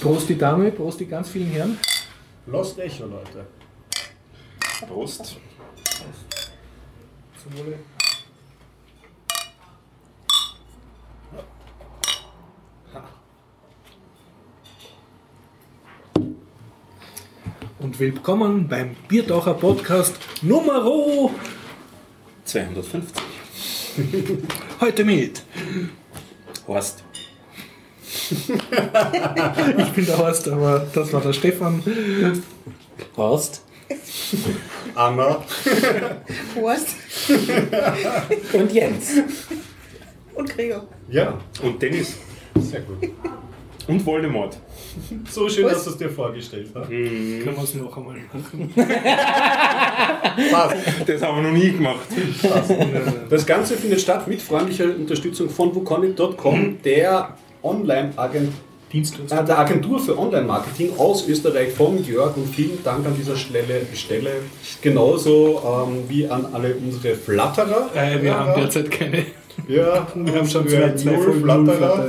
[0.00, 1.78] Prost die Dame, Prost die ganz vielen Herren.
[2.46, 3.46] Lost Echo, Leute.
[4.88, 5.36] Prost.
[7.42, 7.78] Zum Wohle.
[17.78, 20.84] Und willkommen beim Biertaucher Podcast Nummer
[22.44, 23.22] 250.
[24.80, 25.42] heute mit.
[26.70, 27.02] Horst.
[28.30, 31.82] Ich bin der Horst, aber das war der Stefan.
[33.16, 33.62] Horst.
[34.94, 35.44] Anna.
[36.54, 36.88] Horst
[38.52, 39.10] Und Jens.
[40.34, 40.86] und Gregor.
[41.08, 42.16] Ja, Und Dennis.
[42.60, 42.98] sehr gut.
[43.88, 44.56] Und Voldemort.
[45.30, 45.72] So schön, Was?
[45.72, 46.88] dass du es dir vorgestellt hast.
[46.88, 48.72] Können wir es noch einmal machen?
[50.50, 50.76] Passt.
[51.06, 52.06] Das haben wir noch nie gemacht.
[53.28, 58.52] Das Ganze findet statt mit freundlicher Unterstützung von wukonic.com, der Online-Agent
[58.92, 59.40] Dienstleister.
[59.40, 63.86] äh, der Agentur für Online-Marketing aus Österreich von Jörg und vielen Dank an dieser Stelle,
[63.94, 64.30] Stelle
[64.82, 67.90] genauso ähm, wie an alle unsere Flatterer.
[67.94, 69.26] Äh, wir haben derzeit keine.
[69.68, 72.08] Ja, wir haben schon wir zwei- Flatterer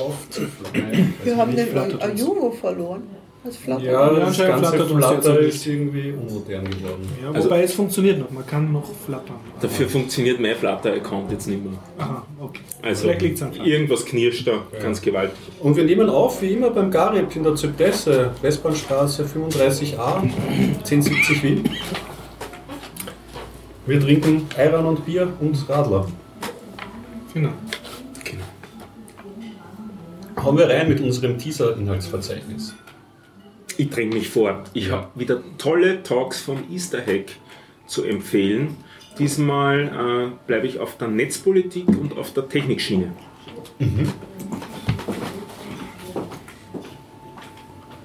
[0.00, 1.14] aufzuflattern.
[1.24, 1.68] Wir haben den.
[2.00, 3.02] Ajuvo verloren.
[3.44, 3.58] Das.
[3.66, 4.88] Ja, Ja, das ganze flattert
[5.24, 7.08] Flatter ist irgendwie unmodern geworden.
[7.20, 9.34] Ja, Also- wobei es funktioniert noch, man kann noch flattern.
[9.60, 11.72] Dafür funktioniert mein Flutter-Account jetzt nicht mehr.
[11.98, 12.60] Aha, okay.
[12.82, 15.36] Also Vielleicht liegt es an irgendwas knirscht da ganz gewaltig.
[15.58, 20.22] Und wir nehmen auf, wie immer, beim Garib in der Zypresse, Westbahnstraße 35a,
[20.84, 21.64] 1070 Wien.
[23.86, 26.06] Wir trinken Ayran und Bier und Radler.
[27.34, 27.52] Genau.
[28.24, 28.44] Genau.
[30.42, 32.74] Hauen wir rein mit unserem Teaser-Inhaltsverzeichnis.
[33.78, 34.64] Ich dränge mich vor.
[34.74, 37.32] Ich habe wieder tolle Talks vom Easter Hack
[37.86, 38.76] zu empfehlen.
[39.18, 43.12] Diesmal äh, bleibe ich auf der Netzpolitik und auf der Technikschiene.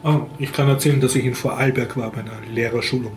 [0.04, 3.12] Ah, ich kann erzählen, dass ich in Vorarlberg war bei einer Lehrerschulung.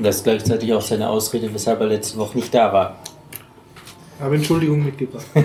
[0.00, 2.98] Das ist gleichzeitig auch seine Ausrede, weshalb er letzte Woche nicht da war.
[4.20, 5.26] Habe Entschuldigung mitgebracht.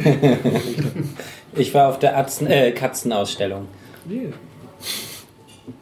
[1.56, 3.68] Ich war auf der Atzen, äh, Katzenausstellung.
[4.10, 4.32] Yeah.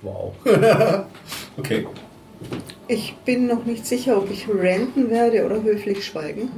[0.02, 0.34] Wow.
[1.57, 1.88] okay.
[2.90, 6.50] Ich bin noch nicht sicher, ob ich ranten werde oder höflich schweigen.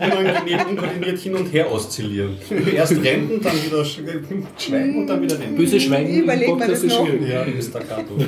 [0.00, 2.36] Unangenehm unkoordiniert hin und her oszillieren.
[2.74, 5.56] Erst renten, dann wieder sch- schweigen und dann wieder renten.
[5.56, 7.08] Böse Schweigen im Überleg mal das noch.
[7.08, 7.44] Ja.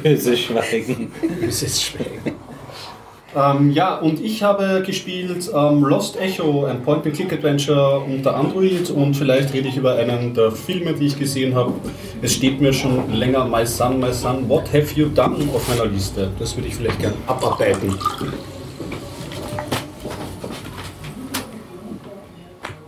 [0.02, 1.10] Böse Schweigen.
[1.40, 2.36] Böses Schweigen.
[3.36, 9.52] Ähm, ja, und ich habe gespielt ähm, Lost Echo, ein Point-and-Click-Adventure unter Android und vielleicht
[9.52, 11.74] rede ich über einen der Filme, die ich gesehen habe.
[12.22, 15.84] Es steht mir schon länger My Son, My Son, What Have You Done auf meiner
[15.84, 16.30] Liste.
[16.38, 17.94] Das würde ich vielleicht gern abarbeiten.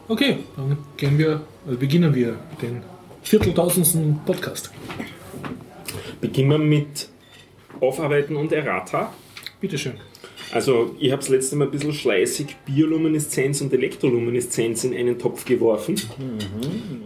[0.08, 2.82] Okay, dann gehen wir, äh, beginnen wir den
[3.20, 4.72] vierteltausendsten Podcast.
[6.22, 7.10] Beginnen wir mit
[7.82, 9.12] Aufarbeiten und Errata.
[9.60, 10.07] Bitteschön.
[10.50, 15.44] Also, ich habe das letzte Mal ein bisschen schleißig Biolumineszenz und Elektrolumineszenz in einen Topf
[15.44, 16.00] geworfen.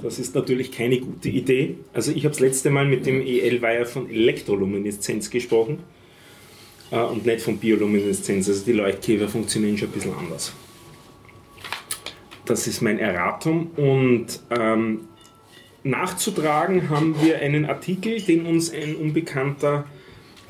[0.02, 1.76] Das ist natürlich keine gute Idee.
[1.92, 5.80] Also, ich habe das letzte Mal mit dem EL-Weiher von Elektrolumineszenz gesprochen
[6.92, 8.48] äh, und nicht von Biolumineszenz.
[8.48, 10.52] Also, die Leuchtkäfer funktionieren schon ein bisschen anders.
[12.44, 15.08] Das ist mein Erratum und ähm,
[15.84, 19.84] nachzutragen haben wir einen Artikel, den uns ein Unbekannter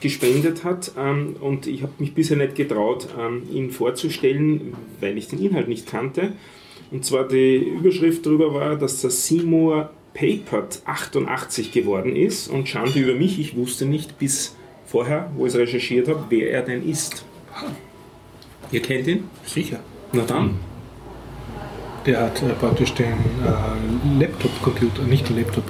[0.02, 5.28] gespendet hat ähm, und ich habe mich bisher nicht getraut, ähm, ihn vorzustellen, weil ich
[5.28, 6.32] den Inhalt nicht kannte.
[6.90, 12.98] Und zwar die Überschrift darüber war, dass der Seymour Papert 88 geworden ist und Schande
[12.98, 14.54] über mich, ich wusste nicht bis
[14.84, 17.24] vorher, wo ich es recherchiert habe, wer er denn ist.
[18.70, 19.24] Ihr kennt ihn?
[19.46, 19.80] Sicher.
[20.12, 20.56] Na dann.
[22.04, 25.64] Der hat äh, praktisch den äh, Laptop-Computer, nicht den Laptop,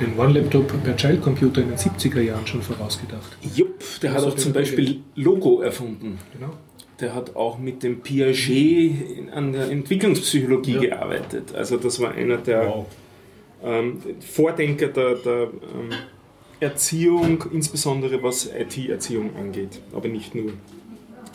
[0.00, 3.36] den One-Laptop per Child-Computer in den 70er Jahren schon vorausgedacht.
[3.54, 6.18] Jupp, der hat Also auch zum Beispiel Logo erfunden.
[6.32, 6.52] Genau.
[7.00, 10.80] Der hat auch mit dem Piaget an der Entwicklungspsychologie Ja.
[10.80, 11.54] gearbeitet.
[11.54, 12.86] Also das war einer der Wow.
[13.62, 15.90] ähm, Vordenker der, der ähm,
[16.60, 20.52] Erziehung, insbesondere was IT-Erziehung angeht, aber nicht nur.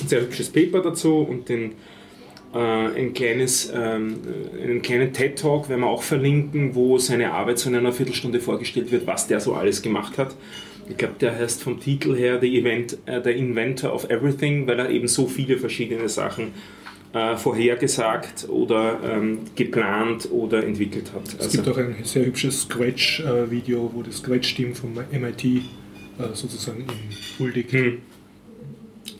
[0.01, 1.73] Ein sehr hübsches Paper dazu und den,
[2.59, 4.19] ein kleines, ähm,
[4.61, 8.91] einen kleinen TED-Talk werden wir auch verlinken, wo seine Arbeit so in einer Viertelstunde vorgestellt
[8.91, 10.35] wird, was der so alles gemacht hat.
[10.89, 14.79] Ich glaube, der heißt vom Titel her The, Event, äh, The Inventor of Everything, weil
[14.79, 16.53] er eben so viele verschiedene Sachen
[17.13, 21.23] äh, vorhergesagt oder ähm, geplant oder entwickelt hat.
[21.39, 25.59] Es gibt auch ein sehr hübsches Scratch-Video, wo das Scratch-Team vom MIT äh,
[26.33, 27.71] sozusagen ihm huldigt.
[27.71, 28.01] Hm.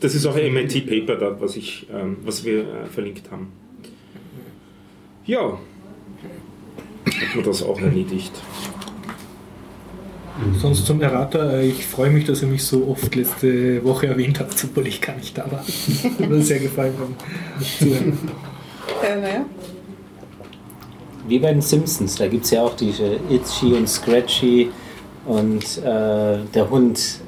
[0.04, 3.54] Das ist auch ein MIT-Paper, da, was, ich, ähm, was wir äh, verlinkt haben.
[5.26, 5.58] Ja,
[7.06, 8.34] hat man das auch erledigt.
[10.60, 14.42] Sonst zum Errata, äh, ich freue mich, dass ihr mich so oft letzte Woche erwähnt
[14.42, 15.64] habt, obwohl ich gar nicht da war.
[16.20, 17.16] Hat mir sehr gefallen beim
[17.66, 18.18] Zuhören.
[19.02, 19.46] Äh, naja.
[21.30, 24.70] Wie bei den Simpsons, da gibt es ja auch diese Itchy und Scratchy
[25.26, 27.22] und äh, der Hund.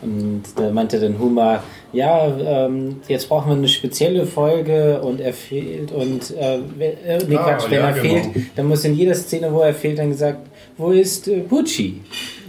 [0.00, 1.62] Und da meinte dann Huma,
[1.92, 7.18] ja, ähm, jetzt brauchen wir eine spezielle Folge und er fehlt und äh, wenn- äh,
[7.28, 8.14] nee, Ah, Quatsch, wenn ja, er genau.
[8.32, 10.46] fehlt, dann muss in jeder Szene, wo er fehlt, dann gesagt,
[10.76, 12.00] wo ist äh, Pucci?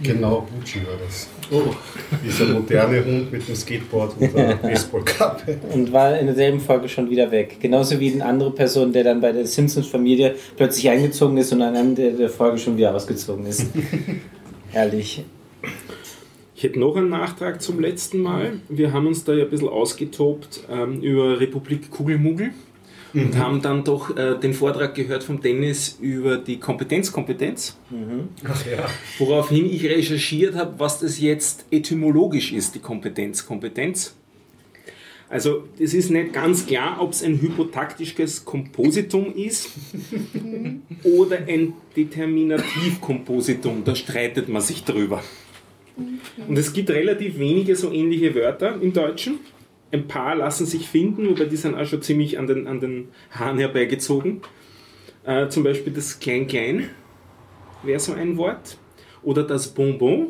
[0.02, 1.28] Genau, Gucci war das.
[1.52, 1.62] Oh,
[2.24, 5.58] Dieser moderne Hund mit dem Skateboard und der Baseballkappe.
[5.72, 7.56] Und war in derselben Folge schon wieder weg.
[7.60, 11.74] Genauso wie eine andere Person, der dann bei der Simpsons-Familie plötzlich eingezogen ist und am
[11.74, 13.66] Ende der Folge schon wieder ausgezogen ist.
[14.70, 15.24] Herrlich.
[16.60, 18.60] Ich hätte noch einen Nachtrag zum letzten Mal.
[18.68, 22.50] Wir haben uns da ja ein bisschen ausgetobt ähm, über Republik Kugelmugel
[23.14, 27.78] und haben dann doch äh, den Vortrag gehört von Dennis über die Kompetenzkompetenz,
[28.44, 28.86] Ach ja.
[29.18, 34.14] woraufhin ich recherchiert habe, was das jetzt etymologisch ist, die Kompetenzkompetenz.
[35.30, 39.70] Also es ist nicht ganz klar, ob es ein hypotaktisches Kompositum ist
[41.04, 43.82] oder ein Determinativkompositum.
[43.82, 45.22] Da streitet man sich drüber.
[45.96, 49.40] Und es gibt relativ wenige so ähnliche Wörter im Deutschen.
[49.92, 53.08] Ein paar lassen sich finden, wobei die sind auch schon ziemlich an den, an den
[53.30, 54.42] Haaren herbeigezogen.
[55.24, 56.90] Äh, zum Beispiel das Klein-Klein
[57.82, 58.78] wäre so ein Wort.
[59.22, 60.28] Oder das Bonbon.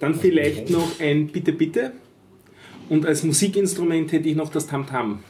[0.00, 1.92] Dann vielleicht noch ein Bitte-Bitte.
[2.88, 5.22] Und als Musikinstrument hätte ich noch das Tam-Tam.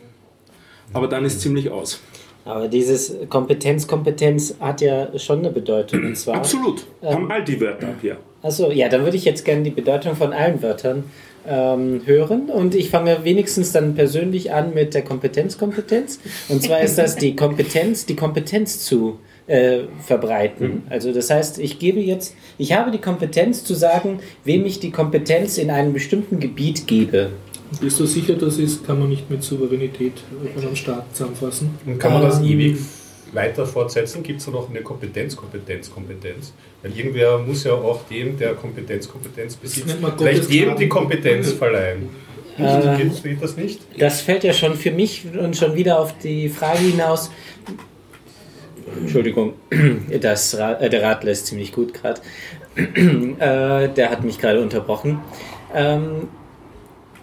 [0.92, 2.02] Aber dann ist ziemlich aus.
[2.44, 6.04] Aber dieses Kompetenz, Kompetenz hat ja schon eine Bedeutung.
[6.04, 6.36] Und zwar.
[6.36, 6.84] Absolut.
[7.02, 8.18] Haben all die Wörter hier.
[8.42, 11.04] Achso, ja, dann würde ich jetzt gerne die Bedeutung von allen Wörtern
[11.48, 12.50] ähm, hören.
[12.50, 16.20] Und ich fange wenigstens dann persönlich an mit der Kompetenz, Kompetenz.
[16.48, 20.82] Und zwar ist das die Kompetenz, die Kompetenz zu äh, verbreiten.
[20.90, 24.90] Also das heißt, ich gebe jetzt, ich habe die Kompetenz zu sagen, wem ich die
[24.90, 27.30] Kompetenz in einem bestimmten Gebiet gebe.
[27.80, 30.12] Bist du sicher, das ist, kann man nicht mit Souveränität
[30.54, 31.78] von einem Staat zusammenfassen?
[31.86, 32.78] Und kann man das ewig
[33.32, 34.22] weiter fortsetzen?
[34.22, 36.52] Gibt es da noch eine Kompetenz, Kompetenz, Kompetenz?
[36.82, 42.10] Weil irgendwer muss ja auch dem, der Kompetenz, Kompetenz besitzt, vielleicht jedem die Kompetenz verleihen.
[42.58, 43.80] Äh, Geht, geht das nicht?
[43.98, 47.30] Das fällt ja schon für mich und schon wieder auf die Frage hinaus.
[49.00, 49.54] Entschuldigung,
[50.20, 52.20] das äh, der Radler ist ziemlich gut gerade.
[52.76, 55.20] äh, der hat mich gerade unterbrochen.
[55.74, 56.28] Ähm,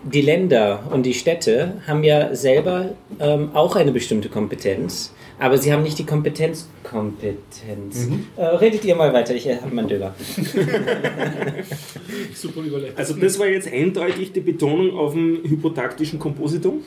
[0.04, 2.90] die Länder und die Städte haben ja selber
[3.20, 6.68] ähm, auch eine bestimmte Kompetenz, aber sie haben nicht die Kompetenz.
[6.84, 8.08] Kompetenz.
[8.36, 10.14] Äh, redet ihr mal weiter, ich habe meinen Döner.
[12.34, 12.98] Super überlegt.
[12.98, 16.84] Also das war jetzt eindeutig die Betonung auf dem hypotaktischen Kompositum.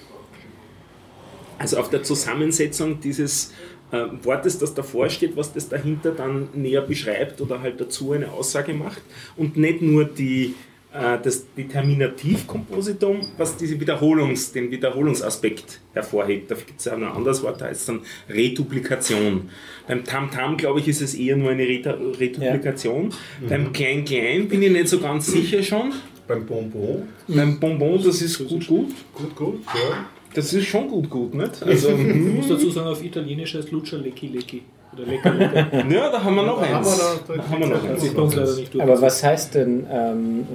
[1.58, 3.52] Also auf der Zusammensetzung dieses
[3.90, 8.32] äh, Wortes, das davor steht, was das dahinter dann näher beschreibt oder halt dazu eine
[8.32, 9.02] Aussage macht.
[9.36, 16.50] Und nicht nur die, äh, das Determinativkompositum, was diese Wiederholungs, den Wiederholungsaspekt hervorhebt.
[16.50, 19.50] Da gibt es ja noch ein anderes Wort, da heißt es dann Reduplikation.
[19.88, 23.12] Beim Tam-Tam, glaube ich, ist es eher nur eine Reduplikation.
[23.48, 25.92] Beim Klein-Klein bin ich nicht so ganz sicher schon.
[26.28, 27.08] Beim Bonbon?
[27.26, 28.92] Beim Bonbon, das ist gut, gut.
[29.12, 30.06] Gut, gut, ja.
[30.32, 31.62] Das ist schon gut, gut, nicht?
[31.62, 32.36] Also, Ich mhm.
[32.36, 34.62] muss dazu sagen, auf Italienisch heißt Lucia Lecki Lecki.
[34.94, 35.86] Oder Lecker Lecker.
[35.90, 36.98] ja, da haben wir noch Da haben eins.
[37.26, 38.80] wir da- Da haben wir noch Hat eins.
[38.80, 40.46] Aber was heißt denn, ähm,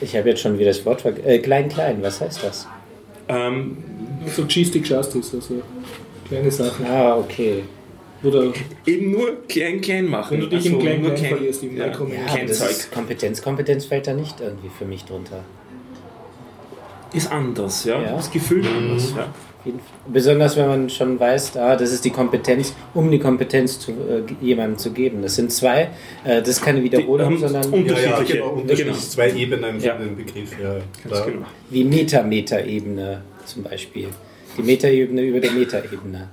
[0.00, 2.66] ich habe jetzt schon wieder das Wort vergessen, äh, klein, klein, was heißt das?
[3.28, 3.76] Ähm,
[4.26, 5.62] So Cheestic Justice, also
[6.28, 6.86] kleine Sachen.
[6.86, 7.62] Ah, okay.
[8.22, 8.44] Oder
[8.86, 10.30] eben nur klein, klein machen.
[10.32, 11.86] wenn du dich Also im kleinen nur Klein klein- verlierst, im ja.
[11.88, 11.92] Ja,
[12.46, 15.40] das Kompetenz, Kompetenz fällt da nicht irgendwie für mich drunter.
[17.12, 18.00] Ist anders, ja.
[18.00, 18.12] Ja.
[18.16, 19.26] Das Gefühl anders, ja.
[19.64, 20.12] Auf jeden Fall.
[20.12, 24.22] Besonders wenn man schon weiß, ah, das ist die Kompetenz, um die Kompetenz zu, äh,
[24.44, 25.22] jemandem zu geben.
[25.22, 25.88] Das sind zwei,
[26.24, 28.32] äh, das ist keine Wiederholung, haben sondern und- Ja, ja, Unterschiedliche.
[28.34, 28.50] genau.
[28.50, 28.94] Unterschiedlich.
[28.94, 29.06] Genau.
[29.06, 29.94] Zwei Ebenen Ja.
[29.96, 30.50] den Begriff.
[30.62, 30.76] Ja,
[31.24, 31.46] genau.
[31.70, 34.08] wie Meta-Meta-Ebene zum Beispiel.
[34.58, 36.28] Die Meta-Ebene über der Meta-Ebene.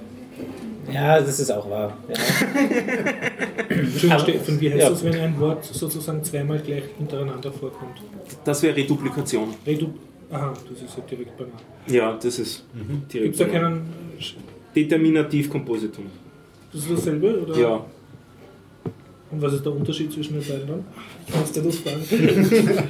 [0.92, 1.96] Ja, das ist auch wahr.
[2.08, 2.14] Ja.
[4.18, 4.90] Stefan, wie heißt ja.
[4.90, 8.00] das, wenn ein Wort sozusagen zweimal gleich hintereinander vorkommt?
[8.44, 9.54] Das wäre Reduplikation.
[9.66, 9.88] Redu
[10.30, 11.52] Aha, das ist ja direkt banal.
[11.88, 13.34] Ja, das ist Gibt direkt.
[13.34, 13.82] es da keinen.
[14.74, 16.06] Determinativkompositum.
[16.72, 17.42] Das ist dasselbe?
[17.42, 17.58] Oder?
[17.58, 17.84] Ja.
[19.32, 20.84] Und was ist der Unterschied zwischen den beiden dann?
[21.26, 22.00] Ich muss dir das fragen.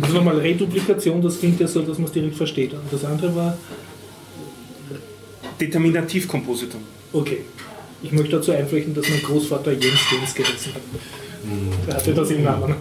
[0.00, 2.72] Also nochmal Reduplikation, das klingt ja so, dass man es direkt versteht.
[2.72, 3.58] Und das andere war,
[5.60, 6.80] Determinativkompositum.
[7.12, 7.38] okay,
[8.02, 10.82] ich möchte dazu einflechten, dass mein Großvater Jens Jens geheißen hat.
[11.88, 12.76] Er hatte das im Namen.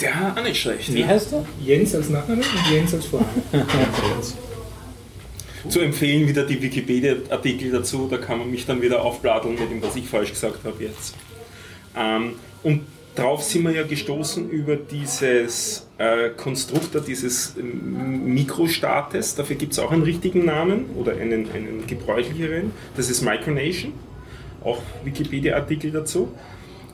[0.00, 0.92] Der auch nicht schlecht.
[0.92, 1.46] Wie heißt er?
[1.64, 3.30] Jens als Nachname und Jens als Vorname.
[5.68, 9.82] Zu empfehlen wieder die Wikipedia-Artikel dazu, da kann man mich dann wieder aufbladeln mit dem,
[9.82, 11.14] was ich falsch gesagt habe jetzt.
[11.96, 12.82] Ähm, und
[13.14, 19.92] darauf sind wir ja gestoßen über dieses äh, Konstruktor dieses Mikrostaates, dafür gibt es auch
[19.92, 23.92] einen richtigen Namen oder einen, einen gebräuchlicheren, das ist Micronation,
[24.64, 26.32] auch Wikipedia-Artikel dazu.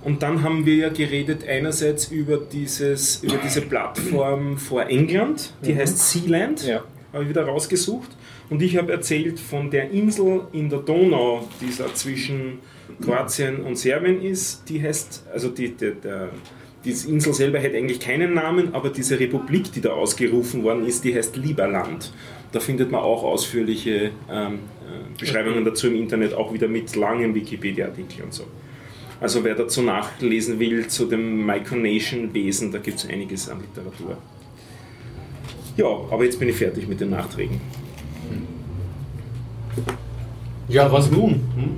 [0.03, 5.77] Und dann haben wir ja geredet einerseits über, dieses, über diese Plattform vor England, die
[5.77, 6.83] heißt Sealand, Ja.
[7.13, 8.09] habe ich wieder rausgesucht.
[8.51, 12.59] Und ich habe erzählt von der Insel in der Donau, die da zwischen
[13.01, 14.69] Kroatien und Serbien ist.
[14.69, 16.31] Die heißt, also die, die, der,
[16.85, 21.05] diese Insel selber hat eigentlich keinen Namen, aber diese Republik, die da ausgerufen worden ist,
[21.05, 22.13] die heißt Liberland.
[22.51, 27.33] Da findet man auch ausführliche ähm, äh, Beschreibungen dazu im Internet, auch wieder mit langen
[27.35, 28.45] Wikipedia-Artikeln und so.
[29.21, 34.17] Also wer dazu nachlesen will zu dem Micronation-Wesen, da gibt es einiges an Literatur.
[35.77, 37.61] Ja, aber jetzt bin ich fertig mit den Nachträgen.
[40.69, 41.33] Ja, was nun?
[41.57, 41.77] Hm?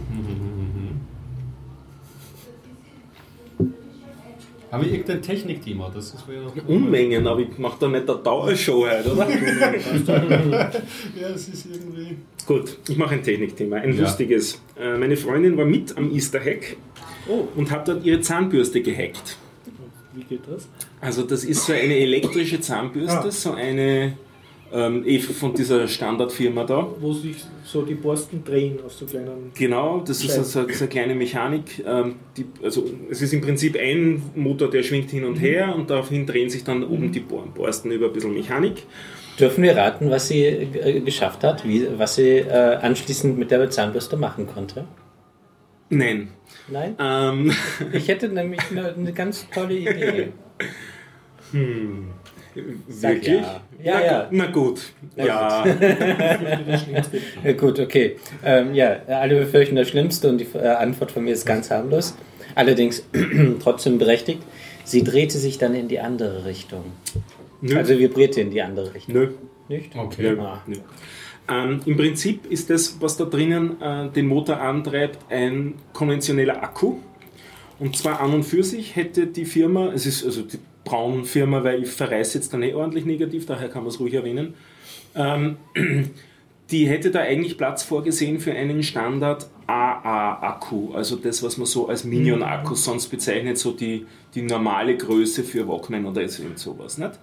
[4.70, 5.90] Haben wir irgendein Technikthema?
[5.94, 9.28] Das ist wäre Unmengen, aber ich mache da nicht eine Dauershow heute, oder?
[11.20, 12.16] Ja, es ist irgendwie.
[12.46, 14.00] Gut, ich mache ein Technikthema, ein Ja.
[14.04, 14.62] lustiges.
[14.80, 16.76] Äh, Meine Freundin war mit am Easter Hack
[17.28, 19.36] Oh, und hat dort ihre Zahnbürste gehackt.
[20.14, 20.66] wie geht das?
[21.02, 23.30] Also das ist so eine elektrische Zahnbürste, Ah.
[23.30, 24.14] so eine
[24.72, 26.88] ähm, eh von dieser Standardfirma da.
[27.00, 29.50] Wo sich so die Borsten drehen auf so kleinen.
[29.54, 31.84] Genau, das ist so, so eine kleine Mechanik.
[31.86, 35.90] Ähm, die, also es ist im Prinzip ein Motor, der schwingt hin und her und
[35.90, 38.84] daraufhin drehen sich dann oben die Bor- Borsten über ein bisschen Mechanik.
[39.38, 43.68] Dürfen wir raten, was sie äh, geschafft hat, wie, was sie äh, anschließend mit der
[43.70, 44.84] Zahnbürste machen konnte?
[45.88, 46.28] Nein.
[46.68, 46.96] Nein?
[46.98, 47.52] Ähm,
[47.92, 50.28] Ich hätte nämlich eine, eine ganz tolle Idee.
[51.52, 51.58] Sag
[52.54, 53.40] wirklich?
[53.40, 53.60] ja.
[53.82, 54.28] Ja, na, ja.
[54.30, 54.92] na gut.
[55.16, 55.66] Na ja.
[57.44, 58.16] Ja, gut, okay.
[58.44, 62.14] Ähm, ja, alle befürchten das Schlimmste und die äh, Antwort von mir ist ganz harmlos.
[62.54, 63.04] Allerdings
[63.62, 64.42] trotzdem berechtigt.
[64.84, 66.84] Sie drehte sich dann in die andere Richtung.
[67.60, 67.76] Nö.
[67.76, 69.14] Also vibrierte in die andere Richtung.
[69.14, 69.28] Nö.
[69.68, 69.96] Nicht?
[69.96, 70.22] Okay.
[70.22, 70.40] Nö.
[70.40, 70.62] Ah.
[70.66, 70.76] Nö.
[71.48, 76.96] Ähm, Im Prinzip ist das, was da drinnen äh, den Motor antreibt, ein konventioneller Akku.
[77.78, 81.82] Und zwar an und für sich hätte die Firma, es ist also die Braun-Firma, weil
[81.82, 84.54] ich verreiße jetzt da nicht ordentlich negativ, daher kann man es ruhig erwähnen,
[85.14, 85.56] ähm,
[86.70, 91.88] die hätte da eigentlich Platz vorgesehen für einen Standard AA-Akku, also das, was man so
[91.88, 96.98] als Minion-Akku sonst bezeichnet, so die, die normale Größe für Walkman oder sowas.
[96.98, 97.18] Nicht?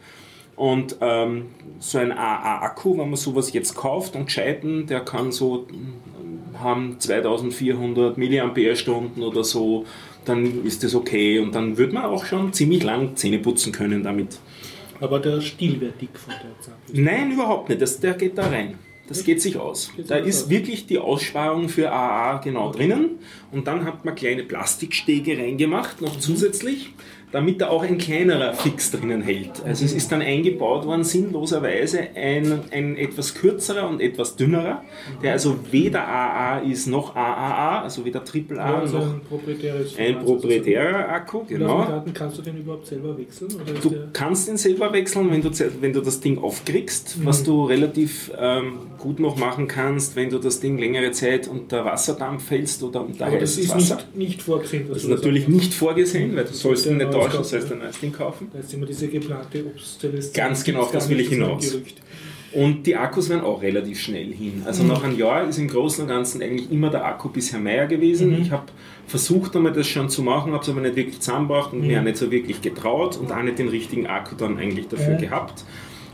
[0.55, 1.45] Und ähm,
[1.79, 6.99] so ein AA-Akku, wenn man sowas jetzt kauft und gescheiten, der kann so mm, haben
[6.99, 9.85] 2400 Milliampere-Stunden oder so,
[10.29, 14.03] dann ist das okay und dann wird man auch schon ziemlich lang Zähne putzen können
[14.03, 14.39] damit.
[15.01, 17.01] Aber der Stiel wäre dick von der Zahnbürste.
[17.01, 17.81] Nein, überhaupt nicht.
[17.81, 18.75] Das, der geht da rein.
[19.07, 19.91] Das geht sich aus.
[19.95, 20.49] Geht Da ist aus.
[20.49, 23.17] wirklich die Aussparung für AA genau drinnen.
[23.51, 26.93] Und dann hat man kleine Plastikstege reingemacht, noch zusätzlich,
[27.31, 29.63] damit da auch ein kleinerer Fix drinnen hält.
[29.63, 34.83] Also es ist dann eingebaut worden, sinnloserweise, ein, ein etwas kürzerer und etwas dünnerer,
[35.21, 39.97] der also weder AA ist noch AAA, also weder AAA Ja, also noch ein proprietäres
[39.97, 41.43] ein proprietärer Akku.
[41.47, 41.83] Genau.
[41.83, 43.49] den Daten kannst du den überhaupt selber wechseln?
[43.81, 45.49] Du kannst ihn selber wechseln, wenn du,
[45.81, 50.39] wenn du das Ding aufkriegst, was du relativ ähm, gut noch machen kannst, wenn du
[50.39, 53.95] das Ding längere Zeit unter Wasserdampf hältst oder unter aber das heißes ist Wasser.
[53.95, 54.87] nicht, nicht vorgesehen.
[54.87, 57.43] das ist das natürlich nicht vorgesehen, weil du sollst ihn nicht du kaufen.
[57.43, 58.49] sollst ein neues Ding kaufen.
[58.53, 60.33] Da ist immer diese geplante Obsoleszenz.
[60.33, 61.77] Ganz genau, auf das will ich hinaus.
[62.51, 64.63] Und die Akkus werden auch relativ schnell hin.
[64.65, 64.89] Also Mhm.
[64.89, 68.31] nach einem Jahr ist im Großen und Ganzen eigentlich immer der Akku bisher mehr gewesen.
[68.35, 68.41] Mhm.
[68.41, 68.63] Ich habe
[69.05, 71.87] versucht einmal das schon zu machen, habe es aber nicht wirklich zusammengebracht und Mhm.
[71.87, 75.13] mir auch nicht so wirklich getraut und auch nicht den richtigen Akku dann eigentlich dafür
[75.13, 75.19] Ja.
[75.19, 75.63] gehabt.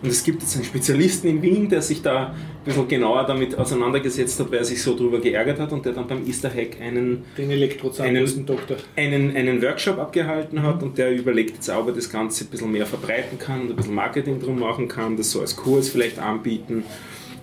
[0.02, 3.58] Und es gibt jetzt einen Spezialisten in Wien, der sich da ein bisschen genauer damit
[3.58, 6.78] auseinandergesetzt hat, weil er sich so drüber geärgert hat und der dann beim Easter Hack
[6.82, 8.78] einen Den Elektrozahnbürsten-Doktor.
[8.96, 12.48] einen, einen Workshop abgehalten hat und der überlegt jetzt auch, ob er das Ganze ein
[12.48, 15.90] bisschen mehr verbreiten kann und ein bisschen Marketing drum machen kann, das so als Kurs
[15.90, 16.84] vielleicht anbieten.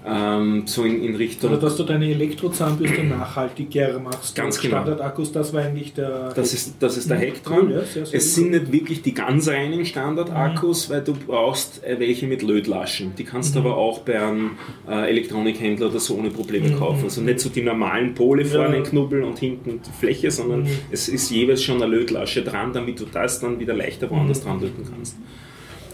[0.04, 1.50] Ähm, so in, in Richtung.
[1.50, 4.35] Oder dass du deine Elektrozahnbürste nachhaltiger machst.
[4.35, 4.76] Ganz genau.
[4.78, 6.32] Standardakkus, das war eigentlich der.
[6.35, 7.71] Das ist, das ist der Mhm, Hack cool, dran.
[7.71, 8.42] ja, sehr, sehr es cool.
[8.44, 10.92] sind nicht wirklich die ganz reinen Standardakkus, Mhm.
[10.92, 13.14] weil du brauchst äh, welche mit Lötlaschen.
[13.16, 14.52] Die kannst du aber auch bei einem
[14.88, 17.04] äh, Elektronikhändler oder so ohne Probleme kaufen.
[17.04, 18.85] Also nicht so die normalen Pole vorne Mhm.
[18.85, 18.90] Ja.
[18.90, 20.68] Knubbel und hinten die Fläche, sondern Mhm.
[20.90, 24.49] es ist jeweils schon eine Lötlasche dran, damit du das dann wieder leichter woanders Mhm.
[24.49, 25.16] dran löten kannst.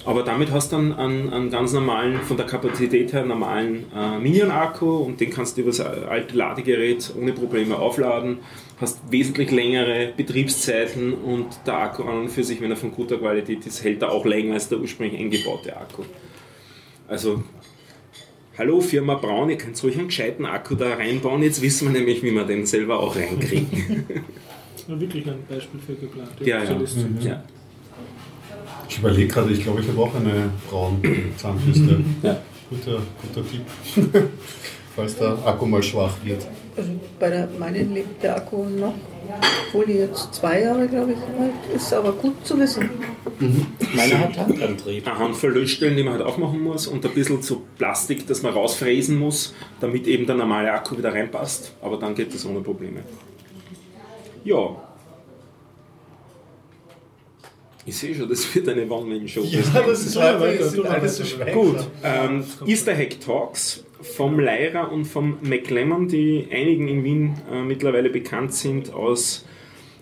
[0.08, 4.18] Aber damit hast du dann einen, einen ganz normalen, von der Kapazität her normalen äh,
[4.18, 8.38] Minion-Akku und den kannst du über das alte Ladegerät ohne Probleme aufladen.
[8.80, 13.18] Hast wesentlich längere Betriebszeiten und der Akku an und für sich, wenn er von guter
[13.18, 16.04] Qualität ist, hält er auch länger als der ursprünglich eingebaute Akku.
[17.06, 17.44] Also,
[18.56, 21.42] hallo Firma Braun, ihr könnt ruhig einen gescheiten Akku da reinbauen.
[21.42, 24.06] Jetzt wissen wir nämlich, wie wir den selber auch reinkriegen.
[24.86, 26.30] Wirklich ein Beispiel für geplant.
[26.40, 26.60] ja, ja.
[26.64, 27.18] Sozialisten.
[27.20, 27.44] ja.
[28.88, 31.00] Ich überlege gerade, ich glaube, ich habe auch eine braune
[31.36, 32.00] Zahnbürste.
[32.22, 32.38] Ja.
[32.70, 33.62] Guter, guter Tipp.
[34.96, 36.46] Falls der Akku mal schwach wird.
[36.76, 38.94] Also bei der meinen lebt der Akku noch,
[39.68, 42.88] obwohl die jetzt zwei Jahre, glaube ich, alt ist, aber gut zu wissen.
[43.94, 45.06] Meine hat Handantrieb.
[45.06, 48.52] eine Handvoll Lötstellen, die man halt aufmachen muss und ein bisschen so Plastik, das man
[48.52, 51.72] rausfräsen muss, damit eben der normale Akku wieder reinpasst.
[51.80, 53.00] Aber dann geht das ohne Probleme.
[54.44, 54.87] Ja.
[57.88, 59.40] Ich sehe schon, das wird eine One-Man-Show.
[59.42, 61.30] das ist Ja, weiter, ist du alles so weiter.
[61.30, 61.54] schweigsam.
[61.62, 67.62] Gut, ähm, Easter Hack Talks vom Leira und vom McLemmon, die einigen in Wien äh,
[67.62, 69.46] mittlerweile bekannt sind aus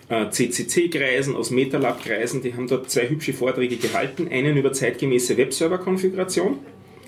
[0.08, 2.42] äh, CCC-Kreisen, aus MetaLab-Kreisen.
[2.42, 4.26] Die haben dort zwei hübsche Vorträge gehalten.
[4.32, 6.58] Einen über zeitgemäße Webserver-Konfiguration,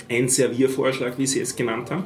[0.09, 2.05] ein Serviervorschlag, wie sie es genannt haben.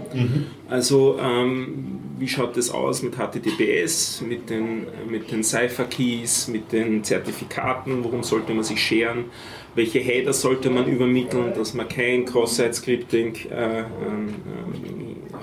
[0.68, 7.04] Also ähm, wie schaut das aus mit HTTPS, mit den, mit den Cipher-Keys, mit den
[7.04, 9.26] Zertifikaten, worum sollte man sich scheren,
[9.74, 14.34] welche Header sollte man übermitteln, dass man kein Cross-Site-Scripting äh, ähm,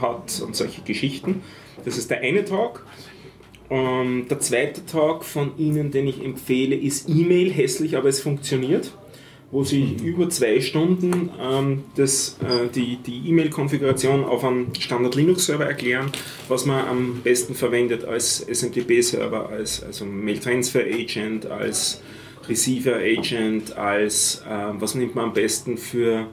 [0.02, 1.42] hat und solche Geschichten.
[1.86, 2.86] Das ist der eine Talk.
[3.70, 8.92] Ähm, der zweite Talk von Ihnen, den ich empfehle, ist E-Mail, hässlich, aber es funktioniert
[9.52, 15.66] wo sie über zwei Stunden ähm, das, äh, die die E-Mail-Konfiguration auf einem Standard Linux-Server
[15.66, 16.12] erklären,
[16.48, 22.02] was man am besten verwendet als SMTP-Server, als also Mail-Transfer-Agent, als
[22.48, 26.28] Receiver-Agent, als äh, was nimmt man am besten für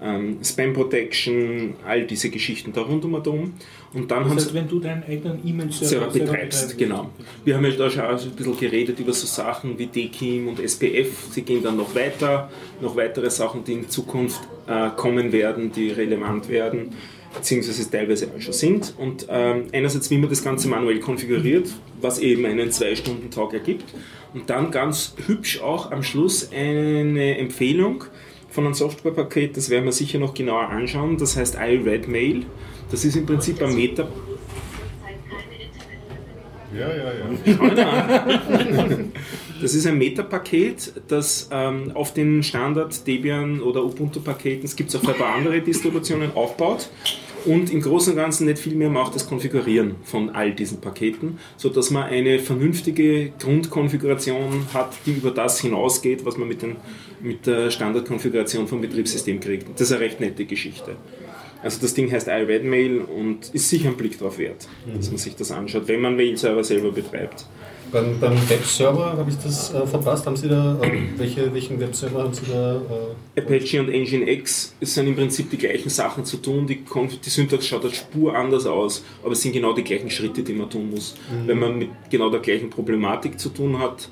[0.00, 3.54] ähm, Spam Protection, all diese Geschichten da rund um um.
[3.94, 7.10] Und dann haben Das sie heißt, wenn du deinen eigenen E-Mail-Server betreibst, genau.
[7.44, 11.26] Wir haben ja da schon ein bisschen geredet über so Sachen wie DKIM und SPF.
[11.30, 12.50] Sie gehen dann noch weiter,
[12.80, 16.94] noch weitere Sachen, die in Zukunft äh, kommen werden, die relevant werden,
[17.34, 18.94] beziehungsweise teilweise auch schon sind.
[18.96, 21.68] Und ähm, einerseits, wie man das Ganze manuell konfiguriert,
[22.00, 23.84] was eben einen 2-Stunden-Tag ergibt.
[24.32, 28.04] Und dann ganz hübsch auch am Schluss eine Empfehlung
[28.48, 32.44] von einem Softwarepaket, das werden wir sicher noch genauer anschauen, das heißt iRedMail.
[32.92, 34.06] Das ist im Prinzip ein Meta
[36.78, 38.98] Ja, ja, ja.
[39.62, 45.08] Das ist ein Meta-Paket, das ähm, auf den Standard Debian oder Ubuntu-Paketen, es gibt auch
[45.08, 46.90] ein paar andere Distributionen, aufbaut
[47.44, 51.38] und im Großen und Ganzen nicht viel mehr macht das Konfigurieren von all diesen Paketen,
[51.56, 56.76] sodass man eine vernünftige Grundkonfiguration hat, die über das hinausgeht, was man mit, den,
[57.20, 59.68] mit der Standardkonfiguration vom Betriebssystem kriegt.
[59.74, 60.96] Das ist eine recht nette Geschichte.
[61.62, 65.36] Also das Ding heißt iRedMail und ist sicher ein Blick drauf wert, dass man sich
[65.36, 67.46] das anschaut, wenn man Mail-Server selber betreibt.
[67.92, 70.24] Beim, beim Webserver habe ich das äh, verpasst.
[70.24, 72.80] Haben Sie da, äh, welche, welchen Webserver haben Sie da?
[73.36, 76.66] Äh, Apache und Nginx sind im Prinzip die gleichen Sachen zu tun.
[76.66, 80.08] Die, Konf- die Syntax schaut eine Spur anders aus, aber es sind genau die gleichen
[80.08, 81.14] Schritte, die man tun muss,
[81.46, 84.08] wenn man mit genau der gleichen Problematik zu tun hat.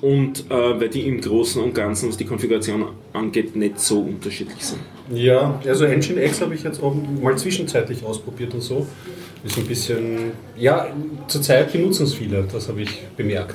[0.00, 4.64] Und äh, weil die im Großen und Ganzen, was die Konfiguration angeht, nicht so unterschiedlich
[4.64, 4.80] sind.
[5.12, 8.86] Ja, also Nginx habe ich jetzt auch mal zwischenzeitlich ausprobiert und so.
[9.44, 10.88] Ist ein bisschen, ja,
[11.28, 13.54] zurzeit benutzen es viele, das habe ich bemerkt.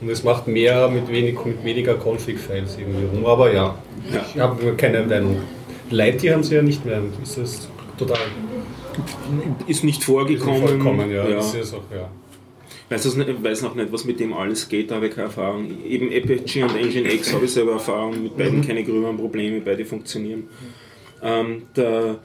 [0.00, 3.24] Und es macht mehr mit, wenig, mit weniger Config-Files irgendwie rum.
[3.24, 3.76] Aber ja,
[4.12, 4.24] Ja.
[4.34, 5.36] ich habe keine Meinung.
[5.90, 7.00] Lighty haben sie ja nicht mehr.
[7.22, 8.18] Ist das total
[9.68, 10.60] Ist nicht vorgekommen.
[10.62, 11.28] vollkommen, ja.
[11.28, 11.36] ja.
[11.36, 12.08] Das ist auch, ja.
[12.88, 15.26] Weiß, das nicht, weiß noch nicht, was mit dem alles geht, da habe ich keine
[15.26, 15.66] Erfahrung.
[15.84, 20.44] Eben Apache und Nginx habe ich selber Erfahrung, mit beiden keine gröberen Probleme, beide funktionieren.
[21.20, 22.20] Ähm, der,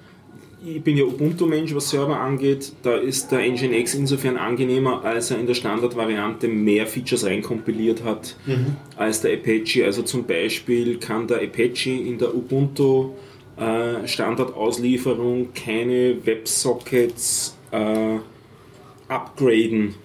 [0.64, 5.40] ich bin ja Ubuntu-Mensch, was Server angeht, da ist der Nginx insofern angenehmer, als er
[5.40, 8.36] in der Standardvariante mehr Features reinkompiliert hat
[8.98, 9.84] als der Apache.
[9.84, 13.14] Also zum Beispiel kann der Apache in der Ubuntu
[13.58, 18.18] äh, Standardauslieferung keine Websockets äh,
[19.08, 19.96] upgraden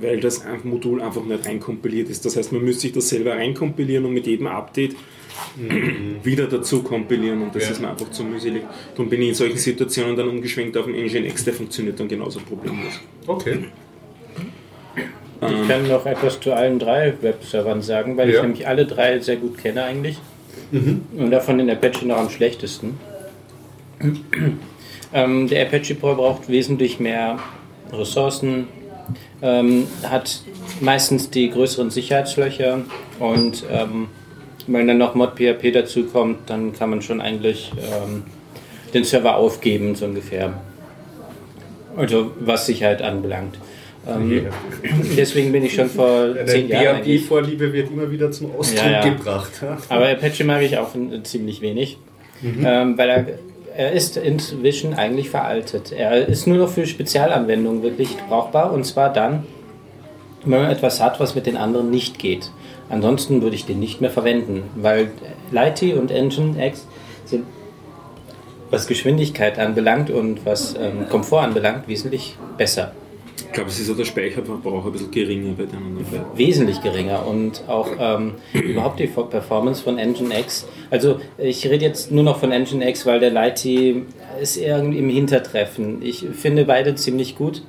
[0.00, 2.24] weil das Modul einfach nicht reinkompiliert ist.
[2.24, 4.96] Das heißt, man müsste sich das selber reinkompilieren und mit jedem Update
[6.22, 7.70] wieder dazu kompilieren und das Ja.
[7.70, 8.62] ist mir einfach zu mühselig.
[8.94, 12.08] Darum bin ich in solchen Situationen dann umgeschwenkt auf den Engine X, der funktioniert dann
[12.08, 13.00] genauso problemlos.
[13.26, 13.58] Okay.
[15.40, 18.36] Ich kann noch etwas zu allen drei Webservern sagen, weil Ja.
[18.36, 20.18] ich nämlich alle drei sehr gut kenne eigentlich.
[20.72, 22.98] Und davon den Apache noch am schlechtesten.
[25.12, 27.38] ähm, der Apache Pro braucht wesentlich mehr
[27.92, 28.66] Ressourcen,
[29.42, 30.40] ähm, hat
[30.80, 32.80] meistens die größeren Sicherheitslöcher
[33.18, 34.08] und ähm,
[34.66, 38.22] wenn dann noch ModPHP dazu kommt, dann kann man schon eigentlich ähm,
[38.94, 40.54] den Server aufgeben, so ungefähr.
[41.96, 43.58] Also was Sicherheit anbelangt.
[44.06, 44.46] Ähm,
[45.16, 49.00] deswegen bin ich schon vor zehn Jahren PHP-Vorliebe wird immer wieder zum Ausdruck Ja, ja.
[49.02, 49.52] gebracht.
[49.62, 49.78] Ja?
[49.88, 51.98] aber Apache mag ich auch äh, ziemlich wenig,
[52.42, 53.26] ähm, weil er,
[53.76, 55.92] er ist inzwischen eigentlich veraltet.
[55.92, 59.44] Er ist nur noch für Spezialanwendungen wirklich brauchbar und zwar dann,
[60.44, 62.50] wenn man etwas hat, was mit den anderen nicht geht.
[62.88, 65.10] Ansonsten würde ich den nicht mehr verwenden, weil
[65.50, 66.86] Lighty und Nginx
[67.24, 67.44] sind,
[68.70, 72.92] was Geschwindigkeit anbelangt und was ähm, Komfort anbelangt, wesentlich besser.
[73.54, 76.26] Ich glaube, es ist auch der Speicherverbrauch ein bisschen geringer bei den anderen beiden.
[76.36, 80.66] wesentlich geringer und auch ähm, überhaupt die Performance von Nginx.
[80.90, 84.06] Also ich rede jetzt nur noch von Nginx, weil der Lighty
[84.42, 86.02] ist irgendwie im Hintertreffen.
[86.02, 87.62] Ich finde beide ziemlich gut.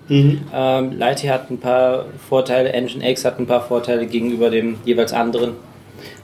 [0.51, 5.51] Ähm, Lighty hat ein paar Vorteile, Nginx hat ein paar Vorteile gegenüber dem jeweils anderen.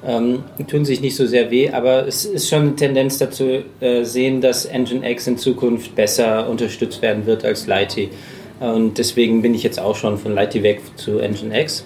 [0.03, 4.03] Ähm, tun sich nicht so sehr weh, aber es ist schon eine Tendenz dazu äh,
[4.05, 8.09] sehen, dass Nginx in Zukunft besser unterstützt werden wird als Lighty.
[8.61, 11.83] Und deswegen bin ich jetzt auch schon von Lighty weg zu Nginx.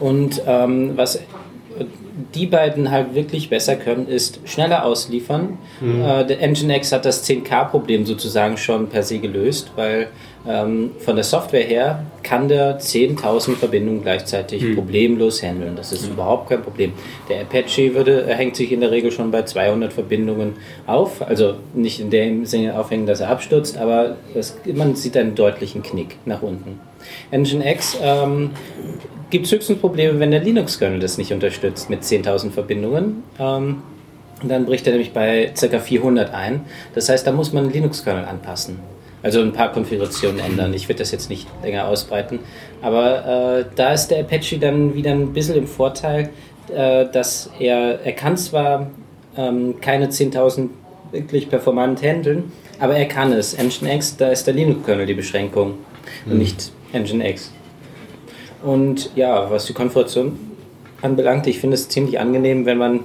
[0.00, 1.18] Und ähm, was
[2.34, 5.58] die beiden halt wirklich besser können, ist schneller ausliefern.
[5.82, 10.08] Äh, der Nginx hat das 10K-Problem sozusagen schon per se gelöst, weil
[10.46, 15.76] ähm, von der Software her kann der 10.000 Verbindungen gleichzeitig problemlos handeln.
[15.76, 16.92] Das ist überhaupt kein Problem.
[17.28, 20.54] Der Apache würde, hängt sich in der Regel schon bei 200 Verbindungen
[20.86, 25.34] auf, also nicht in dem Sinne aufhängen, dass er abstürzt, aber es, man sieht einen
[25.34, 26.80] deutlichen Knick nach unten.
[27.30, 28.50] Nginx ähm,
[29.32, 33.24] gibt es höchstens Probleme, wenn der Linux-Kernel das nicht unterstützt mit 10.000 Verbindungen.
[33.40, 33.82] Ähm,
[34.44, 35.78] dann bricht er nämlich bei ca.
[35.78, 36.60] 400 ein.
[36.94, 38.78] Das heißt, da muss man den Linux-Kernel anpassen.
[39.22, 40.74] Also ein paar Konfigurationen ändern.
[40.74, 42.40] Ich werde das jetzt nicht länger ausbreiten.
[42.82, 46.28] Aber äh, da ist der Apache dann wieder ein bisschen im Vorteil,
[46.74, 48.90] äh, dass er, er kann zwar
[49.36, 50.68] ähm, keine 10.000
[51.10, 53.56] wirklich performant handeln, aber er kann es.
[53.56, 55.78] Nginx, da ist der Linux-Kernel die Beschränkung
[56.26, 57.52] und nicht Nginx.
[58.62, 60.38] Und ja, was die Konfiguration
[61.02, 63.00] anbelangt, ich finde es ziemlich angenehm, wenn man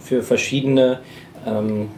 [0.00, 1.00] für verschiedene
[1.46, 1.88] ähm,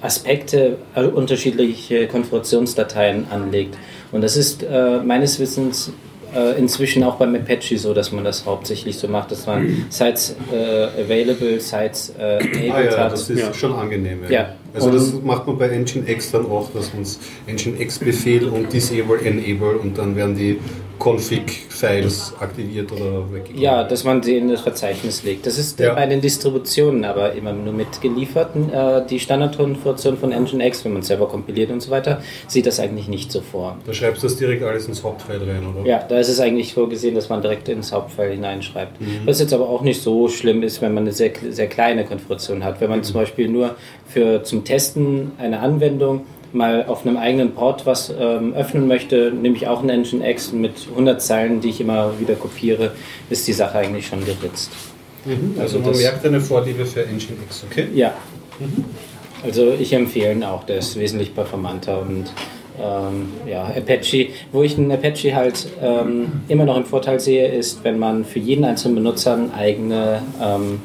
[0.00, 3.76] Aspekte äh, unterschiedliche Konfigurationsdateien anlegt.
[4.10, 5.92] Und das ist äh, meines Wissens
[6.34, 10.34] äh, inzwischen auch beim Apache so, dass man das hauptsächlich so macht, dass man Sites
[10.52, 13.12] äh, available, Sites äh, Ah enabled ja, hat.
[13.12, 13.52] das ist Ja.
[13.54, 14.20] schon angenehm.
[14.28, 14.54] Ja.
[14.74, 17.04] Also Und- das macht man bei Nginx dann auch, dass man
[17.54, 20.58] Nginx-Befehl und Disable, Enable und dann werden die
[20.98, 23.60] Config-Files aktiviert oder weggegeben.
[23.60, 25.46] Ja, dass man sie in das Verzeichnis legt.
[25.46, 25.94] Das ist Ja.
[25.94, 28.50] bei den Distributionen aber immer nur mitgeliefert.
[28.72, 33.08] Äh, die Standardkonfiguration von Nginx, wenn man selber kompiliert und so weiter, sieht das eigentlich
[33.08, 33.76] nicht so vor.
[33.86, 35.86] Da schreibst du das direkt alles ins Hauptfile rein, oder?
[35.88, 38.96] Ja, da ist es eigentlich vorgesehen, dass man direkt ins Hauptfile hineinschreibt.
[39.24, 42.64] Was jetzt aber auch nicht so schlimm ist, wenn man eine sehr, sehr kleine Konfiguration
[42.64, 42.80] hat.
[42.80, 43.76] Wenn man zum Beispiel nur
[44.06, 46.22] für zum Testen einer Anwendung
[46.54, 50.72] mal auf einem eigenen Port was ähm, öffnen möchte, nehme ich auch einen Nginx mit
[50.90, 52.92] 100 Zeilen, die ich immer wieder kopiere,
[53.30, 54.70] ist die Sache eigentlich schon geritzt.
[55.24, 55.54] Mhm.
[55.58, 57.88] Also, Also man merkt eine Vorliebe für Nginx, okay?
[57.94, 58.12] Ja.
[59.44, 62.32] Also ich empfehle ihn auch, der ist wesentlich performanter und
[62.80, 67.84] ähm, ja, Apache, wo ich einen Apache halt ähm, immer noch im Vorteil sehe, ist,
[67.84, 70.80] wenn man für jeden einzelnen Benutzer ein eigene ähm,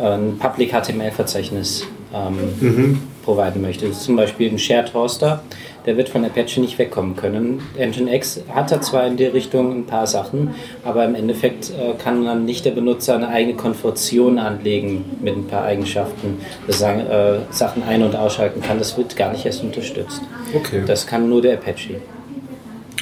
[0.00, 3.86] ein Public HTML-Verzeichnis ähm, providen möchte.
[3.86, 5.42] Das ist zum Beispiel ein Shared Hoster,
[5.84, 7.60] der wird von Apache nicht wegkommen können.
[7.76, 12.24] Nginx hat da zwar in die Richtung ein paar Sachen, aber im Endeffekt äh, kann
[12.24, 17.40] dann nicht der Benutzer eine eigene Konfiguration anlegen mit ein paar Eigenschaften, das sagen, äh,
[17.50, 18.78] Sachen ein- und ausschalten kann.
[18.78, 20.22] Das wird gar nicht erst unterstützt.
[20.54, 20.84] Okay.
[20.86, 22.00] Das kann nur der Apache.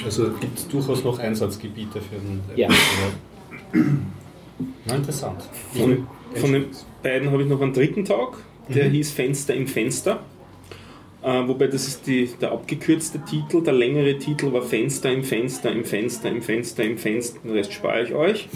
[0.05, 2.69] Also gibt es durchaus noch Einsatzgebiete für den Ja.
[4.87, 5.43] Na, interessant.
[5.73, 6.65] Von, von den
[7.03, 10.21] beiden habe ich noch einen dritten Tag, der hieß Fenster im Fenster.
[11.23, 15.73] Äh, wobei das ist die, der abgekürzte Titel, der längere Titel war Fenster im Fenster
[15.73, 18.49] im Fenster im Fenster im Fenster, den Rest spare ich euch.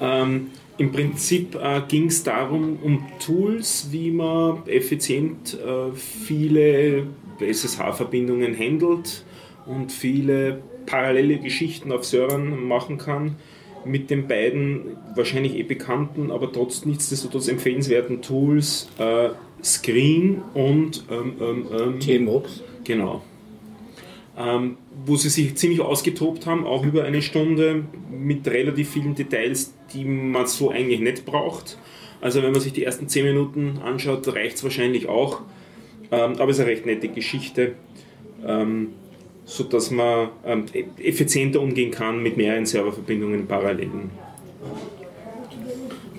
[0.00, 7.06] Ähm, Im Prinzip äh, ging es darum, um Tools, wie man effizient äh, viele
[7.40, 9.24] SSH-Verbindungen handelt
[9.66, 13.36] und viele parallele Geschichten auf Servern machen kann
[13.88, 19.30] mit den beiden wahrscheinlich eh bekannten, aber trotzdem nichtsdestotrotz empfehlenswerten Tools äh,
[19.62, 22.62] Screen und ähm, ähm, ähm, Tmux.
[22.84, 23.22] Genau.
[24.36, 29.74] Ähm, wo sie sich ziemlich ausgetobt haben, auch über eine Stunde mit relativ vielen Details,
[29.92, 31.76] die man so eigentlich nicht braucht.
[32.20, 35.42] Also wenn man sich die ersten 10 Minuten anschaut, reicht es wahrscheinlich auch.
[36.10, 37.74] Ähm, aber es ist eine recht nette Geschichte,
[38.46, 38.90] ähm,
[39.48, 40.66] sodass man ähm,
[40.98, 43.88] effizienter umgehen kann mit mehreren Serververbindungen parallel.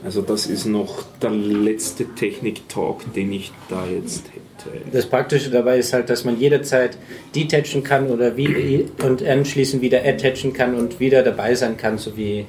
[0.03, 4.81] Also das ist noch der letzte Technik-Talk, den ich da jetzt hätte.
[4.91, 6.97] Das Praktische dabei ist halt, dass man jederzeit
[7.35, 12.17] detachen kann oder wie, und anschließend wieder attachen kann und wieder dabei sein kann, so
[12.17, 12.47] wie,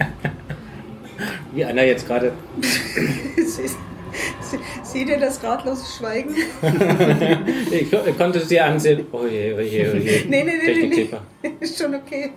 [1.54, 2.32] wie einer jetzt gerade.
[4.82, 6.34] Seht ihr das ratlose Schweigen?
[7.70, 9.06] ich ko- konnte sie ansehen.
[9.12, 10.24] Oh je, oh je, oh je.
[10.28, 11.08] Nee, nee, nee, nee,
[11.42, 11.50] nee.
[11.60, 12.32] Ist schon okay.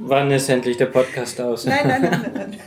[0.00, 1.66] Wann ist endlich der Podcast aus?
[1.66, 2.32] Nein, nein, nein, nein.
[2.34, 2.58] nein.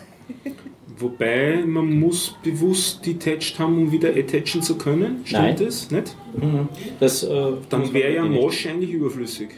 [0.99, 5.21] Wobei man muss bewusst detached haben, um wieder attachen zu können.
[5.25, 5.55] Stimmt Nein.
[5.57, 5.91] das?
[5.91, 6.15] Nicht?
[6.35, 6.69] Mhm.
[6.99, 8.25] Das, äh, Dann wäre ja.
[8.25, 9.49] Mosh eigentlich überflüssig.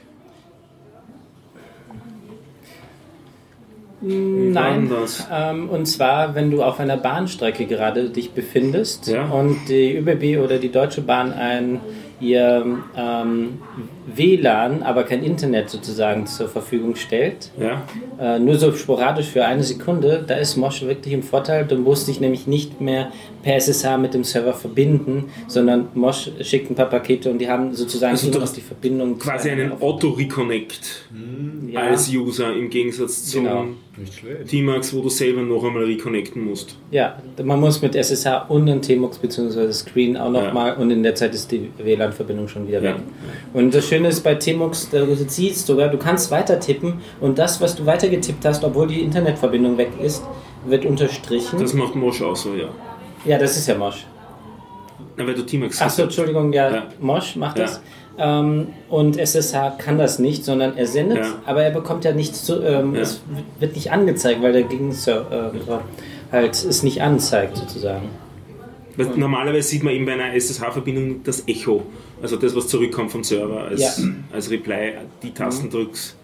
[1.92, 4.90] Wie war Nein,
[5.32, 9.26] ähm, und zwar, wenn du auf einer Bahnstrecke gerade dich befindest Ja.
[9.26, 11.82] und die ÖBB oder die Deutsche Bahn ein
[12.22, 13.60] ihr ähm,
[14.08, 17.84] WLAN, aber kein Internet sozusagen zur Verfügung stellt, Ja?
[18.20, 21.66] äh, nur so sporadisch für eine Sekunde, da ist Mosh wirklich im Vorteil.
[21.66, 23.12] Du musst dich nämlich nicht mehr
[23.44, 27.74] per SSH mit dem Server verbinden, sondern Mosh schickt ein paar Pakete und die haben
[27.74, 29.20] sozusagen Also immer noch die Verbindung.
[29.20, 31.06] Quasi einen Auto-Reconnect
[31.72, 33.66] ja, als User im Gegensatz zum Genau.
[34.48, 36.78] T-Max, wo du selber noch einmal reconnecten musst.
[36.90, 39.72] Ja, man muss mit SSH und einem TMUX bzw.
[39.74, 40.44] Screen auch Ja.
[40.46, 42.94] nochmal und in der Zeit ist die WLAN-Verbindung schon wieder Ja.
[42.96, 43.02] weg.
[43.54, 47.60] Und das Schöne ist bei TMUX, du siehst sogar, du kannst weiter tippen und das,
[47.62, 50.24] was du weiter getippt hast, obwohl die Internetverbindung weg ist,
[50.66, 51.60] wird unterstrichen.
[51.60, 52.68] Das macht Mosh auch so, ja.
[53.26, 54.06] ja, das ist ja Mosh.
[55.18, 56.84] Na, weil du T-Max Achso, Entschuldigung, ja, Ja.
[57.00, 57.66] Mosh macht Ja.
[57.66, 57.82] das.
[58.18, 61.36] Ähm, und SSH kann das nicht, sondern er sendet, Ja.
[61.46, 63.22] aber er bekommt ja nichts zu, ähm, es
[63.60, 65.52] wird nicht angezeigt, weil der Gegenserver
[66.32, 68.10] halt es nicht anzeigt sozusagen.
[69.00, 71.84] Weil normalerweise sieht man eben bei einer SSH-Verbindung das Echo,
[72.22, 73.92] also das, was zurückkommt vom Server als, Ja.
[74.34, 76.16] als Reply, die Tasten drückst,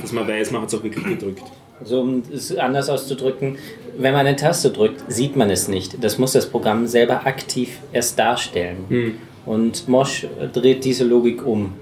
[0.00, 1.42] dass man weiß, man hat es auch wirklich gedrückt.
[1.80, 3.58] Also um es anders auszudrücken,
[3.98, 6.02] wenn man eine Taste drückt, sieht man es nicht.
[6.02, 8.76] Das muss das Programm selber aktiv erst darstellen.
[8.88, 9.14] Hm.
[9.44, 11.74] Und Mosh dreht diese Logik um.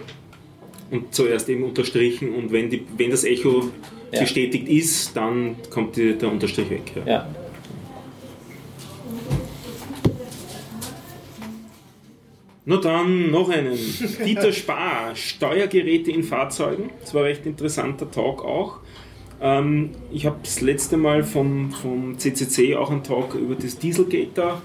[0.90, 3.70] Und zuerst eben unterstrichen und wenn, die, wenn das Echo
[4.11, 4.20] Ja.
[4.20, 6.92] bestätigt ist, dann kommt die, der Unterstrich weg.
[7.07, 7.12] Ja.
[7.12, 7.28] Ja.
[12.64, 13.77] Na dann noch einen.
[14.25, 16.90] Dieter Spar, Steuergeräte in Fahrzeugen.
[17.01, 18.79] Das war ein recht interessanter Talk auch.
[19.40, 24.31] Ähm, ich habe das letzte Mal vom, vom CCC auch einen Talk über das Dieselgate
[24.35, 24.62] da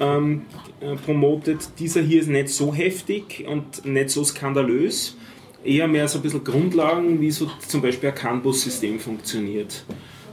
[0.00, 0.42] ähm,
[0.80, 1.68] äh, promotet.
[1.78, 5.16] Dieser hier ist nicht so heftig und nicht so skandalös.
[5.62, 9.84] Eher mehr so ein bisschen Grundlagen, wie so zum Beispiel ein CAN-Bus-System funktioniert.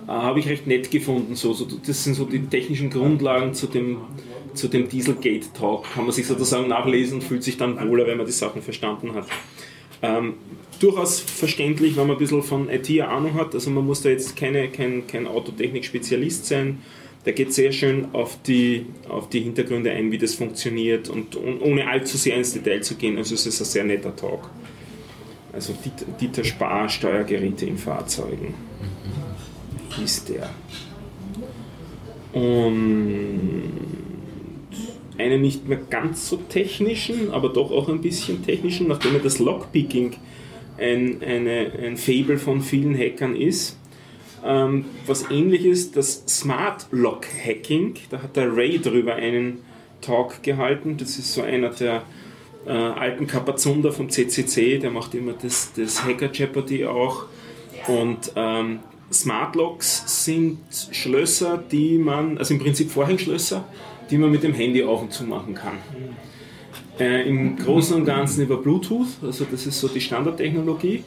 [0.08, 1.36] Äh, Habe ich recht nett gefunden.
[1.36, 3.98] So, so, das sind so die technischen Grundlagen zu dem,
[4.54, 5.94] zu dem Dieselgate-Talk.
[5.94, 9.14] Kann man sich sozusagen nachlesen und fühlt sich dann wohler, wenn man die Sachen verstanden
[9.14, 9.28] hat.
[10.02, 10.36] Ähm,
[10.80, 13.54] durchaus verständlich, wenn man ein bisschen von IT Ahnung hat.
[13.54, 16.80] Also man muss da jetzt keine, kein, kein Autotechnik-Spezialist sein.
[17.26, 21.62] Der geht sehr schön auf die, auf die Hintergründe ein, wie das funktioniert und, und
[21.62, 23.18] ohne allzu sehr ins Detail zu gehen.
[23.18, 24.50] Also es ist ein sehr netter Talk.
[25.54, 25.76] Also
[26.20, 28.56] Dieter, Spar, Steuergeräte in Fahrzeugen.
[29.96, 30.50] Hieß der.
[32.34, 34.11] Und
[35.22, 39.40] einen nicht mehr ganz so technischen, aber doch auch ein bisschen technischen, nachdem ja das
[39.40, 40.14] Lockpicking
[40.78, 43.78] ein, eine, ein Fable von vielen Hackern ist.
[44.44, 49.60] Ähm, was ähnliches, das Smart Lock Hacking, da hat der Ray drüber einen
[50.02, 50.98] Talk gehalten.
[50.98, 52.04] Das ist so einer der
[52.66, 57.26] äh, alten Kapazunder vom CCC, der macht immer das, das Hacker Jeopardy auch.
[57.88, 58.80] Und ähm,
[59.12, 60.60] Smart Locks sind
[60.92, 63.66] Schlösser, die man, also im Prinzip Vorhängeschlösser,
[64.12, 65.78] die man mit dem Handy auf und zu machen kann.
[67.00, 71.04] Äh, Im Großen und Ganzen über Bluetooth, also das ist so die Standardtechnologie.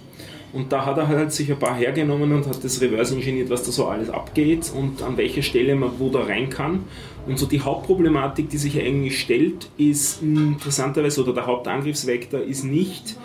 [0.53, 3.65] Und da hat er halt sich ein paar hergenommen und hat das reverse ingeniert, was
[3.65, 6.85] da so alles abgeht und an welcher Stelle man wo da rein kann.
[7.27, 13.17] Und so die Hauptproblematik, die sich eigentlich stellt, ist interessanterweise, oder der Hauptangriffsvektor ist nicht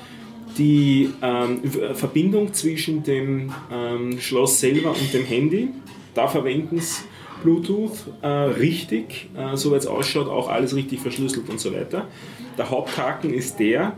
[0.58, 1.60] die ähm,
[1.94, 5.70] Verbindung zwischen dem ähm, Schloss selber und dem Handy.
[6.16, 7.04] Da verwenden sie
[7.44, 12.08] Bluetooth äh, richtig, äh, soweit es ausschaut, auch alles richtig verschlüsselt und so weiter.
[12.58, 13.94] Der Haupthaken ist der,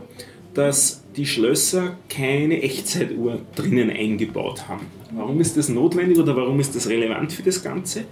[0.54, 4.86] dass die Schlösser keine Echtzeituhr drinnen eingebaut haben.
[5.10, 8.04] Warum ist das notwendig oder warum ist das relevant für das Ganze?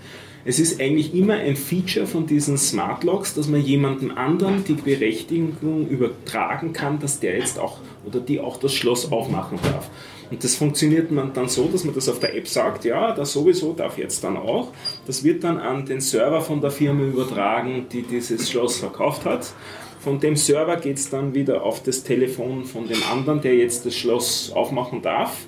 [0.44, 4.72] Es ist eigentlich immer ein Feature von diesen Smart Locks, dass man jemandem anderen die
[4.72, 9.90] Berechtigung übertragen kann, dass der jetzt auch oder die auch das Schloss aufmachen darf.
[10.30, 13.32] Und das funktioniert man dann so, dass man das auf der App sagt, ja, das
[13.32, 14.68] sowieso darf jetzt dann auch.
[15.06, 19.52] Das wird dann an den Server von der Firma übertragen, die dieses Schloss verkauft hat.
[20.00, 23.84] Von dem Server geht es dann wieder auf das Telefon von dem anderen, der jetzt
[23.84, 25.46] das Schloss aufmachen darf.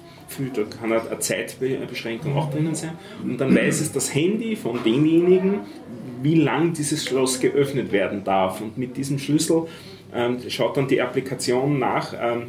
[0.54, 2.92] Da kann eine Zeitbeschränkung auch drinnen sein.
[3.22, 5.60] Und dann weiß es das Handy von demjenigen,
[6.22, 8.60] wie lang dieses Schloss geöffnet werden darf.
[8.60, 9.66] Und mit diesem Schlüssel
[10.14, 12.46] ähm, schaut dann die Applikation nach, ähm,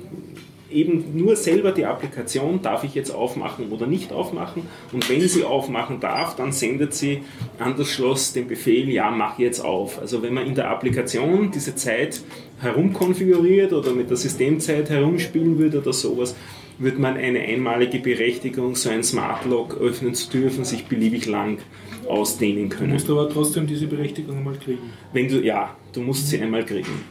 [0.73, 4.63] eben nur selber die Applikation, darf ich jetzt aufmachen oder nicht aufmachen.
[4.91, 7.21] Und wenn sie aufmachen darf, dann sendet sie
[7.59, 9.99] an das Schloss den Befehl, ja, mach jetzt auf.
[9.99, 12.21] Also wenn man in der Applikation diese Zeit
[12.59, 16.35] herumkonfiguriert oder mit der Systemzeit herumspielen würde oder sowas,
[16.79, 21.59] wird man eine einmalige Berechtigung, so ein Smart Lock öffnen zu dürfen, sich beliebig lang
[22.07, 22.89] ausdehnen können.
[22.89, 24.91] Du musst aber trotzdem diese Berechtigung einmal kriegen.
[25.13, 27.01] Wenn du, ja, du musst sie einmal kriegen.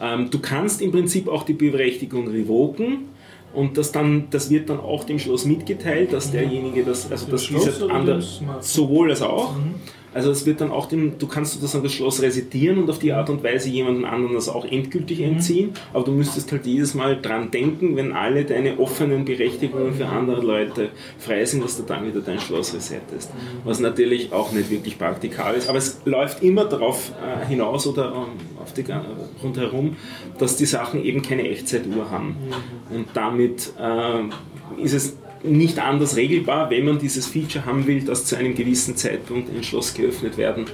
[0.00, 3.08] Ähm, du kannst im Prinzip auch die Berechtigung revoken
[3.54, 7.48] und das, dann, das wird dann auch dem Schloss mitgeteilt, dass derjenige das, also dass
[7.48, 8.22] dieser andere,
[8.60, 9.56] sowohl als auch.
[9.56, 9.74] Mhm.
[10.14, 13.12] Also es wird dann auch dem, du kannst sozusagen das Schloss resetieren und auf die
[13.12, 15.24] Art und Weise jemanden anderen das auch endgültig mhm.
[15.24, 20.06] entziehen, aber du müsstest halt jedes Mal dran denken, wenn alle deine offenen Berechtigungen für
[20.06, 23.34] andere Leute frei sind, dass du dann wieder dein Schloss resettest.
[23.34, 23.38] Mhm.
[23.64, 28.12] Was natürlich auch nicht wirklich praktikabel ist, aber es läuft immer darauf äh, hinaus oder
[28.14, 29.00] ähm, auf die, äh,
[29.42, 29.96] rundherum,
[30.38, 32.36] dass die Sachen eben keine Echtzeituhr haben.
[32.90, 32.96] Mhm.
[32.96, 38.24] Und damit äh, ist es nicht anders regelbar, wenn man dieses Feature haben will, dass
[38.24, 40.66] zu einem gewissen Zeitpunkt ein Schloss geöffnet werden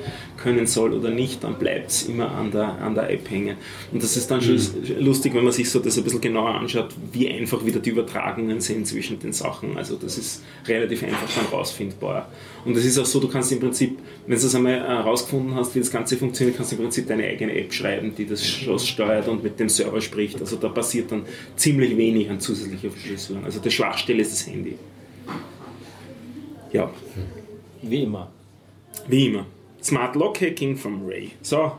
[0.45, 3.57] können soll oder nicht, dann bleibt es immer an der, an der App hängen.
[3.91, 5.05] Und das ist dann schon mhm.
[5.05, 8.61] lustig, wenn man sich so das ein bisschen genauer anschaut, wie einfach wieder die Übertragungen
[8.61, 9.79] sind zwischen den Sachen.
[9.79, 12.31] Also das ist relativ einfach dann rausfindbar.
[12.67, 15.75] Und es ist auch so, du kannst im Prinzip, wenn du das einmal herausgefunden hast,
[15.75, 18.87] wie das Ganze funktioniert, kannst du im Prinzip deine eigene App schreiben, die das Schloss
[18.87, 20.41] steuert und mit dem Server spricht.
[20.41, 21.23] Also da passiert dann
[21.57, 23.45] ziemlich wenig an zusätzlicher Verschlüsselung.
[23.45, 24.77] Also die Schwachstelle ist das Handy.
[26.71, 26.91] Ja.
[27.83, 28.31] Wie immer.
[29.09, 29.47] Wie immer.
[29.85, 31.33] Smart Lock Hacking from Ray.
[31.43, 31.73] So,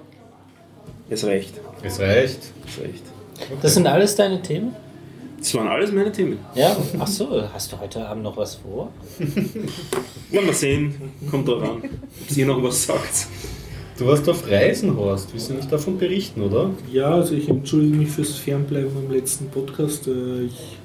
[1.10, 1.56] es reicht.
[1.82, 2.40] Es reicht.
[2.68, 3.04] Es reicht.
[3.34, 3.58] Okay.
[3.64, 4.76] Das sind alles deine Themen?
[5.40, 6.38] Das waren alles meine Themen.
[6.54, 8.92] Ja, ach so, hast du heute Abend noch was vor?
[10.32, 10.96] Wollen wir sehen,
[11.32, 11.78] kommt drauf an,
[12.30, 13.28] ob ihr noch was sagt.
[13.98, 15.34] Du warst auf Reisen, Horst.
[15.34, 16.70] Willst du nicht davon berichten, oder?
[16.92, 20.08] Ja, also ich entschuldige mich fürs Fernbleiben im letzten Podcast.
[20.08, 20.78] Äh, ich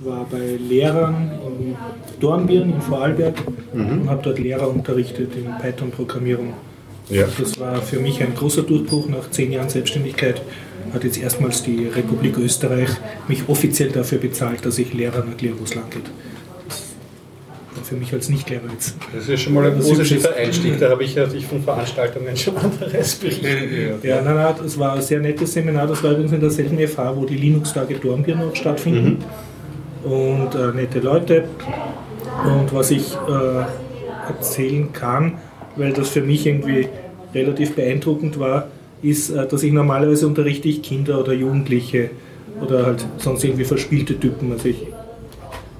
[0.00, 1.76] war bei Lehrern in
[2.20, 3.34] Dornbirn in Vorarlberg
[3.72, 4.02] mhm.
[4.02, 6.54] und habe dort Lehrer unterrichtet in Python-Programmierung.
[7.08, 7.26] Ja.
[7.38, 10.42] Das war für mich ein großer Durchbruch nach zehn Jahren Selbstständigkeit.
[10.92, 12.90] Hat jetzt erstmals die Republik Österreich
[13.28, 16.04] mich offiziell dafür bezahlt, dass ich Lehrern erkläre, wo es lang geht.
[16.68, 18.96] Das war für mich als Nichtlehrer jetzt.
[19.14, 20.78] Das ist schon mal ein positiver Einstieg.
[20.78, 24.02] Da habe ich ja von Veranstaltungen schon anderes berichtet.
[24.02, 25.86] Ja, nein, nein, das war ein sehr nettes Seminar.
[25.86, 29.04] Das war übrigens in derselben FH, wo die Linux-Tage Dornbirn noch stattfinden.
[29.04, 29.45] Mhm
[30.06, 31.44] und äh, nette Leute.
[32.44, 35.38] Und was ich äh, erzählen kann,
[35.74, 36.88] weil das für mich irgendwie
[37.34, 38.68] relativ beeindruckend war,
[39.02, 42.10] ist, äh, dass ich normalerweise unterrichte ich Kinder oder Jugendliche
[42.64, 44.52] oder halt sonst irgendwie verspielte Typen.
[44.52, 44.86] Also ich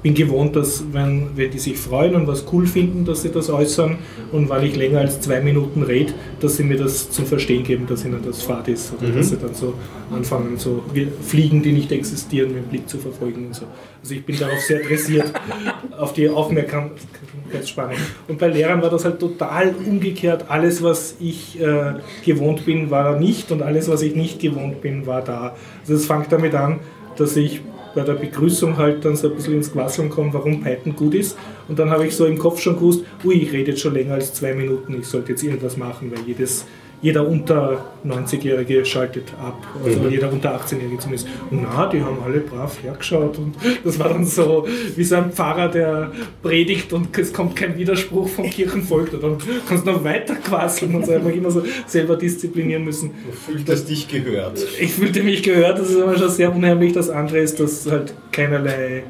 [0.06, 3.50] bin gewohnt, dass wenn, wenn die sich freuen und was cool finden, dass sie das
[3.50, 3.98] äußern
[4.30, 7.88] und weil ich länger als zwei Minuten rede, dass sie mir das zum Verstehen geben,
[7.88, 9.16] dass ihnen das Fahrt ist oder mhm.
[9.16, 9.74] dass sie dann so
[10.14, 10.84] anfangen, so
[11.22, 13.66] Fliegen, die nicht existieren, mit dem Blick zu verfolgen und so.
[14.00, 15.32] Also ich bin darauf sehr interessiert,
[15.98, 17.94] auf die Aufmerksamkeitsspanne.
[18.28, 20.44] Und bei Lehrern war das halt total umgekehrt.
[20.46, 25.04] Alles, was ich äh, gewohnt bin, war nicht und alles, was ich nicht gewohnt bin,
[25.04, 25.56] war da.
[25.80, 26.78] Also es fängt damit an,
[27.16, 27.60] dass ich
[27.96, 31.36] bei der Begrüßung halt dann so ein bisschen ins Quasseln komme, warum Python gut ist.
[31.66, 34.14] Und dann habe ich so im Kopf schon gewusst, ui, ich rede jetzt schon länger
[34.14, 36.66] als zwei Minuten, ich sollte jetzt irgendwas machen, weil jedes
[37.02, 40.10] jeder unter 90-Jährige schaltet ab, also mhm.
[40.10, 41.28] jeder unter 18-Jährige zumindest.
[41.50, 43.54] Und na, die haben alle brav hergeschaut und
[43.84, 48.28] das war dann so wie so ein Pfarrer, der predigt und es kommt kein Widerspruch
[48.28, 49.36] vom Kirchenvolk, dann
[49.68, 53.10] kannst du noch weiter quasseln und so einfach immer so selber disziplinieren müssen.
[53.26, 54.64] Du fühltest dich gehört.
[54.80, 56.92] Ich fühlte mich gehört, das ist aber schon sehr unheimlich.
[56.92, 59.04] Das andere ist, dass halt keinerlei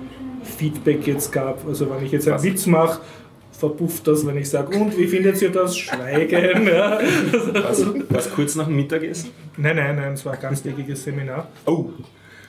[0.59, 1.67] Feedback jetzt gab.
[1.67, 3.01] Also wenn ich jetzt einen Witz mache,
[3.59, 6.67] verpufft das, wenn ich sage, und wie findet ihr das Schweigen?
[6.67, 6.99] Ja.
[7.53, 9.31] Was, was kurz nach dem Mittagessen?
[9.57, 11.49] Nein, nein, nein, es war ein ganztägiges Seminar.
[11.65, 11.91] Oh,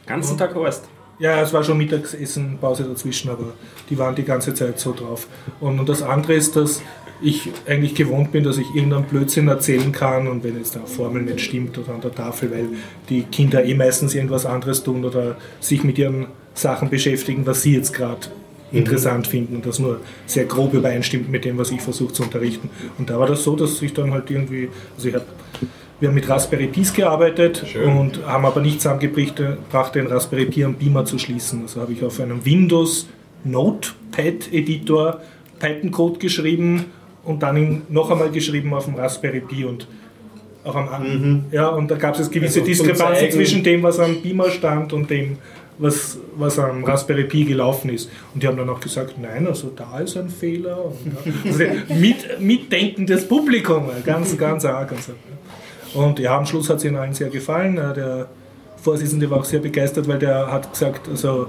[0.06, 0.88] ganzen und, Tag Horst?
[1.20, 3.54] Ja, es war schon Mittagessen, Pause dazwischen, aber
[3.90, 5.28] die waren die ganze Zeit so drauf.
[5.60, 6.82] Und, und das andere ist, dass
[7.22, 11.24] ich eigentlich gewohnt bin, dass ich irgendeinen Blödsinn erzählen kann und wenn jetzt eine Formel
[11.24, 12.68] nicht stimmt oder an der Tafel, weil
[13.10, 17.76] die Kinder eh meistens irgendwas anderes tun oder sich mit ihren Sachen beschäftigen, was sie
[17.76, 18.28] jetzt gerade
[18.72, 22.70] interessant finden und das nur sehr grob übereinstimmt mit dem, was ich versuche zu unterrichten.
[22.98, 25.26] Und da war das so, dass ich dann halt irgendwie, also ich habe
[26.00, 27.90] wir haben mit Raspberry Pis gearbeitet Schön.
[27.90, 31.64] und haben aber nicht zusammengebracht, den Raspberry Pi am Beamer zu schließen.
[31.64, 33.08] Also habe ich auf einem Windows
[33.44, 35.22] Notepad Editor
[35.60, 36.86] Python-Code geschrieben
[37.24, 39.88] und dann ihn noch einmal geschrieben auf dem Raspberry Pi und
[40.64, 44.22] auch am an ja und da gab es gewisse Also Diskrepanzen zwischen dem, was am
[44.22, 45.38] Beamer stand und dem,
[45.80, 48.10] was, was am Raspberry Pi gelaufen ist.
[48.34, 50.86] Und die haben dann auch gesagt, nein, also da ist ein Fehler.
[50.86, 54.92] Und, ja, also mit, mitdenkendes Publikum, ganz, ganz arg.
[54.92, 56.00] Und, so.
[56.00, 57.76] und ja, am Schluss hat es ihnen allen sehr gefallen.
[57.76, 58.28] Der
[58.78, 61.48] Vorsitzende war auch sehr begeistert, weil der hat gesagt, also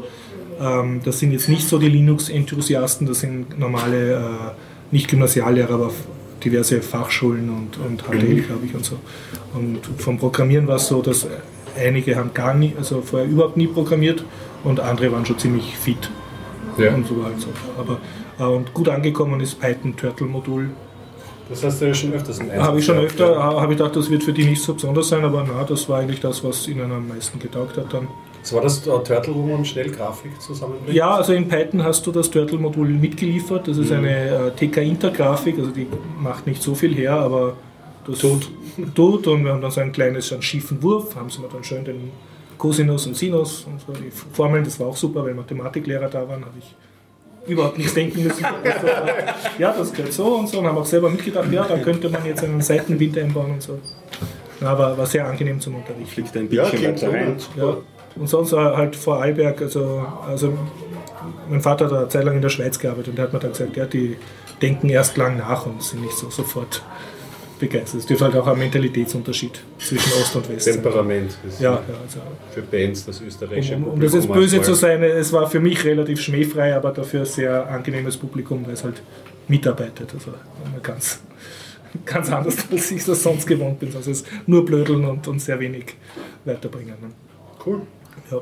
[0.60, 4.20] ähm, das sind jetzt nicht so die Linux-Enthusiasten, das sind normale, äh,
[4.90, 5.90] nicht Gymnasiallehrer, aber
[6.44, 8.98] diverse Fachschulen und, und HTL, glaube ich, und so.
[9.54, 11.26] Und vom Programmieren war es so, dass
[11.78, 14.24] einige haben gar nie, also vorher überhaupt nie programmiert
[14.64, 16.10] und andere waren schon ziemlich fit.
[16.78, 16.94] Ja.
[16.94, 17.48] Und so halt so.
[17.78, 17.98] Aber
[18.38, 20.70] äh, und gut angekommen ist Python Turtle Modul.
[21.48, 23.60] Das hast du ja schon öfters Einsatz Habe ich schon gehabt, öfter, ja.
[23.60, 26.00] habe ich gedacht, das wird für die nicht so besonders sein, aber na, das war
[26.00, 28.06] eigentlich das, was ihnen am meisten getaugt hat dann.
[28.42, 30.94] Das war das äh, Turtle, wo man schnell Grafik zusammenbringt?
[30.94, 33.66] Ja, also in Python hast du das Turtle-Modul mitgeliefert.
[33.66, 35.86] Das ist eine äh, TK-Inter-Grafik, also die
[36.20, 37.54] macht nicht so viel her, aber
[38.06, 38.50] das tut.
[38.94, 39.26] Tut.
[39.26, 41.64] Und wir haben dann so ein kleines, so einen schiefen Wurf, haben sie mir dann
[41.64, 42.10] schön den
[42.58, 46.44] Cosinus und Sinus und so die Formeln, das war auch super, weil Mathematiklehrer da waren,
[46.44, 46.74] habe ich
[47.50, 48.44] überhaupt nichts denken müssen.
[49.58, 52.24] ja, das geht so und so und haben auch selber mitgedacht, ja, da könnte man
[52.26, 53.78] jetzt einen Seitenwind einbauen und so.
[54.60, 56.06] Ja, war, sehr angenehm zum Unterrichten.
[56.06, 57.36] Fliegt ein Ja, Bildschirm klingt weiter rein.
[57.56, 57.76] Ja.
[58.16, 60.58] Und sonst war halt vor Alberg, also, also
[61.48, 63.52] mein Vater hat eine Zeit lang in der Schweiz gearbeitet und der hat mir dann
[63.52, 64.16] gesagt, ja, die
[64.60, 66.82] denken erst lang nach und sind nicht so sofort
[67.58, 68.00] begeistert.
[68.00, 70.66] Es dürfte halt auch ein Mentalitätsunterschied zwischen Ost und West.
[70.66, 71.36] Temperament.
[71.44, 72.20] Ja, ist ja, also,
[72.52, 75.60] Für Bands das österreichische um, um das jetzt Publikum böse zu sein, es war für
[75.60, 79.02] mich relativ schmähfrei, aber dafür sehr angenehmes Publikum, weil es halt
[79.48, 80.12] mitarbeitet.
[80.14, 80.32] Also
[80.82, 81.20] ganz,
[82.04, 83.90] ganz anders, als ich das sonst gewohnt bin.
[83.98, 85.96] Es ist nur blödeln und, und sehr wenig
[86.44, 86.94] weiterbringen.
[87.64, 87.82] Cool.
[88.30, 88.40] Ja.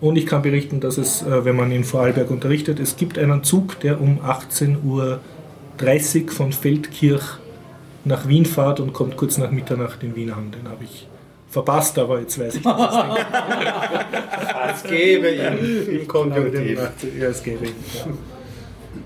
[0.00, 3.42] Und ich kann berichten, dass es, äh, wenn man in Vorarlberg unterrichtet, es gibt einen
[3.42, 7.38] Zug, der um 18.30 Uhr von Feldkirch
[8.04, 10.50] nach Wien fährt und kommt kurz nach Mitternacht in Wien an.
[10.50, 11.08] Den habe ich
[11.48, 12.94] verpasst, aber jetzt weiß ich, dass
[14.82, 16.80] es gebe ihn im Konjunktiv.
[17.18, 17.74] Ja, es gäbe ihn.
[17.94, 18.06] Ja.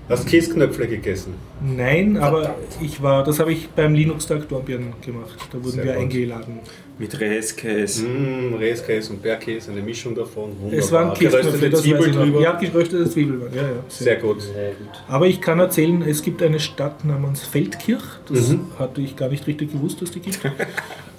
[0.09, 1.35] Hast Käsknöpfle gegessen?
[1.61, 5.37] Nein, aber ich war, das habe ich beim Linux-Tag Dornbirn gemacht.
[5.51, 6.01] Da wurden Sehr wir gut.
[6.01, 6.59] eingeladen.
[6.99, 8.05] Mit Reiskäse.
[8.05, 10.51] Mmh, Reiskäse und Bergkäse, eine Mischung davon.
[10.59, 10.79] Wunderbar.
[10.79, 12.23] Es waren Geröstete das weiß Zwiebel ich noch.
[12.23, 12.41] drüber.
[12.41, 13.41] Ja, geröstete Zwiebeln.
[13.55, 13.69] Ja, ja.
[13.87, 14.41] Sehr gut.
[14.41, 14.89] Sehr gut.
[15.07, 18.03] Aber ich kann erzählen, es gibt eine Stadt namens Feldkirch.
[18.27, 18.67] Das Mhm.
[18.77, 20.39] hatte ich gar nicht richtig gewusst, dass die gibt.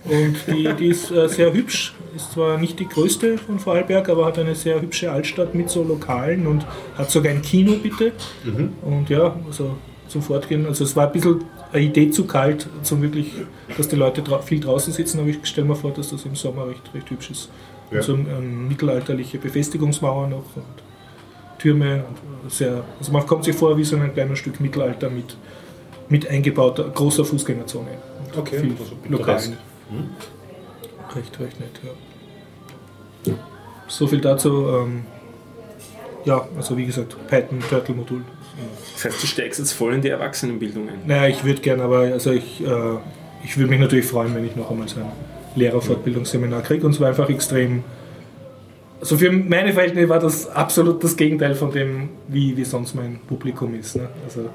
[0.04, 1.94] Und die, die ist äh, sehr hübsch.
[2.16, 5.82] Ist zwar nicht die größte von Vorarlberg, aber hat eine sehr hübsche Altstadt mit so
[5.82, 6.66] Lokalen und
[6.96, 8.12] hat sogar ein Kino, bitte.
[8.44, 8.72] Mhm.
[8.82, 9.76] Und ja, also
[10.08, 10.66] zum Fortgehen.
[10.66, 13.32] Also es war ein bisschen eine Idee zu kalt, zum wirklich,
[13.76, 16.34] dass die Leute drau viel draußen sitzen, aber ich stelle mir vor, dass das im
[16.34, 17.50] Sommer recht, recht hübsch ist.
[17.90, 17.98] Ja.
[17.98, 20.64] Und so ähm, mittelalterliche Befestigungsmauer noch und
[21.58, 22.04] Türme.
[22.42, 25.36] Und sehr, also man kommt sich vor wie so ein kleines Stück Mittelalter mit,
[26.08, 27.90] mit eingebauter großer Fußgängerzone.
[27.90, 28.96] Und Okay, viel also.
[29.08, 29.56] Lokalen.
[31.14, 33.32] Recht, recht nett, ja.
[33.88, 34.68] So viel dazu.
[34.68, 35.02] Ähm,
[36.24, 38.22] ja, also wie gesagt, Python Turtle Modul.
[39.02, 40.98] Das heißt, du steigst jetzt voll in die Erwachsenenbildung ein.
[41.06, 42.96] Naja, ich würde gerne, aber also ich, äh,
[43.42, 45.06] ich würde mich natürlich freuen, wenn ich noch einmal so ein
[45.56, 46.84] Lehrerfortbildungsseminar kriege.
[46.84, 47.82] Und es war einfach extrem.
[49.00, 53.20] Also für meine Verhältnisse war das absolut das Gegenteil von dem, wie, wie sonst mein
[53.26, 53.96] Publikum ist.
[53.96, 54.08] Ne?
[54.26, 54.50] Also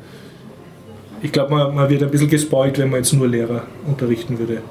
[1.23, 4.61] ich glaube, man, man wird ein bisschen gespoilt, wenn man jetzt nur Lehrer unterrichten würde.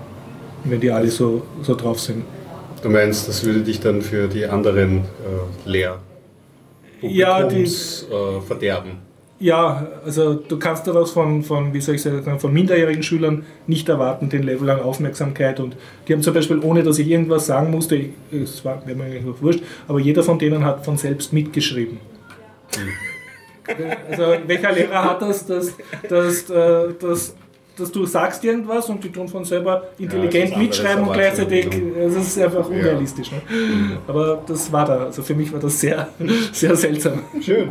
[0.63, 2.23] Wenn die alle so, so drauf sind.
[2.83, 5.99] Du meinst, das würde dich dann für die anderen äh, Lehr
[7.03, 9.04] Ja, die- Publikums, äh, verderben.
[9.41, 13.89] Ja, also du kannst daraus von, von, wie soll ich sagen, von minderjährigen Schülern nicht
[13.89, 15.59] erwarten, den Level an Aufmerksamkeit.
[15.59, 15.77] Und
[16.07, 19.25] die haben zum Beispiel, ohne dass ich irgendwas sagen musste, es war wäre mir eigentlich
[19.27, 21.99] auch wurscht, aber jeder von denen hat von selbst mitgeschrieben.
[24.11, 25.75] Also welcher Lehrer hat das, dass,
[26.09, 27.35] dass, äh, dass
[27.77, 31.13] dass du sagst irgendwas und die tun von selber Ja, intelligent das ist mitschreiben und
[31.13, 31.69] gleichzeitig,
[31.99, 33.31] es ist einfach unrealistisch.
[33.33, 33.41] Ne?
[34.07, 36.09] Aber das war da, also für mich war das sehr,
[36.53, 37.23] sehr seltsam.
[37.41, 37.71] Schön.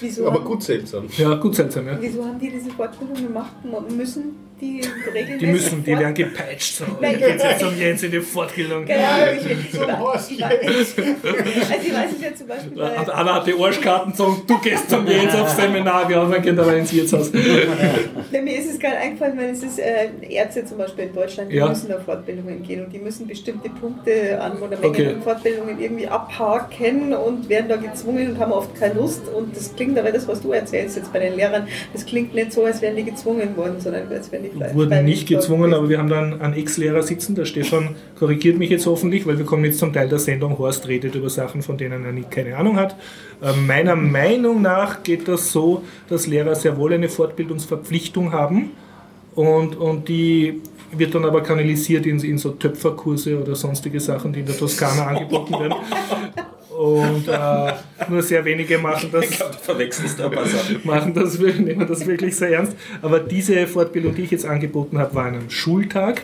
[0.00, 1.04] Wieso, Aber haben, gut seltsam.
[1.16, 1.96] Ja, gut seltsam, ja.
[2.00, 3.52] wieso haben die diese Fortbildung gemacht?
[3.96, 4.80] Müssen die
[5.14, 6.76] regelmäßig Die müssen, die werden gepeitscht.
[6.76, 6.84] So.
[7.00, 8.84] Nein, Jetzt jetzt um Jens in die Fortbildung.
[8.84, 9.00] Genau,
[9.36, 13.54] ich, ich, ich, Horst also ich weiß es ja zum Beispiel bei, Anna hat die
[13.54, 17.30] Arschkarten gesagt, du gehst zum Jens aufs Seminar, wir haben ein Kind aber ins Wirtshaus.
[18.32, 21.50] bei mir ist es gerade eingefallen, weil es ist äh, Ärzte zum Beispiel in Deutschland,
[21.52, 21.68] die Ja.
[21.68, 25.14] müssen auf Fortbildungen gehen und die müssen bestimmte Punkte an oder Mengen Okay.
[25.22, 29.98] Fortbildungen irgendwie abhaken und werden da gezwungen und haben oft keine Lust und das klingt
[29.98, 32.96] aber das, was du erzählst jetzt bei den Lehrern, das klingt nicht so, als wären
[32.96, 36.54] die gezwungen worden, sondern als wären die wurden nicht gezwungen, aber wir haben dann einen
[36.54, 40.18] Ex-Lehrer sitzen, der Stefan korrigiert mich jetzt hoffentlich, weil wir kommen jetzt zum Teil der
[40.18, 42.96] Sendung, Horst redet über Sachen, von denen er nicht, keine Ahnung hat.
[43.42, 48.70] Äh, Meiner Meinung nach geht das so, dass Lehrer sehr wohl eine Fortbildungsverpflichtung haben
[49.34, 50.60] und, und die
[50.92, 55.06] wird dann aber kanalisiert in, in so Töpferkurse oder sonstige Sachen, die in der Toskana
[55.06, 55.74] angeboten werden.
[56.78, 57.72] Und äh,
[58.08, 60.80] nur sehr wenige machen das Ich glaube, du verwechselst paar Sachen.
[60.84, 62.76] machen das, nehmen das wirklich sehr ernst.
[63.02, 66.22] Aber diese Fortbildung, die ich jetzt angeboten habe, war an einem Schultag.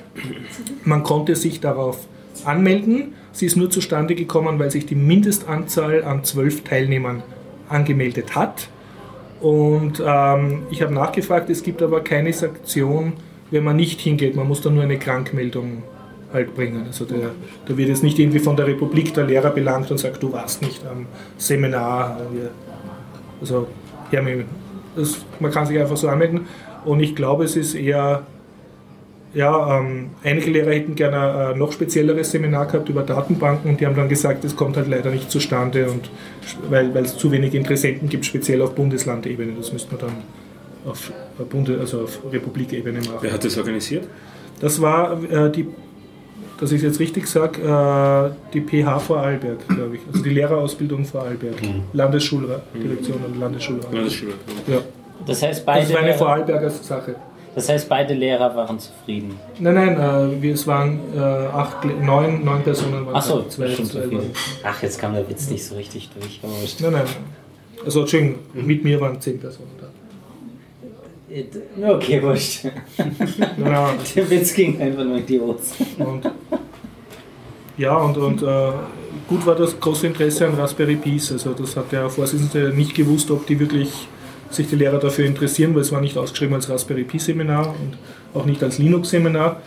[0.85, 2.07] Man konnte sich darauf
[2.45, 3.15] anmelden.
[3.33, 7.25] Sie ist nur zustande gekommen, weil sich die Mindestanzahl an zwölf Teilnehmern
[7.69, 8.69] angemeldet hat.
[9.41, 13.15] Und ähm, ich habe nachgefragt, es gibt aber keine Sanktion,
[13.51, 14.37] wenn man nicht hingeht.
[14.37, 15.83] Man muss dann nur eine Krankmeldung
[16.35, 16.85] halt bringen.
[16.87, 17.30] Also der,
[17.66, 20.61] da wird jetzt nicht irgendwie von der Republik der Lehrer belangt und sagt, du warst
[20.61, 21.07] nicht am
[21.39, 22.20] Seminar.
[23.41, 23.66] Also
[24.11, 24.20] ja,
[24.97, 26.43] das, man kann sich einfach so anmelden.
[26.85, 28.26] Und ich glaube, es ist eher,
[29.32, 33.87] ja, ähm, einige Lehrer hätten gerne ein noch spezielleres Seminar gehabt über Datenbanken und die
[33.87, 36.11] haben dann gesagt, es kommt halt leider nicht zustande und
[36.68, 39.53] weil, weil es zu wenig Interessenten gibt, speziell auf Bundeslandebene.
[39.57, 41.12] Das müsste man dann auf,
[41.49, 43.18] Bunde, also auf Republikebene machen.
[43.22, 44.05] Wer hat das organisiert?
[44.61, 45.66] Das war äh, die,
[46.61, 50.01] dass ich es jetzt richtig sage, äh, die PH Vorarlberg, glaube ich.
[50.11, 51.55] Also die Lehrerausbildung Vorarlberg.
[51.93, 53.87] Landesschuldirektion und Landesschulrat.
[53.93, 54.29] Das ist schon.
[54.67, 54.79] Ja.
[55.27, 57.15] Das heißt, Das beide, war eine Lehrer, Vorarlberger Sache.
[57.55, 59.39] das heißt, beide Lehrer waren zufrieden.
[59.59, 63.49] Nein, nein, äh, wir, es waren äh, acht, neun, neun Personen waren Achso, da.
[63.49, 64.31] zwei, schon so zwei waren.
[64.65, 66.41] Ach, jetzt kam der Witz nicht so richtig durch.
[66.81, 67.03] Nein, nein.
[67.85, 69.84] Also Entschuldigung, mit mir waren zehn Personen da.
[71.82, 72.64] Okay, wurscht.
[73.57, 75.74] Nein, Der Witz ging einfach nur in die Hose.
[75.99, 76.30] Und,
[77.76, 78.72] ja, und, und äh,
[79.28, 81.32] gut war das große Interesse an Raspberry Pis.
[81.32, 84.07] Also das hat der Vorsitzende nicht gewusst, ob die wirklich
[84.51, 87.99] sich die Lehrer dafür interessieren, weil es war nicht ausgeschrieben als Raspberry Pi Seminar und
[88.39, 89.61] auch nicht als Linux Seminar.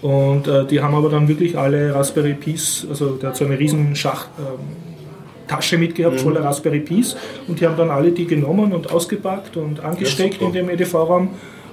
[0.00, 3.58] Und äh, die haben aber dann wirklich alle Raspberry Pis, also der hat so eine
[3.58, 4.93] riesen Schach, ähm,
[5.46, 7.16] Tasche mitgehabt, voller Raspberry Pis.
[7.48, 10.46] Und die haben dann alle die genommen und ausgepackt und angesteckt super.
[10.46, 11.30] in dem EDV-Raum.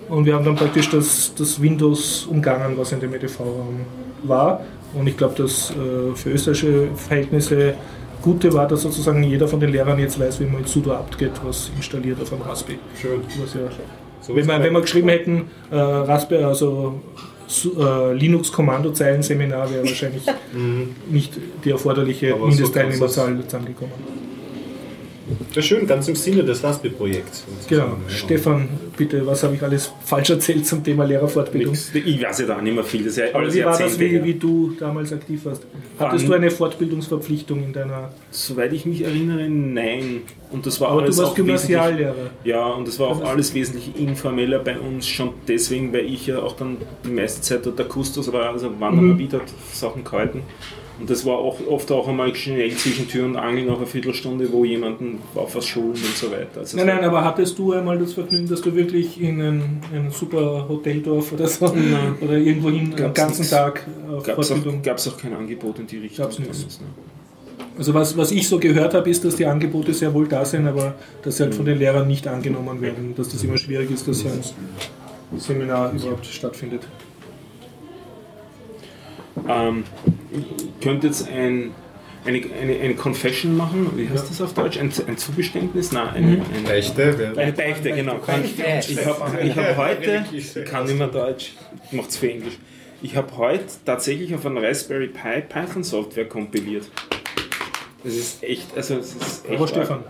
[0.10, 3.82] Und wir haben dann praktisch das, das Windows umgangen, was in dem EDV-Raum
[4.24, 4.62] war.
[4.94, 7.76] Und ich glaube, dass äh, für österreichische Verhältnisse
[8.22, 11.32] Gute war, dass sozusagen jeder von den Lehrern jetzt weiß, wie man mit sudo apt-get
[11.44, 12.78] was installiert auf einem Raspberry.
[13.00, 13.22] Schön.
[13.42, 13.62] Was ja,
[14.22, 17.02] So wenn, wir, wenn wir geschrieben hätten, äh, Raspberry, also
[17.66, 20.24] äh, Linux-Kommandozeilen-Seminar wäre wahrscheinlich
[21.10, 21.34] nicht
[21.64, 24.21] die erforderliche Mindestteilnehmerzahl zusammengekommen.
[25.54, 27.44] Ja, schön, ganz im Sinne des Raspberry-Projekts.
[27.68, 27.84] Genau.
[27.86, 27.96] Ja.
[28.10, 28.68] Stefan,
[28.98, 31.74] bitte, was habe ich alles falsch erzählt zum Thema Lehrerfortbildung?
[31.74, 31.92] Nix.
[31.94, 33.02] Ich weiß ja da nicht mehr viel.
[33.04, 35.64] Das ist ja Aber wie war das, wie, wie du damals aktiv warst?
[36.00, 38.12] Hattest Ähm, du eine Fortbildungsverpflichtung in deiner...
[38.32, 40.22] Soweit ich mich erinnere, nein.
[40.52, 42.16] Und das war Aber du alles warst auch wesentlich- Gymnasiallehrer.
[42.44, 46.28] Ja, und das war auch ist- alles wesentlich informeller bei uns, schon deswegen, weil ich
[46.28, 50.44] ja auch dann die meiste Zeit dort der Kustos war, also Wandermobil hat Sachen gehalten.
[51.00, 54.52] Und das war auch oft auch einmal schnell zwischen Tür und Angel nach einer Viertelstunde,
[54.52, 56.60] wo jemanden auf was schulen und so weiter.
[56.60, 59.82] Also Nein, es nein, aber hattest du einmal das Vergnügen, dass du wirklich in ein,
[59.94, 62.16] ein super Hoteldorf oder so Nein.
[62.22, 63.50] oder irgendwohin den Gab's ganzen nix.
[63.52, 64.80] Tag auf gab es Fortbildung?
[64.80, 66.26] auch, gab's auch kein Angebot in die Richtung.
[66.26, 66.58] Gab's nichts.
[66.58, 66.88] von uns, ne?
[67.78, 70.68] Also was, was ich so gehört habe, ist, dass die Angebote sehr wohl da sind,
[70.68, 74.08] aber dass sie halt von den Lehrern nicht angenommen werden, dass das immer schwierig ist,
[74.08, 76.82] dass so ein Seminar überhaupt stattfindet.
[79.48, 79.84] Ähm,
[80.32, 81.72] ich könnte jetzt ein,
[82.26, 84.78] eine, eine, eine Confession machen, wie heißt das auf Deutsch?
[84.80, 85.92] Ein, ein Zugeständnis?
[85.92, 88.16] Nein, ein, ein, Beichte, wer- Eine Beichte, genau.
[88.26, 88.62] Beichte.
[88.92, 91.54] Ich habe ich hab heute, ich kann nicht mehr Deutsch,
[91.88, 92.58] ich mache es für Englisch.
[93.02, 96.90] Ich habe heute tatsächlich auf einer Raspberry Pi Python-Software kompiliert.
[98.04, 100.04] Das ist echt, also es ist echt Aber Stefan.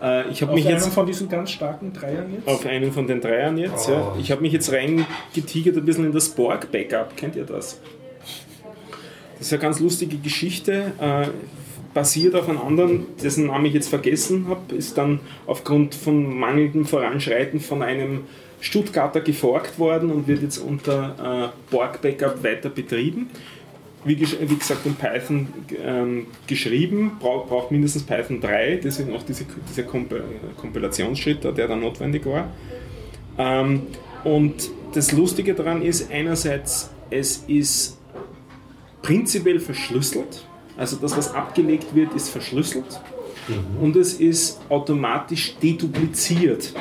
[0.00, 2.46] Äh, ich habe auf mich einem jetzt von diesen ganz starken Dreiern jetzt?
[2.48, 6.12] auf einen von den Dreiern jetzt, ja, ich habe mich jetzt reingetigert ein bisschen in
[6.12, 7.16] das Borg Backup.
[7.16, 7.80] Kennt ihr das?
[9.38, 10.92] Das ist eine ganz lustige Geschichte.
[11.00, 11.28] Äh,
[11.94, 16.84] basiert auf einem anderen, dessen Namen ich jetzt vergessen habe, ist dann aufgrund von mangelndem
[16.84, 18.20] Voranschreiten von einem
[18.60, 23.30] Stuttgarter geforkt worden und wird jetzt unter äh, Borg Backup weiter betrieben.
[24.04, 25.48] Wie, wie gesagt, in Python
[25.84, 30.14] ähm, geschrieben, braucht, braucht mindestens Python 3, deswegen auch diese, dieser Komp
[30.56, 32.50] Kompilationsschritt, der dann notwendig war.
[33.38, 33.82] Ähm,
[34.24, 37.97] und das Lustige daran ist, einerseits, es ist
[39.02, 40.44] prinzipiell verschlüsselt.
[40.76, 43.00] Also das, was abgelegt wird, ist verschlüsselt.
[43.80, 46.72] Und es ist automatisch dedupliziert.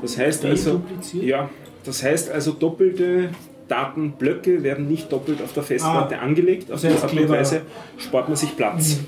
[0.00, 1.50] Das heißt also, ja,
[1.84, 3.30] das heißt also doppelte
[3.68, 6.22] Datenblöcke werden nicht doppelt auf der Festplatte Ah.
[6.22, 6.70] angelegt.
[6.70, 7.28] Auf Sehr die Art und.
[7.28, 7.62] Mhm, Weise
[7.98, 8.98] spart man sich Platz.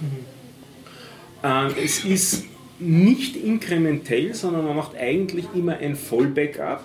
[1.44, 2.44] Ähm, es ist
[2.78, 6.82] nicht inkrementell, sondern man macht eigentlich immer ein Vollbackup.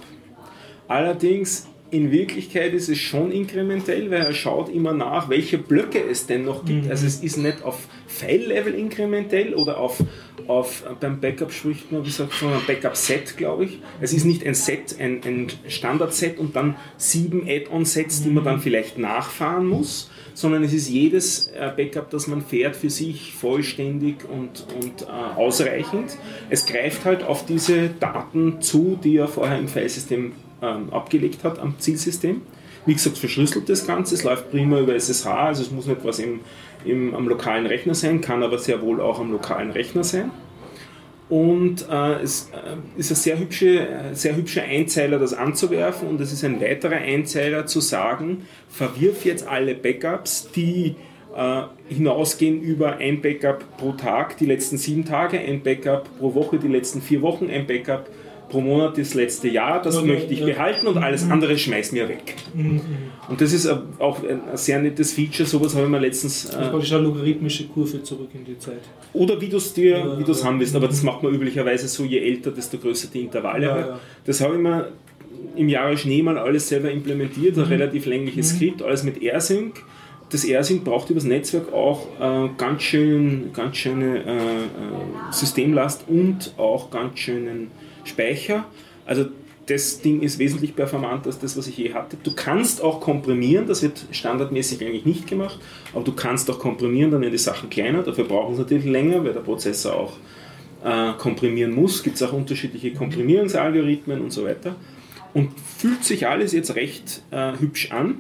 [0.87, 6.25] Allerdings in Wirklichkeit ist es schon inkrementell, weil er schaut immer nach, welche Blöcke es
[6.25, 6.89] denn noch gibt.
[6.89, 10.01] Also es ist nicht auf File-Level inkrementell oder auf,
[10.47, 13.79] auf beim Backup spricht man, wie sagt man, Backup-Set, glaube ich.
[13.99, 18.61] Es ist nicht ein Set, ein, ein Standard-Set und dann sieben Add-on-Sets, die man dann
[18.61, 24.15] vielleicht nachfahren muss, sondern es ist jedes äh, Backup, das man fährt, für sich vollständig
[24.29, 25.05] und, und äh,
[25.37, 26.17] ausreichend.
[26.49, 30.31] Es greift halt auf diese Daten zu, die er vorher im Filesystem
[30.61, 32.41] ähm, abgelegt hat am Zielsystem.
[32.85, 36.19] Wie gesagt, verschlüsselt das Ganze, es läuft prima über SSH, also es muss nicht was
[36.19, 36.39] im,
[36.83, 40.31] im, am lokalen Rechner sein, kann aber sehr wohl auch am lokalen Rechner sein.
[41.31, 46.09] Und äh, es äh, ist ein sehr, hübsche, äh, sehr hübscher Einzeiler, das anzuwerfen.
[46.09, 50.95] Und es ist ein weiterer Einzeiler zu sagen, verwirf jetzt alle Backups, die
[51.33, 56.59] äh, hinausgehen über ein Backup pro Tag, die letzten sieben Tage, ein Backup pro Woche,
[56.59, 58.09] die letzten vier Wochen, ein Backup
[58.51, 59.81] pro Monat das letzte Jahr.
[59.81, 60.45] Das Okay, möchte ich ja.
[60.45, 62.35] behalten und alles andere schmeiß mir weg.
[63.29, 65.47] Und das ist äh, auch ein sehr nettes Feature.
[65.47, 68.59] Sowas habe ich mir letztens Das äh, ist praktisch eine logarithmische Kurve zurück in die
[68.59, 68.81] Zeit.
[69.13, 71.33] oder wie du es dir, Ja, wie du es haben willst, aber das macht man
[71.33, 73.65] üblicherweise so, je älter, desto größer die Intervalle.
[73.67, 73.87] Ja, wird.
[73.87, 73.99] ja.
[74.25, 74.89] Das habe ich mir
[75.55, 77.63] im Jahre Schnee mal alles selber implementiert, Mhm.
[77.63, 79.81] ein relativ längliches Skript, alles mit AirSync.
[80.29, 86.53] Das AirSync braucht übers Netzwerk auch äh, ganz, schön, ganz schöne äh, äh, Systemlast und
[86.57, 87.67] auch ganz schönen
[88.03, 88.65] Speicher.
[89.05, 89.25] Also
[89.67, 92.17] das Ding ist wesentlich performanter als das, was ich je hatte.
[92.21, 95.59] Du kannst auch komprimieren, das wird standardmäßig eigentlich nicht gemacht,
[95.93, 98.03] aber du kannst auch komprimieren, dann werden die Sachen kleiner.
[98.03, 100.13] Dafür brauchen sie natürlich länger, weil der Prozessor auch
[100.83, 102.03] äh, komprimieren muss.
[102.03, 104.75] Gibt es auch unterschiedliche Komprimierungsalgorithmen und so weiter.
[105.33, 108.19] Und fühlt sich alles jetzt recht äh, hübsch an.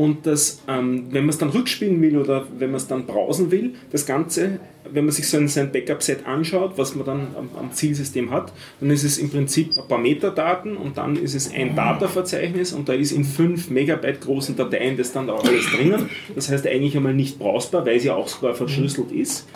[0.00, 3.50] Und das, ähm, wenn man es dann rückspielen will oder wenn man es dann browsen
[3.50, 4.58] will, das Ganze,
[4.90, 8.50] wenn man sich so ein, sein Backup-Set anschaut, was man dann am, am Zielsystem hat,
[8.80, 12.88] dann ist es im Prinzip ein paar Metadaten und dann ist es ein Data-Verzeichnis und
[12.88, 16.08] da ist in 5 Megabyte großen Dateien das dann da auch alles drinnen.
[16.34, 19.46] Das heißt eigentlich einmal nicht browsbar, weil es ja auch sogar verschlüsselt ist.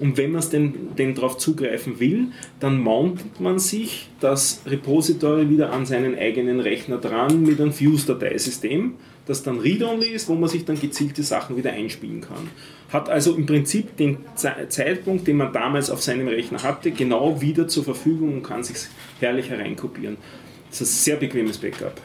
[0.00, 2.28] Und wenn man es denn, denn darauf zugreifen will,
[2.60, 8.94] dann mountet man sich das Repository wieder an seinen eigenen Rechner dran mit einem Fuse-Dateisystem,
[9.26, 12.48] das dann read-only ist, wo man sich dann gezielte Sachen wieder einspielen kann.
[12.90, 17.40] Hat also im Prinzip den Ze- Zeitpunkt, den man damals auf seinem Rechner hatte, genau
[17.40, 18.76] wieder zur Verfügung und kann sich
[19.20, 20.16] herrlich hereinkopieren.
[20.70, 22.00] Das ist ein sehr bequemes Backup.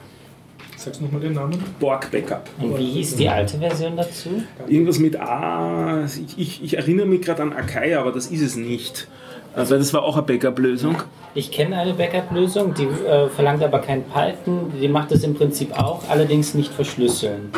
[0.80, 1.62] Sagst du nochmal den Namen?
[1.78, 2.50] Borg Backup.
[2.58, 4.30] Und wie hieß die alte Version dazu?
[4.66, 6.06] Irgendwas mit A.
[6.06, 9.10] Ich, ich, ich erinnere mich gerade an Akai, aber das ist es nicht.
[9.54, 10.96] Also das war auch eine Backup-Lösung.
[11.36, 14.72] Ich kenne eine Backup-Lösung, die äh, verlangt aber kein Python.
[14.82, 17.50] Die macht es im Prinzip auch, allerdings nicht verschlüsseln.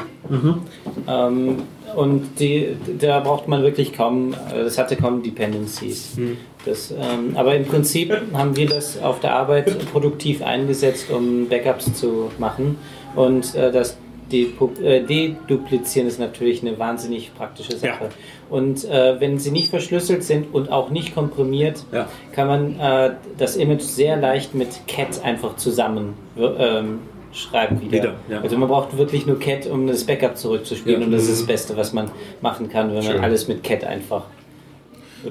[1.07, 1.57] Ähm,
[1.95, 6.17] und die, da braucht man wirklich kaum, äh, das hatte kaum Dependencies.
[6.65, 11.93] Das, ähm, aber im Prinzip haben wir das auf der Arbeit produktiv eingesetzt, um Backups
[11.93, 12.77] zu machen.
[13.15, 13.97] Und äh, das
[14.31, 18.05] äh, Deduplizieren ist natürlich eine wahnsinnig praktische Sache.
[18.05, 18.09] Ja.
[18.49, 22.07] Und äh, wenn sie nicht verschlüsselt sind und auch nicht komprimiert, Ja.
[22.33, 26.99] kann man äh, das Image sehr leicht mit Cat einfach zusammen ähm,
[27.33, 27.91] schreiben wieder.
[27.91, 28.41] Wieder, ja.
[28.41, 31.77] Also man braucht wirklich nur Cat, um das Backup zurückzuspielen und das ist das Beste,
[31.77, 33.15] was man machen kann, wenn Schön.
[33.15, 34.25] man alles mit Cat einfach.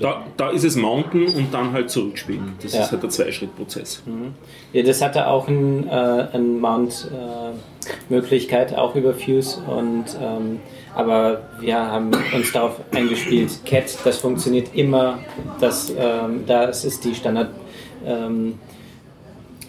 [0.00, 2.52] Da, da ist es Mounten und dann halt zurückspielen.
[2.62, 4.02] Das ist halt der Zweischrittprozess.
[4.72, 6.60] Ja, das hatte auch ein, äh, ein
[8.08, 9.60] Mount-Möglichkeit, auch über Fuse.
[9.66, 10.60] Und, ähm,
[10.94, 15.20] aber wir haben uns darauf eingespielt, Cat, das funktioniert immer.
[15.60, 17.50] Das, ähm, das ist die Standard
[18.04, 18.58] ähm,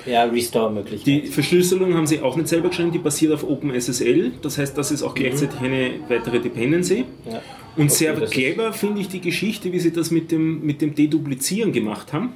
[0.06, 1.06] ja, Restore-Möglichkeit.
[1.06, 4.34] Die Verschlüsselung haben sie auch nicht selber geschrieben, die basiert auf OpenSSL.
[4.42, 7.06] Das heißt, das ist auch gleichzeitig eine weitere Dependency.
[7.26, 7.42] ja.
[7.78, 10.94] Und Okay, sehr clever finde ich die Geschichte, wie sie das mit dem, mit dem
[10.94, 12.34] Deduplizieren gemacht haben.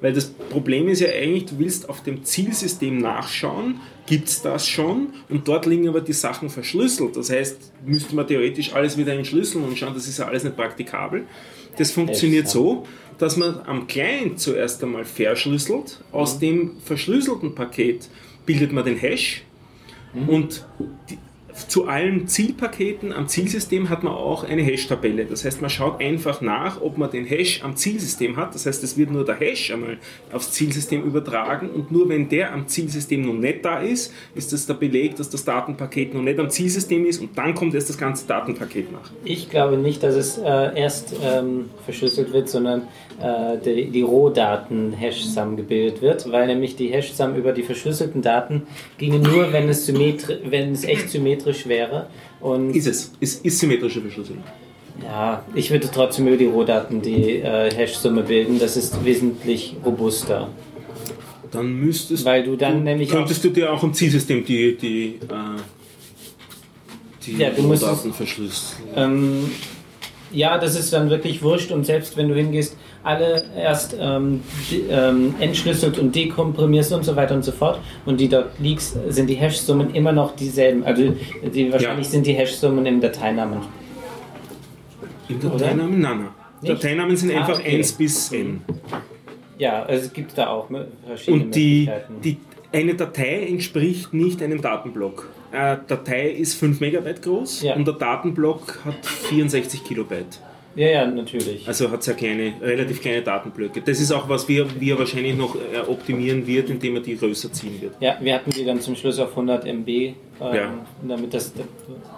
[0.00, 4.66] Weil das Problem ist ja eigentlich, du willst auf dem Zielsystem nachschauen, gibt es das
[4.66, 5.08] schon?
[5.28, 7.16] Und dort liegen aber die Sachen verschlüsselt.
[7.16, 10.56] Das heißt, müsste man theoretisch alles wieder entschlüsseln und schauen, das ist ja alles nicht
[10.56, 11.24] praktikabel.
[11.78, 12.86] Das funktioniert Echt, so,
[13.18, 18.08] dass man am Client zuerst einmal verschlüsselt, aus dem verschlüsselten Paket
[18.44, 19.42] bildet man den Hash
[20.26, 20.66] und
[21.08, 21.18] die,
[21.68, 25.26] zu allen Zielpaketen am Zielsystem hat man auch eine Hash-Tabelle.
[25.26, 28.54] Das heißt, man schaut einfach nach, ob man den Hash am Zielsystem hat.
[28.54, 29.98] Das heißt, es wird nur der Hash einmal
[30.32, 34.66] aufs Zielsystem übertragen und nur wenn der am Zielsystem noch nicht da ist, ist das
[34.66, 37.98] der Beleg, dass das Datenpaket noch nicht am Zielsystem ist und dann kommt erst das
[37.98, 39.10] ganze Datenpaket nach.
[39.24, 42.82] Ich glaube nicht, dass es äh, erst ähm, verschlüsselt wird, sondern
[43.20, 48.62] äh, die, die Rohdaten-Hash-Sum gebildet wird, weil nämlich die Hash-Sum über die verschlüsselten Daten
[48.98, 52.06] ginge nur, wenn es, symmetri wenn es echt symmetrisch wäre.
[52.40, 53.12] Und Ist es.
[53.20, 54.42] Ist, ist symmetrische Verschlüsselung.
[55.02, 58.58] ja, ich würde trotzdem über die Rohdaten die äh, Hash-Summe bilden.
[58.58, 60.48] Das ist wesentlich robuster.
[61.50, 65.06] Dann müsstest Weil du dann nämlich auch, könntest du dir auch im Zielsystem die, die,
[65.16, 65.60] äh,
[67.26, 68.82] die Ja, du musst Daten verschlüsseln.
[68.96, 69.50] ähm,
[70.32, 72.74] ja, das ist dann wirklich wurscht und selbst wenn du hingehst,
[73.04, 74.40] alle erst ähm,
[74.90, 79.28] ähm, entschlüsselt und dekomprimierst und so weiter und so fort und die dort liegst, sind
[79.28, 80.84] die Hash-Summen immer noch dieselben.
[80.84, 81.14] Also
[81.54, 82.12] die, wahrscheinlich Ja.
[82.12, 83.60] sind die Hash-Summen im Dateinamen.
[85.28, 85.40] Im?
[85.40, 86.00] Dateinamen?
[86.00, 86.28] Nein, nein.
[86.60, 86.72] Nicht?
[86.74, 87.76] Dateinamen sind Ah, einfach okay.
[87.76, 88.60] 1 bis n.
[89.58, 90.68] Ja, also es gibt da auch
[91.06, 92.14] verschiedene Und die, Möglichkeiten.
[92.22, 92.36] die,
[92.72, 95.28] eine Datei entspricht nicht einem Datenblock.
[95.52, 97.74] Eine Datei ist 5 Megabyte groß Ja.
[97.74, 100.40] und der Datenblock hat 64 Kilobyte.
[100.76, 101.66] Ja, ja, natürlich.
[101.68, 103.82] Also hat sehr kleine, relativ kleine Datenblöcke.
[103.82, 107.52] Das ist auch was, wir, wir wahrscheinlich noch äh, optimieren wird, indem er die größer
[107.52, 107.94] ziehen wird.
[108.00, 110.74] Ja, wir hatten die dann zum Schluss auf 100 MB, ähm, Ja.
[111.06, 111.52] damit das,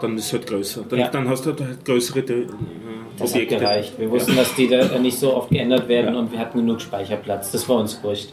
[0.00, 0.84] Dann ist es halt größer.
[0.88, 1.08] Dann, Ja.
[1.08, 2.46] dann hast du halt größere äh,
[3.18, 3.56] das hat Objekte.
[3.58, 3.94] gereicht.
[3.98, 6.20] Wir wussten, dass die da nicht so oft geändert werden Ja.
[6.20, 7.50] und wir hatten genug Speicherplatz.
[7.52, 8.30] Das war uns wurscht.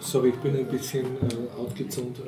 [0.00, 2.18] Sorry, ich bin ein bisschen äh, outgezoomt.
[2.18, 2.22] Äh,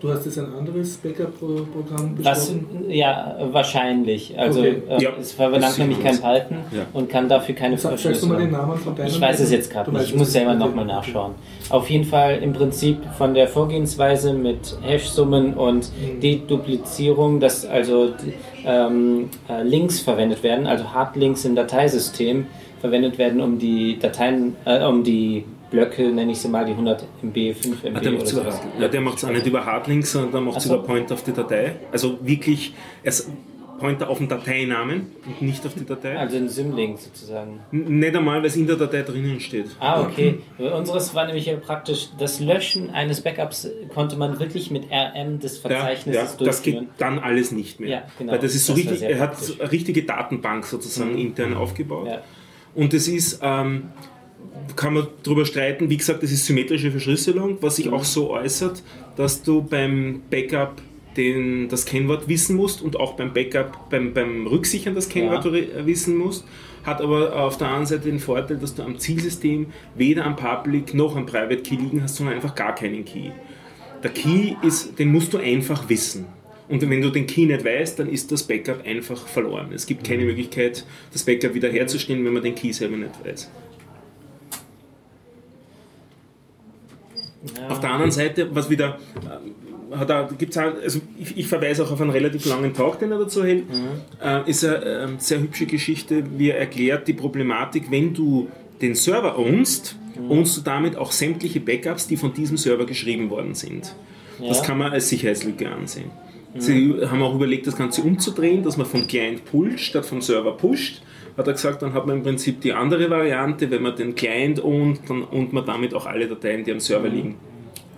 [0.00, 2.90] du hast jetzt ein anderes Backup-Programm Was, besprochen?
[2.90, 4.38] ja, wahrscheinlich.
[4.38, 4.82] Also Okay.
[4.88, 5.10] äh, Ja.
[5.20, 6.16] es verlangt Das nämlich kein.
[6.20, 6.82] Python Ja.
[6.92, 8.68] und kann dafür keine Sag- Sagst du mal den Verschlüsselung.
[8.68, 9.06] Namen von deinem?
[9.08, 10.04] Ich weiß es jetzt gerade nicht.
[10.06, 11.32] Ich muss selber nochmal nachschauen.
[11.70, 16.20] Auf jeden Fall im Prinzip von der Vorgehensweise mit Hash-Summen und Mhm.
[16.20, 18.10] Deduplizierung, dass also
[18.66, 22.46] ähm, äh, Links verwendet werden, also Hardlinks im Dateisystem
[22.80, 27.04] verwendet werden, um die Dateien, äh, um die Blöcke, nenne ich sie mal, die 100
[27.22, 28.34] MB, 5 MB Ah, der oder macht es.
[28.44, 30.74] Hard- ja, der macht's auch nicht über Hardlinks, sondern der macht es so.
[30.74, 31.76] über Pointer auf die Datei.
[31.92, 33.28] Also wirklich, es
[33.80, 36.16] Pointer auf den Dateinamen und nicht auf die Datei.
[36.16, 37.58] Also ein Symlink sozusagen.
[37.72, 39.66] N- Nicht einmal, weil es in der Datei drinnen steht.
[39.80, 40.38] Ah, okay.
[40.58, 45.56] Unseres war nämlich ja praktisch, das Löschen eines Backups konnte man wirklich mit RM des
[45.62, 46.94] Ja, Verzeichnisses ja, das geht durchführen.
[46.98, 47.90] dann alles nicht mehr.
[47.90, 48.32] Ja, genau.
[48.32, 52.06] Weil das ist so Das richtig, er hat so eine richtige Datenbank sozusagen intern aufgebaut.
[52.06, 52.20] Ja.
[52.76, 53.88] Und es ist, ähm,
[54.76, 58.82] kann man darüber streiten, wie gesagt, das ist symmetrische Verschlüsselung, was sich auch so äußert,
[59.16, 60.80] dass du beim Backup
[61.16, 65.86] den, das Kennwort wissen musst und auch beim Backup, beim, beim Rücksichern das Kennwort Ja.
[65.86, 66.44] wissen musst.
[66.82, 70.92] Hat aber auf der anderen Seite den Vorteil, dass du am Zielsystem weder am Public
[70.92, 73.30] noch am Private Key liegen hast, sondern einfach gar keinen Key.
[74.02, 76.26] Der Key ist, den musst du einfach wissen.
[76.68, 79.68] Und wenn du den Key nicht weißt, dann ist das Backup einfach verloren.
[79.74, 83.50] Es gibt keine Möglichkeit, das Backup wiederherzustellen, wenn man den Key selber nicht weiß.
[87.60, 87.68] Ja.
[87.68, 88.98] Auf der anderen Seite, was wieder,
[89.92, 92.98] äh, hat er, gibt's auch, also ich, ich verweise auch auf einen relativ langen Talk,
[92.98, 93.64] den er dazu hält,
[94.22, 98.48] äh, ist eine äh, sehr hübsche Geschichte, wie er erklärt die Problematik, wenn du
[98.80, 99.96] den Server ownst,
[100.28, 103.94] ownst du damit auch sämtliche Backups, die von diesem Server geschrieben worden sind.
[104.40, 104.64] Das Ja.
[104.64, 106.10] kann man als Sicherheitslücke ansehen.
[106.56, 110.52] Sie haben auch überlegt, das Ganze umzudrehen, dass man vom Client pullt statt vom Server
[110.56, 111.02] pusht.
[111.36, 114.62] Hat er gesagt, dann hat man im Prinzip die andere Variante, wenn man den Client
[114.62, 117.36] ownt, dann ownt man damit auch alle Dateien, die am Server liegen.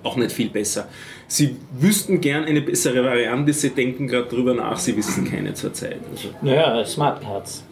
[0.02, 0.88] Auch nicht viel besser.
[1.26, 5.98] Sie wüssten gern eine bessere Variante, sie denken gerade drüber nach, sie wissen keine zurzeit.
[6.10, 7.64] Also, Naja, Smartcards.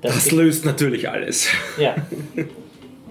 [0.00, 1.48] Das, das löst natürlich alles.
[1.78, 1.94] ja.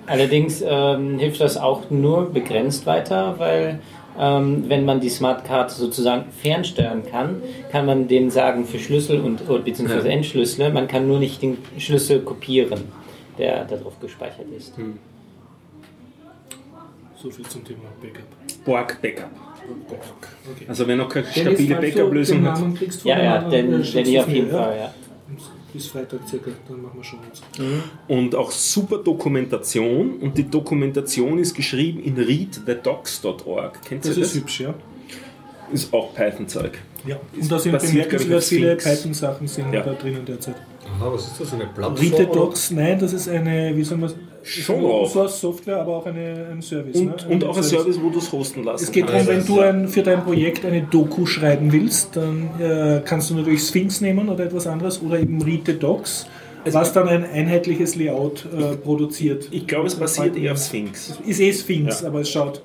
[0.08, 3.80] Allerdings ähm, hilft das auch nur begrenzt weiter, weil
[4.20, 7.42] ähm, wenn man die Smartcard sozusagen fernsteuern kann,
[7.72, 10.14] kann man denen sagen, verschlüssel und oder beziehungsweise Ja.
[10.14, 10.72] entschlüssele.
[10.72, 12.82] Man kann nur nicht den Schlüssel kopieren,
[13.38, 14.74] der darauf gespeichert ist.
[17.22, 18.66] So viel zum Thema Backup.
[18.66, 19.30] Borg Backup.
[20.50, 20.66] Okay.
[20.68, 22.60] Also wenn noch keine stabile Backup-Lösung hat.
[23.04, 24.58] Ja, von ja, denn, anderen, äh, denn ich auf jeden ja?
[24.58, 24.94] Fall, ja.
[25.74, 27.42] Bis Freitag circa, dann machen wir schon uns.
[28.08, 30.18] Und auch super Dokumentation.
[30.20, 33.82] Und die Dokumentation ist geschrieben in readthedocs.org.
[33.84, 34.28] Kennt ihr Das das?
[34.30, 34.74] ist hübsch, ja.
[35.72, 36.80] Ist auch Python-Zeug.
[37.06, 37.18] ja.
[37.40, 38.76] Und da sind bemerkenswert viele.
[38.76, 39.82] Python-Sachen sind Ja.
[39.84, 40.56] da drinnen derzeit.
[40.98, 41.54] Aha, was ist das?
[41.54, 41.96] Eine Plattform?
[41.98, 42.34] Rite oder?
[42.34, 44.12] Docs, nein, das ist eine, wie soll man
[44.44, 45.02] Schon eine auch.
[45.02, 46.96] Open Source Software, aber auch eine, ein Service.
[46.98, 47.34] Und, ne?
[47.34, 49.62] und auch ein Service, wo du es hosten lassen Es geht darum, wenn Also, du
[49.62, 49.70] ja.
[49.70, 54.30] ein, für dein Projekt eine Doku schreiben willst, dann äh, kannst du natürlich Sphinx nehmen
[54.30, 56.28] oder etwas anderes oder eben Rite Docs,
[56.66, 59.48] was dann ein einheitliches Layout äh, produziert.
[59.52, 61.14] Ich glaube, es basiert eher auf Sphinx.
[61.26, 62.08] Ist eh Sphinx, Ja.
[62.08, 62.62] aber es schaut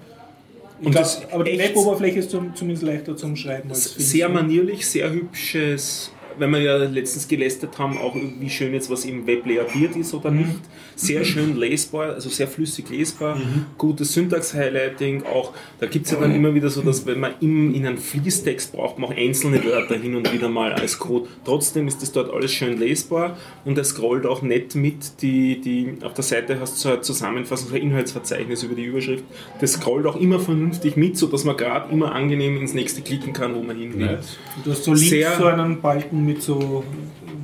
[0.82, 4.32] Und glaub, das aber die Web-Oberfläche ist zum, zumindest leichter zum Schreiben als sehr Film.
[4.34, 9.24] manierlich, sehr hübsches, wenn wir ja letztens gelästert haben, auch wie schön jetzt was im
[9.28, 10.50] Web layoutiert ist oder nicht.
[10.96, 13.36] Sehr schön lesbar, also sehr flüssig lesbar,
[13.78, 15.52] gutes Syntax-Highlighting, auch.
[15.80, 18.72] Da gibt es ja dann immer wieder so, dass wenn man im, in einen Fließtext
[18.72, 21.28] braucht, man auch einzelne Wörter hin und wieder mal als Code.
[21.44, 25.94] Trotzdem ist das dort alles schön lesbar und er scrollt auch nett mit, die, die
[26.04, 29.24] auf der Seite hast du so eine Zusammenfassung, so ein Inhaltsverzeichnis über die Überschrift,
[29.60, 33.54] das scrollt auch immer vernünftig mit, sodass man gerade immer angenehm ins nächste klicken kann,
[33.54, 34.18] wo man hin will.
[34.64, 36.84] Du hast so links Sehr- so einen Balken mit so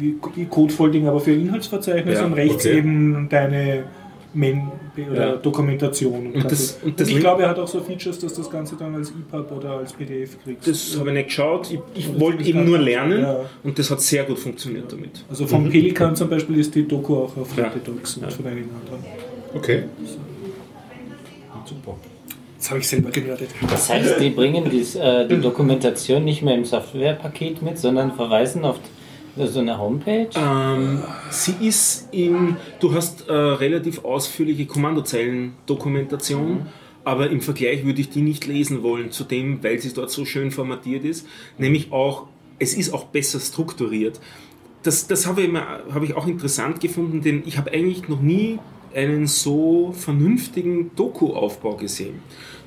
[0.01, 2.79] wie Codefolding, aber für Inhaltsverzeichnis Ja, und rechts okay.
[2.79, 3.85] eben deine
[4.33, 4.63] Men
[5.11, 5.37] oder Ja.
[5.37, 6.33] Dokumentation.
[6.33, 8.77] Und das- und und das ich glaube, er hat auch so Features, dass das Ganze
[8.77, 10.69] dann als EPUB oder als PDF kriegst.
[10.69, 11.71] Das habe ich nicht geschaut.
[11.73, 13.41] Ich, ich wollte eben nur lernen Ja.
[13.65, 15.25] und das hat sehr gut funktioniert damit.
[15.29, 17.73] also vom Pelikan zum Beispiel ist die Doku auch auf Ja.
[17.85, 18.31] Docs und Ja.
[18.31, 19.05] von einigen anderen.
[19.55, 19.83] Okay.
[21.65, 21.97] Super.
[22.59, 23.49] Das habe ich selber gewertet.
[23.69, 28.65] Das heißt, die bringen dies, äh, die Dokumentation nicht mehr im Softwarepaket mit, sondern verweisen
[28.65, 28.77] auf
[29.37, 30.29] so eine Homepage.
[30.37, 36.67] Ähm, sie ist im, du hast äh, relativ ausführliche Kommandozeilen-Dokumentation,
[37.05, 40.25] aber im Vergleich würde ich die nicht lesen wollen zu dem, weil sie dort so
[40.25, 41.27] schön formatiert ist.
[41.59, 42.27] Nämlich auch,
[42.59, 44.21] es ist auch besser strukturiert.
[44.83, 48.21] Das, das habe ich, immer- habe ich auch interessant gefunden, denn ich habe eigentlich noch
[48.21, 48.59] nie
[48.95, 52.21] einen so vernünftigen Doku-Aufbau gesehen.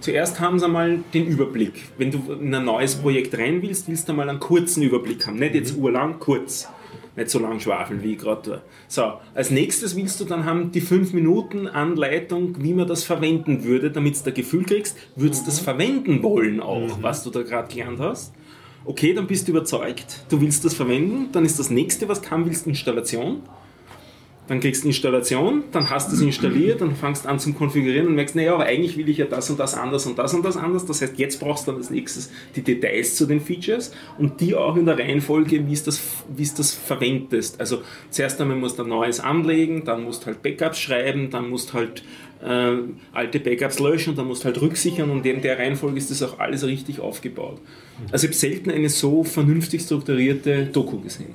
[0.04, 1.86] Zuerst haben sie mal den Überblick.
[1.98, 5.38] Wenn du in ein neues Projekt rein willst, willst du mal einen kurzen Überblick haben.
[5.38, 6.68] Nicht jetzt urlang, kurz.
[7.16, 8.64] Nicht so lang schwafeln wie ich gerade.
[8.90, 13.64] So, als nächstes willst du dann haben die 5 Minuten Anleitung, wie man das verwenden
[13.64, 17.44] würde, damit du ein Gefühl kriegst, würdest du das verwenden wollen auch, was du da
[17.44, 18.34] gerade gelernt hast.
[18.84, 22.30] Okay, dann bist du überzeugt, du willst das verwenden, dann ist das nächste, was du
[22.30, 23.44] haben willst, Installation.
[24.48, 28.08] Dann kriegst du Installation, dann hast du es installiert, dann fangst du an zum Konfigurieren
[28.08, 30.44] und merkst, naja, aber eigentlich will ich ja das und das anders und das und
[30.44, 30.86] das anders.
[30.86, 34.54] Das heißt, jetzt brauchst du dann als nächstes die Details zu den Features und die
[34.54, 36.02] auch in der Reihenfolge, wie es das,
[36.36, 37.60] wie das verwendest.
[37.60, 41.50] Also zuerst einmal musst du ein neues anlegen, dann musst du halt Backups schreiben, dann
[41.50, 42.04] musst du halt
[42.44, 42.78] äh,
[43.14, 46.40] alte Backups löschen, dann musst du halt rücksichern und in der Reihenfolge ist das auch
[46.40, 47.62] alles richtig aufgebaut.
[48.12, 51.34] Also ich habe selten eine so vernünftig strukturierte Doku gesehen.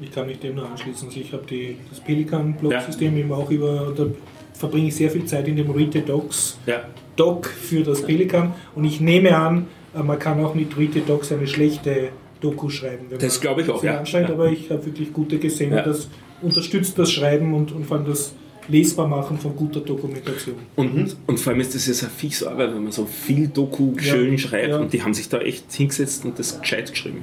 [0.00, 1.08] Ich kann mich dem nur anschließen.
[1.08, 1.44] Also ich habe
[1.90, 4.06] das Pelikan-Blog-System eben auch über, da
[4.52, 6.84] verbringe ich sehr viel Zeit in dem the Docs Ja.
[7.16, 11.32] Doc für das Pelikan und ich nehme an, äh, man kann auch mit the Docs
[11.32, 13.06] eine schlechte Doku schreiben.
[13.10, 13.98] Wenn Das glaube ich auch, ja.
[13.98, 14.34] anstrengt, Ja.
[14.34, 15.78] aber ich habe wirklich gute gesehen Ja.
[15.78, 16.08] und das
[16.42, 18.34] unterstützt das Schreiben und, und vor allem das
[18.70, 20.54] Lesbarmachen von guter Dokumentation.
[20.76, 23.48] Und, und vor allem ist das ja so eine fixe Arbeit, wenn man so viel
[23.48, 24.78] Doku Ja, schön schreibt ja.
[24.78, 27.22] und die haben sich da echt hingesetzt und das gescheit geschrieben.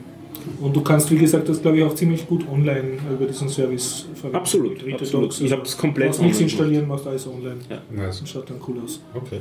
[0.61, 4.05] Und du kannst, wie gesagt, das glaube ich auch ziemlich gut online über diesen Service
[4.15, 4.37] verwenden.
[4.37, 5.25] Absolut, absolut.
[5.25, 5.41] Docs.
[5.41, 7.57] Ich habe das komplett Du brauchst nichts installieren, machst alles online.
[7.69, 7.81] Ja.
[7.91, 8.21] Nice.
[8.21, 9.01] Und schaut dann cool aus.
[9.13, 9.39] Okay.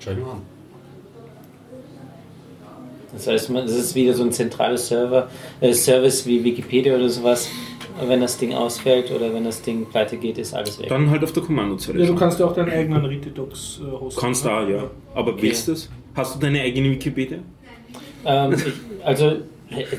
[0.00, 0.42] Schau mal an.
[3.12, 7.08] Das heißt, man- das ist wieder so ein zentrales Server, äh, Service wie Wikipedia oder
[7.08, 7.48] sowas.
[8.00, 10.88] Wenn das Ding ausfällt oder wenn das Ding pleite geht, ist alles weg.
[10.88, 12.00] Dann halt auf der Kommandozeile.
[12.00, 14.20] Ja, du kannst ja auch deinen eigenen Docs äh, hosten.
[14.20, 14.50] Kannst ne?
[14.50, 14.90] da, ja.
[15.14, 15.88] Aber willst du das?
[16.14, 17.38] Hast du deine eigene Wikipedia?
[18.24, 18.72] Ähm, ich,
[19.04, 19.36] also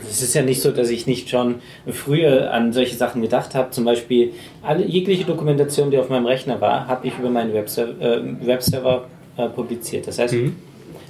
[0.09, 1.55] es ist ja nicht so, dass ich nicht schon
[1.87, 3.71] früher an solche Sachen gedacht habe.
[3.71, 8.01] Zum Beispiel alle, jegliche Dokumentation, die auf meinem Rechner war, habe ich über meinen Webserver,
[8.01, 10.07] äh, Webserver äh, publiziert.
[10.07, 10.55] Das heißt, Mhm.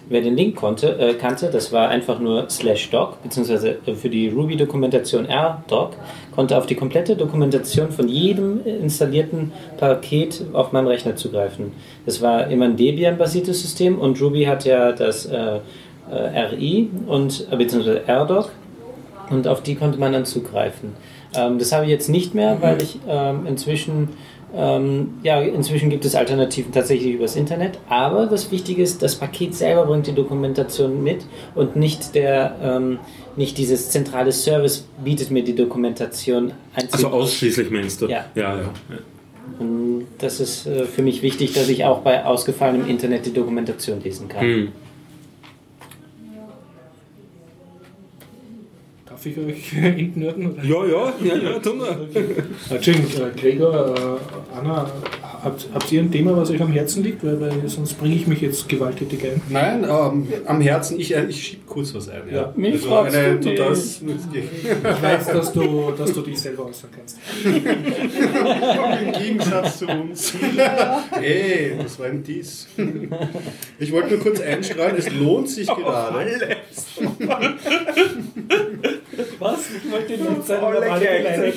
[0.09, 4.09] Wer den Link konnte, äh, kannte, das war einfach nur slash doc, beziehungsweise äh, für
[4.09, 5.95] die Ruby-Dokumentation rdoc,
[6.33, 11.71] konnte auf die komplette Dokumentation von jedem installierten Paket auf meinem Rechner zugreifen.
[12.05, 15.59] Das war immer ein Debian-basiertes System und Ruby hat ja das äh,
[16.09, 18.51] äh, RI und äh, beziehungsweise RDoc
[19.29, 20.93] und auf die konnte man dann zugreifen.
[21.35, 24.09] Ähm, das habe ich jetzt nicht mehr, weil ich ähm, inzwischen
[24.57, 27.77] ähm, ja inzwischen gibt es Alternativen tatsächlich übers Internet.
[27.87, 32.99] Aber das Wichtige ist, das Paket selber bringt die Dokumentation mit und nicht der ähm,
[33.35, 36.93] nicht dieses zentrale Service bietet mir die Dokumentation einzig.
[36.93, 38.07] Also ausschließlich meinst du?
[38.07, 38.25] Ja.
[38.33, 38.73] ja, ja.
[39.59, 44.01] Und das ist äh, für mich wichtig, dass ich auch bei ausgefallenem Internet die Dokumentation
[44.01, 44.41] lesen kann.
[44.41, 44.71] Hm.
[49.35, 50.51] Darf ich euch entnörden?
[50.51, 50.63] oder?
[50.63, 52.75] Ja, ja, ja, ja, tun wir.
[52.75, 54.91] Entschuldigung, äh, Gregor, äh, Anna,
[55.43, 57.23] habt, habt ihr ein Thema, was euch am Herzen liegt?
[57.23, 59.41] Weil, weil sonst bringe ich mich jetzt gewalttätig ein.
[59.49, 62.23] Nein, ähm, am Herzen, ich, äh, ich schiebe kurz was ein.
[62.29, 62.35] Ja.
[62.35, 63.61] Ja, mich also fragst eine du nicht.
[64.03, 67.17] Ich weiß, dass du, dass du dich selber äußern kannst.
[67.45, 70.33] Im Gegensatz zu uns.
[71.21, 72.67] Ey, das war ein Dies.
[73.79, 76.57] Ich wollte nur kurz einstrahlen, es lohnt sich gerade.
[79.39, 79.59] Was?
[79.83, 81.53] Ich wollte nicht sein, Alle.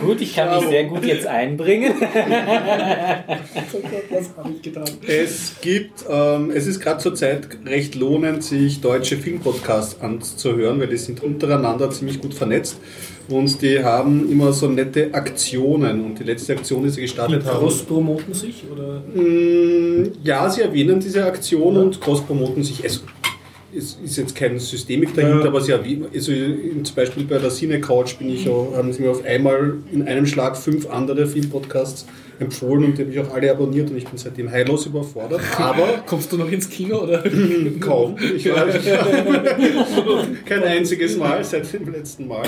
[0.00, 1.94] Gut, ich kann mich sehr gut jetzt einbringen.
[2.00, 2.08] Was
[4.36, 4.84] habe ich getan?
[5.06, 10.88] Es gibt, ähm, es ist gerade zur Zeit recht lohnend, sich deutsche Filmpodcasts anzuhören, weil
[10.88, 12.78] die sind untereinander ziemlich gut vernetzt
[13.28, 17.44] und die haben immer so nette Aktionen und die letzte Aktion, die sie Die gestartet
[17.44, 17.58] haben.
[17.58, 18.64] cross-promoten sich?
[18.70, 19.02] Oder?
[19.14, 22.84] Mm, Ja, sie erwähnen diese Aktion und cross-promoten sich.
[22.84, 23.02] Es
[23.76, 25.46] es ist jetzt kein Systemik dahinter, Ja.
[25.48, 26.32] aber sie erwähnen, also
[26.82, 30.02] zum Beispiel bei der Cine Couch bin ich auch, haben sie mir auf einmal in
[30.06, 32.06] einem Schlag fünf andere Filmpodcasts
[32.40, 35.40] empfohlen und die habe ich auch alle abonniert und ich bin seitdem heillos überfordert.
[35.58, 37.02] Aber Kommst du noch ins Kino?
[37.02, 37.22] Oder?
[37.80, 38.16] kaum.
[38.36, 38.66] Ich war
[40.44, 42.46] kein einziges Mal seit dem letzten Mal.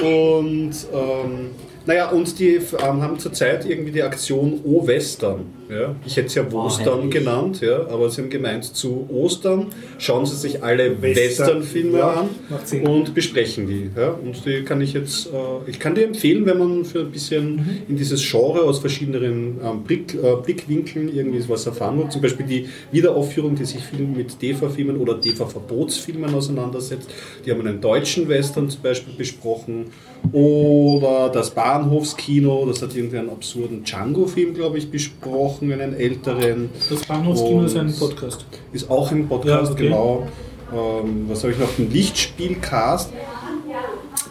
[0.00, 1.50] Und ähm,
[1.88, 5.46] naja, und die ähm, haben zurzeit irgendwie die Aktion O-Western.
[5.70, 5.94] Ja?
[6.06, 7.10] Ich hätte es ja Wostern herrlich.
[7.14, 7.80] genannt, ja?
[7.88, 9.66] aber sie haben gemeint, zu Ostern
[9.98, 11.24] schauen sie sich alle Western.
[11.24, 13.90] Western-Filme Ja, an und besprechen die.
[13.96, 14.10] Ja?
[14.10, 17.56] Und die kann ich jetzt, äh, ich kann die empfehlen, wenn man für ein bisschen
[17.56, 17.68] Mhm.
[17.88, 22.08] in dieses Genre aus verschiedenen ähm, Blick, äh, Blickwinkeln irgendwie was erfahren will.
[22.10, 27.08] Zum Beispiel die Wiederaufführung, die sich viel mit DEFA-Filmen oder DEFA-Verbotsfilmen auseinandersetzt.
[27.44, 29.86] Die haben einen deutschen Western zum Beispiel besprochen.
[30.32, 36.68] Oder das Bahnhofskino, das hat irgendwie einen absurden Django-Film, glaube ich, besprochen, einen älteren.
[36.90, 38.44] Das Bahnhofskino ist ein Podcast.
[38.72, 39.82] Ist auch im Podcast, Ja, okay.
[39.84, 40.26] genau.
[40.70, 41.70] Ähm, was habe ich noch?
[41.76, 43.10] Den Lichtspielcast.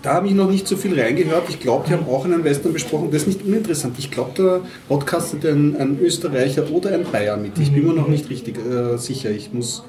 [0.03, 1.49] Da habe ich noch nicht so viel reingehört.
[1.49, 3.09] Ich glaube, die haben auch einen Western besprochen.
[3.11, 3.95] Das ist nicht uninteressant.
[3.97, 7.57] Ich glaube, der Podcast hat ein, ein Österreicher oder ein Bayer mit.
[7.57, 9.31] Ich bin mir noch nicht richtig äh, sicher.
[9.31, 9.83] Ich muss,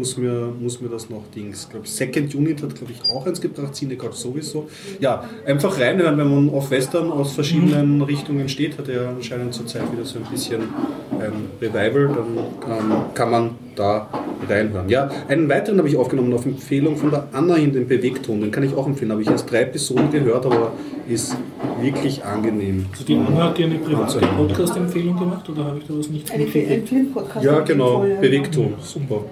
[0.00, 1.64] muss, mir, muss mir das noch Dings.
[1.64, 3.74] Ich glaube, Second Unit hat, glaube ich, auch eins gebracht.
[3.74, 4.68] Cinecard sowieso.
[4.98, 8.76] Ja, einfach reinhören, wenn man auf Western aus verschiedenen Richtungen steht.
[8.78, 10.62] Hat er anscheinend zurzeit wieder so ein bisschen
[11.12, 12.08] ein Revival.
[12.08, 14.08] Dann ähm, kann man da
[14.48, 14.88] reinhören.
[14.88, 18.40] Ja, einen weiteren habe ich aufgenommen auf Empfehlung von der Anna in den Bewegton.
[18.40, 19.12] Den kann ich auch empfehlen.
[19.12, 20.72] Habe ich erst drei Episoden gehört, aber
[21.08, 21.36] ist
[21.80, 22.86] wirklich angenehm.
[22.92, 26.30] Also die Anna hat dir eine private Podcast-Empfehlung gemacht oder habe ich da was nicht
[26.30, 26.86] Eine, ein?
[26.86, 27.44] Filmpodcast.
[27.44, 28.04] Ja, genau.
[28.20, 28.74] Bewegton.
[28.80, 29.24] Super.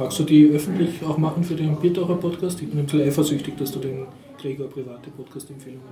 [0.00, 2.62] Magst du die öffentlich auch machen für den Biertaucher Podcast?
[2.62, 4.06] Ich bin ein bisschen eifersüchtig, dass du den
[4.40, 5.84] Gregor private Podcast-Empfehlungen.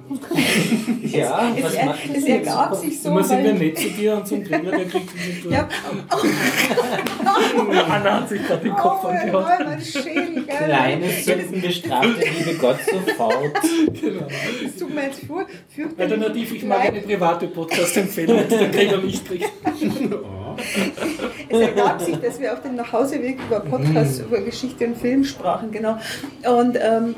[1.02, 4.26] Ja, was er, macht es ergab sich so, Immer sind wir nett zu dir und
[4.26, 5.68] zum Gregor, der kriegt nicht Ja,
[7.90, 10.46] Anna hat sich gerade den Kopf oh, mein Schädel, gell?
[10.56, 13.52] Kleines Sünden bestraft der liebe Gott sofort.
[14.62, 15.46] Das tut mir jetzt vor,
[15.96, 19.50] Alternativ, ich mag eine private Podcast-Empfehlung, der Gregor nicht kriegt.
[21.48, 25.70] Es ergab sich, dass wir auf dem Nachhauseweg über Podcasts, über Geschichte und Film sprachen,
[25.70, 25.98] genau.
[26.44, 27.14] Und ähm,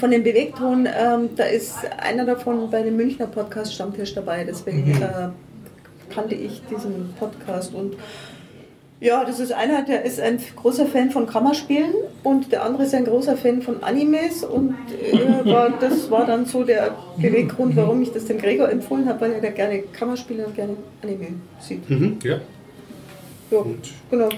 [0.00, 4.90] von dem Bewegton, ähm, da ist einer davon bei dem Münchner Podcast Stammtisch dabei, deswegen
[5.00, 5.28] äh,
[6.12, 7.74] kannte ich diesen Podcast.
[7.74, 7.96] Und
[8.98, 11.92] ja, das ist einer, der ist ein großer Fan von Kammerspielen
[12.22, 14.42] und der andere ist ein großer Fan von Animes.
[14.42, 19.06] Und äh, war, das war dann so der Beweggrund, warum ich das dem Gregor empfohlen
[19.06, 21.28] habe, weil er gerne Kammerspiele und gerne Anime
[21.60, 21.88] sieht.
[21.88, 22.40] Mhm, ja.
[23.50, 23.64] Ja,
[24.10, 24.28] genau.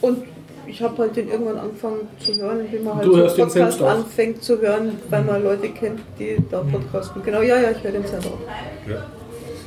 [0.00, 0.24] Und
[0.68, 3.44] ich habe halt den irgendwann angefangen zu hören, wie man halt Du so hörst den
[3.44, 3.88] Podcast selbst auch?
[3.88, 7.22] anfängt zu hören, weil man Leute kennt, die da podcasten.
[7.22, 8.88] Genau, ja, ja, ich höre den selber auch.
[8.90, 9.04] Ja.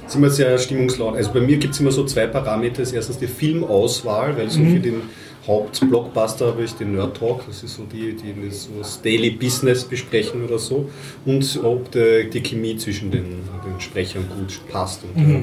[0.06, 1.16] Ist immer sehr stimmungslaut.
[1.16, 2.82] Also bei mir gibt es immer so zwei Parameter.
[2.82, 5.04] Das erstens die Filmauswahl, weil so für den
[5.48, 9.32] Hauptblockbuster habe ich den Nerd Talk, das ist so die, die das, so das Daily
[9.32, 10.88] Business besprechen oder so.
[11.26, 13.26] Und ob die, die Chemie zwischen den,
[13.66, 15.02] den Sprechern gut passt.
[15.04, 15.42] Und, äh,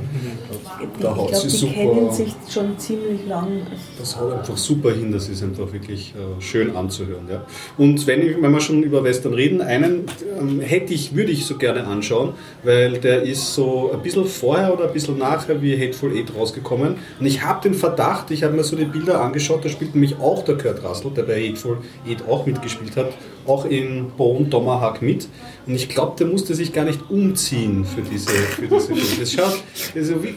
[1.01, 1.73] Da ich haut glaube, sie die super.
[1.75, 3.63] kennen sich schon ziemlich lang.
[3.99, 7.27] Das haut einfach super hin, das ist einfach wirklich äh, schön anzuhören.
[7.29, 7.45] Ja.
[7.77, 10.05] Und wenn, ich, wenn wir schon über Western reden, einen
[10.39, 14.73] ähm, hätte ich, würde ich so gerne anschauen, weil der ist so ein bisschen vorher
[14.73, 16.95] oder ein bisschen nachher wie Hateful Eight rausgekommen.
[17.19, 20.18] Und ich habe den Verdacht, ich habe mir so die Bilder angeschaut, da spielt nämlich
[20.18, 23.12] auch der Kurt Russell, der bei Hateful Eight auch mitgespielt hat,
[23.47, 25.28] auch in Bone Tomahawk mit.
[25.66, 29.03] Und ich glaube, der musste sich gar nicht umziehen für diese, für diese Filme.
[29.20, 29.62] Das schaut
[29.95, 30.34] also, wie,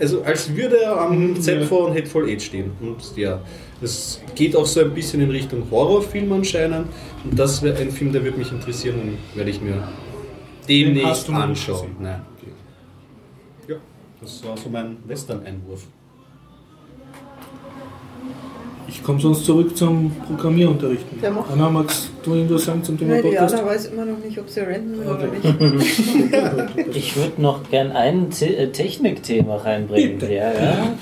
[0.00, 2.72] also als würde er am Set von Hateful Eight stehen.
[2.80, 3.40] Und ja,
[3.80, 6.86] das geht auch so ein bisschen in Richtung Horrorfilm anscheinend.
[7.24, 9.88] Und das wäre ein Film, der würde mich interessieren und werde ich mir
[10.68, 11.96] demnächst anschauen.
[12.00, 12.22] Nein.
[13.68, 13.76] Ja,
[14.20, 15.86] das war so mein Western-Einwurf.
[18.88, 21.18] Ich komme sonst zurück zum Programmierunterrichten.
[21.52, 23.54] Anna, magst du irgendwas sagen zum Thema Ja, die Podcast?
[23.54, 25.74] Anna weiß immer noch nicht, ob sie rennen will oder Okay.
[25.76, 26.96] nicht.
[26.96, 30.18] Ich würde noch gern ein Te äh, Technikthema reinbringen.
[30.18, 30.34] Bitte.
[30.34, 30.96] Ja, ja.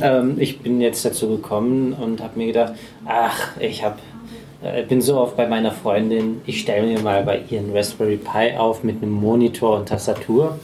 [0.00, 2.74] ähm, ich bin jetzt dazu gekommen und habe mir gedacht,
[3.04, 3.98] ach, ich hab,
[4.62, 8.56] äh, bin so oft bei meiner Freundin, ich stelle mir mal bei ihren Raspberry Pi
[8.56, 10.58] auf mit einem Monitor und Tastatur.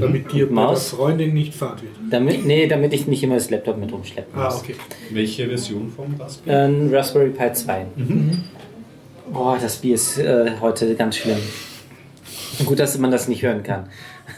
[0.00, 0.90] Damit dir bei der Maus?
[0.90, 1.92] Freundin nicht fad wird.
[2.10, 4.54] Damit, nee, damit ich nicht immer das Laptop mit rumschleppen muss.
[4.54, 4.74] Ah, okay.
[5.10, 6.56] Welche Version vom Raspberry?
[6.56, 7.86] Ein Raspberry Pi 2.
[9.32, 11.38] Boah, das Bier ist äh, heute ganz schlimm.
[12.66, 13.88] Gut, dass man das nicht hören kann.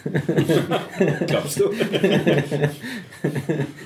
[1.26, 1.70] Glaubst du?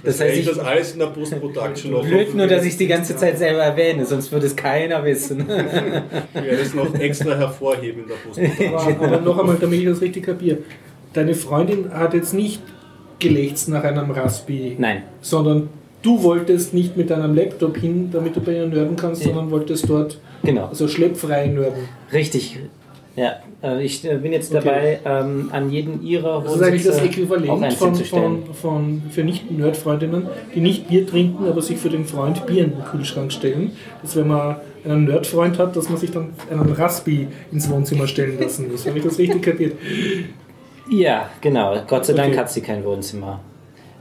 [0.03, 2.03] Das heißt, Eigentlich ich das alles in der Post-Production noch.
[2.07, 5.41] blöd nur, dass ich es die ganze Zeit selber erwähne, sonst würde es keiner wissen.
[5.41, 8.97] Ich werde es noch extra hervorheben in der Post-Production.
[8.97, 10.59] Aber, aber noch einmal, damit ich das richtig kapiere.
[11.17, 12.61] Deine Freundin hat jetzt nicht
[13.19, 15.71] gelächzt nach einem Raspi, Nein, sondern
[16.03, 19.29] du wolltest nicht mit deinem Laptop hin, damit du bei ihr nörden kannst, Ja.
[19.29, 20.67] sondern wolltest dort genau.
[20.67, 21.89] also schleppfrei nörden.
[22.13, 22.59] Richtig.
[23.17, 24.63] Ja, äh, ich äh, bin jetzt Okay.
[24.63, 30.27] dabei, ähm, an jeden ihrer Das ist eigentlich das Äquivalent von, von, von, für Nicht-Nerd-Freundinnen,
[30.55, 33.73] die nicht Bier trinken, aber sich für den Freund Bier in den Kühlschrank stellen.
[34.03, 38.39] Dass wenn man einen Nerd-Freund hat, dass man sich dann einen Raspi ins Wohnzimmer stellen
[38.39, 38.87] lassen muss.
[38.87, 39.73] Habe ich das richtig kapiert?
[40.89, 41.77] Ja, genau.
[41.87, 42.39] Gott sei Dank Okay.
[42.39, 43.41] hat sie kein Wohnzimmer.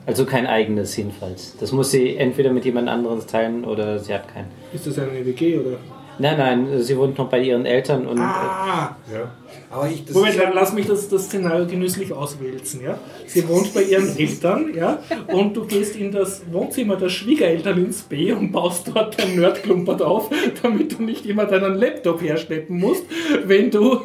[0.05, 1.57] Also kein eigenes jedenfalls.
[1.59, 4.47] Das muss sie entweder mit jemand anderem teilen oder sie hat keinen.
[4.71, 5.77] Ist das eine WG oder?
[6.19, 8.95] Nein, nein, sie wohnt noch bei ihren Eltern und Ah!
[9.11, 9.31] Ja.
[9.75, 12.81] Aber ich, das Moment, dann lass mich das, das Szenario genüsslich auswälzen.
[12.81, 12.97] Ja?
[13.27, 15.03] Sie wohnt bei ihren Eltern ja?
[15.27, 20.01] und du gehst in das Wohnzimmer der Schwiegereltern ins B und baust dort dein Nerdklumpert
[20.01, 20.29] auf,
[20.63, 23.03] damit du nicht immer deinen Laptop herschleppen musst,
[23.43, 23.99] wenn du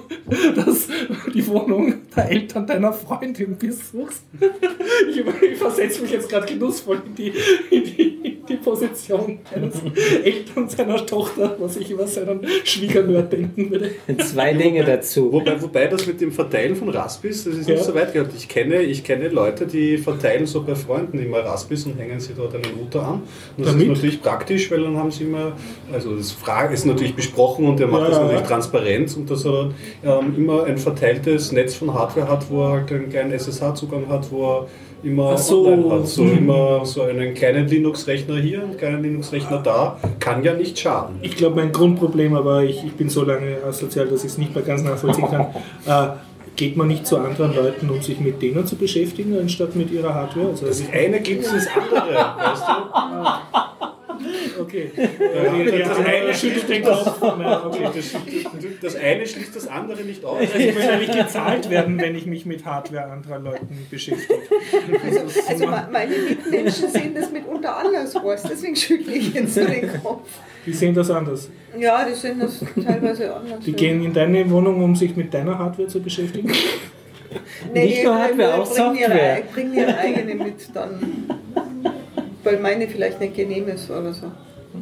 [0.56, 0.88] das,
[1.32, 4.24] die Wohnung der Eltern deiner Freundin besuchst.
[5.08, 7.32] Ich, ich versetze mich jetzt gerade genussvoll in die,
[7.70, 9.74] in, die, in die Position eines
[10.24, 13.92] Eltern seiner Tochter, was ich über seinen Schwiegernerd denken würde.
[14.18, 15.32] zwei Dinge dazu.
[15.32, 17.74] Wobei, wobei das mit dem Verteilen von Raspis, das ist Ja.
[17.74, 18.30] nicht so weit gehört.
[18.36, 22.32] Ich kenne, ich kenne Leute, die verteilen so bei Freunden immer Raspis und hängen sie
[22.36, 23.22] dort einen Router an.
[23.56, 23.82] Und das Damit?
[23.88, 25.52] ist natürlich praktisch, weil dann haben sie immer,
[25.92, 28.46] also das Frage ist natürlich besprochen und der macht Ja, das natürlich ja.
[28.46, 29.70] transparent und dass er
[30.04, 34.30] ähm, immer ein verteiltes Netz von Hardware hat, wo er halt einen kleinen SSH-Zugang hat,
[34.30, 34.66] wo er
[35.02, 35.66] immer so.
[35.66, 36.06] online hat.
[36.06, 36.38] So Mhm.
[36.38, 41.16] immer so einen kleinen Linux-Rechner hier und einen kleinen Linux-Rechner da, kann ja nicht schaden.
[41.22, 44.54] Ich glaube, mein Grundproblem, aber ich, ich bin so lange asozial, dass ich es nicht
[44.54, 45.46] mehr ganz nachvollziehen kann.
[45.86, 46.12] Äh,
[46.56, 50.12] geht man nicht zu anderen Leuten, um sich mit denen zu beschäftigen, anstatt mit ihrer
[50.14, 50.48] Hardware?
[50.48, 53.79] Also, Das eine gibt es das andere, weißt du?
[54.62, 54.90] okay.
[54.96, 57.20] Das eine- eine schüttelt den Kopf.
[57.20, 57.88] Nein, okay.
[58.82, 60.38] Das eine schließt das andere nicht aus.
[60.40, 64.40] Also ich möchte nicht gezahlt werden, wenn ich mich mit Hardware anderer Leuten beschäftige.
[65.04, 69.64] Also, also me- meine Mitmenschen sehen das mitunter anders aus, deswegen schüttle ich jetzt so
[69.64, 70.28] den Kopf.
[70.66, 71.48] Die sehen das anders.
[71.78, 73.60] Ja, die sehen das teilweise anders.
[73.64, 76.50] Die gehen in deine Wohnung, um sich mit deiner Hardware zu beschäftigen.
[77.72, 79.36] Nicht nur Hardware, auch bringen Software.
[79.38, 80.98] Ihre, bringen ihre eigene mit dann,
[82.42, 84.26] weil meine vielleicht nicht genehm ist oder so.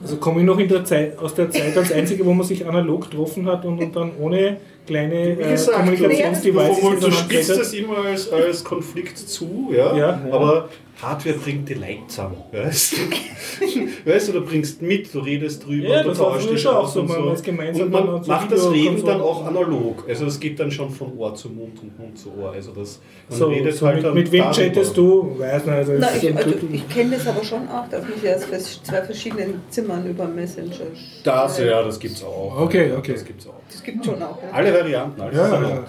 [0.03, 3.11] Also komme ich noch der Zeit, aus der Zeit als Einzige, wo man sich analog
[3.11, 4.59] getroffen hat und, und dann ohne
[4.89, 7.59] kleine Wie äh, gesagt, Kommunikationsdevices du, du geredet.
[7.61, 9.97] das immer als, als Konflikt zu, ja?
[9.97, 10.21] Ja.
[10.33, 10.69] aber
[11.01, 12.39] Hardware bringt die Leute zusammen.
[12.51, 14.11] Weißt du?
[14.11, 16.95] weißt du, du bringst mit, du redest drüber, Ja, du tauschst dich schon auch aus
[16.95, 17.43] so, und man so.
[17.45, 20.05] gemeinsam Und dann man zu macht das Reden dann auch analog.
[20.09, 22.51] Also es geht dann schon von Ohr zu Mund und Mund zu Ohr.
[22.51, 25.37] Also das, man So, redet so halt mit, dann mit wem chattest du?
[25.39, 28.03] Weiß nicht, also Na, es ich, so also, ich kenne das aber schon auch, dass
[28.03, 30.75] mich aus vers- zwei verschiedenen Zimmern über Messenger.
[31.23, 32.55] Das, ja, das gibt's auch.
[32.61, 33.13] Okay, Ja, okay.
[33.13, 33.53] Das gibt's auch.
[33.71, 34.39] Das gibt schon auch.
[34.43, 34.49] Ja.
[34.53, 35.21] Alle Varianten.
[35.21, 35.85] alles ja, ja.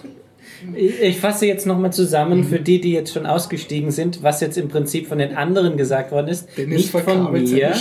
[0.76, 4.58] Ich, ich fasse jetzt nochmal zusammen für die, die jetzt schon ausgestiegen sind, was jetzt
[4.58, 6.50] im Prinzip von den anderen gesagt worden ist.
[6.58, 7.74] Dennis nicht von mir.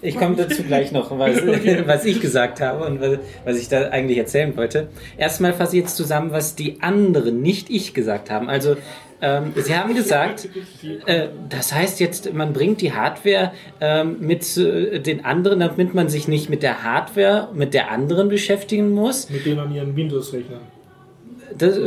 [0.00, 1.36] Ich komme dazu gleich noch, was,
[1.86, 4.88] was ich gesagt habe und was, was ich da eigentlich erzählen wollte.
[5.18, 8.48] Erstmal fasse ich jetzt zusammen, was die anderen, nicht ich, gesagt haben.
[8.48, 8.76] Also,
[9.20, 10.48] ähm, sie haben gesagt,
[11.06, 16.08] äh, das heißt jetzt, man bringt die Hardware ähm, mit äh, den anderen, damit man
[16.08, 19.30] sich nicht mit der Hardware, mit der anderen beschäftigen muss.
[19.30, 20.60] Mit denen an ihren Windows-Rechnern.
[21.56, 21.78] Das,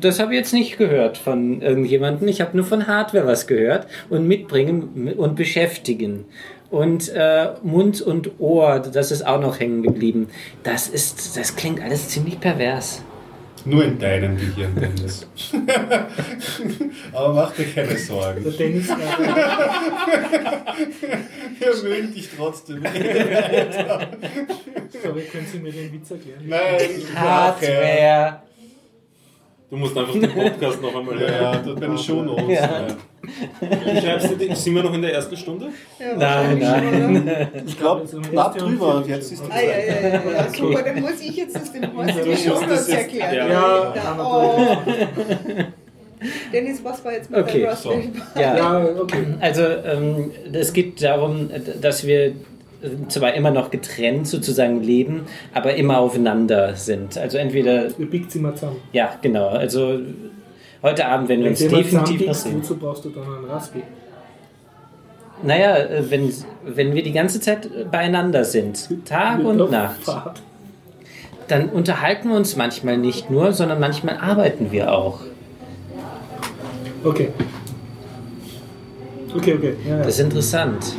[0.00, 2.26] das habe ich jetzt nicht gehört von irgendjemandem.
[2.28, 6.24] Ich habe nur von Hardware was gehört und mitbringen und beschäftigen.
[6.70, 10.28] Und äh, Mund und Ohr, das ist auch noch hängen geblieben.
[10.62, 13.02] Das ist, das klingt alles ziemlich pervers.
[13.64, 15.26] Nur in deinem Gehirn, Dennis.
[17.12, 18.56] Aber mach dir keine Der Sorgen.
[18.58, 18.94] Dennis, äh,
[21.60, 22.82] Er mögt dich trotzdem.
[25.02, 26.42] sorry, können Sie mir den Witz erklären?
[26.46, 28.42] Nein, Hardware.
[29.72, 31.42] Du musst einfach den Podcast noch einmal Ja, hören.
[31.44, 32.44] ja, dort bei den Shownotes.
[32.46, 32.86] Ja.
[32.86, 34.00] Ja.
[34.02, 35.68] Schreibst du die, sind wir noch in der ersten Stunde?
[35.98, 36.60] Ja, Nein, schon,
[37.14, 37.22] nein.
[37.22, 37.48] oder?
[37.66, 40.02] Ich glaube, knapp drüber und jetzt ist die Ah, ja, Zeit.
[40.02, 40.48] ja, ja, ja.
[40.54, 43.34] Super, dann muss ich jetzt das Shownotes das jetzt- erklären.
[43.34, 43.44] ja.
[43.48, 44.66] Ja, Ja, oh.
[46.52, 48.40] Dennis, was war jetzt mit Okay, der Raspberry Pi?
[48.40, 49.24] Ja, Ja, okay.
[49.40, 51.48] Also ähm, es geht darum,
[51.80, 52.34] dass wir
[53.08, 55.22] zwar immer noch getrennt sozusagen leben,
[55.54, 57.16] aber immer aufeinander sind.
[57.18, 58.76] Also entweder Ihr biegt sie mal zusammen.
[58.92, 59.48] Ja, genau.
[59.48, 59.98] Also
[60.82, 62.62] heute Abend wir Wenn uns du jemand definitiv zusammenbiegst, passieren.
[62.62, 63.82] wozu brauchst du dann einen Raspi?
[65.44, 65.76] Naja,
[66.08, 66.32] wenn,
[66.64, 70.40] wenn wir die ganze Zeit beieinander sind, Tag Mit und Nacht, Fahrt.
[71.48, 75.20] dann unterhalten wir uns manchmal nicht nur, sondern manchmal arbeiten wir auch.
[77.02, 77.30] Okay.
[79.36, 79.74] Okay, okay.
[79.84, 80.04] Ja, ja.
[80.04, 80.94] Das ist interessant.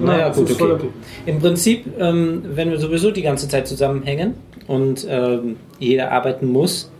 [0.00, 0.88] Ja, Naja, das gut, okay.
[1.26, 4.34] Im Prinzip, ähm, wenn wir sowieso die ganze Zeit zusammenhängen
[4.66, 6.90] und ähm, jeder arbeiten muss,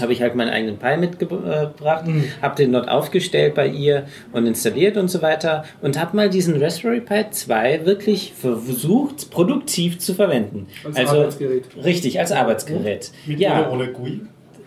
[0.00, 2.24] habe ich halt meinen eigenen Pi mitgebracht, Mhm.
[2.40, 6.62] habe den dort aufgestellt bei ihr und installiert und so weiter und habe mal diesen
[6.62, 10.66] Raspberry Pi 2 wirklich versucht, produktiv zu verwenden.
[10.84, 11.64] Als also Arbeitsgerät.
[11.84, 13.10] Richtig, als Arbeitsgerät.
[13.26, 14.20] Mit ja, oder ohne GUI?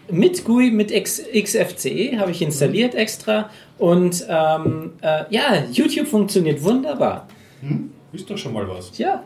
[0.10, 6.61] mit GUI, mit X, XFCE habe ich installiert extra und ähm, äh, ja, YouTube funktioniert
[6.64, 7.27] wunderbar.
[7.61, 7.91] Hm?
[8.13, 8.97] Ist doch schon mal was.
[8.97, 9.23] Ja,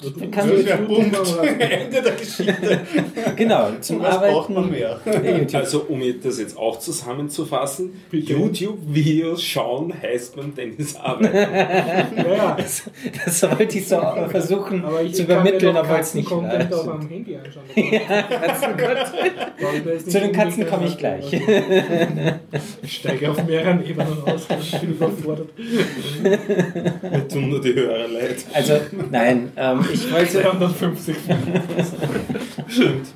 [0.00, 1.16] Du kann- Das wäre YouTube Punkt.
[1.60, 2.80] Ende der Geschichte.
[3.36, 4.54] genau, zum Was braucht Arbeiten.
[4.54, 5.00] man mehr?
[5.06, 5.54] YouTube.
[5.54, 8.00] Also, um das jetzt auch zusammenzufassen.
[8.12, 11.36] YouTube-Videos schauen heißt beim Tennis arbeiten.
[12.28, 12.56] Ja.
[13.24, 16.90] Das wollte ich so versuchen Aber ich zu übermitteln, aber es nicht live auch sind.
[16.90, 17.64] am Handy anschauen.
[17.76, 17.82] Ja,
[19.92, 21.24] ist nicht Zu den Katzen komme ich gleich.
[22.82, 24.46] Ich steige auf mehreren Ebenen aus.
[24.60, 25.48] Ich bin überfordert.
[27.02, 28.36] Mir tun nur die Hörer leid.
[28.52, 28.74] Also,
[29.10, 30.42] nein, ähm, ich wollte.
[30.42, 31.16] 250.
[32.68, 33.06] Stimmt.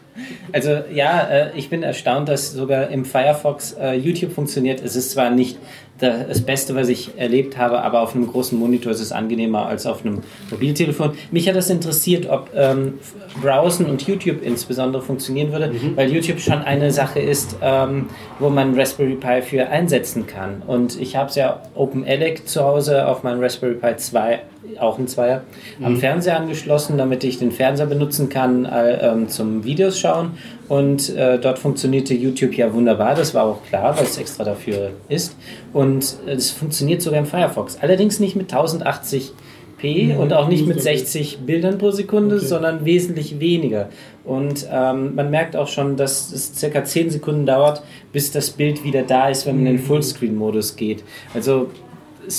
[0.52, 4.82] Also ja, äh, ich bin erstaunt, dass sogar im Firefox äh, YouTube funktioniert.
[4.84, 5.58] Es ist zwar nicht
[5.98, 9.66] da- das Beste, was ich erlebt habe, aber auf einem großen Monitor ist es angenehmer
[9.66, 10.20] als auf einem
[10.50, 11.12] Mobiltelefon.
[11.30, 12.94] Mich hat das interessiert, ob ähm,
[13.40, 18.06] Browsen und YouTube insbesondere funktionieren würde, weil YouTube schon eine Sache ist, ähm,
[18.38, 20.62] wo man Raspberry Pi für einsetzen kann.
[20.66, 24.40] Und ich habe es ja OpenELEC zu Hause auf meinem Raspberry Pi 2
[24.78, 25.42] auch ein Zweier,
[25.82, 30.32] am Fernseher angeschlossen, damit ich den Fernseher benutzen kann äh, zum Videos schauen.
[30.68, 34.90] Und äh, dort funktionierte YouTube ja wunderbar, das war auch klar, weil es extra dafür
[35.08, 35.36] ist.
[35.72, 37.78] Und äh, es funktioniert sogar im Firefox.
[37.80, 42.46] Allerdings nicht mit 1080p und auch nicht mit 60 Bildern pro Sekunde, Okay.
[42.46, 43.88] sondern wesentlich weniger.
[44.24, 47.82] Und ähm, man merkt auch schon, dass es circa 10 Sekunden dauert,
[48.12, 51.02] bis das Bild wieder da ist, wenn man in den Fullscreen-Modus geht.
[51.34, 51.68] Also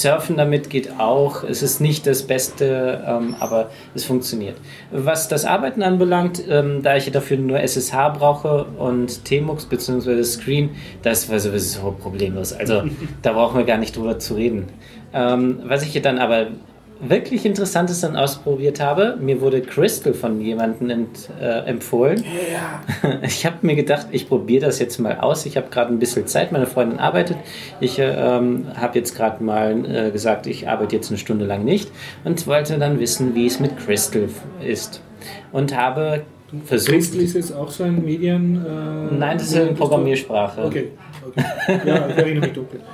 [0.02, 1.44] Surfen damit geht auch.
[1.44, 4.58] Es ist nicht das Beste, ähm, aber es funktioniert.
[4.92, 10.24] Was das Arbeiten anbelangt, ähm, da ich dafür nur SSH brauche und TMUX bzw.
[10.24, 10.72] Screen,
[11.02, 12.54] das war sowieso problemlos.
[12.54, 12.84] Also
[13.22, 14.68] da brauchen wir gar nicht drüber zu reden.
[15.14, 16.48] Ähm, was ich hier dann aber
[17.10, 22.24] wirklich Interessantes dann ausprobiert habe, mir wurde Crystal von jemandem ent, äh, empfohlen.
[23.24, 25.46] Ich habe mir gedacht, ich probiere das jetzt mal aus.
[25.46, 26.52] Ich habe gerade ein bisschen Zeit.
[26.52, 27.38] Meine Freundin arbeitet.
[27.80, 31.64] Ich äh, ähm, habe jetzt gerade mal äh, gesagt, ich arbeite jetzt eine Stunde lang
[31.64, 31.92] nicht
[32.24, 34.30] und wollte dann wissen, wie es mit Crystal
[34.66, 35.02] ist.
[35.52, 36.24] Und habe
[36.66, 36.92] versucht.
[36.92, 38.64] Crystal ist jetzt auch so ein Medien.
[38.66, 40.64] Äh, Nein, das ist eine Programmiersprache.
[40.66, 40.92] Okay.
[41.26, 41.80] okay.
[41.86, 42.82] Ja, ich erinnere mich dunkel.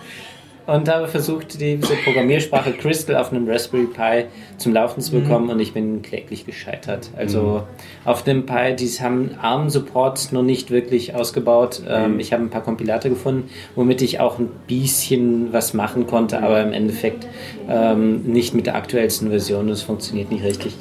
[0.70, 4.26] und habe versucht, diese Programmiersprache Crystal auf einem Raspberry Pi
[4.58, 7.10] zum Laufen zu bekommen und ich bin kläglich gescheitert.
[7.18, 7.64] Also
[8.06, 11.82] auf dem Pi, die haben ARM-Support noch nicht wirklich ausgebaut.
[11.88, 16.42] Ähm, ich habe ein paar Kompilate gefunden, womit ich auch ein bisschen was machen konnte,
[16.42, 17.28] aber im Endeffekt
[17.68, 19.68] ähm, nicht mit der aktuellsten Version.
[19.68, 20.76] Das funktioniert nicht richtig.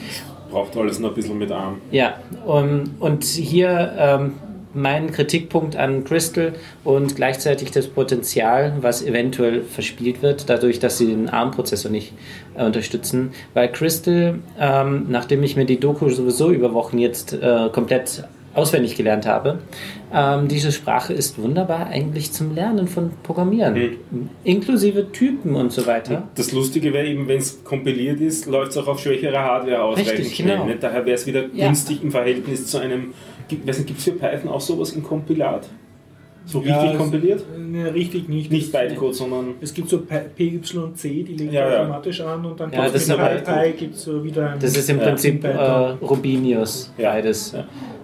[0.50, 1.80] Braucht alles noch ein bisschen mit Arm.
[1.90, 2.14] Ja,
[2.46, 4.32] um, und hier ähm,
[4.80, 6.52] mein Kritikpunkt an Crystal
[6.84, 12.12] und gleichzeitig das Potenzial, was eventuell verspielt wird, dadurch, dass sie den ARM-Prozessor nicht
[12.56, 13.30] äh, unterstützen.
[13.54, 18.24] Weil Crystal, ähm, nachdem ich mir die Doku sowieso über Wochen jetzt äh, komplett
[18.54, 19.58] auswendig gelernt habe,
[20.12, 23.98] ähm, diese Sprache ist wunderbar eigentlich zum Lernen von Programmieren,
[24.42, 26.26] inklusive Typen und so weiter.
[26.34, 30.18] Das Lustige wäre eben, wenn es kompiliert ist, läuft es auch auf schwächere Hardware ausreichend
[30.18, 30.56] Richtig, schnell.
[30.58, 30.72] genau.
[30.80, 31.66] Daher wäre es wieder Ja.
[31.66, 33.12] günstig im Verhältnis zu einem.
[33.48, 35.68] Gibt es für Python auch sowas im Kompilat?
[36.44, 37.44] So Ja, richtig kompiliert?
[37.58, 38.50] Ne, richtig nicht.
[38.50, 39.54] Nicht Bytecode, sondern.
[39.60, 41.80] Es gibt so P- PYC, die legen Ja, ja.
[41.82, 43.10] automatisch an und dann Ja, das ist
[43.92, 44.98] so wieder ein Das ist im.
[44.98, 45.50] Prinzip äh.
[46.02, 47.12] Rubinius, Ja.
[47.12, 47.54] beides.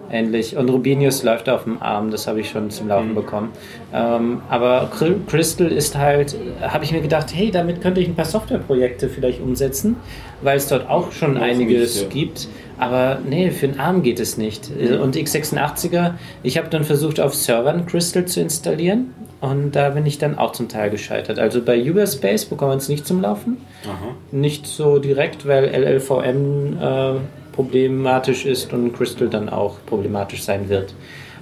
[0.09, 0.15] Ja.
[0.19, 0.57] Ähnlich.
[0.57, 3.15] Und Rubinius läuft auf dem Arm, das habe ich schon zum Laufen Mhm.
[3.15, 3.49] bekommen.
[3.93, 8.15] Ähm, aber Cry- Crystal ist halt, habe ich mir gedacht, hey, damit könnte ich ein
[8.15, 9.97] paar Softwareprojekte vielleicht umsetzen,
[10.43, 12.09] weil es dort auch schon Noch einiges nicht, ja.
[12.09, 12.49] gibt.
[12.79, 14.71] Aber nee, für den Arm geht es nicht.
[14.71, 15.01] Mhm.
[15.01, 20.19] Und x86er, ich habe dann versucht, auf Servern Crystal zu installieren und da bin ich
[20.19, 21.39] dann auch zum Teil gescheitert.
[21.39, 24.15] Also bei Uberspace bekommen wir es nicht zum Laufen Aha.
[24.33, 27.15] nicht so direkt, weil LLVM äh,
[27.55, 30.95] problematisch ist und Crystal dann auch problematisch sein wird.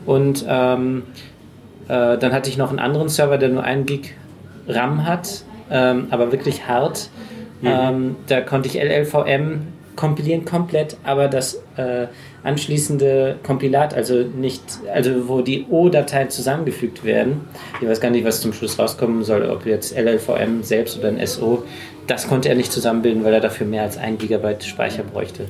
[0.05, 1.05] Und ähm,
[1.89, 4.15] äh, dann hatte ich noch einen anderen Server, der nur 1 Gig
[4.69, 7.09] RAM hat, ähm, aber wirklich hart.
[7.65, 12.07] Ähm, da konnte ich LLVM kompilieren komplett, aber das äh,
[12.43, 14.63] anschließende Kompilat, also nicht,
[14.93, 17.43] also wo die O-Dateien zusammengefügt werden,
[17.81, 21.25] ich weiß gar nicht, was zum Schluss rauskommen soll, ob jetzt LLVM selbst oder ein
[21.27, 21.63] SO,
[22.07, 25.45] das konnte er nicht zusammenbilden, weil er dafür mehr als ein Gigabyte Speicher bräuchte.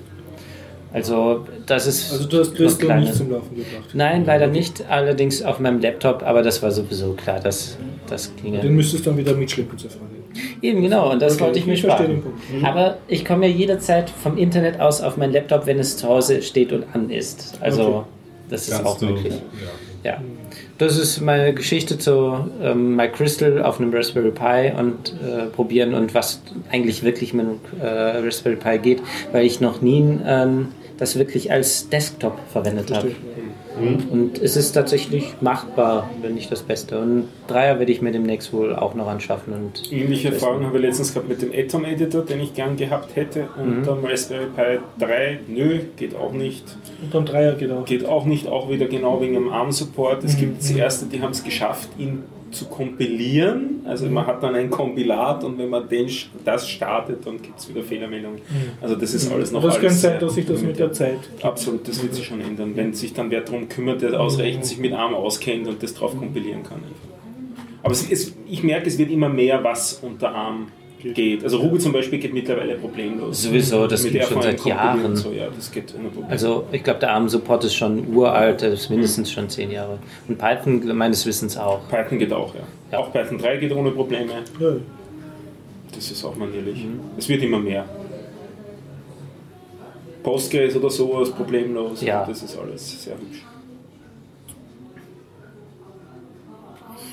[0.92, 2.12] Also das ist.
[2.12, 3.90] Also du hast Crystal nicht zum Laufen gebracht.
[3.94, 4.84] Nein, leider nicht.
[4.90, 7.78] Allerdings auf meinem Laptop, aber das war sowieso klar, dass
[8.08, 8.60] das ginge.
[8.60, 10.04] Den müsstest du dann wieder mitschleppen zur Frage.
[10.62, 12.22] Eben genau, und das Okay, wollte ich mir sparen.
[12.58, 12.64] Mhm.
[12.64, 16.42] Aber ich komme ja jederzeit vom Internet aus auf mein Laptop, wenn es zu Hause
[16.42, 17.58] steht und an ist.
[17.60, 18.02] Also Okay.
[18.50, 19.34] das ist Kannst auch du- möglich.
[20.04, 20.20] Ja.
[20.78, 26.12] Das ist meine Geschichte zu ähm, MyCrystal auf einem Raspberry Pi und äh, probieren und
[26.14, 26.40] was
[26.72, 27.86] eigentlich wirklich mit einem äh,
[28.24, 30.68] Raspberry Pi geht, weil ich noch nie ähm,
[31.02, 33.08] das wirklich als Desktop verwendet habe.
[33.10, 33.98] Verstehe.
[34.10, 37.00] Und es ist tatsächlich machbar, wenn nicht das Beste.
[37.00, 39.52] Und Dreier werde ich mir demnächst wohl auch noch anschaffen.
[39.54, 43.16] Und Ähnliche Erfahrungen habe ich letztens gehabt mit dem Atom Editor, den ich gern gehabt
[43.16, 43.48] hätte.
[43.58, 43.88] Und Mhm.
[43.88, 46.64] am Raspberry Pi 3, nö, geht auch nicht.
[47.02, 47.84] Und dann Dreier geht auch.
[47.84, 50.22] Geht auch nicht, auch wieder genau wegen dem ARM-Support.
[50.22, 50.40] Es Mhm.
[50.40, 52.22] gibt die erste, die haben es geschafft, ihn
[52.52, 53.80] zu kompilieren.
[53.84, 56.08] Also man hat dann ein Kompilat und wenn man den,
[56.44, 58.40] das startet, dann gibt es wieder Fehlermeldungen.
[58.80, 61.18] Also das ist alles noch es alles könnte sein, dass sich das mit der Zeit.
[61.42, 64.78] Absolut, das wird sich schon ändern, wenn sich dann wer darum kümmert, der ausreichend sich
[64.78, 66.80] mit ARM auskennt und das drauf kompilieren kann.
[67.82, 70.68] Aber es, es, ich merke, es wird immer mehr, was unter ARM
[71.02, 71.44] geht.
[71.44, 73.42] Also Ruby zum Beispiel geht mittlerweile problemlos.
[73.42, 75.04] Sowieso, das Mit geht schon seit Jahren.
[75.04, 76.30] und So, ja, das geht ohne Probleme.
[76.30, 79.98] Also ich glaube, der ARM-Support ist schon uralt, das ist mindestens schon zehn Jahre.
[80.28, 81.80] Und Python meines Wissens auch.
[81.88, 82.60] Python geht auch, ja.
[82.90, 82.98] Ja.
[82.98, 84.32] Auch Python 3 geht ohne Probleme.
[84.60, 84.76] Ja.
[85.94, 86.84] Das ist auch manierlich.
[86.84, 87.00] Mhm.
[87.16, 87.84] Es wird immer mehr.
[90.22, 92.00] Postgres oder sowas problemlos.
[92.02, 92.24] Ja.
[92.24, 93.42] Das ist alles sehr hübsch.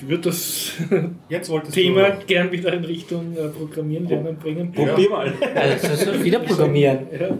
[0.01, 0.71] Ich würde das
[1.73, 2.25] Thema du...
[2.25, 4.71] gern wieder in Richtung äh, Programmieren lernen bringen.
[4.71, 5.33] Probier mal.
[5.55, 6.99] Also wieder programmieren.
[7.11, 7.37] Ja.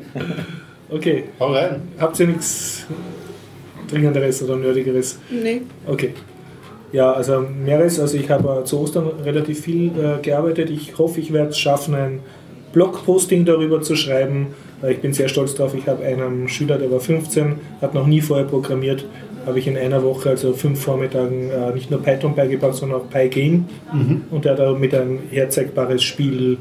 [0.90, 1.82] Okay, Hau rein.
[1.98, 2.86] habt ihr nichts
[3.90, 5.20] Dringenderes oder Nerdigeres?
[5.30, 5.62] Nee.
[5.88, 6.14] Okay.
[6.92, 8.00] Ja, also mehres.
[8.00, 10.70] Also ich habe äh, zu Ostern relativ viel äh, gearbeitet.
[10.70, 12.20] Ich hoffe, ich werde es schaffen, ein
[12.74, 14.48] Blogposting darüber zu schreiben.
[14.82, 15.74] Äh, ich bin sehr stolz drauf.
[15.76, 19.06] Ich habe einen Schüler, der war 15, hat noch nie vorher programmiert.
[19.50, 23.10] Habe ich in einer Woche, also fünf Vormittagen, äh, nicht nur Python beigebracht, sondern auch
[23.10, 23.64] Pygame.
[24.30, 26.58] Und der hat damit ein herzeigbares Spiel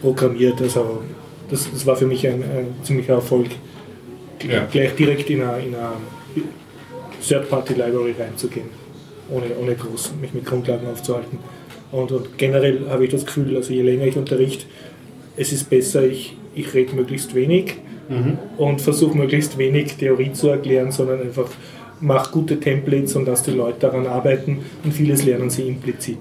[0.00, 0.60] programmiert.
[0.62, 1.02] Also
[1.50, 3.48] das, das war für mich ein, ein ziemlicher Erfolg.
[4.48, 4.66] Ja.
[4.70, 5.92] Gleich direkt in eine, in eine
[7.26, 8.68] Third-Party-Library reinzugehen,
[9.30, 11.38] ohne, ohne groß mich mit Grundlagen aufzuhalten.
[11.90, 14.64] Und, und generell habe ich das Gefühl, also je länger ich unterrichte,
[15.36, 17.76] es ist besser, ich, ich rede möglichst wenig
[18.58, 21.48] und versuche möglichst wenig Theorie zu erklären, sondern einfach
[22.02, 26.18] mache gute Templates und dass die Leute daran arbeiten und vieles lernen sie implizit.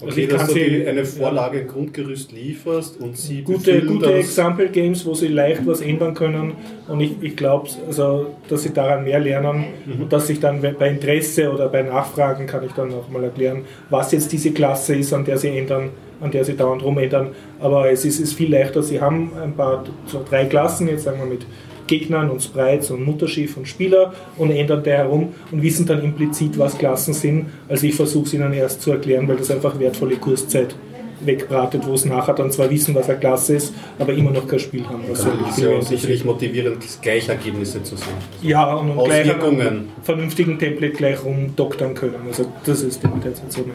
[0.00, 4.14] Also Okay, ich dass du sie- eine Vorlage, ein Grundgerüst lieferst und sie gute, gute.
[4.14, 6.52] Example Games, wo sie leicht was ändern können.
[6.86, 9.64] Und ich, ich glaube, also, dass sie daran mehr lernen
[10.00, 13.62] und dass ich dann bei Interesse oder bei Nachfragen kann ich dann auch mal erklären,
[13.90, 15.90] was jetzt diese Klasse ist, an der sie ändern,
[16.20, 17.30] an der sie dauernd rumändern.
[17.58, 18.84] Aber es ist, ist viel leichter.
[18.84, 21.44] Sie haben ein paar, so drei Klassen, jetzt sagen wir mit
[21.88, 26.56] Gegnern und Sprites und Mutterschiff und Spieler und ändern da herum und wissen dann implizit,
[26.56, 27.46] was Klassen sind.
[27.68, 30.76] Also ich versuche es ihnen erst zu erklären, weil das einfach wertvolle Kurszeit
[31.20, 34.58] wegbratet, wo es nachher dann zwar wissen, was eine Klasse ist, aber immer noch kein
[34.60, 35.02] Spiel haben.
[35.08, 38.08] Was ich Das ist ja sicherlich motivierend, gleich Ergebnisse zu sehen.
[38.42, 42.14] ja, und, und gleich an vernünftigen Template gleich rumdoktern können.
[42.26, 43.72] Also das ist derzeit so eine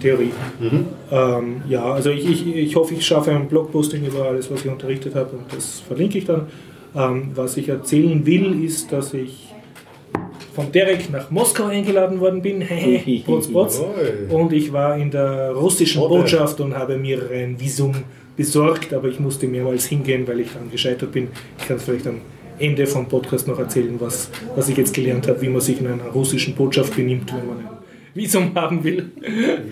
[0.00, 0.32] Theorie.
[1.10, 4.70] Ähm, ja, also ich, ich, ich hoffe, ich schaffe ein Blogposting über alles, was ich
[4.70, 6.46] unterrichtet habe und das verlinke ich dann.
[6.94, 9.48] Ähm, was ich erzählen will, ist, dass ich
[10.54, 12.60] von Derek nach Moskau eingeladen worden bin.
[12.60, 13.80] Hehe, Protz, Protz.
[13.80, 14.34] Oi.
[14.34, 16.00] Und ich war in der russischen.
[16.00, 17.94] Botschaft und habe mir ein Visum
[18.36, 21.28] besorgt, aber ich musste mehrmals hingehen, weil ich dann gescheitert bin.
[21.58, 22.20] Ich kann es vielleicht am
[22.58, 25.86] Ende vom Podcast noch erzählen, was, was ich jetzt gelernt habe, wie man sich in
[25.86, 27.77] einer russischen Botschaft benimmt, wenn man
[28.18, 29.10] Visum haben will.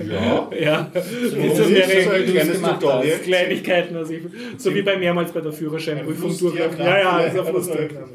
[0.09, 0.49] Ja.
[0.59, 3.19] Ja, Das ist wäre.
[3.25, 4.21] Kleinigkeiten, also ich,
[4.57, 6.55] so wie bei mehrmals bei der Führerscheinprüfung Ein durch.
[6.55, 7.51] Flussdiagramm Ja, ja, also ein so.
[7.53, 8.09] Flussdiagramm.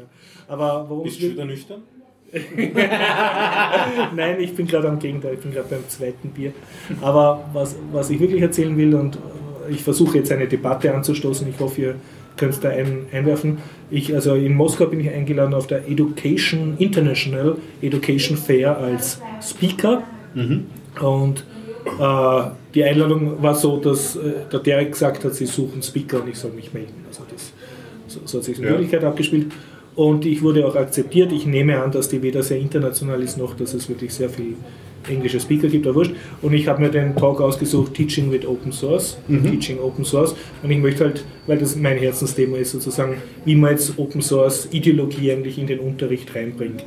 [0.48, 1.82] Aber worum es Bist du wieder nüchtern?
[4.16, 6.52] Nein, ich bin gerade am Gegenteil, ich bin gerade beim zweiten Bier.
[7.02, 9.18] Aber was, was ich wirklich erzählen will, und
[9.68, 11.94] ich versuche jetzt eine Debatte anzustoßen, ich hoffe, ihr
[12.36, 13.58] könnt es da ein, einwerfen.
[13.90, 20.02] Ich, also in Moskau bin ich eingeladen auf der Education International Education Fair als Speaker.
[21.00, 21.44] Und
[22.00, 22.42] äh,
[22.74, 26.38] die Einladung war so, dass äh, der Derek gesagt hat, sie suchen Speaker und ich
[26.38, 27.04] soll mich melden.
[27.08, 27.52] Also das,
[28.06, 28.70] so, so hat sich in Ja.
[28.70, 29.46] Wirklichkeit abgespielt.
[29.94, 31.32] Und ich wurde auch akzeptiert.
[31.32, 34.54] Ich nehme an, dass die weder sehr international ist, noch dass es wirklich sehr viel
[35.08, 36.12] englische Speaker gibt, aber wurscht.
[36.40, 40.34] Und ich habe mir den Talk ausgesucht, Teaching with Open Source, Teaching Open Source.
[40.62, 44.68] Und ich möchte halt, weil das mein Herzensthema ist, sozusagen, wie man jetzt Open Source
[44.70, 46.84] Ideologie eigentlich in den Unterricht reinbringt.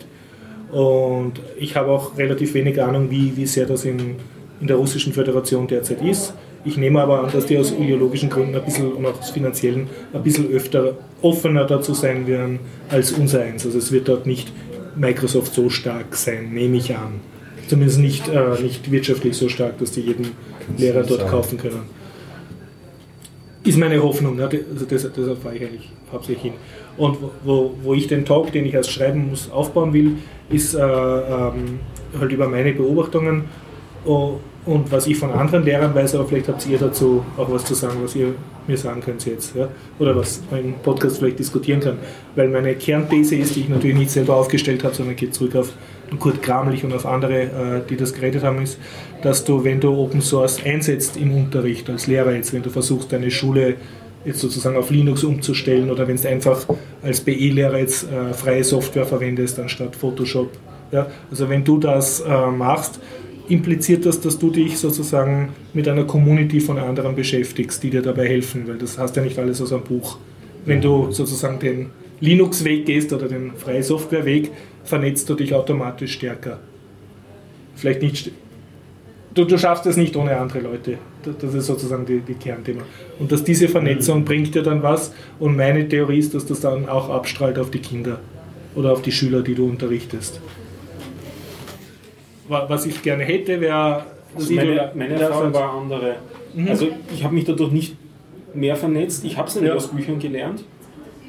[0.71, 4.15] Und ich habe auch relativ wenig Ahnung, wie, wie sehr das in,
[4.59, 6.33] in der Russischen Föderation derzeit ist.
[6.65, 9.87] Ich nehme aber an, dass die aus ideologischen Gründen ein bisschen und auch aus finanziellen
[10.13, 12.59] ein bisschen öfter offener dazu sein werden
[12.89, 13.65] als unser eins.
[13.65, 14.51] Also es wird dort nicht
[14.95, 17.19] Microsoft so stark sein, nehme ich an.
[17.67, 20.31] Zumindest nicht, äh, nicht wirtschaftlich so stark, dass die jeden
[20.77, 21.83] Lehrer dort kaufen können.
[23.63, 24.43] Ist meine Hoffnung, ne?
[24.43, 26.53] also deshalb, deshalb fahre ich eigentlich hauptsächlich hin.
[26.97, 30.17] Und wo, wo ich den Talk, den ich erst schreiben muss, aufbauen will,
[30.49, 31.79] ist äh, ähm,
[32.19, 33.45] halt über meine Beobachtungen
[34.05, 37.65] oh, und was ich von anderen Lehrern weiß, aber vielleicht habt ihr dazu auch was
[37.65, 38.33] zu sagen, was ihr
[38.67, 39.55] mir sagen könnt jetzt.
[39.55, 39.67] Ja?
[39.99, 41.97] Oder was im Podcast vielleicht diskutieren kann.
[42.35, 45.73] Weil meine Kernthese ist, die ich natürlich nicht selber aufgestellt habe, sondern geht zurück auf
[46.19, 48.79] Kurt Kramlich und auf andere, äh, die das geredet haben, ist,
[49.21, 53.11] dass du, wenn du Open Source einsetzt im Unterricht als Lehrer jetzt, wenn du versuchst,
[53.11, 53.75] deine Schule
[54.25, 56.65] jetzt sozusagen auf Linux umzustellen oder wenn du einfach
[57.01, 60.51] als BE-Lehrer jetzt äh, freie Software verwendest anstatt Photoshop.
[60.91, 61.07] Ja?
[61.29, 62.99] Also wenn du das äh, machst,
[63.47, 68.27] impliziert das, dass du dich sozusagen mit einer Community von anderen beschäftigst, die dir dabei
[68.27, 70.17] helfen, weil das hast ja nicht alles aus einem Buch.
[70.65, 74.51] Wenn du sozusagen den Linux-Weg gehst oder den freie Software-Weg,
[74.83, 76.59] vernetzt du dich automatisch stärker.
[77.75, 78.31] Vielleicht nicht.
[79.33, 80.97] Du, du schaffst es nicht ohne andere Leute.
[81.39, 82.83] Das ist sozusagen die, die Kernthema.
[83.19, 84.25] Und dass diese Vernetzung mhm.
[84.25, 85.13] bringt dir dann was.
[85.39, 88.19] Und meine Theorie ist, dass das dann auch abstrahlt auf die Kinder
[88.75, 90.39] oder auf die Schüler, die du unterrichtest
[92.47, 94.03] was ich gerne hätte, wäre.
[94.35, 96.15] Also meine, meine Erfahrung war andere.
[96.53, 96.67] Mhm.
[96.67, 97.95] Also ich habe mich dadurch nicht
[98.53, 99.23] mehr vernetzt.
[99.25, 99.73] Ich habe es nicht ja.
[99.73, 100.63] aus Büchern gelernt.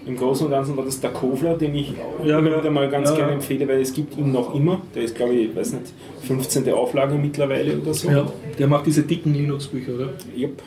[0.07, 1.93] Im Großen und Ganzen war das der Kofler, den ich
[2.25, 3.17] ja, immer wieder mal ganz ja.
[3.17, 4.81] gerne empfehle, weil es gibt ihn noch immer.
[4.95, 5.87] Der ist, glaube ich, weiß nicht,
[6.23, 6.73] 15.
[6.73, 8.09] Auflage mittlerweile oder so.
[8.09, 8.27] Ja,
[8.57, 10.11] der macht diese dicken Linux-Bücher, oder?
[10.37, 10.63] Yep.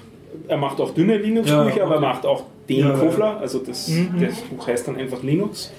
[0.47, 1.81] Er macht auch dünne Linux-Bücher, okay.
[1.81, 3.37] aber er macht auch den ja, Kofler.
[3.39, 4.19] Also das, mhm.
[4.19, 5.71] das Buch heißt dann einfach Linux.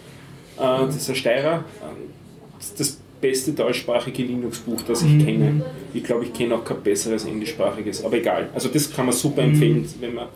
[0.56, 1.64] Äh, das ist ein Steirer.
[2.58, 5.24] Das, das beste deutschsprachige Linux-Buch, das ich mhm.
[5.26, 5.64] kenne.
[5.92, 8.48] Ich glaube, ich kenne auch kein besseres englischsprachiges, aber egal.
[8.54, 9.50] Also das kann man super mhm.
[9.50, 10.28] empfehlen, wenn man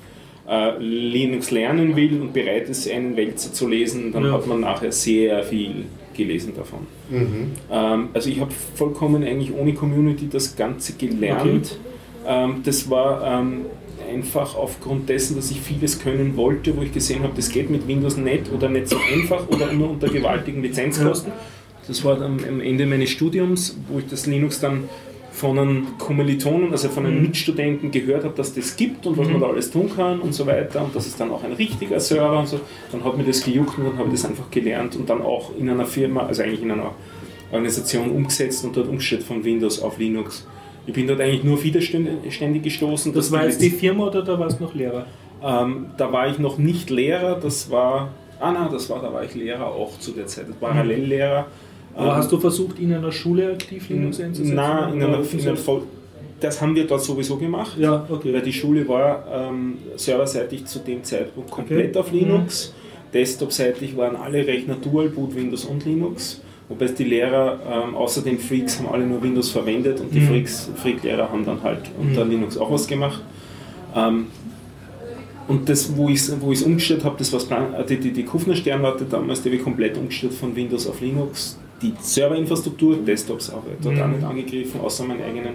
[0.49, 4.33] äh, Linux lernen will und bereit ist, einen Wälzer zu lesen, dann ja.
[4.33, 6.81] hat man nachher sehr viel gelesen davon.
[7.11, 7.53] Mhm.
[7.71, 11.79] Ähm, also ich habe vollkommen eigentlich ohne Community das Ganze gelernt.
[12.25, 12.45] Okay.
[12.45, 13.67] Ähm, das war ähm,
[14.11, 17.87] einfach aufgrund dessen, dass ich vieles können wollte, wo ich gesehen habe, das geht mit
[17.89, 21.33] Windows nicht oder nicht so einfach oder immer unter gewaltigen Lizenzkosten.
[21.33, 21.39] Ja.
[21.87, 24.85] Das war dann am Ende meines Studiums, wo ich das Linux dann
[25.35, 27.23] von einem Kommilitonen, also von einem mhm.
[27.23, 29.41] Mitstudenten gehört habe, dass das gibt und was man mhm.
[29.41, 32.39] da alles tun kann und so weiter und das ist dann auch ein richtiger Server
[32.39, 32.61] und so.
[32.93, 35.51] Dann hat mir das gejuckt und dann habe ich das einfach gelernt und dann auch
[35.59, 36.93] in einer Firma, also eigentlich in einer
[37.51, 40.47] Organisation umgesetzt und dort umgestellt von Windows auf Linux.
[40.87, 43.13] Ich bin dort eigentlich nur widerständig gestoßen.
[43.13, 45.07] Das war jetzt die Firma oder da warst du noch Lehrer?
[45.43, 49.25] Ähm, da war ich noch nicht Lehrer, das war, ah nein, das war, da war
[49.25, 51.43] ich Lehrer auch zu der Zeit, Parallellehrer.
[51.43, 51.64] Mhm
[51.95, 54.55] aber ähm, hast du versucht, in einer Schule aktiv Linux einzusetzen?
[54.55, 55.83] Nein, in einer, in einer Voll
[56.45, 58.33] das haben wir dort sowieso gemacht, ja, okay.
[58.33, 61.99] weil die Schule war ähm, serverseitig zu dem Zeitpunkt komplett okay.
[61.99, 62.73] auf Linux.
[62.73, 63.13] Mhm.
[63.15, 68.39] Desktop-seitig waren alle Rechner Dual Boot Windows und Linux, wobei die Lehrer ähm, außer den
[68.39, 70.29] Freaks haben alle nur Windows verwendet und die mhm.
[70.29, 72.33] Freaks, Freak-Lehrer haben dann halt unter mhm.
[72.33, 73.23] Linux auch was gemacht.
[73.95, 74.27] Ähm,
[75.47, 78.57] und das, wo ich es wo umgestellt habe, das war äh, die, die, die Kufner
[78.57, 83.63] Sternwarte damals, die habe ich komplett umgestellt von Windows auf Linux die Serverinfrastruktur, Desktops auch
[83.83, 85.55] dort auch nicht angegriffen, außer meinen eigenen.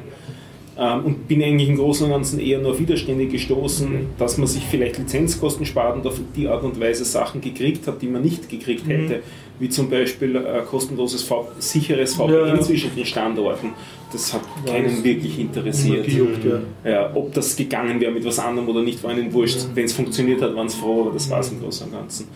[0.77, 4.07] Ähm, und bin eigentlich im Großen und Ganzen eher nur auf Widerstände gestoßen, mhm.
[4.17, 8.01] dass man sich vielleicht Lizenzkosten spart und auf die Art und Weise Sachen gekriegt hat,
[8.01, 8.91] die man nicht gekriegt mhm.
[8.91, 9.23] hätte,
[9.59, 12.61] wie zum Beispiel äh, kostenloses, v sicheres VPN ja.
[12.61, 13.71] zwischen den Standorten.
[14.13, 16.05] Das hat ja, keinen das wirklich interessiert.
[16.05, 16.89] Gejuckt, ja.
[16.89, 17.11] ja.
[17.13, 19.67] ob das gegangen wäre mit was anderem oder nicht, war ihnen wurscht.
[19.75, 22.27] Wenn es funktioniert hat, waren es froh, aber das war es im Großen und Ganzen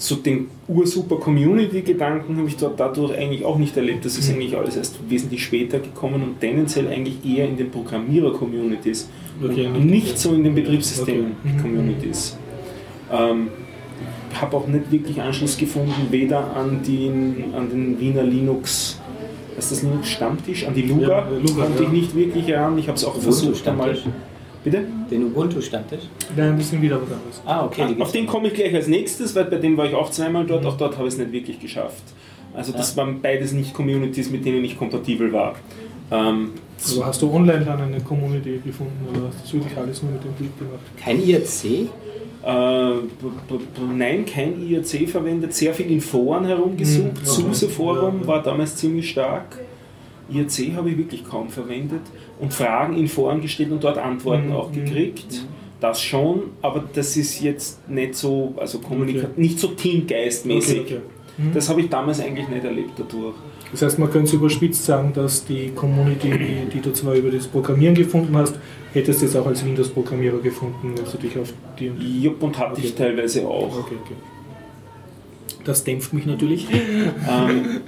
[0.00, 4.06] so den ursuper Community-Gedanken habe ich dort dadurch eigentlich auch nicht erlebt.
[4.06, 4.36] Das ist mhm.
[4.36, 9.10] eigentlich alles erst wesentlich später gekommen und tendenziell eigentlich eher in den Programmierer-Communities
[9.44, 12.38] okay, und nicht so in den Betriebssystem-Communities.
[13.10, 13.34] Okay.
[13.34, 13.40] Mhm.
[13.40, 13.48] Ähm,
[14.40, 18.98] habe auch nicht wirklich Anschluss gefunden, weder an den, an den Wiener Linux,
[19.54, 21.88] was ist das Linux Stammtisch, an die Luga, ja, Luga konnte ja.
[21.88, 22.78] ich nicht wirklich heran.
[22.78, 23.98] Ich habe es auch versucht einmal.
[24.62, 24.84] Bitte?
[25.10, 26.02] Den Ubuntu-Stammtisch?
[26.36, 27.42] Nein, das sind wieder was anderes.
[27.46, 27.96] Ah, okay.
[27.98, 30.44] Ah, auf den komme ich gleich als nächstes, weil bei dem war ich auch zweimal
[30.44, 30.68] dort, mhm.
[30.68, 32.02] auch dort habe ich es nicht wirklich geschafft.
[32.52, 32.98] Also das ja.
[32.98, 35.54] waren beides nicht Communities, mit denen ich kompatibel war.
[36.10, 36.50] Ähm,
[36.82, 40.24] also hast du online dann eine Community gefunden oder hast du wirklich alles nur mit
[40.24, 40.80] dem Bild gemacht?
[40.96, 41.88] Kein IRC?
[42.42, 42.94] Äh,
[43.94, 47.12] nein, kein IRC verwendet, sehr viel in Foren herumgesucht.
[47.12, 47.24] Mhm, okay.
[47.24, 48.26] SUSE-Forum ja, ja.
[48.26, 49.58] war damals ziemlich stark.
[50.32, 52.02] IRC habe ich wirklich kaum verwendet
[52.40, 54.52] und Fragen in Foren gestellt und dort Antworten Mhm.
[54.56, 55.46] auch gekriegt.
[55.80, 60.80] Das schon, aber das ist jetzt nicht so, also kommunikativ, nicht so teamgeistmäßig.
[60.80, 61.50] Okay, okay.
[61.54, 63.34] Das habe ich damals eigentlich nicht erlebt dadurch.
[63.70, 67.30] Das heißt, man könnte es überspitzt sagen, dass die Community, die, die du zwar über
[67.30, 68.58] das Programmieren gefunden hast,
[68.92, 71.86] hättest du jetzt auch als Windows-Programmierer gefunden, wenn du dich auf die.
[72.20, 72.94] Jupp und hatte ich Okay.
[73.04, 73.78] teilweise auch.
[73.78, 74.14] Okay, okay.
[75.64, 76.66] Das dämpft mich natürlich.
[76.70, 77.80] Ähm,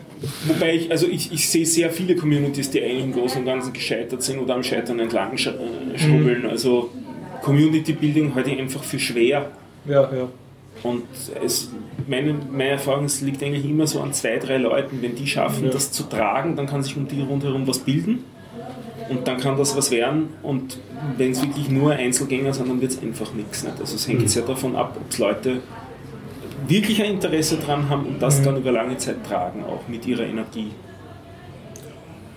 [0.47, 3.73] wobei ich, also ich, ich sehe sehr viele Communities, die eigentlich im Großen und Ganzen
[3.73, 6.47] gescheitert sind oder am Scheitern entlang äh, schrubbeln.
[6.47, 6.91] Also
[7.43, 9.51] Community Building halte ich einfach für schwer.
[9.87, 10.29] Ja, ja.
[10.83, 11.05] Und
[11.45, 11.71] es,
[12.09, 14.99] meine, meine Erfahrung es liegt eigentlich immer so an zwei, drei Leuten.
[15.01, 15.71] Wenn die schaffen, Ja.
[15.71, 18.25] das zu tragen, dann kann sich um die rundherum was bilden.
[19.09, 20.29] Und dann kann das was werden.
[20.43, 20.79] Und
[21.19, 23.65] wenn es wirklich nur Einzelgänger sind, dann wird es einfach nichts.
[23.65, 23.79] Nicht?
[23.81, 24.29] Also es hängt Mhm.
[24.29, 25.61] sehr davon ab, ob es Leute
[26.69, 28.45] wirklich ein Interesse dran haben und das Mhm.
[28.45, 30.71] dann über lange Zeit tragen, auch mit ihrer Energie.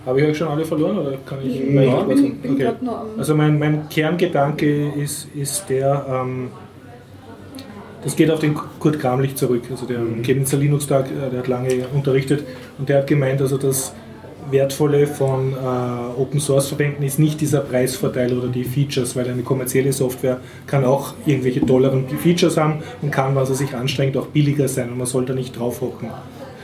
[0.04, 2.72] Habe ich euch schon alle verloren oder kann ich Ja, ich bin, bin okay.
[3.18, 6.50] Also mein, mein Kerngedanke ist, ist der, ähm,
[8.04, 10.22] das geht auf den Kurt Kramlich zurück, also der Mhm.
[10.22, 12.44] Chemnitzer Linux-Tag, äh, der hat lange unterrichtet
[12.78, 13.94] und der hat gemeint, also das
[14.50, 19.42] Wertvolle von äh, Open Source Verbänden ist nicht dieser Preisvorteil oder die Features, weil eine
[19.42, 24.26] kommerzielle Software kann auch irgendwelche tolleren Features haben und kann, was er sich anstrengt, auch
[24.26, 26.08] billiger sein und man soll da nicht draufhocken.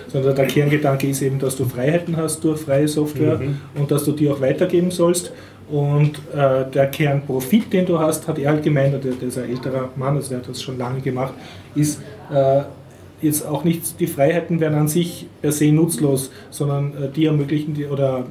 [0.08, 3.40] Sondern der Kerngedanke ist eben, dass du Freiheiten hast durch freie Software
[3.74, 5.32] und dass du die auch weitergeben sollst.
[5.70, 9.48] Und äh, der Kernprofit, den du hast, hat er halt gemeint, der, der ist ein
[9.48, 11.32] älterer Mann, also der hat das schon lange gemacht,
[11.74, 12.62] ist äh,
[13.22, 17.74] jetzt auch nicht, die Freiheiten werden an sich per se nutzlos, sondern äh, die ermöglichen
[17.74, 18.26] die, oder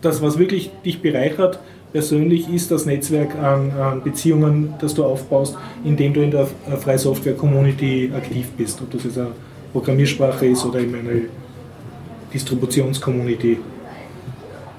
[0.00, 1.58] das, was wirklich dich bereichert,
[1.92, 6.76] persönlich ist das Netzwerk an, an Beziehungen, das du aufbaust, indem du in der äh,
[6.76, 8.80] Freie Software Community aktiv bist.
[8.80, 9.32] Ob das jetzt eine
[9.72, 11.22] Programmiersprache ist oder in eine
[12.32, 13.58] Distributionscommunity.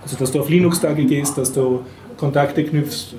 [0.04, 1.82] Also, dass du auf Linux-Tage gehst, dass du
[2.18, 3.16] Kontakte knüpfst,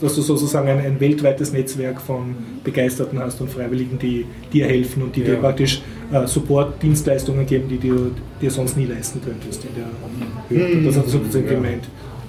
[0.00, 5.02] dass du sozusagen ein, ein weltweites Netzwerk von Begeisterten hast und Freiwilligen, die dir helfen
[5.02, 5.40] und die dir Ja.
[5.40, 5.82] praktisch
[6.12, 8.10] äh, Support-Dienstleistungen geben, die du
[8.40, 9.64] dir sonst nie leisten könntest.
[9.64, 10.82] In der Höhe.
[10.84, 11.54] Das hat sozusagen ja.
[11.54, 11.84] gemeint.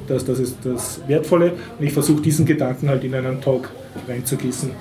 [0.07, 3.69] Das, das ist das Wertvolle und ich versuche diesen Gedanken halt in einen Talk
[4.07, 4.72] reinzugießen.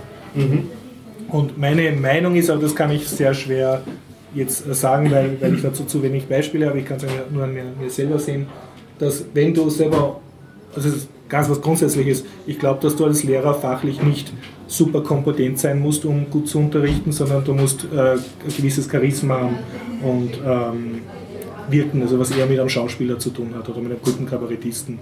[1.29, 3.83] Und meine Meinung ist, aber das kann ich sehr schwer
[4.35, 7.45] jetzt äh, sagen, weil, weil ich dazu zu wenig Beispiele habe, ich kann es nur
[7.45, 8.47] an mir, mir selber sehen,
[8.99, 10.21] dass wenn du selber,
[10.75, 10.89] also
[11.31, 14.33] ganz was Grundsätzliches, ich glaube, dass du als Lehrer fachlich nicht
[14.67, 18.19] super kompetent sein musst, um gut zu unterrichten, sondern du musst äh, ein
[18.57, 19.59] gewisses Charisma haben
[20.03, 21.01] und ähm,
[21.71, 24.99] wirken, also was eher mit einem Schauspieler zu tun hat oder mit einem guten Kabarettisten.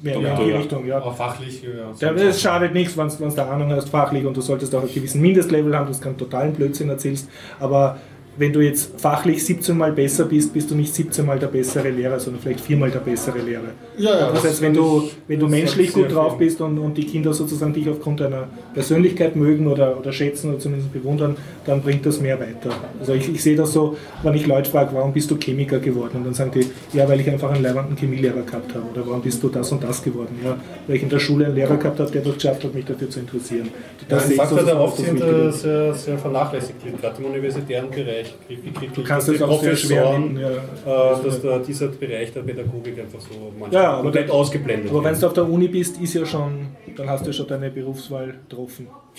[0.00, 0.58] Mehr mehr in die Ja.
[0.58, 0.96] Richtung, ja.
[0.98, 2.12] Aber fachlich, ja.
[2.12, 4.94] Ja, es schadet nichts, wenn du da Ahnung hast, fachlich, und du solltest auch einen
[4.94, 7.28] gewissen Mindestlevel haben, das kann totalen Blödsinn erzählst,
[7.58, 7.98] aber
[8.38, 11.90] wenn du jetzt fachlich 17 Mal besser bist, bist du nicht 17 Mal der bessere
[11.90, 13.72] Lehrer, sondern vielleicht viermal der bessere Lehrer.
[13.96, 16.46] Ja, ja, das heißt, wenn du, wenn du menschlich gut drauf viel.
[16.46, 20.60] bist und, und die Kinder sozusagen dich aufgrund deiner Persönlichkeit mögen oder, oder schätzen oder
[20.60, 21.36] zumindest bewundern,
[21.66, 22.70] dann bringt das mehr weiter.
[23.00, 26.18] Also ich, ich sehe das so, wenn ich Leute frage, warum bist du Chemiker geworden?
[26.18, 26.66] Und dann sagen die,
[26.96, 28.84] ja, weil ich einfach einen leibenden Chemielehrer gehabt habe.
[28.92, 30.38] Oder warum bist du das und das geworden?
[30.44, 30.56] Ja,
[30.86, 33.10] weil ich in der Schule einen Lehrer gehabt habe, der das geschafft hat, mich dafür
[33.10, 33.68] zu interessieren.
[34.08, 35.48] Ja, Das ein sehe ich Faktor, der sozusagen oft als das sind, Wichtige.
[35.48, 38.27] äh, sehr, sehr vernachlässigt wird, gerade im universitären Bereich.
[38.48, 40.48] Wie kriegt Du kannst das auch sehr schwer nehmen, ja.
[40.48, 45.18] äh, dass da dieser Bereich der Pädagogik einfach so manchmal Ja, komplett ausgeblendet Aber wenn
[45.18, 48.34] du auf der Uni bist, ist ja schon, dann hast du ja schon deine Berufswahl
[48.48, 48.88] getroffen.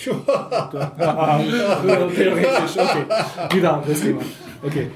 [2.16, 3.04] Theoretisch, okay.
[3.54, 4.20] Wieder anderes Thema.
[4.62, 4.86] Okay.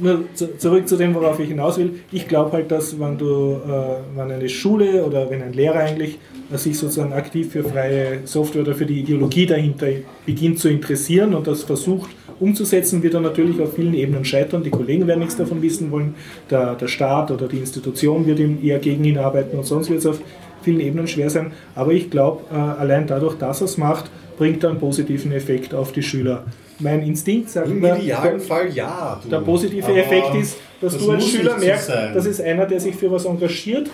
[0.00, 2.00] Nur zu, zurück zu dem, worauf ich hinaus will.
[2.12, 6.18] Ich glaube halt, dass wenn du, äh, wenn eine Schule oder wenn ein Lehrer eigentlich
[6.52, 9.88] äh, sich sozusagen aktiv für freie Software oder für die Ideologie dahinter
[10.24, 14.62] beginnt zu interessieren und das versucht umzusetzen, wird er natürlich auf vielen Ebenen scheitern.
[14.62, 16.14] Die Kollegen werden nichts davon wissen wollen,
[16.50, 20.00] der, der Staat oder die Institution wird ihm eher gegen ihn arbeiten und sonst wird
[20.00, 20.20] es auf
[20.62, 21.52] vielen Ebenen schwer sein.
[21.74, 25.74] Aber ich glaube, äh, allein dadurch, dass er es macht, bringt er einen positiven Effekt
[25.74, 26.44] auf die Schüler.
[26.78, 29.20] Mein Instinkt sagt Im mir, idealen Fall ja.
[29.22, 29.28] du.
[29.28, 32.66] der positive Aber Effekt ist, dass das du als Schüler so merkst, das ist einer,
[32.66, 33.90] der sich für was engagiert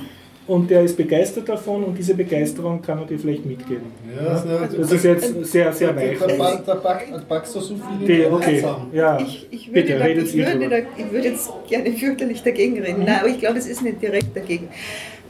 [0.47, 3.87] und der ist begeistert davon und diese Begeisterung kann er dir vielleicht mitgeben.
[4.15, 4.45] Ja,
[4.77, 6.19] das, ist jetzt sehr, sehr weich.
[6.19, 9.19] Da, da, da, pack- da packst du so viele okay, ja.
[9.21, 13.05] Ich, ich, würde Bitte, da, ich, würde da, ich würde jetzt gerne fürchterlich dagegen reden.
[13.05, 14.69] Nein, aber ich glaube, es ist nicht direkt dagegen.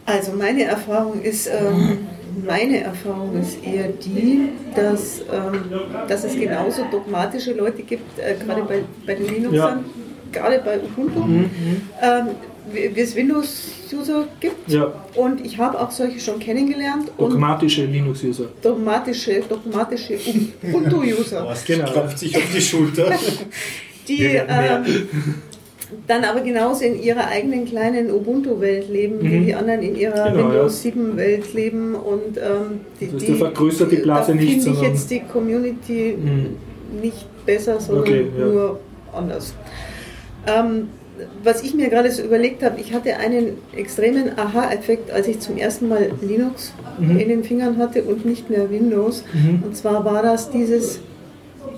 [0.06, 1.98] Also meine Erfahrung ist, ähm,
[2.44, 5.62] meine Erfahrung ist eher die, dass, ähm,
[6.08, 9.74] dass es genauso dogmatische Leute gibt, äh, gerade bei, bei den Linuxern, Ja.
[9.76, 12.26] Mhm, gerade bei Ubuntu, ähm,
[12.72, 14.70] wie wie es Windows-User gibt.
[14.70, 18.46] Ja, Und ich habe auch solche schon kennengelernt dogmatische Linux-User.
[18.62, 20.14] dogmatische, dogmatische
[20.62, 21.44] Ubuntu-User.
[21.46, 21.84] Was Genau.
[21.90, 23.10] klopft sich auf die Schulter.
[24.08, 24.84] die, ähm,
[26.06, 29.46] dann aber genauso in ihrer eigenen kleinen Ubuntu-Welt leben, wie Mhm.
[29.46, 31.94] die anderen in ihrer Genau, Windows 7-Welt leben.
[31.94, 36.16] Und ähm, die, Das du vergrößert die Blase da nicht, finde ich jetzt die Community
[36.18, 36.56] Mhm.
[37.00, 38.46] nicht besser, sondern Okay, ja.
[38.46, 38.80] nur
[39.12, 39.54] anders.
[40.46, 40.88] Ähm,
[41.42, 45.56] was ich mir gerade so überlegt habe, ich hatte einen extremen Aha-Effekt, als ich zum
[45.56, 47.18] ersten Mal Linux Mhm.
[47.18, 49.24] in den Fingern hatte und nicht mehr Windows.
[49.32, 49.62] Mhm.
[49.64, 51.00] Und zwar war das dieses,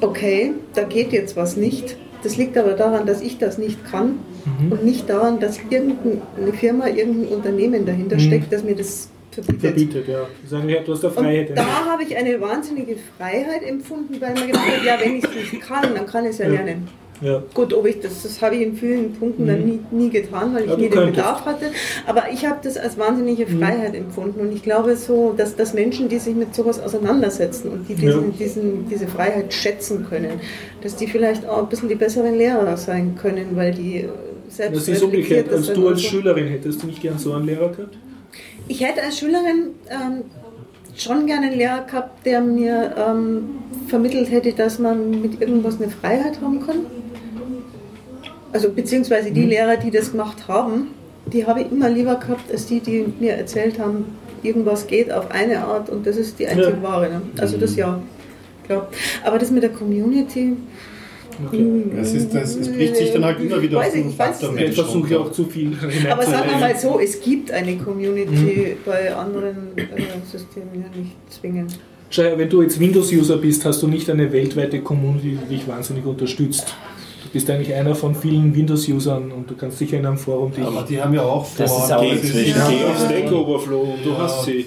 [0.00, 1.96] okay, da geht jetzt was nicht.
[2.22, 4.72] Das liegt aber daran, dass ich das nicht kann Mhm.
[4.72, 8.20] und nicht daran, dass irgendeine Firma, irgendein Unternehmen dahinter Mhm.
[8.20, 9.60] steckt, das mir das verbietet.
[9.60, 10.26] Verbietet, ja.
[10.44, 11.52] Ist eigentlich etwas der Und Freiheit.
[11.54, 15.52] da habe ich eine wahnsinnige Freiheit empfunden, weil man gedacht hat, ja, wenn ich es
[15.52, 16.52] nicht kann, dann kann ich es ja Ja.
[16.52, 16.88] lernen.
[17.22, 17.42] Ja.
[17.54, 20.62] Gut, ob ich das, das habe ich in vielen Punkten dann nie, nie getan, weil
[20.64, 20.72] ich Mhm.
[20.72, 21.06] Ja, nie den.
[21.14, 21.66] Bedarf hatte.
[22.06, 23.58] Aber ich habe das als wahnsinnige Mhm.
[23.60, 24.40] Freiheit empfunden.
[24.40, 28.30] Und ich glaube so, dass, dass Menschen, die sich mit sowas auseinandersetzen und die diesen,
[28.32, 28.36] Ja.
[28.38, 30.40] diesen, diese Freiheit schätzen können,
[30.82, 34.08] dass die vielleicht auch ein bisschen die besseren Lehrer sein können, weil die äh,
[34.48, 35.50] selbst Das ist umgekehrt.
[35.52, 36.08] Als du als so.
[36.08, 37.96] Schülerin hättest du nicht gern so einen Lehrer gehabt?
[38.68, 40.22] Ich hätte als Schülerin ähm,
[40.96, 43.44] schon gerne einen Lehrer gehabt, der mir ähm,
[43.88, 46.76] vermittelt hätte, dass man mit irgendwas eine Freiheit haben kann.
[48.56, 49.48] Also beziehungsweise die Mhm.
[49.50, 50.86] Lehrer, die das gemacht haben,
[51.30, 54.06] die habe ich immer lieber gehabt, als die, die mir erzählt haben,
[54.42, 56.82] irgendwas geht auf eine Art und das ist die einzig Ja.
[56.82, 57.08] wahre.
[57.10, 57.20] Ne?
[57.38, 58.00] Also das ja,
[58.64, 58.88] klar.
[59.24, 60.54] Aber das mit der Community,
[61.48, 61.66] Okay.
[62.00, 64.54] Es, ist, das, es bricht sich dann halt immer wieder Weiß auf ich, den Faktor
[64.58, 65.70] es Ich versuche ja auch zu viel
[66.10, 68.76] aber sagen wir mal so, es gibt eine Community Mhm.
[68.86, 69.82] bei anderen äh,
[70.32, 71.78] Systemen ja nicht zwingend.
[72.08, 75.68] Schau her, wenn du jetzt Windows-User bist, hast du nicht eine weltweite Community, die dich
[75.68, 76.74] wahnsinnig unterstützt.
[77.26, 80.64] Du bist eigentlich einer von vielen Windows-Usern und du kannst sicher in einem Forum dich.
[80.64, 82.54] Aber die haben ja auch Das vor- ist auch inzwischen.
[82.68, 82.88] geh Ja.
[82.90, 84.18] auf Stack Overflow und du Ja.
[84.18, 84.66] hast sie.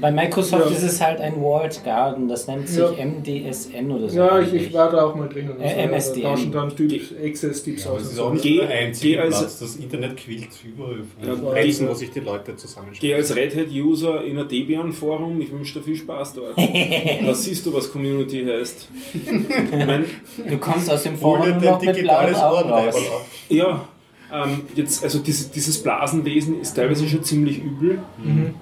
[0.00, 0.76] Bei Microsoft Ja.
[0.76, 2.90] ist es halt ein Walled Garden, das nennt sich Ja.
[3.04, 4.16] MDSN oder so.
[4.18, 5.50] ja, ich, ich war da auch mal drin.
[5.50, 6.22] Und Äh, MSDN.
[6.22, 8.00] Da tauschen dann Typs, Access-Tipps Aber aus.
[8.02, 8.24] es und ist so.
[8.24, 9.58] auch nicht der einzige als- Platz.
[9.60, 13.12] Das Internet quillt überall Ja, von Plätzen, wo sich die Leute zusammenstellen.
[13.12, 16.56] Geh als Red Hat-User in ein Debian-Forum, ich wünsche dir viel Spaß dort.
[17.26, 18.88] da siehst du, was Community heißt.
[19.70, 20.04] Ich mein,
[20.48, 22.94] Du kommst aus dem Forum noch mit digitales blauen Augen raus.
[23.48, 23.88] ja,
[24.32, 27.98] ähm, jetzt, also dieses, dieses Blasenwesen ist teilweise schon ziemlich übel,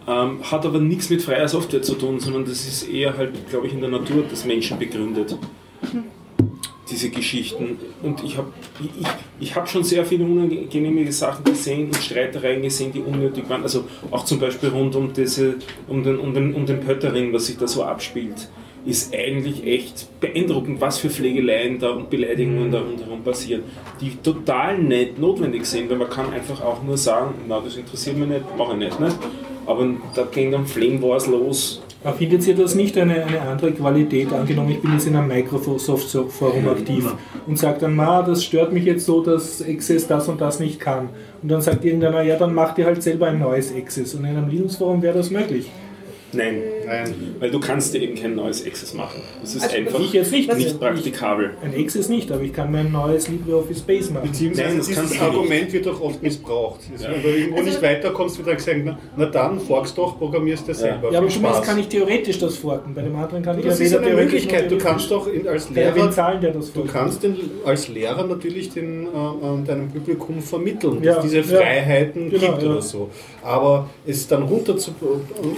[0.06, 3.66] ähm, hat aber nichts mit freier Software zu tun, sondern das ist eher halt, glaube
[3.66, 5.36] ich, in der Natur des Menschen begründet.
[6.90, 7.78] Diese Geschichten.
[8.02, 8.50] Und ich habe
[8.80, 9.06] ich,
[9.40, 13.62] ich hab schon sehr viele unangenehme Sachen gesehen und Streitereien gesehen, die unnötig waren.
[13.62, 17.46] Also auch zum Beispiel rund um, diese, um, den, um, den, um den Pöttering, was
[17.46, 18.48] sich da so abspielt,
[18.84, 23.62] ist eigentlich echt beeindruckend, was für Pflegeleien da und Beleidigungen da rundherum passieren,
[24.00, 28.16] die total nicht notwendig sind, weil man kann einfach auch nur sagen, na das interessiert
[28.16, 29.00] mich nicht, mache ich nicht.
[29.00, 29.08] Ne?
[29.66, 31.82] Aber da gehen dann Flame Wars los.
[32.04, 34.32] Aber findet ihr das nicht eine, eine andere Qualität?
[34.32, 37.12] Angenommen, ich bin jetzt in einem Microsoft-Forum aktiv
[37.46, 40.78] und sage dann, ma, das stört mich jetzt so, dass Access das und das nicht
[40.78, 41.08] kann.
[41.42, 44.14] Und dann sagt irgendeiner, ja, dann mach dir halt selber ein neues Access.
[44.14, 45.68] Und in einem Linux-Forum wäre das möglich.
[46.32, 47.14] Nein, Nein.
[47.38, 49.22] weil du kannst dir eben kein neues Access machen.
[49.40, 50.54] Das ist Also einfach Ich jetzt nicht.
[50.54, 51.52] nicht praktikabel.
[51.62, 54.28] Ein Access nicht, aber ich kann mein neues LibreOffice Base machen.
[54.30, 55.20] Beziehungsweise Nein, das dieses.
[55.20, 56.80] Argument wird auch oft missbraucht.
[56.92, 57.12] Also Ja.
[57.14, 60.68] Wenn du irgendwo Also- nicht weiterkommst, wird dann gesagt, na, na dann, forkst doch, programmierst
[60.68, 61.10] du selber.
[61.12, 61.62] Ja, aber zumindest Spaß.
[61.66, 62.92] kann ich theoretisch das forken.
[62.94, 64.70] Bei dem anderen kann ich das ja ist weder eine theoretisch Möglichkeit.
[64.70, 68.26] Du kannst doch in, als Ja, Lehrer, zahlen, der das du kannst den, als Lehrer
[68.26, 71.60] natürlich den, äh, äh, deinem Publikum vermitteln, Ja, dass es diese ja.
[71.60, 72.68] Freiheiten Genau, gibt ja.
[72.70, 73.08] oder so.
[73.42, 74.90] Aber es dann runter zu,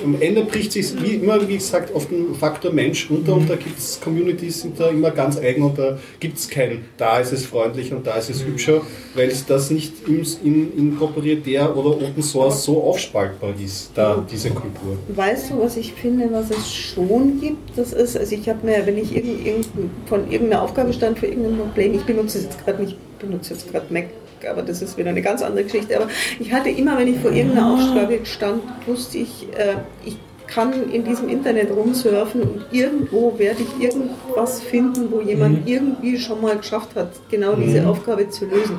[0.04, 3.56] am Ende bricht sich wie immer, wie gesagt, auf den Faktor Mensch runter und da
[3.56, 7.32] gibt es Communities, sind da immer ganz eigen und da gibt es kein, da ist
[7.32, 8.82] es freundlich und da ist es hübscher,
[9.14, 14.22] weil es das nicht in, in, in proprietär oder Open Source so aufspaltbar ist, da
[14.30, 14.98] diese Kultur.
[15.08, 17.78] Weißt du, was ich finde, was es schon gibt?
[17.78, 19.68] Das ist, also ich habe mir, wenn ich irgend, irgend,
[20.06, 23.54] von irgendeiner Aufgabe stand für irgendein Problem, ich benutze es jetzt gerade nicht, ich benutze
[23.54, 24.08] jetzt gerade Mac,
[24.46, 25.96] aber das ist wieder eine ganz andere Geschichte.
[25.96, 26.08] Aber
[26.38, 30.16] ich hatte immer, wenn ich vor irgendeiner Aufgabe stand, wusste ich, äh, ich
[30.52, 36.40] kann in diesem Internet rumsurfen und irgendwo werde ich irgendwas finden, wo jemand irgendwie schon
[36.40, 38.78] mal geschafft hat, genau diese Aufgabe zu lösen.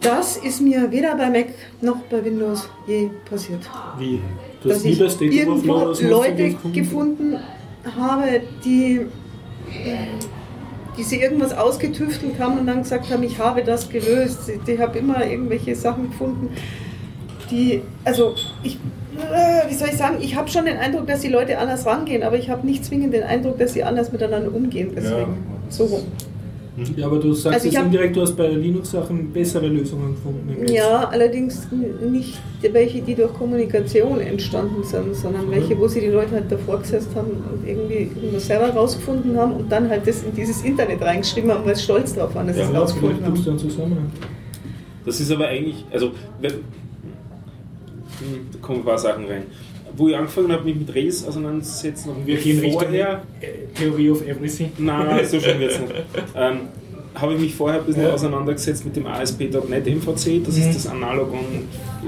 [0.00, 1.48] Das ist mir weder bei Mac
[1.80, 3.60] noch bei Windows je passiert
[3.98, 4.20] Wie?
[4.62, 7.38] Du dass ich irgendwo Leute gefunden
[7.96, 9.06] habe, die,
[10.96, 14.50] die sie irgendwas ausgetüftelt haben und dann gesagt haben, ich habe das gelöst.
[14.66, 16.50] Ich, habe immer irgendwelche Sachen gefunden,
[17.50, 18.78] die, also ich,
[19.68, 22.36] wie soll ich sagen, ich habe schon den Eindruck, dass die Leute anders rangehen, aber
[22.36, 24.90] ich habe nicht zwingend den Eindruck, dass sie anders miteinander umgehen.
[24.94, 25.36] Deswegen,
[25.68, 26.00] so rum.
[26.94, 30.70] Ja, aber du sagst Also hab- indirekt, du hast bei Linux-Sachen bessere Lösungen gefunden.
[30.70, 31.66] Ja, allerdings
[32.10, 32.38] nicht
[32.70, 37.08] welche, die durch Kommunikation entstanden sind, sondern welche, wo sie die Leute halt davor gesetzt
[37.14, 41.50] haben und irgendwie irgendwas selber rausgefunden haben und dann halt das in dieses Internet reingeschrieben
[41.50, 43.42] haben, weil sie stolz drauf waren, dass sie Ja, es vielleicht rausgefunden haben.
[43.42, 44.10] du einen Zusammenhang.
[45.06, 46.10] Das ist aber eigentlich, also,
[46.42, 46.58] wenn, hm,
[48.52, 49.44] da kommen ein paar Sachen rein.
[49.96, 54.26] Wo ich angefangen habe, mich mit Rails auseinanderzusetzen, Wir gehen Richtung vorher, äh, Theory of
[54.26, 54.72] Everything.
[54.78, 55.92] Nein, so schlimm wird es nicht.
[56.36, 56.60] Ähm,
[57.16, 58.12] habe ich mich vorher ein bisschen Ja.
[58.12, 60.62] auseinandergesetzt mit dem ASP.NET MVC, das Mhm.
[60.62, 61.40] ist das Analogon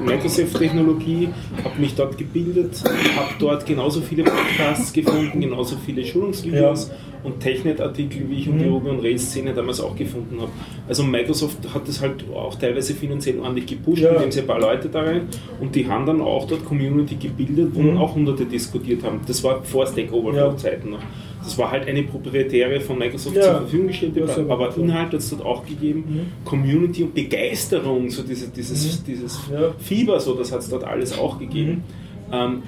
[0.04, 1.28] Microsoft-Technologie,
[1.64, 2.82] habe mich dort gebildet,
[3.16, 6.90] habe dort genauso viele Podcasts gefunden, genauso viele Schulungsvideos
[7.24, 8.72] und Technet-Artikel, wie ich um die Mhm.
[8.72, 10.50] Ruby und Rails-Szene damals auch gefunden habe.
[10.88, 14.12] Also Microsoft hat das halt auch teilweise finanziell ordentlich gepusht, Ja.
[14.12, 15.22] indem sie ein paar Leute da rein
[15.60, 17.96] und die haben dann auch dort Community gebildet, wo Mhm.
[17.98, 19.20] auch hunderte diskutiert haben.
[19.26, 21.00] Das war vor Stack Overflow-Zeiten noch.
[21.48, 23.42] Das war halt eine proprietäre von Microsoft Ja.
[23.42, 24.84] zur Verfügung gestellte, ist aber aber cool.
[24.84, 26.04] Inhalt hat es dort auch gegeben.
[26.06, 26.44] Mhm.
[26.44, 29.74] Community und Begeisterung, so diese, dieses, dieses Ja.
[29.78, 31.84] Fieber, so, das hat es dort alles auch gegeben.
[32.28, 32.34] Mhm.
[32.34, 32.62] Ähm,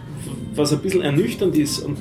[0.55, 1.99] was ein bisschen ernüchternd ist, und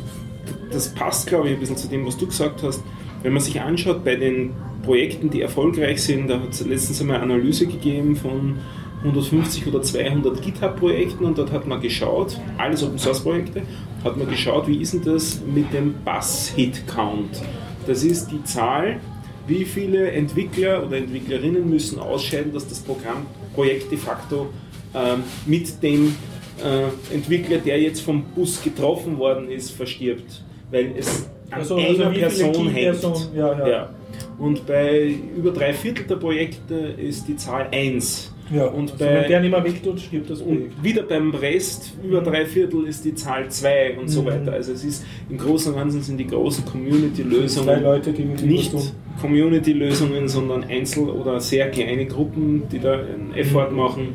[0.71, 2.81] das passt, glaube ich, ein bisschen zu dem, was du gesagt hast,
[3.23, 4.51] wenn man sich anschaut bei den
[4.83, 8.55] Projekten, die erfolgreich sind, da hat es letztens einmal eine Analyse gegeben von
[9.03, 13.61] 150 oder 200 GitHub-Projekten und dort hat man geschaut, alles Open Source Projekte,
[14.03, 17.41] hat man geschaut, wie ist denn das mit dem Bus-Hit-Count?
[17.87, 18.99] Das ist die Zahl,
[19.47, 24.49] wie viele Entwickler oder Entwicklerinnen müssen ausscheiden, dass das Programm, Projekt de facto
[24.93, 26.15] ähm, mit dem
[26.63, 30.43] äh, Entwickler, der jetzt vom Bus getroffen worden ist, verstirbt.
[30.71, 32.75] Weil es an Also, einer also wie viele Person hängt.
[32.75, 33.89] Key-Personen, ja, ja.
[34.37, 38.33] Und bei über drei Viertel der Projekte ist die Zahl 1.
[38.51, 40.83] Ja, Und also bei- wenn der nicht mehr wegtut, stirbt das Und Projekt.
[40.83, 44.25] wieder beim Rest, über drei Viertel ist die Zahl 2 und so Mhm.
[44.27, 44.53] weiter.
[44.53, 48.73] Also es ist im Großen und Ganzen sind die großen Zwei Community-Lösungen Leute, die nicht.
[49.21, 54.09] Community-Lösungen, sondern Einzel- oder sehr kleine Gruppen, die da einen Effort machen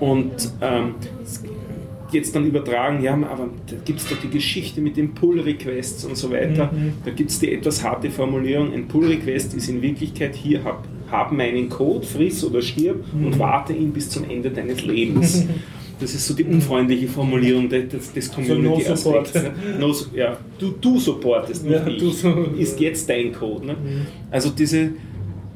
[0.00, 0.94] und ähm,
[2.12, 6.16] jetzt dann übertragen, ja, aber da gibt es doch die Geschichte mit den Pull-Requests und
[6.16, 6.70] so weiter.
[6.72, 6.94] Mhm.
[7.04, 11.32] Da gibt es die etwas harte Formulierung, ein Pull-Request ist in Wirklichkeit, hier hab, hab
[11.32, 13.26] meinen Code, friss oder stirb Mhm.
[13.26, 15.44] und warte ihn bis zum Ende deines Lebens.
[16.02, 19.34] Das ist so die unfreundliche Formulierung des, des, des Also no support.
[19.34, 19.52] ne?
[19.78, 21.98] no, ja, du, du supportest, nicht Ja, ich.
[21.98, 23.66] du so- Ist jetzt dein Code.
[23.66, 23.76] Ne?
[24.30, 24.92] Also diese,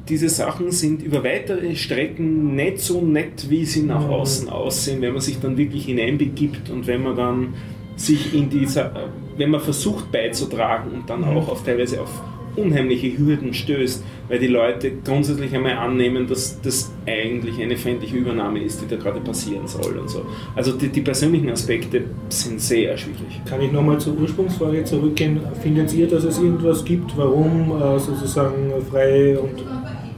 [0.07, 4.13] diese Sachen sind über weitere Strecken nicht so nett, wie sie nach Mhm.
[4.13, 7.53] außen aussehen, wenn man sich dann wirklich hineinbegibt und wenn man dann
[7.95, 11.37] sich in dieser, wenn man versucht beizutragen und dann Mhm.
[11.37, 12.21] auch auf teilweise auf
[12.55, 18.61] unheimliche Hürden stößt, weil die Leute grundsätzlich einmal annehmen, dass das eigentlich eine feindliche Übernahme
[18.61, 20.25] ist, die da gerade passieren soll und so.
[20.55, 23.41] Also die, die persönlichen Aspekte sind sehr erschwinglich.
[23.45, 25.39] Kann ich nochmal zur Ursprungsfrage zurückgehen?
[25.61, 29.63] Findet ihr, dass es irgendwas gibt, warum äh, sozusagen freie und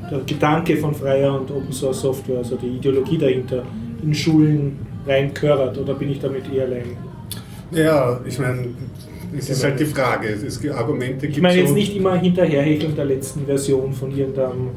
[0.09, 3.63] der Gedanke von freier und Open Source Software, also die Ideologie dahinter,
[4.01, 6.97] in Schulen reinkörert oder bin ich damit eher allein?
[7.71, 8.67] Ja, ich meine,
[9.35, 10.29] es ist halt die Frage.
[10.29, 14.69] Es gibt Argumente Ich meine jetzt nicht immer hinterherhecheln der letzten Version von irgendeinem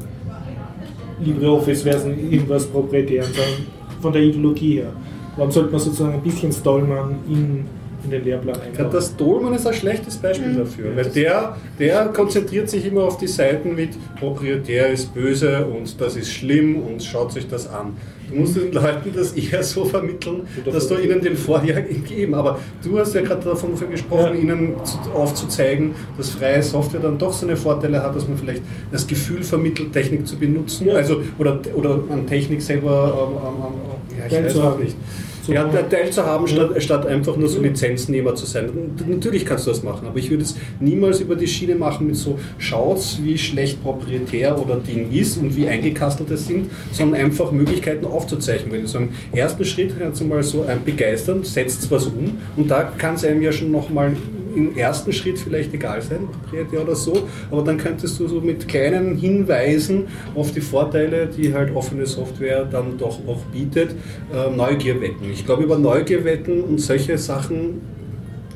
[1.23, 3.67] LibreOffice-Version, irgendwas proprietären, sondern
[4.01, 4.93] von der Ideologie her.
[5.37, 7.65] Warum sollte man sozusagen ein bisschen Stallman in,
[8.03, 8.89] in den Lehrplan einbauen?
[8.91, 13.27] das Dolman ist ein schlechtes Beispiel dafür, weil der, der konzentriert sich immer auf die
[13.27, 17.95] Seiten mit proprietär ist böse und das ist schlimm und schaut sich das an.
[18.31, 20.41] Du musst den Leuten das eher so vermitteln,
[20.71, 22.33] dass du ihnen den Vorjahr geben.
[22.33, 24.41] Aber du hast ja gerade davon gesprochen, Ja.
[24.41, 29.05] ihnen zu- aufzuzeigen, dass freie Software dann doch seine Vorteile hat, dass man vielleicht das
[29.05, 30.93] Gefühl vermittelt, Technik zu benutzen, Ja.
[30.95, 34.95] also oder, oder an Technik selber, ähm, ähm, ähm, ja, ich Teil weiß auch nicht.
[35.43, 38.69] So- ja, Teil zu haben, statt, statt einfach nur so Lizenznehmer zu sein.
[39.07, 42.15] Natürlich kannst du das machen, aber ich würde es niemals über die Schiene machen mit
[42.15, 47.51] so, schaut, wie schlecht proprietär oder Ding ist und wie eingekastelt es sind, sondern einfach
[47.51, 48.71] Möglichkeiten aufzuzeichnen.
[48.71, 52.37] Wenn du so im ersten Schritt kannst du mal so ein begeistern, setzt was um
[52.55, 54.11] und da kann es einem ja schon nochmal
[54.53, 58.67] im ersten Schritt vielleicht egal sein, proprietär oder so, aber dann könntest du so mit
[58.67, 63.91] kleinen Hinweisen auf die Vorteile, die halt offene Software dann doch auch bietet,
[64.33, 65.30] äh, Neugier wecken.
[65.31, 67.81] Ich glaube, über Neugier wecken und solche Sachen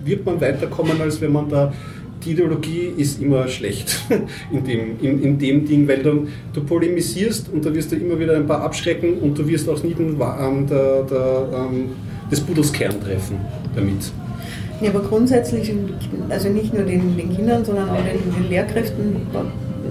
[0.03, 1.73] wird man weiterkommen, als wenn man da
[2.23, 3.99] die Ideologie ist immer schlecht
[4.51, 8.19] in dem, in, in dem Ding, weil du, du polemisierst und da wirst du immer
[8.19, 11.89] wieder ein paar abschrecken und du wirst auch nie den, ähm, der, der, ähm,
[12.31, 13.37] des Pudels Kern treffen
[13.75, 14.11] damit.
[14.81, 15.71] Ja, aber grundsätzlich,
[16.29, 19.15] also nicht nur den, den Kindern, sondern auch den, den Lehrkräften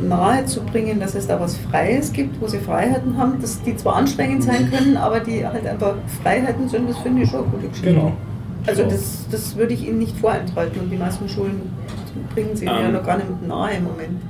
[0.02, 4.42] nahezubringen, dass es da was Freies gibt, wo sie Freiheiten haben, dass die zwar anstrengend
[4.44, 7.92] sein können, aber die halt einfach Freiheiten sind, das finde ich schon eine gute Geschichte.
[7.92, 8.12] Genau.
[8.66, 11.60] Also das, das würde ich ihnen nicht vorenthalten und die meisten Schulen
[12.34, 12.92] bringen sie ihnen ja Ähm.
[12.94, 14.20] noch gar nicht nahe im Moment.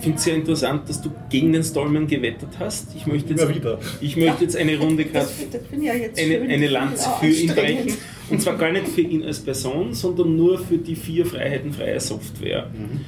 [0.00, 2.94] finde es sehr interessant, dass du gegen den Stallman gewettet hast.
[2.96, 3.78] Ich möchte jetzt, Immer wieder.
[4.00, 7.16] Ich möchte jetzt eine Runde gerade Das, das finde ich ja eine, eine Lanze Ja,
[7.16, 7.92] für ihn brechen.
[8.30, 12.00] Und zwar gar nicht für ihn als Person, sondern nur für die vier Freiheiten freier
[12.00, 13.00] Software, ähm,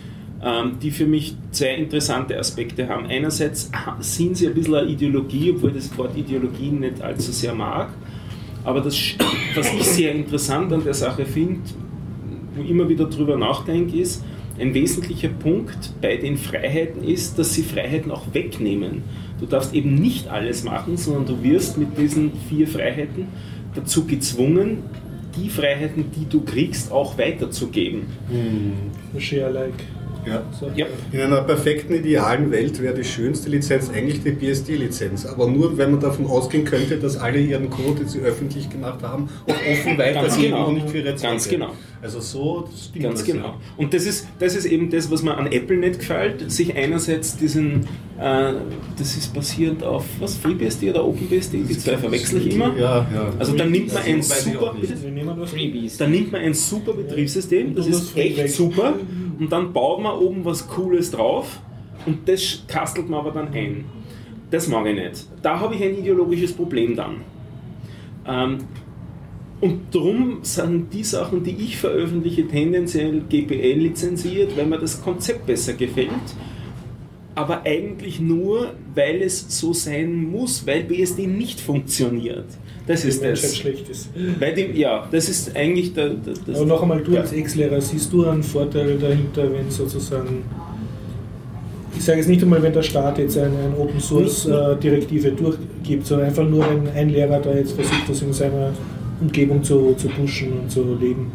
[0.83, 3.07] die für mich zwei interessante Aspekte haben.
[3.07, 3.71] Einerseits
[4.01, 7.91] sind sie ein bisschen eine Ideologie, obwohl ich das Wort Ideologie nicht allzu sehr mag.
[8.65, 8.97] Aber das,
[9.55, 11.61] was ich sehr interessant an der Sache finde,
[12.55, 14.25] wo ich immer wieder drüber nachdenke, ist,
[14.59, 19.03] ein wesentlicher Punkt bei den Freiheiten ist, dass sie Freiheiten auch wegnehmen.
[19.41, 23.27] Du darfst eben nicht alles machen, sondern du wirst mit diesen vier Freiheiten
[23.75, 24.79] dazu gezwungen,
[25.37, 28.03] die Freiheiten, die du kriegst, auch weiterzugeben.
[29.19, 29.85] Share-like.
[30.27, 30.43] Ja.
[30.59, 30.71] So.
[30.75, 30.87] Ja.
[31.11, 35.27] In einer perfekten, idealen Welt wäre die schönste Lizenz eigentlich die BSD-Lizenz.
[35.27, 39.03] Aber nur, wenn man davon ausgehen könnte, dass alle ihren Code, den sie öffentlich gemacht
[39.03, 40.69] haben, auch offen weitergeben genau.
[40.69, 41.73] und nicht für ihre Ganz genau.
[42.03, 43.47] Also so, das stimmt Ganz das, genau.
[43.47, 43.61] ja.
[43.77, 47.37] Und das ist, das ist eben das, was mir an Apple nicht gefällt, sich einerseits
[47.37, 47.85] diesen,
[48.19, 48.55] äh,
[48.99, 52.77] das ist basierend auf, was, FreeBSD oder OpenBSD, die zwei verwechsel ich immer.
[52.77, 53.33] Ja, ja.
[53.39, 54.75] Also dann nimmt man ein ich auch super,
[55.99, 58.95] dann nimmt man ein super Betriebssystem, das ist echt super,
[59.43, 61.59] und dann baut man oben was Cooles drauf
[62.07, 63.87] und das kastelt man aber dann ein.
[64.53, 65.27] Das mag ich nicht.
[65.43, 67.23] Da habe ich ein ideologisches Problem dann.
[68.25, 68.59] Ähm,
[69.61, 75.47] und darum sind die Sachen, die ich veröffentliche, tendenziell GPL lizenziert, weil mir das Konzept
[75.47, 76.11] besser gefällt.
[77.35, 82.47] Aber eigentlich nur, weil es so sein muss, weil BSD nicht funktioniert.
[82.87, 83.57] Das ist Menschheit das.
[83.57, 84.09] schlecht ist.
[84.41, 86.57] Weil die, ja, das ist eigentlich der, der, das.
[86.57, 87.21] Aber noch einmal, du ja.
[87.21, 90.45] als Ex-Lehrer, siehst du einen Vorteil dahinter, wenn sozusagen,
[91.97, 95.31] ich sage jetzt nicht einmal, wenn der Staat jetzt eine, eine Open Source äh, Direktive
[95.31, 98.73] durchgibt, sondern einfach nur, wenn ein Lehrer da jetzt versucht, das in seiner
[99.21, 101.31] Umgebung zu, zu pushen und zu leben.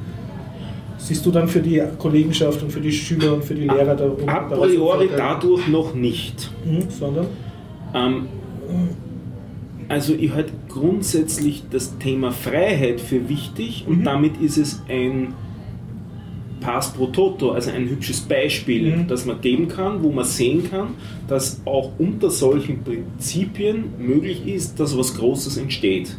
[0.98, 4.11] Siehst du dann für die Kollegenschaft und für die Schüler und für die Lehrer da
[4.26, 6.52] A priori dadurch noch nicht.
[6.65, 7.28] Mhm, sondern?
[7.94, 8.28] Ähm,
[9.89, 14.03] also ich halte grundsätzlich das Thema Freiheit für wichtig und Mhm.
[14.03, 15.34] damit ist es ein
[16.59, 19.07] Pass pro Toto, also ein hübsches Beispiel, Mhm.
[19.07, 20.89] das man geben kann, wo man sehen kann,
[21.27, 26.18] dass auch unter solchen Prinzipien möglich ist, dass was Großes entsteht.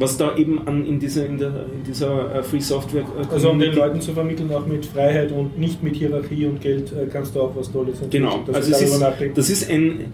[0.00, 3.50] Was da eben an, in dieser, in der, in dieser äh, Free Software äh, Also
[3.50, 7.06] um den Leuten zu vermitteln, auch mit Freiheit und nicht mit Hierarchie und Geld äh,
[7.12, 8.30] kannst du auch was Tolles entwickeln.
[8.30, 9.00] Genau, also ist,
[9.34, 10.04] das ist ein,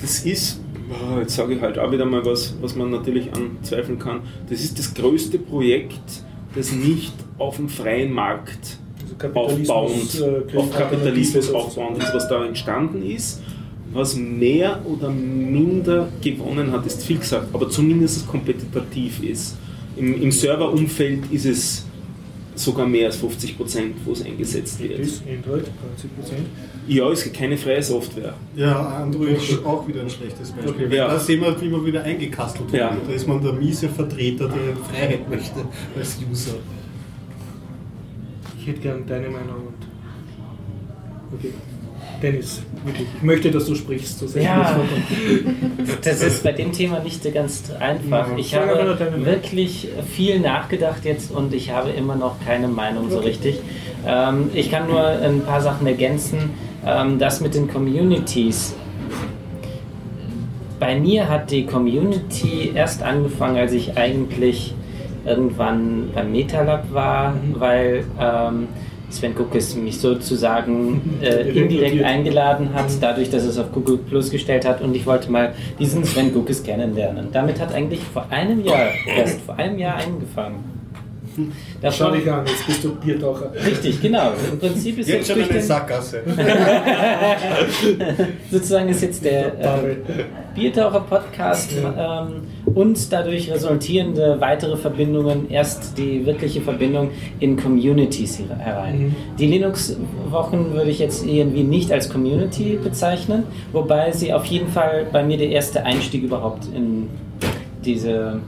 [0.00, 0.60] das ist,
[1.20, 4.78] jetzt sage ich halt auch wieder mal was, was man natürlich anzweifeln kann, das ist
[4.78, 6.24] das größte Projekt,
[6.54, 8.78] das nicht auf dem freien Markt
[9.18, 13.42] Also aufbauend, äh, auf Kapitalismus aufbauend ist, was da entstanden ist.
[13.92, 19.56] Was mehr oder minder gewonnen hat, ist viel gesagt, aber zumindest kompetitiv ist.
[19.96, 21.83] Im, im Serverumfeld ist es
[22.54, 24.98] sogar mehr als 50 Prozent, wo es eingesetzt wird.
[24.98, 26.46] Ist Android, 90 Prozent.
[26.86, 28.34] Ja, es gibt keine freie Software.
[28.54, 30.86] Ja, Android ist auch wieder ein schlechtes Beispiel.
[30.86, 31.08] Okay, ja.
[31.08, 32.82] Da sehen wir, wie man wieder eingekastelt wird.
[32.82, 32.96] Ja.
[33.06, 35.64] Da ist man der miese Vertreter, der Freiheit möchte
[35.96, 36.54] als User.
[38.58, 39.56] Ich hätte gern deine Meinung.
[39.66, 41.52] Und okay.
[42.24, 42.62] Dennis.
[43.16, 44.18] Ich möchte, dass du sprichst.
[44.28, 44.80] Sehr Ja.
[46.02, 48.28] Das ist bei dem Thema nicht ganz einfach.
[48.36, 53.58] Ich habe wirklich viel nachgedacht jetzt und ich habe immer noch keine Meinung so richtig.
[54.06, 56.50] Ähm, ich kann nur ein paar Sachen ergänzen.
[56.86, 58.74] Ähm, das mit den Communities.
[60.80, 64.74] Bei mir hat die Community erst angefangen, als ich eigentlich
[65.26, 67.38] irgendwann beim MetaLab war, Mhm.
[67.58, 68.68] weil ähm,
[69.10, 74.30] Sven Kuckes mich sozusagen äh, indirekt eingeladen hat, dadurch, dass er es auf Google Plus
[74.30, 74.80] gestellt hat.
[74.80, 77.28] Und ich wollte mal diesen Sven Kuckes kennenlernen.
[77.32, 79.96] Damit hat eigentlich vor einem Jahr, erst vor einem Jahr
[81.38, 81.92] angefangen.
[81.92, 83.52] Schau dich an, jetzt bist du Biertaucher.
[83.66, 84.32] richtig, genau.
[84.52, 86.22] Im Prinzip ist Jetzt jetzt schon durch eine den, Sackgasse.
[88.50, 89.96] sozusagen ist jetzt der äh,
[90.54, 98.98] Biertaucher-Podcast ähm, und dadurch resultierende weitere Verbindungen erst die wirkliche Verbindung in Communities herein.
[98.98, 99.16] Mhm.
[99.38, 105.06] Die Linux-Wochen würde ich jetzt irgendwie nicht als Community bezeichnen, wobei sie auf jeden Fall
[105.12, 107.08] bei mir der erste Einstieg überhaupt in
[107.84, 108.40] diese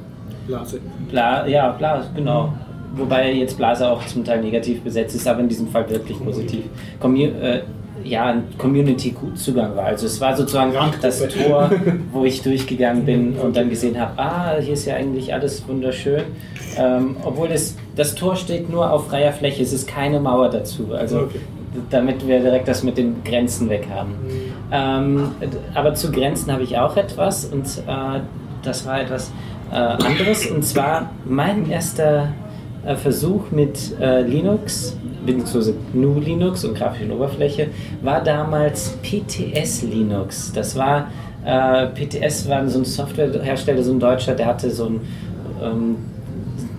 [0.46, 0.80] Blase.
[1.10, 2.52] Bla, ja, Blase, genau.
[2.96, 6.64] Wobei jetzt Blase auch zum Teil negativ besetzt ist, aber in diesem Fall wirklich positiv.
[7.00, 7.62] Commu äh,
[8.04, 9.86] ja, ein Community-Zugang war.
[9.86, 11.70] Also es war sozusagen das Tor,
[12.12, 16.22] wo ich durchgegangen bin und dann gesehen habe, ah, hier ist ja eigentlich alles wunderschön.
[16.78, 20.88] Ähm, obwohl es, das Tor steht nur auf freier Fläche, es ist keine Mauer dazu.
[20.94, 21.40] Also Okay.
[21.90, 24.14] damit wir direkt das mit den Grenzen weg haben.
[24.72, 25.30] Ähm,
[25.74, 28.20] aber zu Grenzen habe ich auch etwas und äh,
[28.62, 29.30] das war etwas
[29.72, 32.28] äh, anderes und zwar mein erster
[32.86, 37.68] äh, Versuch mit äh, Linux, beziehungsweise GNU Linux und grafischen Oberfläche,
[38.02, 40.52] war damals PTS Linux.
[40.52, 41.10] Das war,
[41.44, 45.00] äh, PTS war so ein Softwarehersteller, so ein Deutscher, der hatte so ein
[45.62, 45.96] ähm,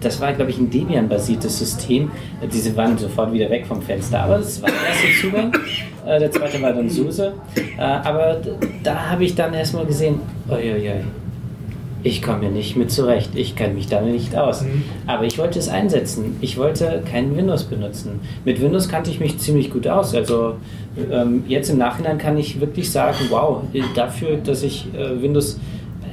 [0.01, 2.11] das war, glaube ich, ein Debian-basiertes System.
[2.53, 5.53] Diese waren sofort wieder weg vom Fenster, aber das war der erste Zugang.
[6.05, 7.33] Äh, der zweite war dann SUSE.
[7.77, 8.37] Äh, aber
[8.83, 10.19] da habe ich dann erstmal gesehen,
[10.49, 11.01] uiuiui,
[12.07, 14.61] ich komme nicht mit zurecht, ich kenne mich damit nicht aus.
[14.61, 14.83] Mhm.
[15.05, 16.37] Aber ich wollte es einsetzen.
[16.41, 18.21] Ich wollte keinen Windows benutzen.
[18.45, 20.15] Mit Windows kannte ich mich ziemlich gut aus.
[20.15, 20.55] Also
[21.11, 23.61] ähm, jetzt im Nachhinein kann ich wirklich sagen, wow,
[23.93, 25.59] dafür, dass ich äh, Windows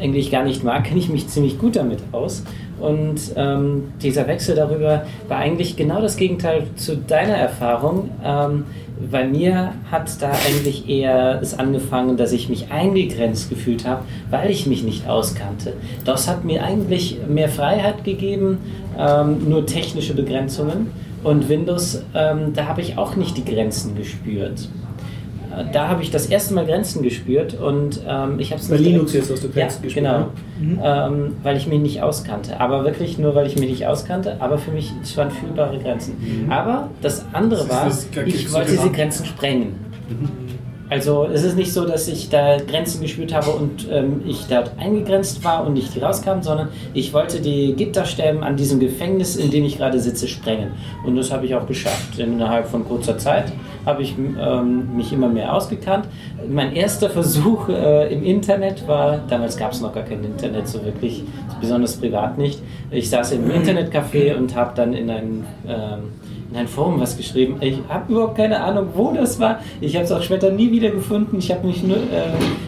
[0.00, 2.42] eigentlich gar nicht mag, kenne ich mich ziemlich gut damit aus.
[2.80, 8.10] Und ähm, dieser Wechsel darüber war eigentlich genau das Gegenteil zu deiner Erfahrung.
[8.22, 8.64] Ähm,
[9.10, 14.50] bei mir hat da eigentlich eher es angefangen, dass ich mich eingegrenzt gefühlt habe, weil
[14.50, 15.74] ich mich nicht auskannte.
[16.04, 18.58] Das hat mir eigentlich mehr Freiheit gegeben,
[18.98, 20.90] ähm, nur technische Begrenzungen.
[21.24, 24.68] Und Windows, ähm, da habe ich auch nicht die Grenzen gespürt
[25.72, 29.12] da habe ich das erste Mal Grenzen gespürt und ähm, ich habe es Bei Linux
[29.12, 30.06] jetzt hast du Grenzen ja, gespürt.
[30.06, 30.28] Genau,
[30.60, 30.81] mhm.
[30.82, 32.60] ähm, weil ich mich nicht auskannte.
[32.60, 36.16] Aber wirklich nur, weil ich mich nicht auskannte, aber für mich es waren fühlbare Grenzen.
[36.20, 36.51] Mhm.
[36.51, 37.89] Aber das andere war,
[38.26, 39.74] ich wollte diese Grenzen sprengen.
[40.09, 40.43] Mhm.
[40.90, 44.73] Also es ist nicht so, dass ich da Grenzen gespürt habe und ähm, ich dort
[44.78, 49.65] eingegrenzt war und nicht rauskam, sondern ich wollte die Gitterstäben an diesem Gefängnis, in dem
[49.65, 50.73] ich gerade sitze, sprengen.
[51.06, 52.19] Und das habe ich auch geschafft.
[52.19, 53.52] Innerhalb von kurzer Zeit
[53.86, 56.06] habe ich ähm, mich immer mehr ausgekannt.
[56.48, 60.85] Mein erster Versuch äh, im Internet war, damals gab es noch gar kein Internet so
[60.85, 61.24] wirklich,
[61.61, 62.61] besonders privat nicht.
[62.90, 66.12] Ich saß im Internetcafé und habe dann in einem ähm,
[66.50, 67.56] in ein Forum was geschrieben.
[67.60, 69.60] Ich habe überhaupt keine Ahnung, wo das war.
[69.80, 71.38] Ich habe es auch später nie wieder gefunden.
[71.38, 72.00] Ich habe nur, äh,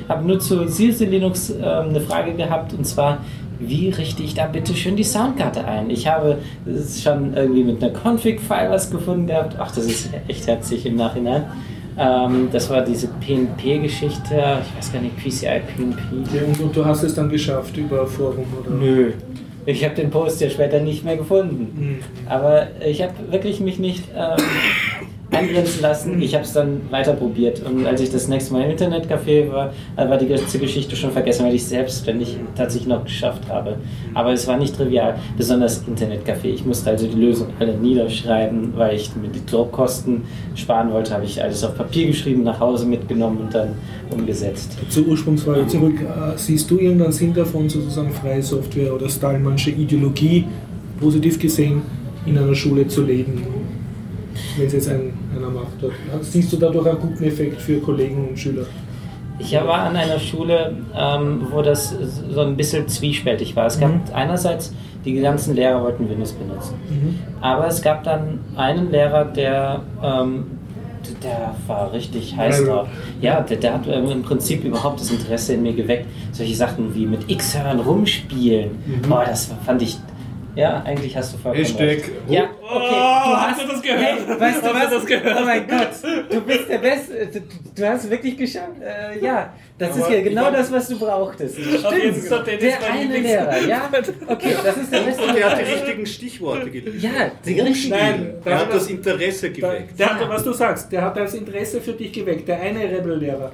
[0.09, 3.19] hab nur zu SIRSE Linux äh, eine Frage gehabt und zwar,
[3.59, 5.89] wie richte ich da bitte schön die Soundkarte ein?
[5.91, 6.39] Ich habe
[7.03, 9.57] schon irgendwie mit einer Config-File was gefunden gehabt.
[9.59, 11.45] Ach, das ist echt herzlich im Nachhinein.
[11.99, 16.63] Ähm, das war diese PNP-Geschichte, ich weiß gar nicht, PCI, PNP.
[16.63, 18.71] Und, du hast es dann geschafft über Forum, oder?
[18.71, 19.13] Nö,
[19.67, 21.73] ich habe den Post ja später nicht mehr gefunden.
[21.77, 22.29] Mhm.
[22.29, 24.37] Aber ich habe wirklich mich nicht ähm,
[25.37, 26.21] eingrenzen lassen.
[26.23, 27.63] Ich habe es dann weiter probiert.
[27.65, 31.45] Und als ich das nächste Mal im Internetcafé war, war die ganze Geschichte schon vergessen,
[31.45, 33.77] weil ich es selbstständig tatsächlich noch geschafft habe.
[34.15, 36.47] Aber es war nicht trivial, besonders Internetcafé.
[36.47, 40.23] Ich musste also die Lösung alle niederschreiben, weil ich mir die Druckkosten
[40.55, 43.75] sparen wollte, habe ich alles auf Papier geschrieben, nach Hause mitgenommen und dann
[44.11, 44.77] umgesetzt.
[44.89, 46.01] Zur Ursprungsfrage zurück.
[46.01, 50.45] Äh, siehst du irgendeinen Sinn davon, sozusagen freie Software oder Stallmannsche Ideologie
[51.01, 51.83] positiv gesehen
[52.25, 53.43] in einer Schule zu leben?
[54.57, 55.67] wenn es jetzt ein, einer macht.
[56.23, 58.67] Siehst du dadurch einen guten Effekt für Kollegen und Schüler?
[59.39, 61.95] Ich war an einer Schule, ähm, wo das
[62.31, 63.67] so ein bisschen zwiespältig war.
[63.67, 64.01] Es gab mhm.
[64.15, 64.73] einerseits,
[65.05, 66.75] die ganzen Lehrer wollten Windows benutzen.
[66.89, 67.19] Mhm.
[67.41, 70.47] Aber es gab dann einen Lehrer, der, ähm,
[71.23, 72.89] der war richtig heiß drauf.
[73.21, 76.07] Ja, der, der hat ähm, im Prinzip überhaupt das Interesse in mir geweckt.
[76.33, 78.71] Solche Sachen wie mit X-Hören rumspielen.
[78.87, 79.09] Mhm.
[79.09, 79.99] Boah, das fand ich
[80.57, 81.87] ja, eigentlich hast du vollkommen Hashtag.
[81.89, 82.11] recht.
[82.29, 82.89] Ja, okay.
[82.89, 84.01] Du oh, hast, hast du das gehört?
[84.01, 84.91] Hey, weißt du was?
[84.91, 85.37] Das gehört?
[85.39, 85.91] Oh mein Gott,
[86.31, 87.27] du bist der Beste.
[87.27, 87.41] Du,
[87.75, 88.81] du hast wirklich geschafft.
[88.81, 91.57] Äh, ja, das Aber ist ja genau das, was du brauchtest.
[91.57, 92.03] Stimmt.
[92.03, 93.91] Jetzt der, der eine Lehrer, ja?
[94.27, 95.23] Okay, das ist der beste.
[95.23, 97.03] Und er hat die richtigen Stichworte geliefert.
[97.03, 97.97] Ja, die richtigen.
[97.97, 99.99] Nein, er hat das Interesse geweckt.
[99.99, 102.85] Der, der hat, was du sagst, der hat das Interesse für dich geweckt, der eine
[102.85, 103.53] Rebellehrer.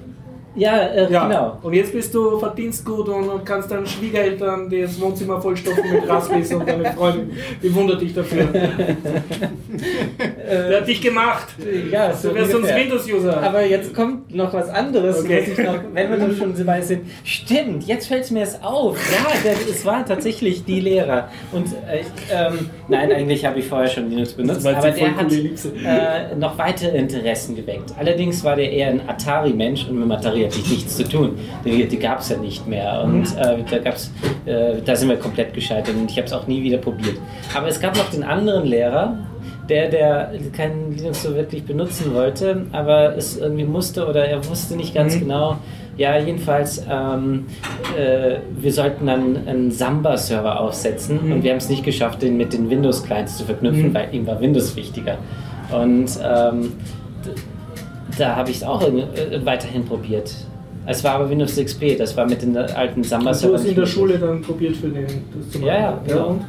[0.55, 1.59] Ja, äh, ja, genau.
[1.63, 6.69] Und jetzt bist du verdienstgut und kannst deinen Schwiegereltern das Wohnzimmer vollstopfen mit Raspis und
[6.69, 7.31] deine Freundin
[7.61, 8.47] bewundert dich dafür.
[10.53, 11.49] Der hat dich gemacht.
[11.91, 13.43] Ja, so du wärst sonst Windows-User.
[13.43, 15.49] Aber jetzt kommt noch was anderes, okay.
[15.57, 17.07] was noch, wenn wir dann schon so weit sind.
[17.25, 18.99] Stimmt, jetzt fällt es mir erst auf.
[19.11, 21.31] Ja, der, es war tatsächlich die Lehrer.
[21.53, 26.37] Und äh, ähm, nein, eigentlich habe ich vorher schon Linux benutzt, aber der hat äh,
[26.37, 27.95] noch weitere Interessen geweckt.
[27.99, 31.39] Allerdings war der eher ein Atari-Mensch und mit Atari hatte ich nichts zu tun.
[31.65, 33.03] Die, die gab es ja nicht mehr.
[33.05, 33.39] Und mhm.
[33.39, 34.11] äh, da, gab's,
[34.47, 37.17] äh, da sind wir komplett gescheitert und ich habe es auch nie wieder probiert.
[37.55, 39.19] Aber es gab noch den anderen Lehrer,
[39.69, 44.77] der, der kein Linux so wirklich benutzen wollte, aber es irgendwie musste oder er wusste
[44.77, 45.21] nicht ganz mhm.
[45.21, 45.59] genau.
[45.97, 47.47] Ja, jedenfalls, ähm,
[47.99, 51.33] äh, wir sollten dann einen Samba-Server aufsetzen mhm.
[51.33, 53.95] und wir haben es nicht geschafft, den mit den Windows-Clients zu verknüpfen, mhm.
[53.95, 55.19] weil ihm war Windows wichtiger.
[55.71, 56.73] Und ähm,
[58.19, 60.35] da habe ich es auch äh, weiterhin probiert.
[60.87, 63.77] Es war aber Windows XP, das war mit den alten Samba servern Du hast in
[63.77, 65.69] der Schule dann probiert für den das zu machen.
[65.69, 66.41] Ja, ja, genau.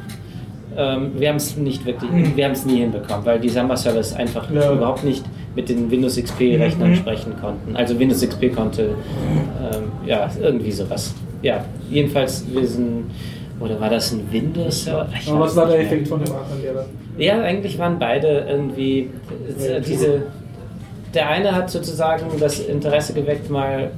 [0.75, 2.31] Ähm, wir haben es nicht wirklich, mhm.
[2.35, 4.73] wir haben es nie hinbekommen, weil die Samba-Servers einfach ja.
[4.73, 5.23] überhaupt nicht
[5.55, 6.95] mit den Windows XP-Rechnern mhm.
[6.95, 7.75] sprechen konnten.
[7.75, 11.13] Also Windows XP konnte, ähm, ja, irgendwie sowas.
[11.43, 13.11] Ja, jedenfalls, wir sind
[13.59, 14.27] Oder war das ein
[14.87, 15.85] Aber weiß was war der mehr.
[15.85, 16.85] Effekt von dem anderen Lehrer?
[17.17, 19.09] Ja, eigentlich waren beide irgendwie
[19.59, 20.23] äh, diese.
[21.13, 23.91] Der eine hat sozusagen das Interesse geweckt, mal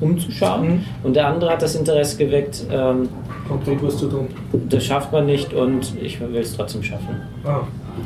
[0.00, 0.80] umzuschauen, Mhm.
[1.02, 3.08] und der andere hat das Interesse geweckt, ähm,
[3.48, 4.28] Konkret was zu tun.
[4.68, 7.16] das schafft man nicht und ich will es trotzdem schaffen.
[7.44, 7.60] Ah,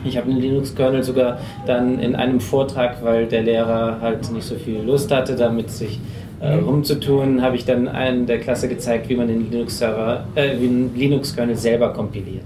[0.05, 4.55] Ich habe den Linux-Kernel sogar dann in einem Vortrag, weil der Lehrer halt nicht so
[4.55, 6.01] viel Lust hatte, damit sich
[6.41, 6.65] äh, Mhm.
[6.69, 11.55] rumzutun, habe ich dann einen der Klasse gezeigt, wie man den Linux-Server, äh, wie Linux-Kernel
[11.57, 12.43] selber kompiliert.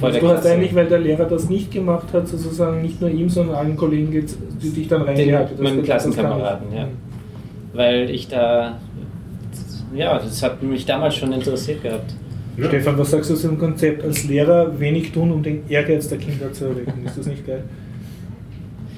[0.00, 3.10] Vor der du hast eigentlich, weil der Lehrer das nicht gemacht hat, sozusagen nicht nur
[3.10, 6.88] ihm, sondern allen Kollegen, gez- die dich dann reingehalten meinen das kann Klassenkameraden, ja.
[7.74, 8.78] Weil ich da,
[9.94, 12.14] ja, das hat mich damals schon interessiert gehabt.
[12.60, 16.18] Stefan, was sagst du zu dem Konzept als Lehrer wenig tun, um den Ehrgeiz der
[16.18, 17.04] Kinder zu erwecken?
[17.06, 17.62] Ist das nicht geil?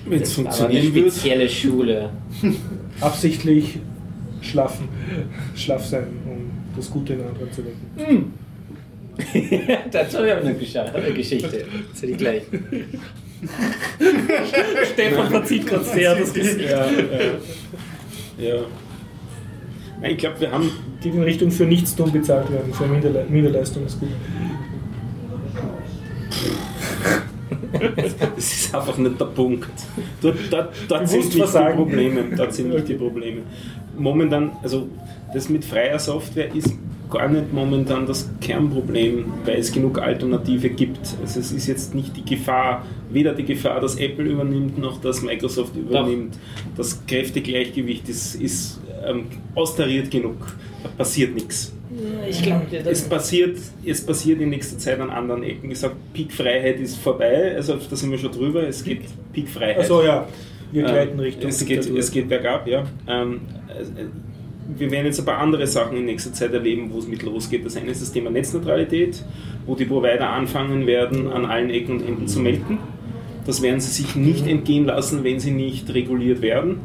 [0.08, 2.08] Wenn es war aber eine funktionieren spezielle Schule.
[3.02, 3.78] Absichtlich
[4.40, 4.88] schlafen,
[5.54, 8.32] schlaff sein, um das Gute in anderen zu wecken.
[9.90, 11.64] Dazu habe ich eine Gescha- eine Geschichte.
[11.92, 12.42] Erzähl ich gleich.
[14.92, 16.70] Stefan verzieht gerade sehr das Gesicht.
[16.70, 18.54] Ja, ja.
[18.54, 18.54] ja.
[20.00, 20.70] Nein, ich glaube, wir haben
[21.02, 24.10] Geht in Richtung für Nichtstun bezahlt werden, für Minderle Minderleistung ist gut.
[28.36, 29.68] Das ist einfach nicht der Punkt.
[30.20, 31.76] Dort, dort, dort sind nicht die versagen.
[31.76, 32.24] Probleme.
[32.36, 33.42] Dort sind nicht die Probleme.
[33.96, 34.88] Momentan, also
[35.32, 36.74] das mit freier Software ist
[37.10, 41.00] gar nicht momentan das Kernproblem, weil es genug Alternative gibt.
[41.20, 45.22] Also es ist jetzt nicht die Gefahr, weder die Gefahr, dass Apple übernimmt, noch dass
[45.22, 46.38] Microsoft übernimmt.
[46.76, 50.36] Das Kräftegleichgewicht ist, ist ähm, austariert genug.
[50.82, 51.72] Da passiert nichts.
[52.28, 55.70] Ich glaube, Es passiert, es passiert in nächster Zeit an anderen Ecken.
[55.70, 58.62] Ich sage, Peak-Freiheit ist vorbei, also da sind wir schon drüber.
[58.66, 59.80] Es gibt Peak-Freiheit.
[59.80, 60.26] Achso, ja.
[60.72, 61.98] Wir Ähm, gleiten Richtung es geht, Diktatur.
[61.98, 62.84] es geht bergab, ja.
[63.08, 64.04] Ähm, äh,
[64.76, 67.64] wir werden jetzt ein paar andere Sachen in nächster Zeit erleben, wo es mit losgeht.
[67.64, 69.24] Das eine ist das Thema Netzneutralität,
[69.66, 72.78] wo die Provider anfangen werden, an allen Ecken und Enden zu melden.
[73.46, 76.80] Das werden sie sich nicht entgehen lassen, wenn sie nicht reguliert werden.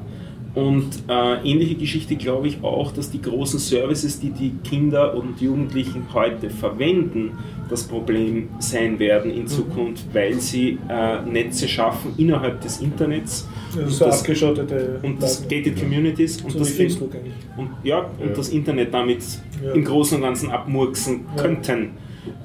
[0.56, 5.42] Und äh, ähnliche Geschichte glaube ich auch, dass die großen Services, die die Kinder und
[5.42, 7.32] Jugendlichen heute verwenden,
[7.70, 9.38] das Problem sein werden Mhm.
[9.42, 15.22] in Zukunft, weil sie äh, Netze schaffen innerhalb des Internets Also so das- abgeschottete und
[15.22, 15.46] das.
[15.48, 17.34] Gated Communities und so das, wie Facebook eigentlich.
[17.58, 19.24] und, ja, und das Internet damit
[19.64, 19.74] Ja.
[19.74, 21.42] im Großen und Ganzen abmurksen Ja.
[21.44, 21.90] könnten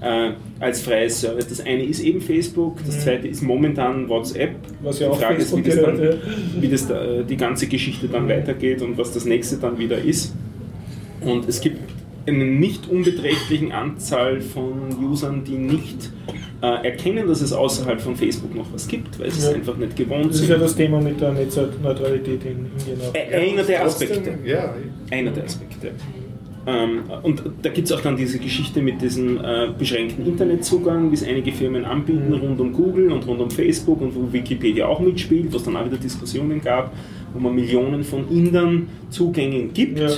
[0.02, 0.31] äh,
[0.61, 1.47] als freies Service.
[1.48, 3.01] Das eine ist eben Facebook, das Mhm.
[3.01, 4.57] zweite ist momentan WhatsApp.
[4.82, 6.11] Was ja Die auch Frage ist, wie Facebook das,
[6.55, 9.78] dann, wie das da, äh, die ganze Geschichte dann weitergeht und was das nächste dann
[9.78, 10.35] wieder ist.
[11.23, 11.78] Und es gibt
[12.27, 16.11] eine nicht unbeträchtlichen Anzahl von Usern, die nicht
[16.62, 19.55] äh, erkennen, dass es außerhalb von Facebook noch was gibt, weil sie es Ja.
[19.55, 20.51] einfach nicht gewohnt Das ist sind.
[20.51, 23.15] ja das Thema mit der Netzneutralität in Indien auch.
[23.15, 24.35] Ä- Einer der Aspekte.
[24.44, 24.74] Ja,
[25.11, 25.93] Einer der Aspekte.
[26.71, 31.15] Ähm, und da gibt es auch dann diese Geschichte mit diesem äh, beschränkten Internetzugang, wie
[31.15, 32.35] es einige Firmen anbieten, Mhm.
[32.35, 35.87] rund um Google und rund um Facebook und wo Wikipedia auch mitspielt, was dann auch
[35.87, 36.93] wieder Diskussionen gab,
[37.35, 40.09] wo man Millionen von Indern Zugängen gibt, Ja.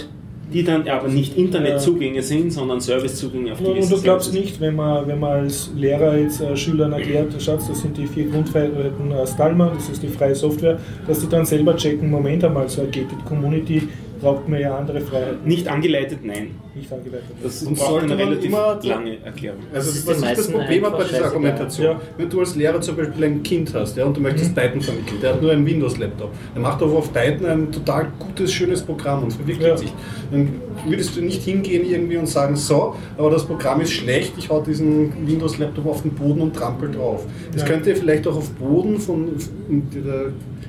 [0.53, 4.77] die dann aber nicht Internetzugänge sind, sondern Servicezugänge auf Und gewisse du glaubst nicht, wenn
[4.77, 9.13] man, wenn man als Lehrer jetzt äh, Schülern erklärt, Schatz, das sind die vier Grundfreiheiten
[9.13, 12.83] aus Stallman, das ist die freie Software, dass die dann selber checken, Moment einmal, so
[12.83, 13.83] eine Gated Community
[14.23, 15.45] raubt mir ja andere Freiheiten.
[15.45, 16.55] Nicht angeleitet, nein.
[16.75, 17.27] Nicht angeleitet.
[17.43, 19.61] Das Und braucht eine relativ immer- lange Erklärung.
[19.75, 21.25] Also Das ist was ich das Problem bei dieser.
[21.27, 22.01] Argumentation, Ja.
[22.17, 25.19] wenn du als Lehrer zum Beispiel ein Kind hast ja, und du möchtest Python vermitteln,
[25.21, 29.23] der hat nur einen Windows-Laptop, der macht aber auf Python ein total gutes, schönes Programm
[29.25, 29.77] und verwirklicht Ja.
[29.77, 29.93] sich.
[30.31, 30.49] Dann
[30.89, 34.63] würdest du nicht hingehen irgendwie und sagen, so, aber das Programm ist schlecht, ich hau
[34.63, 37.27] diesen Windows-Laptop auf den Boden und trampel drauf.
[37.53, 37.69] Das Ja.
[37.69, 39.29] könnte vielleicht auch auf Boden von,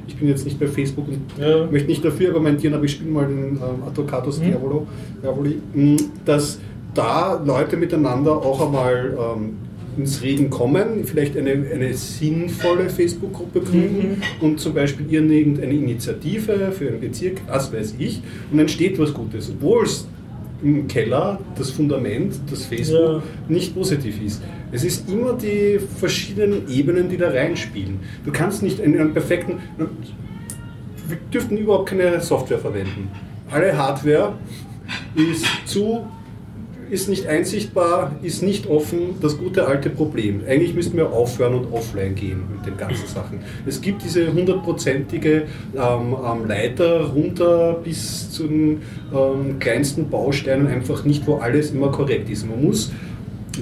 [0.05, 1.65] ich bin jetzt nicht bei Facebook und Ja.
[1.65, 4.43] möchte nicht dafür argumentieren, aber ich spiele mal den ähm, Advocatus Mhm.
[4.45, 4.87] Diabolo,
[5.21, 5.92] Diaboli, mh,
[6.25, 6.59] dass
[6.93, 9.57] da Leute miteinander auch einmal ähm,
[9.97, 16.87] ins Reden kommen, vielleicht eine, eine sinnvolle Facebook-Gruppe gründen und zum Beispiel irgendeine Initiative für
[16.87, 18.21] einen Bezirk, was weiß ich,
[18.51, 20.07] und entsteht was Gutes, obwohl es
[20.63, 23.23] im Keller das Fundament, das Facebook, Ja.
[23.49, 24.41] nicht positiv ist.
[24.71, 27.99] Es ist immer die verschiedenen Ebenen, die da reinspielen.
[28.25, 29.57] Du kannst nicht in einem perfekten.
[29.77, 33.09] Wir dürften überhaupt keine Software verwenden.
[33.51, 34.33] Alle Hardware
[35.15, 36.05] ist zu
[36.89, 40.41] ist nicht einsichtbar, ist nicht offen, das gute alte Problem.
[40.47, 43.39] Eigentlich müssten wir aufhören und offline gehen mit den ganzen Sachen.
[43.65, 45.45] Es gibt diese hundertprozentige
[45.75, 48.81] ähm, ähm, Leiter runter bis zu den
[49.13, 52.47] ähm, kleinsten Bausteinen einfach nicht, wo alles immer korrekt ist.
[52.47, 52.91] Man muss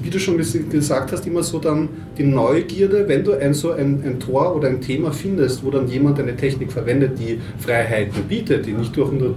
[0.02, 3.72] wie du schon ges- gesagt hast, immer so dann die Neugierde, wenn du ein so
[3.72, 8.24] ein, ein Tor oder ein Thema findest, wo dann jemand eine Technik verwendet, die Freiheiten
[8.24, 9.32] bietet, die nicht durch 100%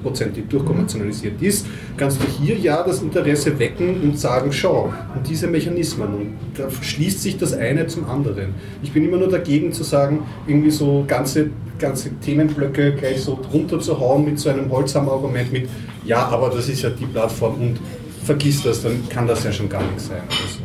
[0.48, 1.66] durchkommerzialisiert ist,
[1.96, 6.70] kannst du hier ja das Interesse wecken und sagen, schau, und diese Mechanismen, und da
[6.70, 8.54] schließt sich das eine zum anderen.
[8.82, 11.50] Ich bin immer nur dagegen zu sagen, irgendwie so ganze,
[11.80, 15.68] ganze Themenblöcke gleich so drunter zu hauen mit so einem holzamen Argument mit,
[16.04, 17.78] ja, aber das ist ja die Plattform und
[18.24, 20.22] vergiss das, dann kann das ja schon gar nichts sein.
[20.28, 20.60] Also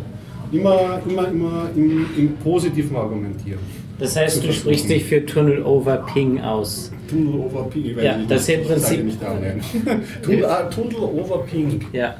[0.51, 3.59] immer, immer, immer im, im Positiven argumentieren.
[3.99, 6.89] Das heißt, du sprichst dich für Tunnel over Ping aus.
[7.09, 9.17] Tunnel over Ping, Ja, nicht, das ist im Prinzip- nicht.
[10.23, 11.81] Tunnel, ah, Tunnel over Ping.
[11.91, 12.15] Ja.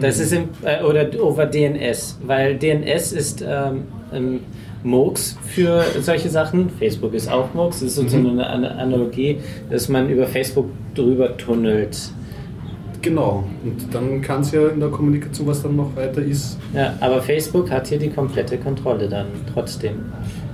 [0.00, 4.40] Das ist im, äh, oder over DNS, weil DNS ist ähm, ähm,
[5.46, 6.68] für solche Sachen.
[6.78, 7.80] Facebook ist auch Murks.
[7.80, 9.38] Das ist sozusagen eine An- Analogie,
[9.70, 11.96] dass man über Facebook drüber tunnelt.
[13.02, 16.94] Genau, und dann kann es ja in der Kommunikation, was dann noch weiter ist, Ja,
[17.00, 20.00] aber Facebook hat hier die komplette Kontrolle dann trotzdem.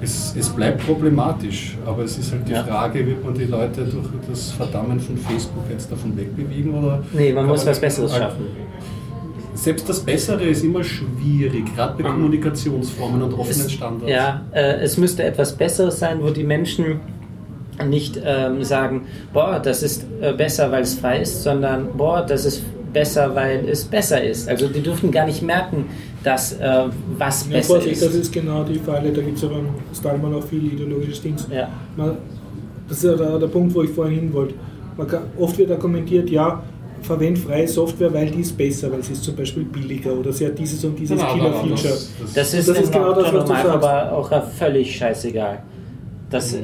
[0.00, 2.62] es, es bleibt problematisch, aber es ist halt die Ja.
[2.62, 7.02] Frage, wird man die Leute durch das Verdammen von Facebook jetzt davon wegbewegen oder...
[7.12, 8.46] Nee, man muss was Besseres halt- schaffen.
[9.54, 14.12] Selbst das Bessere ist immer schwierig, gerade bei Kommunikationsformen und offenen Es, Standards.
[14.12, 17.00] ja, äh, es müsste etwas Besseres sein, wo die Menschen
[17.84, 22.44] nicht ähm, sagen, boah, das ist äh, besser, weil es frei ist, sondern boah, das
[22.46, 22.62] ist
[22.92, 24.48] besser, weil es besser ist.
[24.48, 25.86] Also die dürfen gar nicht merken,
[26.24, 26.84] dass äh,
[27.18, 28.14] was Ja, besser Vorsicht, das ist.
[28.16, 31.46] ist genau die Falle, da gibt es aber im Stallmann auch viel ideologisches Dings.
[31.52, 31.68] Ja.
[31.96, 32.16] Man,
[32.88, 34.54] das ist ja der, der Punkt, wo ich vorhin hin wollte.
[34.96, 36.62] Man kann, oft wird argumentiert, ja,
[37.02, 40.46] verwend freie Software, weil die ist besser, weil sie ist zum Beispiel billiger oder sie
[40.46, 41.74] hat dieses und dieses Genau, Killer-Feature.
[41.92, 43.68] das- das- Das ist, Das ist genau das, was du Normal, sagst.
[43.84, 45.62] aber auch äh, völlig scheißegal.
[46.30, 46.62] Das, Mhm.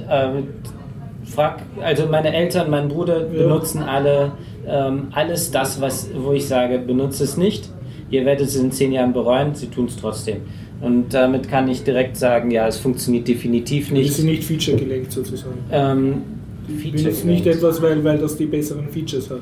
[1.32, 4.32] Frag, also meine Eltern, mein Bruder benutzen alle
[4.66, 7.68] ähm, alles das, was, wo ich sage, benutze es nicht.
[8.10, 10.42] Ihr werdet es in zehn Jahren bereuen, sie tun es trotzdem.
[10.80, 14.12] Und damit kann ich direkt sagen, ja, es funktioniert definitiv nicht.
[14.16, 15.58] sind nicht feature-gelenkt sozusagen.
[15.70, 16.22] Ähm,
[16.66, 17.64] Feature benutze nicht gelenkt.
[17.64, 19.40] etwas, weil, weil das die besseren Features hat.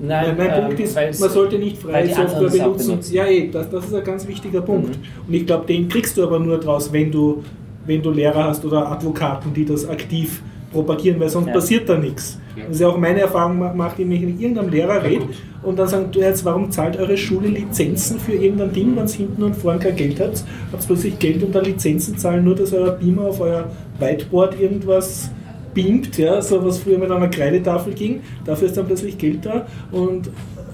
[0.00, 2.98] Nein, mein mein ähm, Punkt ist, man sollte nicht freie Software benutzen.
[3.12, 4.90] Ja, eh, das, das ist ein ganz wichtiger Punkt.
[4.90, 5.26] Mhm.
[5.26, 7.42] Und ich glaube, den kriegst du aber nur draus, wenn du,
[7.84, 11.52] wenn du Lehrer hast oder Advokaten, die das aktiv propagieren, weil sonst Ja.
[11.54, 12.38] passiert da nichts.
[12.56, 12.64] Ja.
[12.64, 15.24] Das ist ja auch meine Erfahrung gemacht, wenn ich mit irgendeinem Lehrer rede
[15.62, 19.12] und dann sagen, du jetzt, warum zahlt eure Schule Lizenzen für irgendein Ding, wenn ihr
[19.12, 20.44] hinten und vorne kein Geld habt?
[20.72, 24.60] Habt ihr plötzlich Geld und dann Lizenzen zahlen, nur dass euer Beamer auf euer Whiteboard
[24.60, 25.30] irgendwas
[25.74, 28.20] beamt, ja, so was früher mit einer Kreidetafel ging.
[28.44, 30.30] Dafür ist dann plötzlich Geld da und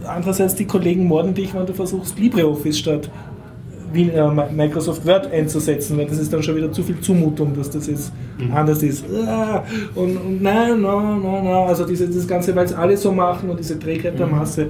[0.07, 3.11] andererseits die Kollegen morden dich, wenn du versuchst LibreOffice statt
[3.95, 8.13] Microsoft Word einzusetzen, weil das ist dann schon wieder zu viel Zumutung, dass das jetzt
[8.53, 9.05] anders ist.
[9.27, 9.63] Ah,
[9.95, 13.51] Und, und nein, nein, nein, nein, also diese, das Ganze, weil es alle so machen
[13.51, 14.69] und diese Trägheit der Masse.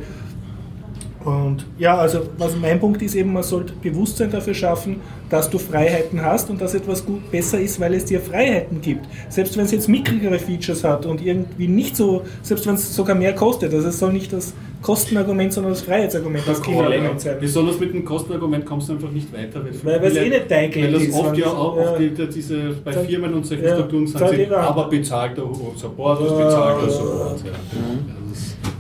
[1.24, 4.96] Und ja, also was mein Punkt ist eben, man sollte Bewusstsein dafür schaffen,
[5.34, 9.04] dass du Freiheiten hast und dass etwas gut besser ist, weil es dir Freiheiten gibt.
[9.28, 13.16] Selbst wenn es jetzt mickrigere Features hat und irgendwie nicht so, selbst wenn es sogar
[13.16, 17.36] mehr kostet, also es soll nicht das Kostenargument, sondern das Freiheitsargument das Killer-Element sein.
[17.40, 19.60] Besonders mit dem Kostenargument kommst du einfach nicht weiter.
[19.82, 21.98] Weil- weil es eh nicht dein Geld Weil das ist, oft ja auch, ja.
[21.98, 25.44] ja diese, bei Zahlt- Firmen und solchen ja, Strukturen zahlt sie, aber bezahlt der
[25.74, 26.44] Support, was Ja.
[26.44, 27.40] bezahlt der Support.
[27.44, 27.50] Ja.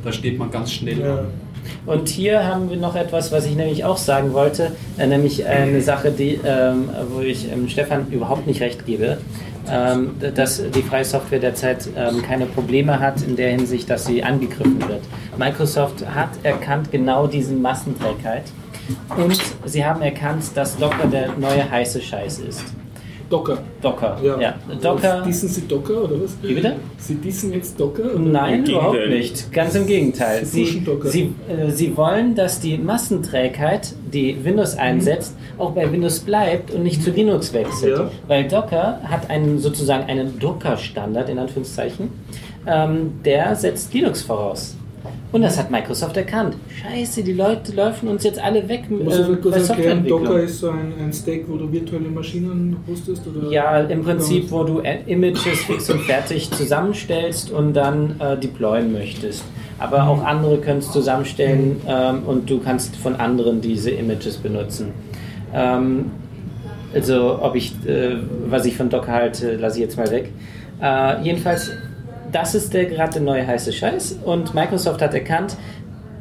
[0.04, 1.26] Da steht man ganz schnell an.
[1.86, 5.80] Und hier haben wir noch etwas, was ich nämlich auch sagen wollte, äh, nämlich eine
[5.80, 9.18] Sache, die, ähm, wo ich ähm, Stefan überhaupt nicht recht gebe,
[9.70, 14.22] ähm, dass die freie Software derzeit ähm, keine Probleme hat in der Hinsicht, dass sie
[14.22, 15.02] angegriffen wird.
[15.38, 18.44] Microsoft hat erkannt genau diese Massenträgheit
[19.16, 22.64] und sie haben erkannt, dass Docker der neue heiße Scheiß ist.
[23.30, 23.58] Docker.
[23.80, 24.54] Docker, ja.
[24.80, 25.22] Docker.
[25.26, 26.36] Dissen Sie Docker oder was?
[26.42, 26.76] Wie bitte?
[26.98, 28.04] Sie dissen jetzt Docker?
[28.14, 28.18] Oder?
[28.18, 29.52] Nein, überhaupt nicht.
[29.52, 30.44] Ganz im Gegenteil.
[30.44, 31.08] Sie Sie, pushen Docker.
[31.08, 36.82] sie, äh, sie wollen, dass die Massenträgheit, die Windows einsetzt, auch bei Windows bleibt und
[36.82, 37.98] nicht zu Linux wechselt.
[37.98, 38.10] Ja.
[38.28, 42.10] Weil Docker hat einen sozusagen einen Docker-Standard, in Anführungszeichen,
[42.66, 44.76] ähm, der setzt Linux voraus.
[45.32, 46.56] Und das hat Microsoft erkannt.
[46.68, 50.06] Scheiße, die Leute laufen uns jetzt alle weg Du musst du äh, kurz bei erklären,
[50.06, 53.22] Docker ist so ein, ein Stack, wo du virtuelle Maschinen hostest?
[53.26, 53.50] Oder?
[53.50, 59.44] Ja, im Prinzip, wo du Images fix und fertig zusammenstellst und dann äh, deployen möchtest.
[59.78, 64.92] Aber auch andere können es zusammenstellen ähm, und du kannst von anderen diese Images benutzen.
[65.52, 66.12] Ähm,
[66.94, 70.30] also, ob ich, äh, was ich von Docker halte, lasse ich jetzt mal weg.
[70.80, 71.72] Äh, jedenfalls,
[72.34, 75.56] das ist der gerade der neue heiße Scheiß und Microsoft hat erkannt,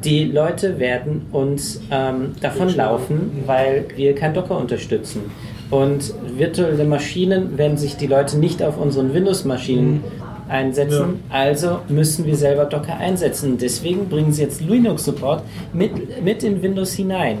[0.04, 5.22] die Leute werden uns ähm, davonlaufen, weil wir kein Docker unterstützen.
[5.70, 10.04] Und virtuelle Maschinen werden sich die Leute nicht auf unseren Windows-Maschinen
[10.48, 13.56] einsetzen, also müssen wir selber Docker einsetzen.
[13.58, 15.42] Deswegen bringen sie jetzt Linux-Support
[15.72, 17.38] mit, mit in Windows hinein.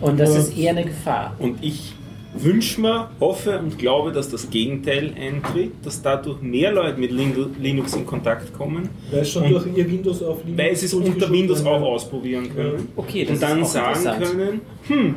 [0.00, 0.40] Und das Ja.
[0.40, 1.34] ist eher eine Gefahr.
[1.40, 1.94] Und ich
[2.34, 7.54] wünsche mir, hoffe und glaube, dass das Gegenteil eintritt, dass dadurch mehr Leute mit Lin-
[7.60, 10.94] Linux in Kontakt kommen, Weil es schon durch ihr Windows auf Linux weil sie es
[10.94, 12.88] unter Windows auch ausprobieren können.
[12.96, 15.14] Okay, das und dann ist auch sagen können, hm,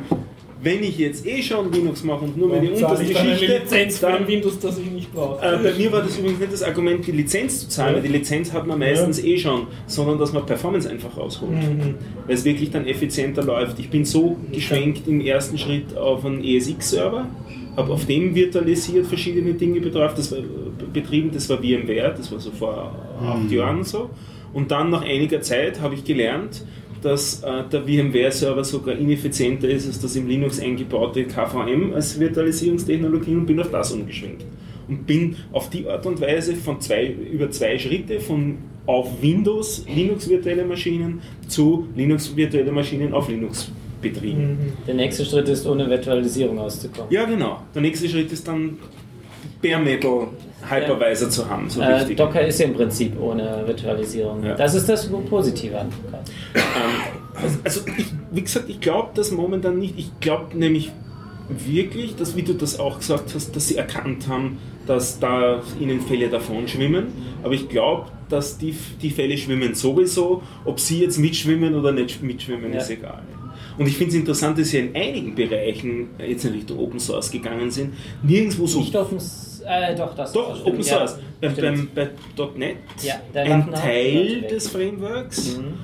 [0.66, 4.26] wenn ich jetzt eh schon Linux mache und nur meine unterste ich dann Lizenz für
[4.26, 5.40] Windows, das ich nicht brauche.
[5.40, 8.02] Äh, bei mir war das übrigens nicht das Argument, die Lizenz zu zahlen, Ja.
[8.02, 11.52] weil die Lizenz hat man meistens eh schon, sondern dass man Performance einfach rausholt.
[11.52, 11.94] Mhm.
[12.26, 13.78] Weil es wirklich dann effizienter läuft.
[13.78, 17.28] Ich bin so geschwenkt im ersten Schritt auf einen ESX-Server,
[17.76, 20.38] habe auf dem virtualisiert verschiedene Dinge betraf, das war,
[20.92, 24.10] betrieben, das war VMware, das war so vor acht Jahren so.
[24.52, 26.64] Und dann nach einiger Zeit habe ich gelernt,
[27.06, 33.34] dass äh, der VMware-Server sogar ineffizienter ist als das im Linux eingebaute KVM als Virtualisierungstechnologie
[33.34, 34.44] und bin auf das umgeschwenkt.
[34.88, 39.84] Und bin auf die Art und Weise von zwei, über zwei Schritte von auf Windows
[39.92, 43.70] Linux virtuelle Maschinen zu Linux virtuelle Maschinen auf Linux
[44.02, 44.72] betrieben.
[44.86, 47.10] Der nächste Schritt ist, ohne Virtualisierung auszukommen.
[47.10, 47.62] Ja, genau.
[47.74, 48.78] Der nächste Schritt ist dann
[49.62, 50.28] Bare Metal
[50.68, 51.68] Hypervisor zu haben.
[51.70, 52.14] So Äh.
[52.14, 54.42] Docker ist ja im Prinzip ohne Virtualisierung.
[54.44, 54.54] Ja.
[54.54, 56.22] Das ist das Positive an Docker.
[56.54, 59.94] Ähm, also ich, wie gesagt, ich glaube das momentan nicht.
[59.98, 60.90] Ich glaube nämlich
[61.48, 66.00] wirklich, dass, wie du das auch gesagt hast, dass sie erkannt haben, dass da ihnen
[66.00, 67.06] Fälle davon schwimmen.
[67.42, 70.42] Aber ich glaube, dass die, die Fälle schwimmen sowieso.
[70.64, 72.80] Ob sie jetzt mitschwimmen oder nicht mitschwimmen, Ja.
[72.80, 73.22] ist egal.
[73.78, 77.30] Und ich finde es interessant, dass sie in einigen Bereichen jetzt in Richtung Open Source
[77.30, 77.94] gegangen sind.
[78.22, 78.80] Nirgendwo so.
[78.80, 81.18] Nicht S- äh, doch, das Doch, stimmt, Open ja, Source.
[81.40, 81.94] beim, stimmt.
[81.94, 85.58] beim, bei .NET Ja, ein Teil des Frameworks.
[85.58, 85.74] Mhm.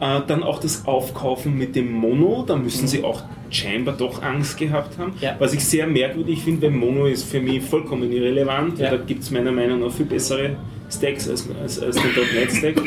[0.00, 4.56] Äh, dann auch das Aufkaufen mit dem Mono, da müssen sie auch scheinbar doch Angst
[4.58, 5.10] gehabt haben.
[5.12, 5.18] Mhm.
[5.20, 5.36] Ja.
[5.38, 8.78] Was ich sehr merkwürdig finde, weil Mono ist für mich vollkommen irrelevant.
[8.78, 8.90] Ja.
[8.90, 10.56] Da gibt es meiner Meinung nach viel bessere
[10.90, 12.04] Stacks als, als, als den
[12.34, 12.80] .NET-Stack.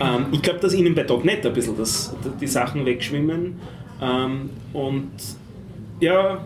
[0.00, 3.56] ähm, ich glaube, dass ihnen bei .NET ein bisschen das, die Sachen wegschwimmen.
[4.00, 5.10] Ähm, und
[6.00, 6.44] ja,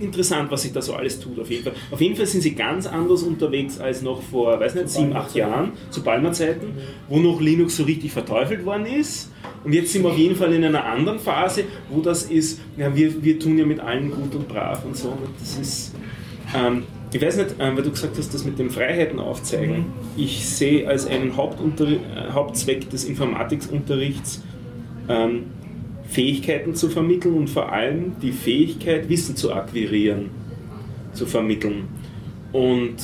[0.00, 1.72] interessant, was sich da so alles tut, auf jeden Fall.
[1.90, 5.34] Auf jeden Fall sind sie ganz anders unterwegs als noch vor, weiß nicht, sieben, acht
[5.34, 6.72] Jahren, zu Palmer-Zeiten,
[7.08, 9.30] wo noch Linux so richtig verteufelt worden ist.
[9.64, 12.94] Und jetzt sind wir auf jeden Fall in einer anderen Phase, wo das ist, ja,
[12.94, 15.08] wir, wir tun ja mit allen gut und brav und so.
[15.08, 15.94] Und das ist,
[16.56, 19.86] ähm, ich weiß nicht, ähm, weil du gesagt hast, das mit den Freiheiten aufzeigen.
[20.16, 24.42] Ich sehe als einen äh, Hauptzweck des Informatikunterrichts
[25.08, 25.44] ähm,
[26.08, 30.30] Fähigkeiten zu vermitteln und vor allem die Fähigkeit, Wissen zu akquirieren,
[31.12, 31.88] zu vermitteln.
[32.52, 32.96] Und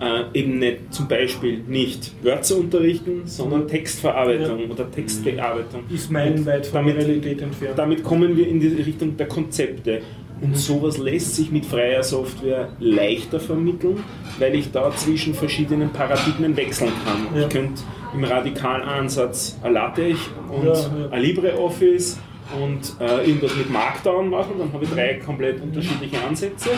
[0.00, 5.82] äh, eben nicht zum Beispiel nicht Wörter zu unterrichten, sondern Textverarbeitung oder Textbearbeitung.
[5.90, 7.78] Ist meilenweit von der Damit- Realität entfernt.
[7.78, 10.00] Damit kommen wir in die Richtung der Konzepte.
[10.40, 14.02] Und sowas lässt sich mit freier Software leichter vermitteln,
[14.38, 17.26] weil ich da zwischen verschiedenen Paradigmen wechseln kann.
[17.34, 17.46] Ja.
[17.46, 17.82] Ich könnte
[18.14, 20.18] im radikalen Ansatz ein LaTeX
[20.50, 21.10] und Ja, ja.
[21.10, 22.18] ein LibreOffice
[22.60, 26.70] und äh, irgendwas mit Markdown machen, dann habe ich drei komplett unterschiedliche Ansätze,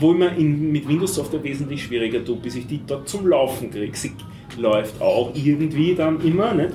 [0.00, 3.70] wo ich mir in, mit Windows-Software wesentlich schwieriger tue, bis ich die dort zum Laufen
[3.70, 3.94] kriege.
[3.94, 4.12] Sie
[4.58, 6.70] läuft auch irgendwie dann immer, nicht?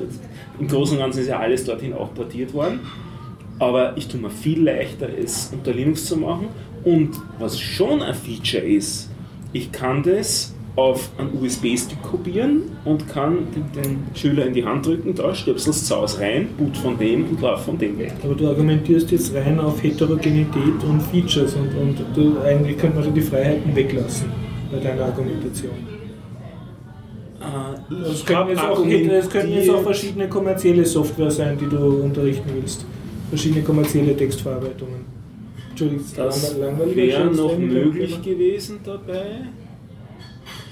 [0.59, 2.81] im Großen und Ganzen ist ja alles dorthin auch portiert worden,
[3.61, 6.47] aber ich tue mir viel leichter, es unter Linux zu machen
[6.83, 9.07] und was schon ein Feature ist,
[9.53, 14.88] ich kann das auf einen USB-Stick kopieren und kann den, den Schüler in die Hand
[14.88, 18.13] drücken, da stöpselst du aus rein, boot von dem und lauf von dem weg.
[18.23, 23.13] Aber du argumentierst jetzt rein auf Heterogenität und Features und, und du, eigentlich könnte man
[23.13, 24.27] die Freiheiten weglassen
[24.71, 25.71] bei deiner Argumentation.
[27.41, 32.01] Äh, Es können, jetzt auch, es können jetzt auch verschiedene kommerzielle Software sein, die du
[32.01, 32.85] unterrichten willst.
[33.31, 35.05] Verschiedene kommerzielle Textverarbeitungen.
[35.69, 39.23] Entschuldigung, Das wäre noch möglich gewesen dabei.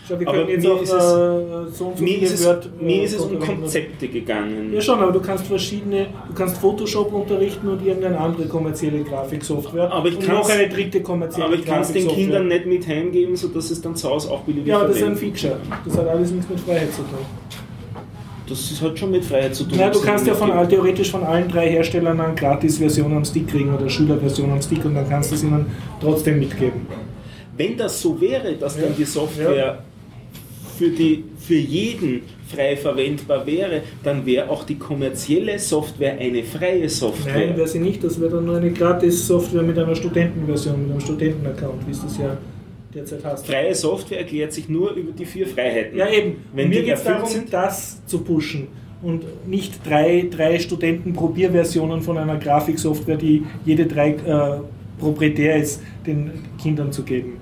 [0.09, 3.03] Wir Aber mir auch ist es- äh, so so Mir ist es, Word, äh, mir
[3.03, 4.73] ist es um Konzepte gegangen.
[4.73, 9.91] Ja schon, aber du kannst verschiedene, du kannst Photoshop unterrichten und irgendeine andere kommerzielle Grafiksoftware.
[9.91, 12.07] Aber ich und noch eine dritte kommerzielle Aber ich kann es den.
[12.07, 15.03] Kindern nicht mit heimgeben, sodass es dann zu Hause auch beliebig Ja, aber das ist
[15.03, 15.15] ein.
[15.15, 15.57] Feature.
[15.85, 17.25] Das hat alles nichts mit Freiheit zu tun.
[18.49, 19.77] Das ist- hat schon mit Freiheit zu tun.
[19.77, 23.73] Ja, du kannst ja von theoretisch von allen drei Herstellern eine Gratis-Version am Stick kriegen
[23.73, 25.65] oder Schülerversion am Stick und dann kannst du es ihnen
[26.01, 26.81] trotzdem mitgeben.
[27.55, 28.83] Wenn das so wäre, dass Ja.
[28.83, 29.79] dann die Software
[30.77, 36.87] für, die, für jeden frei verwendbar wäre, dann wäre auch die kommerzielle Software eine freie
[36.89, 37.47] Software.
[37.47, 38.03] Nein, wäre sie nicht.
[38.03, 42.17] Das wäre dann nur eine Gratis-Software mit einer Studentenversion, mit einem Studentenaccount, wie es das
[42.17, 42.37] ja
[42.93, 43.45] derzeit hast.
[43.47, 45.97] Freie Software erklärt sich nur über die vier Freiheiten.
[45.97, 46.37] Ja, eben.
[46.53, 48.67] Wenn Mir geht es darum, sind- das zu pushen
[49.01, 54.59] und nicht drei, drei Studenten-Probierversionen von einer Grafiksoftware, die jede drei äh,
[54.99, 57.37] proprietär ist, den Kindern zu geben.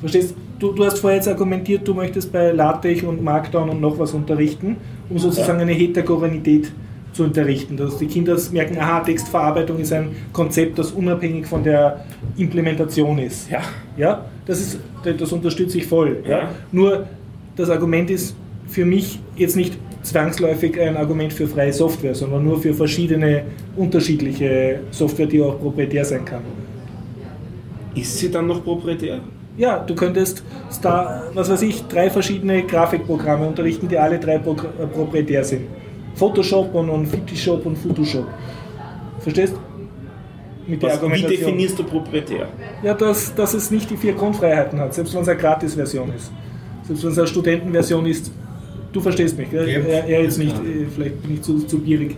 [0.00, 0.72] Verstehst du?
[0.72, 4.76] Du hast vorher jetzt argumentiert, du möchtest bei LaTeX und Markdown und noch was unterrichten,
[5.08, 6.70] um sozusagen eine Heterogenität
[7.12, 12.04] zu unterrichten, dass die Kinder merken, aha, Textverarbeitung ist ein Konzept, das unabhängig von der
[12.36, 13.50] Implementation ist.
[13.50, 13.60] Ja.
[13.96, 16.22] Ja, das, ist, das unterstütze ich voll.
[16.24, 16.30] Ja.
[16.30, 16.48] Ja.
[16.72, 17.06] Nur
[17.54, 18.34] das Argument ist
[18.66, 23.42] für mich jetzt nicht zwangsläufig ein Argument für freie Software, sondern nur für verschiedene
[23.76, 26.42] unterschiedliche Software, die auch proprietär sein kann.
[27.94, 29.20] Ist sie dann noch proprietär?
[29.56, 30.44] Ja, du könntest
[30.82, 35.62] da, was weiß ich, drei verschiedene Grafikprogramme unterrichten, die alle drei äh, proprietär sind.
[36.14, 38.26] Photoshop und, und Photoshop und Photoshop.
[39.20, 39.54] Verstehst?
[40.68, 41.40] Mit der Was, wie Argumentation.
[41.40, 42.48] definierst du proprietär?
[42.82, 46.30] Ja, dass, dass es nicht die vier Grundfreiheiten hat, selbst wenn es eine Gratis-Version ist.
[46.86, 48.30] Selbst wenn es eine Studentenversion ist.
[48.92, 49.50] Du verstehst mich?
[49.50, 52.16] Ja, er, er jetzt ist nicht, äh, vielleicht bin ich zu, zu gierig.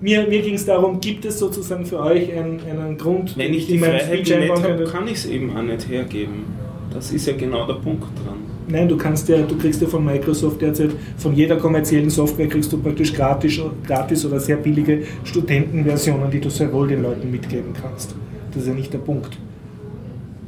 [0.00, 3.66] Mir, mir ging es darum, gibt es sozusagen für euch einen, einen Grund, Wenn ich
[3.66, 6.44] die Freiheit nicht habe, kann ich es eben auch nicht hergeben.
[6.92, 8.47] Das ist ja genau der Punkt dran.
[8.70, 12.70] Nein, du kannst ja, du kriegst ja von Microsoft derzeit, von jeder kommerziellen Software kriegst
[12.72, 17.72] du praktisch gratis, gratis oder sehr billige Studentenversionen, die du sehr wohl den Leuten mitgeben
[17.80, 18.14] kannst.
[18.52, 19.38] Das ist ja nicht der Punkt.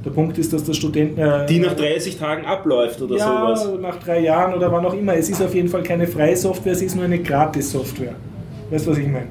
[0.05, 1.19] Der Punkt ist, dass der Student...
[1.19, 3.81] Äh, Die nach 30 Tagen abläuft oder ja, sowas.
[3.81, 5.15] nach drei Jahren oder wann auch immer.
[5.15, 8.15] Es ist auf jeden Fall keine freie Software, es ist nur eine Gratis-Software.
[8.71, 9.27] Weißt du, was ich meine?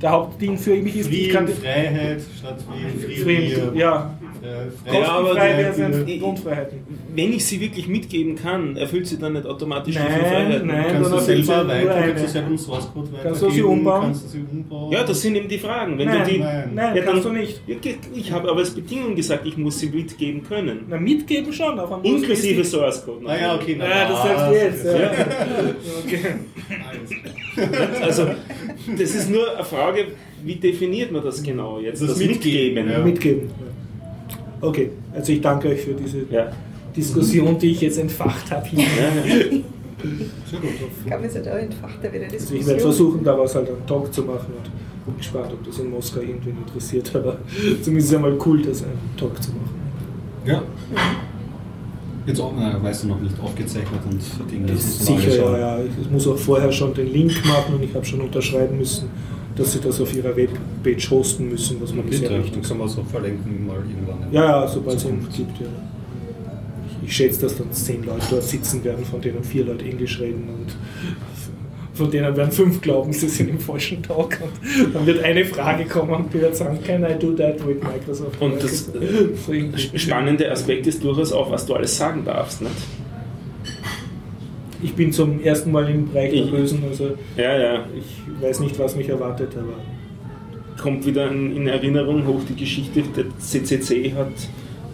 [0.00, 1.46] Der Hauptding für mich ist, ich kann...
[1.46, 2.56] Frieden, Freiheit statt
[3.06, 4.10] wie Frieden, ja,
[4.42, 5.72] Äh, Ja, aber kostenfrei
[6.04, 6.22] die- die-.
[7.14, 10.66] Wenn ich sie wirklich mitgeben kann, erfüllt sie dann nicht automatisch die Nein, fünf Freiheiten.
[10.66, 10.84] nein.
[10.90, 12.06] Kannst du dann selber weiter, eine.
[12.08, 14.02] kannst du selber einen Source Code weitergeben, Kannst du sie umbauen?
[14.02, 14.92] Kannst du sie umbauen?
[14.92, 15.98] Ja, das sind eben die Fragen.
[15.98, 16.70] Wenn Nein, du die, nein.
[16.74, 17.60] Nein, Ja, kannst dann- du nicht.
[18.16, 20.86] Ich habe aber als Bedingung gesagt, ich muss sie mitgeben können.
[20.88, 22.64] Na, mitgeben schon, auf einem Inklusive.
[22.64, 23.24] Source Code.
[23.28, 23.76] Ah ja, okay.
[23.78, 24.84] na, Ja, das sagst du jetzt.
[24.84, 24.92] Ja.
[24.92, 25.10] Ja.
[26.04, 26.18] Okay.
[28.02, 28.26] Also,
[28.98, 30.06] das ist nur eine Frage,
[30.42, 32.00] wie definiert man das genau jetzt?
[32.02, 32.98] Das Mitgeben, ja.
[33.00, 33.50] Mitgeben.
[34.62, 36.50] Okay, also ich danke euch für diese Ja.
[36.96, 38.66] Diskussion, die ich jetzt entfacht habe.
[38.68, 38.80] hier.
[38.80, 38.86] Ja.
[39.22, 40.70] Sehr gut.
[41.00, 42.60] Ich glaube, auch wieder Also Diskussion.
[42.60, 45.90] ich werde versuchen, daraus halt einen Talk zu machen und bin gespannt, ob das in
[45.90, 47.38] Moskau irgendwen interessiert, aber
[47.82, 49.70] zumindest ist es einmal cool, das einen Talk zu machen.
[50.46, 50.62] Ja.
[52.26, 55.84] Jetzt auch, na, weißt du noch nicht, aufgezeichnet und ist sicher, ja, ja.
[56.00, 59.08] Ich muss auch vorher schon den Link machen und ich habe schon unterschreiben müssen,
[59.56, 62.78] dass sie das auf ihrer Webpage hosten müssen, was man bisher Bitte, nicht dann kann
[62.78, 64.32] man auch verlinken mal irgendwann.
[64.32, 65.66] Ja, ja, sobald es ihn gibt, ja.
[67.02, 70.20] Ich, ich schätze, dass dann zehn Leute dort sitzen werden, von denen vier Leute Englisch
[70.20, 70.74] reden und
[71.94, 74.38] von denen werden fünf glauben, sie sind im falschen Talk
[74.84, 77.76] und dann wird eine Frage kommen und die wird sagen, can I do that with
[77.82, 78.40] Microsoft?
[78.40, 78.86] Und das
[79.46, 82.62] So spannende Aspekt ist durchaus auch, was du alles sagen darfst.
[82.62, 82.72] Nicht?
[84.82, 87.86] Ich bin zum ersten Mal im Bereich der Ich- Bösen, also Ja, ja.
[87.96, 89.74] ich weiß nicht, was mich erwartet, aber
[90.82, 94.32] Kommt wieder in in Erinnerung hoch die Geschichte, der CCC hat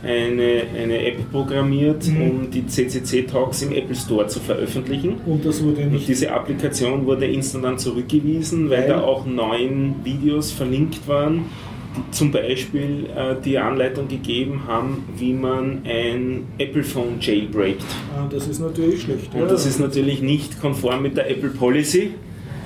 [0.03, 2.21] eine, eine App programmiert, Mhm.
[2.23, 5.15] um die CCC-Talks im Apple Store zu veröffentlichen.
[5.27, 8.89] und das wurde Und nicht diese Applikation wurde instant dann zurückgewiesen, weil Weil?
[8.89, 11.47] da auch neun Videos verlinkt waren,
[12.11, 17.85] zum Beispiel äh, die Anleitung gegeben haben, wie man ein Apple Phone jailbreakt.
[18.17, 19.35] Ah, das ist natürlich schlecht.
[19.35, 19.47] Und ja.
[19.47, 22.13] das ist natürlich nicht konform mit der Apple Policy.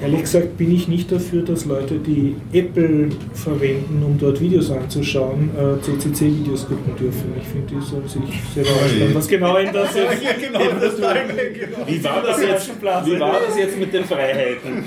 [0.02, 5.50] Ehrlich gesagt bin ich nicht dafür, dass Leute, die Apple verwenden, um dort Videos anzuschauen,
[5.56, 7.32] äh, CCC-Videos gucken dürfen.
[7.40, 8.22] Ich finde, die sollen sich
[8.54, 9.14] selber anschauen.
[9.14, 10.22] Was genau in das jetzt?
[10.40, 11.86] genau, das war genau.
[11.86, 12.70] Wie war das jetzt,
[13.06, 14.84] wie war das jetzt mit den Freiheiten,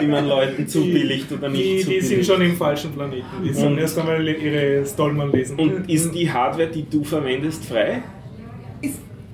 [0.00, 2.06] die man Leuten zubilligt oder nicht Die, die zubilligt?
[2.06, 3.24] sind schon im falschen Planeten.
[3.44, 5.58] Die sollen erst einmal ihre Stallman lesen.
[5.58, 8.02] Und ist die Hardware, die du verwendest, frei?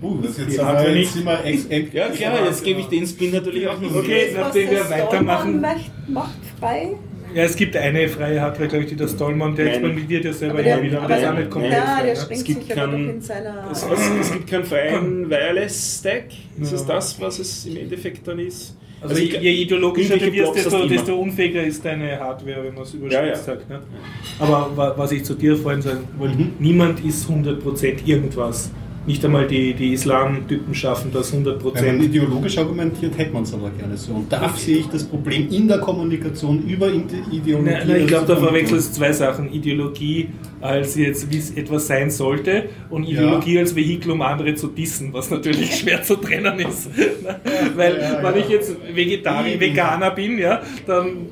[0.02, 1.94] Uh, das jetzt jetzt nicht.
[1.94, 3.94] Ja, klar, jetzt gebe ich den Spin natürlich auch noch.
[3.94, 6.96] Okay, nachdem wir weitermachen- macht, macht frei.
[7.34, 10.62] Ja, es gibt eine freie Hardware, glaube ich, die das Stallman, der experimentiert ja selber
[10.62, 12.02] der, immer wieder, aber das ist auch nicht komplett ja, frei.
[12.02, 12.20] der ne?
[12.30, 13.68] Es gibt sich aber keinen- doch in seiner...
[13.72, 13.86] Es,
[14.20, 16.24] es, gibt keinen freien Wireless-Stack.
[16.60, 18.76] Ist es das, was es im Endeffekt dann ist?
[19.00, 22.92] Also je, je ideologischer du wirst, desto, desto unfähiger ist deine Hardware, wenn man es
[22.94, 23.36] überspitzt Ja, ja.
[23.36, 23.68] sagt.
[23.70, 23.80] Ne?
[24.38, 26.52] Aber wa- was ich zu dir vorhin sagen wollte, Mhm.
[26.58, 28.70] niemand ist 100% irgendwas.
[29.04, 31.58] Nicht einmal die, die Islam-Typen schaffen das 100%.
[31.74, 34.12] Wenn man ideologisch argumentiert, hätte man es aber gerne so.
[34.12, 37.70] Und da sehe ich das Problem in der Kommunikation über Ide- Ideologie.
[37.70, 39.52] Nein, nein, ich glaube, da verwechselst du zwei Sachen.
[39.52, 40.28] Ideologie
[40.60, 43.22] als jetzt, wie es etwas sein sollte und Ja.
[43.22, 46.88] Ideologie als Vehikel, um andere zu dissen, was natürlich schwer zu trennen ist.
[47.76, 48.40] Weil, Ja, ja, wenn ja.
[48.40, 49.60] ich jetzt Vegetarier, Eben.
[49.60, 51.26] Veganer bin, ja, dann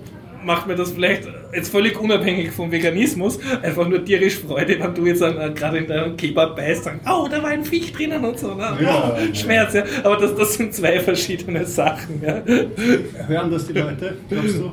[0.45, 5.07] macht mir das vielleicht jetzt völlig unabhängig vom Veganismus einfach nur tierisch Freude, wenn du
[5.07, 8.55] jetzt gerade in deinem Kebab beißt, sagst, oh, da war ein Viech drinnen und so.
[8.55, 8.77] Ne?
[8.83, 9.35] Ja, oh.
[9.35, 9.85] Schmerz, ja.
[10.03, 12.23] Aber das, das sind zwei verschiedene Sachen.
[12.25, 12.43] Ja.
[13.27, 14.73] Hören das die Leute, glaubst du?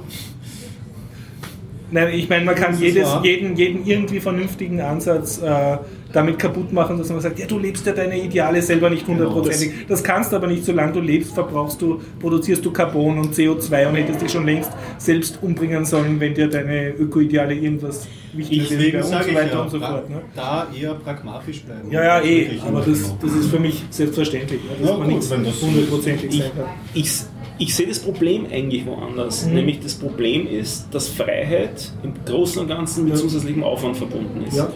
[1.89, 5.77] Nein, ich meine, man kann jedes, jeden, jeden irgendwie vernünftigen Ansatz äh,
[6.13, 9.87] damit kaputt machen, dass man sagt, ja, du lebst ja deine Ideale selber nicht hundertprozentig.
[9.87, 13.87] Das kannst du aber nicht, solange du lebst, verbrauchst du, produzierst du Carbon und CO2
[13.89, 18.97] und hättest dich schon längst selbst umbringen sollen, wenn dir deine Öko-Ideale irgendwas wichtig wäre
[19.03, 20.09] und so weiter ja, und so da, fort.
[20.09, 20.21] Ne?
[20.35, 21.91] da eher pragmatisch bleiben.
[21.91, 23.17] Ja, ja, eh, aber das, genau.
[23.21, 26.51] das ist für mich selbstverständlich, ne, dass Ja, man gut, nichts das- hundertprozentig Ich, sein
[26.55, 26.65] kann.
[26.93, 27.11] ich,
[27.59, 29.45] ich sehe das Problem eigentlich woanders.
[29.45, 29.53] Mhm.
[29.55, 33.19] Nämlich das Problem ist, dass Freiheit im Großen und Ganzen mit Ja.
[33.19, 34.57] zusätzlichem Aufwand verbunden ist.
[34.57, 34.69] Ja.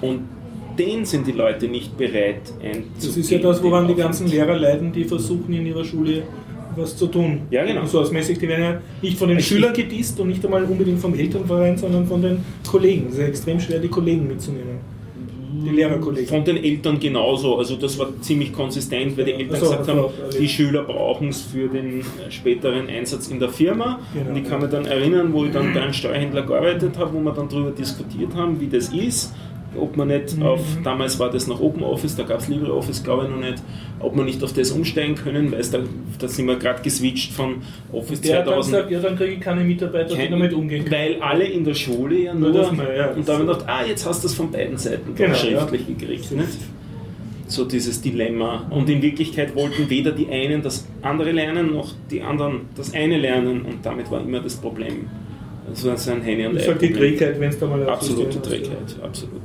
[0.00, 0.20] Und
[0.78, 2.84] den sind die Leute nicht bereit einzugehen.
[3.00, 4.28] Das ist ja das, woran die ganzen.
[4.28, 6.22] Lehrer leiden, die versuchen in ihrer Schule
[6.76, 7.42] was zu tun.
[7.50, 7.84] Ja, genau.
[7.84, 10.98] So ausmäßig, die werden ja nicht von den Ich- Schülern gedisst und nicht einmal unbedingt
[10.98, 12.38] vom Elternverein, sondern von den
[12.68, 13.06] Kollegen.
[13.08, 14.78] Es ist ja extrem schwer, die Kollegen mitzunehmen.
[15.64, 16.26] Die Lehrerkollegen.
[16.28, 17.56] Von den Eltern genauso.
[17.58, 20.82] Also das war ziemlich konsistent, weil die Eltern so, gesagt ach haben, also- die Schüler
[20.82, 24.00] brauchen es für den äh, späteren Einsatz in der Firma.
[24.12, 27.14] Genau, und ich kann mich dann erinnern, wo ich dann bei einem Steuerhändler gearbeitet habe,
[27.14, 29.32] wo wir dann darüber diskutiert haben, wie das ist.
[29.78, 30.42] Ob man nicht Mhm.
[30.42, 33.62] auf, damals war das noch OpenOffice, da gab es LibreOffice, glaube ich noch nicht,
[34.00, 35.78] ob man nicht auf das umsteigen können, weil da,
[36.18, 37.56] da sind wir gerade geswitcht von
[37.92, 38.72] Office Der hat dann 2000.
[38.76, 40.94] gesagt, ja, dann kriege ich keine Mitarbeiter, die Kein- damit umgehen können.
[40.94, 42.50] Weil alle in der Schule ja nur.
[42.50, 43.10] Nur mal, ja.
[43.10, 45.86] und da habe ich gedacht, ah, jetzt hast du es von beiden Seiten Genau, schriftlich
[45.86, 46.30] gekriegt.
[46.32, 46.48] Nicht?
[47.46, 48.66] So dieses Dilemma.
[48.70, 53.18] Und in Wirklichkeit wollten weder die einen das andere lernen, noch die anderen das eine
[53.18, 53.62] lernen.
[53.62, 55.06] Und damit war immer das Problem.
[55.68, 56.92] Das war so ein Henne und Das ist halt die.
[56.92, 58.44] Trägheit, wenn es da mal ein Absolute hast.
[58.48, 59.42] Trägheit, absolut.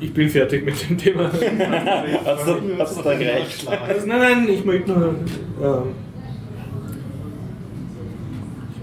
[0.00, 1.30] Ich bin fertig mit dem Thema.
[1.32, 3.68] Hat's da, hat's da gereicht?
[3.68, 5.14] Also, nein, nein, ich möchte nur.
[5.62, 5.82] Ähm,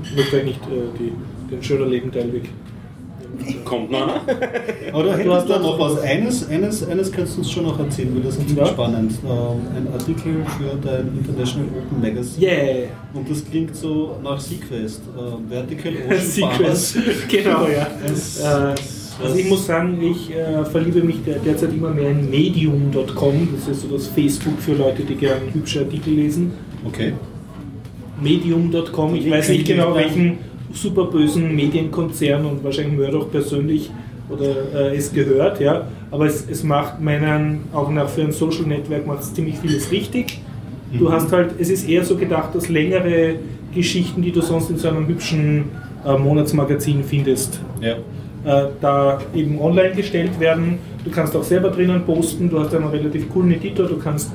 [0.03, 1.13] ich möchte eigentlich nicht äh, die,
[1.51, 2.49] den schöner Leben-Teil weg.
[3.65, 4.21] Kommt noch einer?
[4.93, 6.01] Aber du Du hättest hast da doch- noch was.
[6.01, 8.65] Eines, eines, eines kannst du uns schon noch erzählen, weil das ist ziemlich Ja.
[8.67, 9.11] spannend.
[9.23, 9.29] Ähm,
[9.75, 12.45] ein Artikel für dein International Open Magazine.
[12.45, 12.87] Yeah!
[13.13, 15.01] Und das klingt so nach Sequest.
[15.17, 16.97] Äh, Vertical Ocean Sequence.
[17.29, 17.87] genau, ja.
[18.05, 18.75] Das- Äh,
[19.21, 23.49] also ich muss sagen, ich äh, verliebe mich der- derzeit immer mehr in medium.com.
[23.55, 26.51] Das ist so das Facebook für Leute, die gerne hübsche Artikel lesen.
[26.85, 27.13] Okay.
[28.21, 30.37] Medium.com, ich weiß nicht genau welchen
[30.73, 33.89] super bösen Medienkonzern und wahrscheinlich Murdoch persönlich
[34.29, 35.87] oder äh, es gehört, ja.
[36.11, 39.91] Aber es, es macht meinen, auch nach für ein Social Network macht es ziemlich vieles
[39.91, 40.39] richtig.
[40.91, 43.35] Du hast halt, es ist eher so gedacht, dass längere
[43.73, 45.65] Geschichten, die du sonst in so einem hübschen
[46.05, 47.93] äh, Monatsmagazin findest, Ja.
[48.63, 50.79] äh, da eben online gestellt werden.
[51.05, 54.31] Du kannst auch selber drinnen posten, du hast einen relativ coolen Editor, du kannst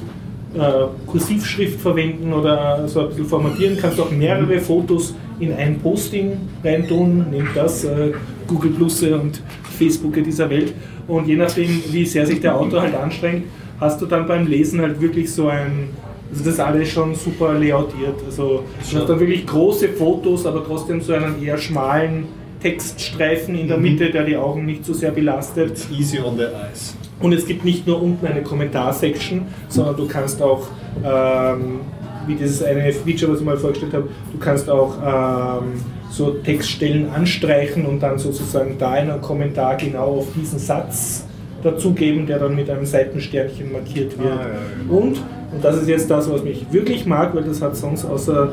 [0.54, 0.60] äh,
[1.06, 6.32] Kursivschrift verwenden oder so ein bisschen formatieren, kannst auch mehrere Fotos in ein Posting
[6.62, 8.12] reintun, nehmt das, äh,
[8.46, 9.42] Google Plus und
[9.78, 10.72] Facebook dieser Welt
[11.08, 13.44] und je nachdem, wie sehr sich der Autor halt anstrengt,
[13.80, 15.88] hast du dann beim Lesen halt wirklich so ein
[16.30, 18.16] also das ist alles schon super layoutiert.
[18.26, 22.24] Also du hast dann wirklich große Fotos, aber trotzdem so einen eher schmalen
[22.60, 25.70] Textstreifen in der Mitte, der die Augen nicht so sehr belastet.
[25.70, 26.96] It's easy on the eyes.
[27.20, 30.66] Und es gibt nicht nur unten eine Kommentarsection, sondern du kannst auch,
[31.04, 31.80] ähm,
[32.26, 35.80] wie dieses eine Feature, was ich mal vorgestellt habe, du kannst auch ähm,
[36.10, 41.24] so Textstellen anstreichen und dann sozusagen da einen Kommentar genau auf diesen Satz
[41.62, 44.30] dazugeben, der dann mit einem Seitensternchen markiert wird.
[44.30, 44.96] Ah, ja, ja.
[44.96, 45.22] Und,
[45.52, 48.52] und das ist jetzt das, was mich wirklich mag, weil das hat sonst außer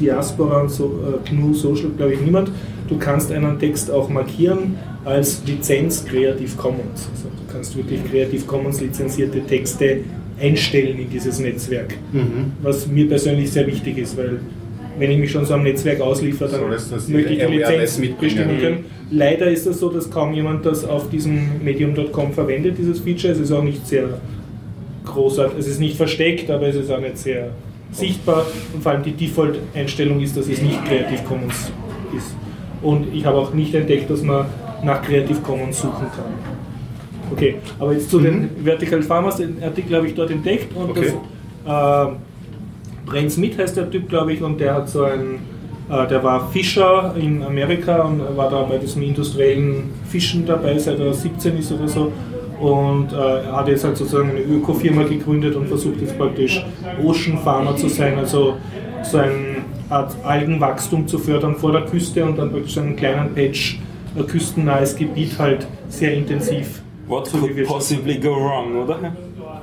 [0.00, 2.50] Diaspora und so, äh, GNU Social, glaube ich, niemand.
[2.88, 7.08] Du kannst einen Text auch markieren als Lizenz Creative Commons.
[7.12, 10.00] Also du kannst wirklich Creative Commons lizenzierte Texte
[10.40, 11.94] einstellen in dieses Netzwerk.
[12.12, 12.52] Mhm.
[12.62, 14.40] Was mir persönlich sehr wichtig ist, weil
[14.98, 18.18] wenn ich mich schon so am Netzwerk ausliefer, dann das möchte ich die Lizenz mitbringen.
[18.20, 18.84] bestimmen können.
[19.10, 23.32] Leider ist es so, dass kaum jemand das auf diesem Medium.com verwendet, dieses Feature.
[23.32, 24.20] Es ist auch nicht sehr
[25.04, 27.50] großartig, es ist nicht versteckt, aber es ist auch nicht sehr
[27.92, 31.70] sichtbar und vor allem die Default-Einstellung ist, dass es nicht Creative Commons
[32.16, 32.34] ist.
[32.82, 34.46] Und ich habe auch nicht entdeckt, dass man
[34.84, 36.55] nach Creative Commons suchen kann.
[37.32, 41.12] Okay, aber jetzt zu den Vertical Farmers, den Artikel habe ich dort entdeckt und Okay.
[41.64, 42.12] das, äh,
[43.06, 45.38] Brent Smith heißt der Typ, glaube ich, und der hat so ein,
[45.90, 50.98] äh, der war Fischer in Amerika und war da bei diesem industriellen Fischen dabei, seit
[50.98, 52.12] er 17 ist oder so.
[52.60, 56.64] Und äh, er hat jetzt halt sozusagen eine Ökofirma gegründet und versucht jetzt praktisch
[57.04, 58.54] Ocean Farmer zu sein, also
[59.02, 59.56] so eine
[59.90, 63.78] Art Algenwachstum zu fördern vor der Küste und dann praktisch einen kleinen Patch
[64.18, 66.80] äh, küstennahes Gebiet halt sehr intensiv.
[67.08, 69.12] What So wie could possibly go wrong, oder?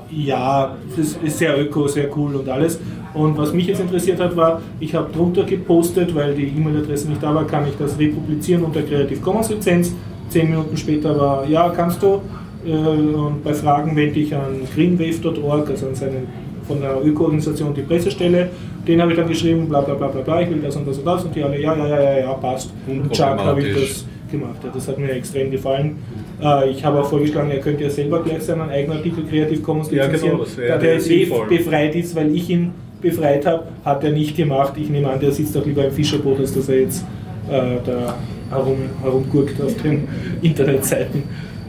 [0.10, 2.80] Ja, das ist sehr öko, sehr cool und alles.
[3.14, 7.22] Und was mich jetzt interessiert hat, war, ich habe drunter gepostet, weil die E-Mail-Adresse nicht
[7.22, 9.94] da war, kann ich das republizieren unter Creative Commons Lizenz.
[10.30, 12.22] Zehn Minuten später war, ja, kannst du.
[12.66, 16.28] Äh, Und bei Fragen wende ich an greenwave.org, also an seinen,
[16.68, 18.50] von der Öko-Organisation die Pressestelle.
[18.88, 20.98] Den habe ich dann geschrieben, bla bla bla bla bla, ich will das und das
[20.98, 21.24] und das.
[21.24, 22.72] Und die alle, ja, ja, ja, ja, ja passt.
[22.88, 24.76] Und Chuck habe ich das gemacht hat.
[24.76, 25.98] Das hat mir extrem gefallen.
[26.44, 29.90] Äh, ich habe auch vorgeschlagen, er könnte ja selber gleich seinen eigenen Artikel Creative Commons
[29.92, 32.72] Ja, lizenzieren, genau, das wäre da der befreit ist, weil ich ihn
[33.02, 34.74] befreit habe, hat er nicht gemacht.
[34.78, 37.06] Ich nehme an, der sitzt auch lieber im Fischerboot, als dass er jetzt
[37.50, 38.16] äh, da
[38.50, 40.08] herum, herumgurkt auf den
[40.42, 41.24] Internetseiten.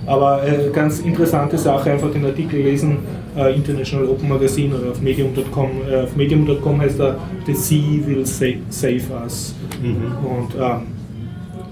[0.06, 2.98] Aber äh, ganz interessante Sache, einfach den Artikel lesen,
[3.36, 5.70] äh, International Open Magazine oder auf medium.com.
[5.90, 9.54] Äh, auf medium.com heißt er The Sea Will Save, save Us.
[9.82, 10.93] Und ähm,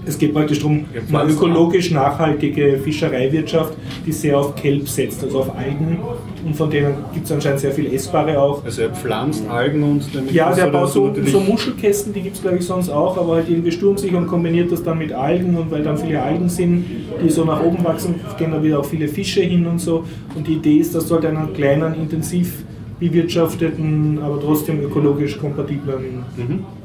[0.05, 3.73] es geht praktisch darum, eine ökologisch nachhaltige Fischereiwirtschaft,
[4.05, 5.99] die sehr auf Kelp setzt, also auf Algen.
[6.45, 8.65] Und von denen gibt es anscheinend sehr viel Essbare auch.
[8.65, 12.41] Also er pflanzt Algen und damit Ja, der baut so, so Muschelkästen, die gibt es
[12.41, 15.71] glaube ich sonst auch, aber halt irgendwie sturmsicher und kombiniert das dann mit Algen und
[15.71, 16.85] weil dann viele Algen sind,
[17.23, 20.03] die so nach oben wachsen, gehen da wieder auch viele Fische hin und so.
[20.35, 22.63] Und die Idee ist, dass du halt einen kleinen, intensiv
[23.03, 26.23] bewirtschafteten, aber trotzdem ökologisch kompatiblen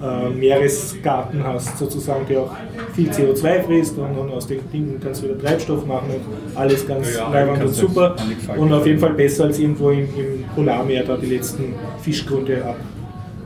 [0.03, 2.51] äh, Meeresgarten hast, sozusagen, der auch
[2.95, 6.87] viel CO2 frisst und, und aus den Dingen kannst du wieder Treibstoff machen und alles
[6.87, 8.17] ganz Ja, ja, und super.
[8.57, 12.77] Und auf jeden Fall besser als irgendwo im, im Polarmeer da die letzten Fischgründe ab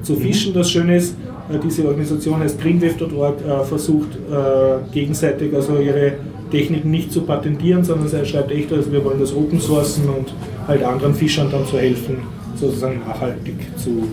[0.02, 0.54] zu fischen.
[0.54, 1.14] Das Schöne ist,
[1.50, 6.14] äh, diese Organisation heißt greenwave.org, äh, versucht äh, gegenseitig also ihre
[6.50, 10.34] Techniken nicht zu patentieren, sondern sie schreibt echt, also wir wollen das open sourcen und
[10.66, 12.18] halt anderen Fischern dann zu helfen,
[12.56, 14.08] sozusagen nachhaltig zu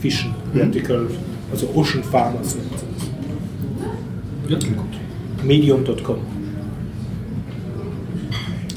[0.00, 1.06] fischen, vertical,
[1.50, 4.50] also Ocean Farmers nennt das.
[4.50, 5.44] Ja, gut.
[5.44, 6.18] Medium.com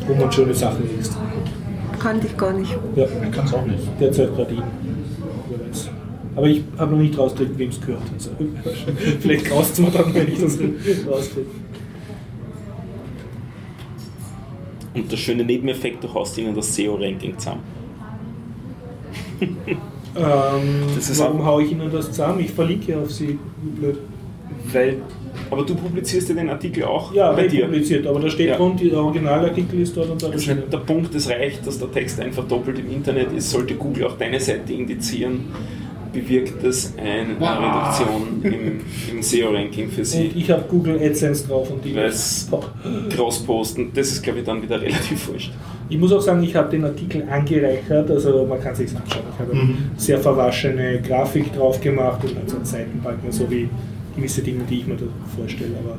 [0.09, 1.15] wo man schöne Sachen liest.
[1.99, 2.75] Kannte ich gar nicht.
[2.95, 3.83] Ja, Ich kann es auch nicht.
[3.99, 4.63] derzeit gerade ihn.
[6.35, 8.01] Aber ich habe noch nicht rausgekriegt, wem es gehört.
[8.13, 8.31] Also,
[9.19, 10.57] vielleicht raust du mir dann, wenn ich das
[11.07, 11.47] rauskriege.
[14.93, 17.61] Und der schöne Nebeneffekt, du haust ihnen das SEO-Ranking zusammen.
[19.41, 20.85] Ähm,
[21.17, 22.39] warum haue ich Ihnen das zusammen?
[22.39, 23.37] Ich verlinke auf Sie.
[23.63, 23.97] Wie blöd.
[24.73, 24.97] Weil,
[25.49, 27.63] aber du publizierst ja den Artikel auch Ja, bei dir.
[27.65, 28.57] republiziert, aber da steht Ja.
[28.57, 31.91] drunter, der Originalartikel ist dort und da Das ist der Punkt, es reicht, dass der
[31.91, 33.49] Text einfach doppelt im Internet ist.
[33.51, 35.45] Sollte Google auch deine Seite indizieren,
[36.13, 38.81] bewirkt das eine Reduktion im,
[39.15, 40.31] im SEO-Ranking für Und sie.
[40.35, 41.95] ich habe Google AdSense drauf und die.
[41.95, 42.49] Weil es
[43.15, 45.51] Cross-Posten, das ist glaube ich dann wieder relativ wurscht.
[45.89, 49.23] Ich muss auch sagen, ich habe den Artikel angereichert, also man kann sich anschauen.
[49.33, 49.77] Ich habe Mhm.
[49.97, 53.67] sehr verwaschene Grafik drauf gemacht und also einen Seitenbalken, so wie
[54.15, 55.05] gewisse Dinge, die ich mir da
[55.35, 55.71] vorstelle.
[55.83, 55.97] Aber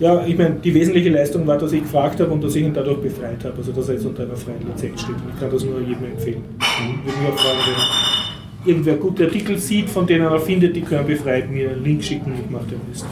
[0.00, 2.72] ja, ich meine, die wesentliche Leistung war, dass ich gefragt habe und dass ich ihn
[2.74, 3.54] dadurch befreit habe.
[3.56, 5.16] Also dass er jetzt unter einer freien Lizenz steht.
[5.16, 6.42] Und ich kann das nur jedem empfehlen.
[6.60, 8.27] Ich würde mich auch freuen, wenn
[8.64, 12.32] irgendwer gute Artikel sieht, von denen er findet, die können befreit, mir einen Link schicken
[12.32, 13.06] und ich mache den Rest.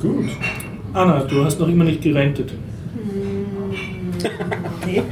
[0.00, 0.28] Gut.
[0.92, 2.52] Anna, du hast noch immer nicht gerentet.
[4.86, 5.02] Nee.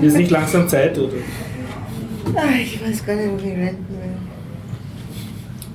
[0.00, 1.12] Ist nicht langsam Zeit, oder?
[2.34, 4.14] Ah, ich weiß gar nicht, ob ich renten will.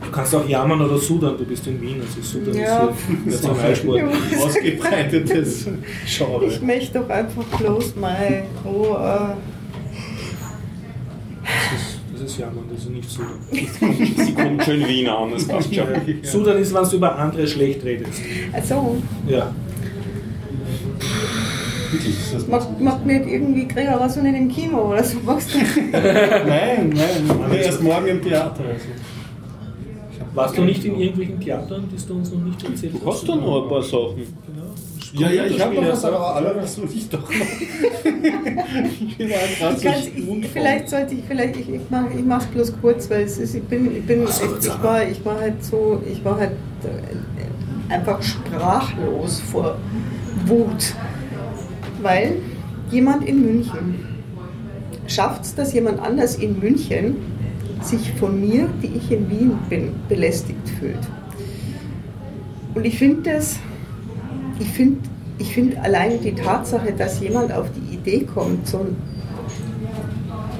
[0.02, 2.86] Du kannst auch jammern oder sudern, du bist in Wien, also Sudern Ja.
[3.26, 4.02] ist hier Nationalsport.
[4.44, 5.68] Ausgebreitetes
[6.18, 6.46] Genre.
[6.46, 8.96] Ich möchte doch einfach bloß mal Ruhe.
[8.96, 9.59] Das ist,
[12.30, 13.40] das ist jammern, das ist nicht Sudern.
[14.26, 15.88] Sie kommt schön Wiener an, das passt schon.
[16.22, 18.22] Sudern ist, wenn du über andere schlecht redest.
[18.54, 18.98] Also,
[19.28, 19.54] Ja.
[21.92, 25.18] Wirklich, ist das macht, macht nicht irgendwie Gregor was und in dem Kino oder so
[25.26, 25.58] machst du?
[25.92, 27.52] Nein, nein.
[27.52, 28.64] Erst morgen im Theater.
[28.64, 28.86] Also.
[30.36, 33.36] Warst du nicht in irgendwelchen Theatern, die du uns noch nicht erzählt Du hast doch
[33.38, 34.22] noch ein paar Sachen.
[35.14, 37.30] Ja, ja, ich habe noch was, aber alle was muss ich doch noch.
[37.34, 42.46] ich bin halt Ich kann's, ich, vielleicht sollte ich, vielleicht, ich, ich mache ich mach's
[42.46, 45.40] bloß kurz, weil es ist, ich bin, ich bin, Mach's ich, ich war, ich war
[45.40, 46.52] halt so, ich war halt
[46.84, 49.78] äh, einfach sprachlos vor
[50.46, 50.94] Wut.
[52.02, 52.36] Weil
[52.92, 54.06] jemand in München
[55.08, 57.16] schafft es, dass jemand anders in München
[57.82, 61.00] sich von mir, die ich in Wien bin, belästigt fühlt.
[62.76, 63.60] Und ich finde das,
[64.60, 65.00] ich finde
[65.38, 68.98] ich find allein die Tatsache, dass jemand auf die Idee kommt, so einen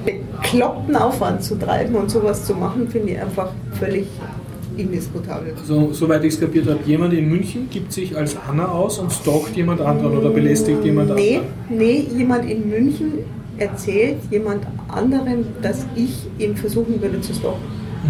[0.06, 4.08] bekloppten Aufwand zu treiben und sowas zu machen, finde ich einfach völlig
[4.78, 5.54] indiskutabel.
[5.66, 9.12] So, soweit ich es kapiert habe, jemand in München gibt sich als Anna aus und
[9.12, 11.54] stalkt jemand anderen oder belästigt jemand Nee, anderen.
[11.70, 13.12] nee, jemand in München
[13.58, 17.60] erzählt jemand anderem, dass ich ihn versuchen würde zu stalken.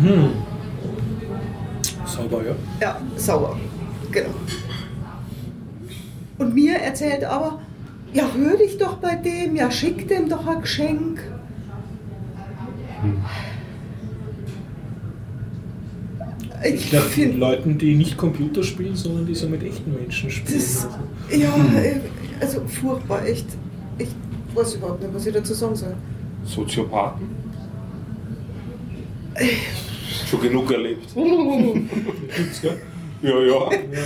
[0.03, 0.30] Mhm.
[2.06, 2.56] Sauber, ja.
[2.80, 3.58] Ja, sauer.
[4.11, 4.30] Genau.
[6.40, 7.59] Und mir erzählt aber,
[8.14, 11.22] ja, hör dich doch bei dem, ja, schick dem doch ein Geschenk.
[16.64, 19.93] Ich Ich glaube, mit finde Leuten, die nicht Computer spielen, sondern die so mit echten
[19.93, 20.59] Menschen spielen.
[20.59, 20.88] das,
[21.30, 22.00] Also, ja, äh,
[22.42, 23.45] also furchtbar, echt.
[23.98, 24.09] Ich
[24.53, 25.95] weiß überhaupt nicht, was ich dazu sagen soll.
[26.43, 27.27] Soziopathen?
[30.30, 31.08] Schon genug erlebt.
[31.16, 32.82] Gibt's, gell?
[33.22, 33.72] Ja, ja.
[33.72, 34.00] ja,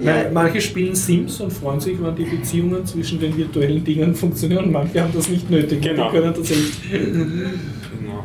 [0.00, 0.30] ja.
[0.32, 4.70] Manche spielen Sims und freuen sich, wenn die Beziehungen zwischen den virtuellen Dingen funktionieren.
[4.70, 5.80] Manche haben das nicht nötig.
[5.82, 6.10] Genau.
[6.10, 6.90] Die können das echt.
[6.90, 8.24] Genau.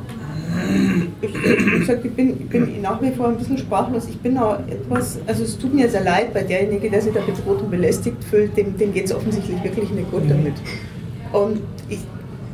[1.22, 4.08] Ich, wie gesagt, ich bin, ich bin nach wie vor ein bisschen sprachlos.
[4.10, 7.22] Ich bin auch etwas, also es tut mir sehr leid, weil derjenige, der sich da
[7.22, 10.54] bedroht und belästigt fühlt, dem, dem geht es offensichtlich wirklich nicht gut damit.
[11.32, 12.00] Und ich,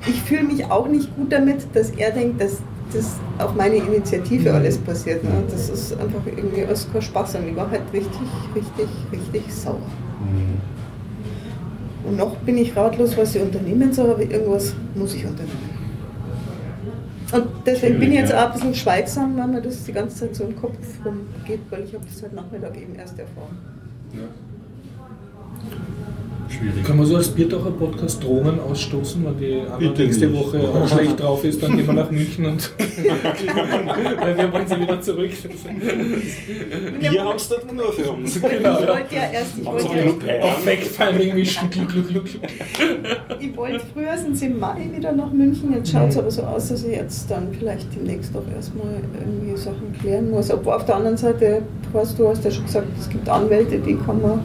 [0.07, 2.61] ich fühle mich auch nicht gut damit, dass er denkt, dass
[2.93, 5.23] das auf meine Initiative alles passiert.
[5.23, 5.29] Ne?
[5.49, 9.79] Das ist einfach irgendwie alles kein Spaß und ich war halt richtig, richtig, richtig sauer.
[12.03, 15.77] Und noch bin ich ratlos, was ich unternehmen soll, aber irgendwas muss ich unternehmen.
[17.33, 20.35] Und deswegen bin ich jetzt auch ein bisschen schweigsam, weil mir das die ganze Zeit
[20.35, 23.57] so im Kopf rumgeht, weil ich habe das heute Nachmittag eben erst erfahren.
[26.49, 26.83] Schwierig.
[26.85, 30.39] Kann man so als Bierdacher Podcast Drohnen ausstoßen, wenn die Anna Bitte nächste nicht.
[30.45, 32.71] Woche auch schlecht drauf ist, dann gehen wir nach München und
[34.19, 35.31] weil wir wollen sie wieder zurück.
[36.99, 38.39] Wir haben es dort nur für uns.
[38.47, 41.69] Ich wollte ja erst, ich Sie wollte, ja, Auf Fact-Finding mischen.
[41.69, 42.41] Gluck, gluck, gluck, gluck.
[43.39, 45.73] ich wollte frühestens im Mai wieder nach München.
[45.73, 49.57] Jetzt schaut es aber so aus, dass ich jetzt dann vielleicht demnächst doch erstmal irgendwie
[49.57, 50.49] Sachen klären muss.
[50.51, 51.61] Obwohl auf der anderen Seite,
[51.91, 54.39] du hast ja schon gesagt, es gibt Anwälte, die kann man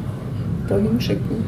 [0.68, 1.44] da hinschicken.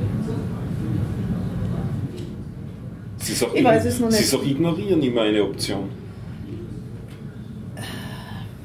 [3.25, 4.25] Sie ist auch, Ich weiß es noch Sie nicht.
[4.27, 5.89] ist auch ignorieren immer eine Option.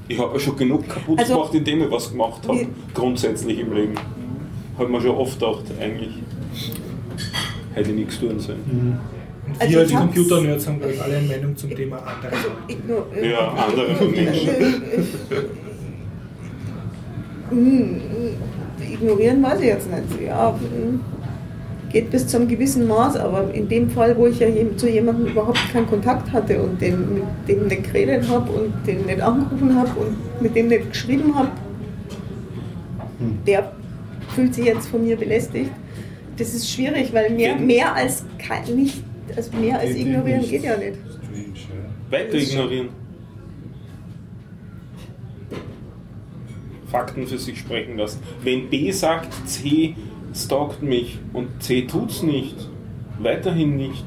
[0.10, 2.68] Ich habe ja schon genug kaputt Also- gemacht, indem ich was gemacht habe.
[2.94, 3.94] Grundsätzlich im Leben.
[4.78, 6.10] Habe mir schon oft gedacht, eigentlich
[7.74, 8.98] hätte ich nichts tun sollen.
[9.48, 12.36] Und Also wir als Computer-Nerds haben gleich alle eine Meinung zum Thema andere
[12.88, 13.28] Leute.
[13.30, 14.50] Ja, andere Menschen.
[17.50, 18.02] Hm,
[18.94, 20.22] Ignorieren weiß ich jetzt nicht.
[20.28, 21.00] Ja, hm,
[21.92, 25.60] geht bis zum gewissen Maß, aber in dem Fall, wo ich ja zu jemandem überhaupt
[25.72, 30.00] keinen Kontakt hatte und den, mit dem nicht geredet habe und den nicht angerufen habe
[30.00, 31.50] und mit dem nicht geschrieben habe,
[33.46, 33.72] der
[34.36, 35.72] fühlt sich jetzt von mir belästigt.
[36.38, 39.04] Das ist schwierig, weil mehr, mehr als kein, nicht,
[39.36, 40.52] also mehr als Geht ignorieren nicht.
[40.52, 40.98] geht ja nicht.
[42.10, 42.90] Weiter ignorieren.
[46.88, 48.20] Fakten für sich sprechen lassen.
[48.44, 49.96] Wenn B sagt, C
[50.34, 52.56] stalkt mich und C tut's nicht,
[53.20, 54.06] weiterhin nicht,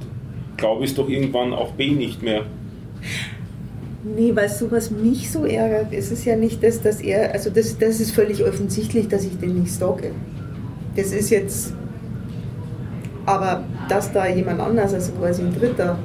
[0.57, 2.45] glaube ich doch irgendwann auch B nicht mehr.
[4.05, 5.93] Nee, weißt du, was mich so ärgert?
[5.93, 9.39] Es ist ja nicht das, dass er, also das, das ist völlig offensichtlich, dass ich
[9.39, 10.11] den nicht stalke.
[10.97, 11.73] Das ist jetzt,
[13.25, 15.99] aber dass da jemand anders, also quasi ein Dritter,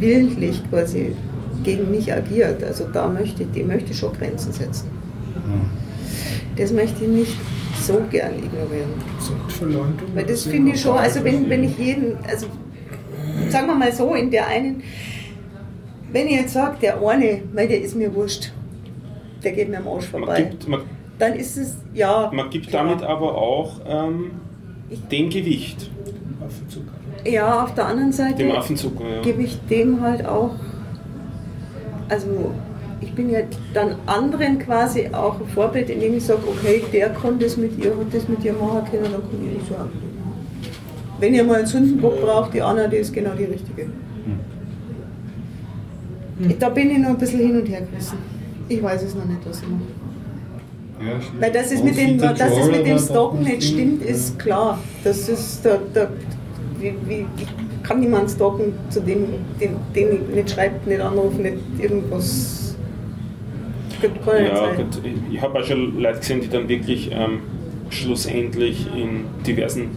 [0.00, 1.14] willentlich quasi
[1.62, 4.88] gegen mich agiert, also da möchte ich, dem möchte ich schon Grenzen setzen.
[6.56, 7.36] Das möchte ich nicht
[7.86, 8.90] so gern ignorieren.
[9.48, 10.08] Verleumdung.
[10.14, 12.46] Weil das finde ich schon, also wenn, wenn ich jeden, also
[13.48, 14.82] sagen wir mal so, in der einen,
[16.12, 18.52] wenn ich jetzt sage, der eine, weil der ist mir wurscht,
[19.42, 20.80] der geht mir am Arsch Man vorbei, gibt, man,
[21.18, 22.30] dann ist es, ja.
[22.32, 22.84] man gibt klar.
[22.84, 24.32] damit aber auch ähm,
[25.10, 25.90] dem Gewicht,
[26.44, 26.92] Affenzucker.
[27.24, 29.08] Ja, auf der anderen Seite dem Affenzucker.
[29.08, 29.22] Ja.
[29.22, 30.54] gebe ich dem halt auch,
[32.08, 32.52] also
[33.00, 33.40] ich bin ja
[33.72, 37.90] dann anderen quasi auch ein Vorbild, indem ich sage, okay, der kann das mit ihr,
[37.90, 39.86] hat das mit ihr machen können, dann kann ich das auch.
[41.20, 43.86] Wenn ihr mal einen Sündenbock braucht, die Anna, die ist genau die richtige.
[46.58, 48.18] Da bin ich noch ein bisschen hin und her gerissen.
[48.68, 49.82] Ich weiß es noch nicht, was ich mache.
[51.00, 51.40] Ja.
[51.40, 54.78] Weil das ist Und mit dem, dass es mit dem hat nicht stimmt, ist klar.
[55.04, 56.08] Das ist der, der
[56.78, 59.26] wie, wie, ich kann niemanden stalken, zu dem,
[59.60, 62.63] den, den ich nicht schreibt, nicht anruft, nicht irgendwas.
[64.04, 65.00] Gibt Ja, gut.
[65.32, 67.40] Ich habe auch schon Leute gesehen, die dann wirklich ähm,
[67.88, 69.92] schlussendlich in diversen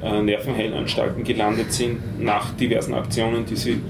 [0.00, 3.80] äh, Nervenheilanstalten gelandet sind, nach diversen Aktionen, die sie,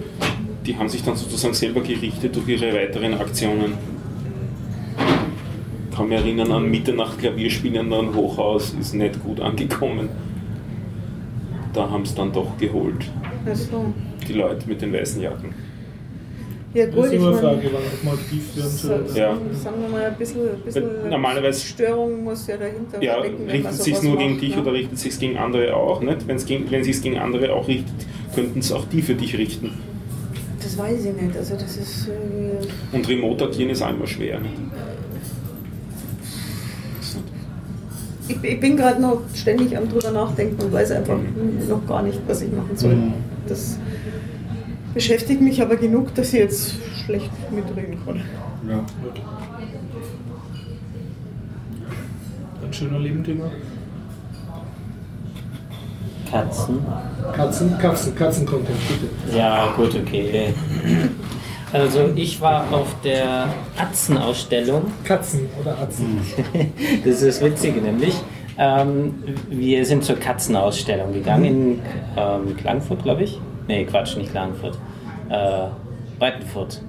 [0.65, 3.75] die haben sich dann sozusagen selber gerichtet durch ihre weiteren Aktionen.
[5.91, 10.09] Ich kann mich erinnern an Mitternacht Klavierspielen an Hochhaus, ist nicht gut angekommen.
[11.75, 13.05] Da haben es dann doch geholt,
[13.53, 13.93] so.
[14.27, 15.55] die Leute mit den weißen Jacken.
[16.73, 18.89] Ja Das gut, ist ich immer eine meine, Frage, wann auch mal aktiv werden so,
[18.89, 19.08] soll.
[19.08, 19.36] so, Ja.
[19.60, 23.73] sagen wir mal, ein bisschen, ein bisschen normalerweise- Störung muss ja dahinter Ja, stecken, richtet
[23.73, 24.62] sowas sich nur gegen macht, dich ne?
[24.62, 26.00] oder richtet sich gegen andere auch?
[26.00, 26.28] Nicht?
[26.28, 27.92] Wenn's gegen, wenn sich gegen andere auch richtet,
[28.36, 29.73] könnten es auch die für dich richten.
[30.62, 31.36] Das weiß ich nicht.
[31.36, 32.07] Also das ist.
[32.08, 34.39] Äh, Und remote agieren ist auch immer schwer.
[34.39, 34.52] Nicht?
[38.28, 41.18] Ich, ich bin gerade noch ständig am drüber nachdenken und weiß einfach
[41.68, 42.94] noch gar nicht, was ich machen soll.
[42.94, 43.12] Mhm.
[43.49, 43.76] Das
[44.94, 48.23] beschäftigt mich aber genug, dass ich jetzt schlecht mitreden kann.
[48.69, 48.85] Ja.
[52.62, 53.51] Ein schöner Lebendthema.
[56.31, 56.78] Katzen.
[57.35, 59.36] Katzen, Katzen, Katzen-Content, bitte.
[59.36, 60.55] Ja, gut, okay.
[61.73, 64.93] Also ich war auf der Atzen-Ausstellung.
[65.05, 66.20] Katzen oder Atzen.
[67.05, 68.15] Das ist das Witzige nämlich.
[68.59, 69.15] Ähm,
[69.49, 71.83] wir sind zur Katzenausstellung gegangen in
[72.17, 73.41] ähm, Klagenfurt, glaube ich.
[73.70, 74.76] Nee, Quatsch, nicht Klagenfurt.
[75.28, 75.66] Äh,
[76.18, 76.82] Breitenfurt.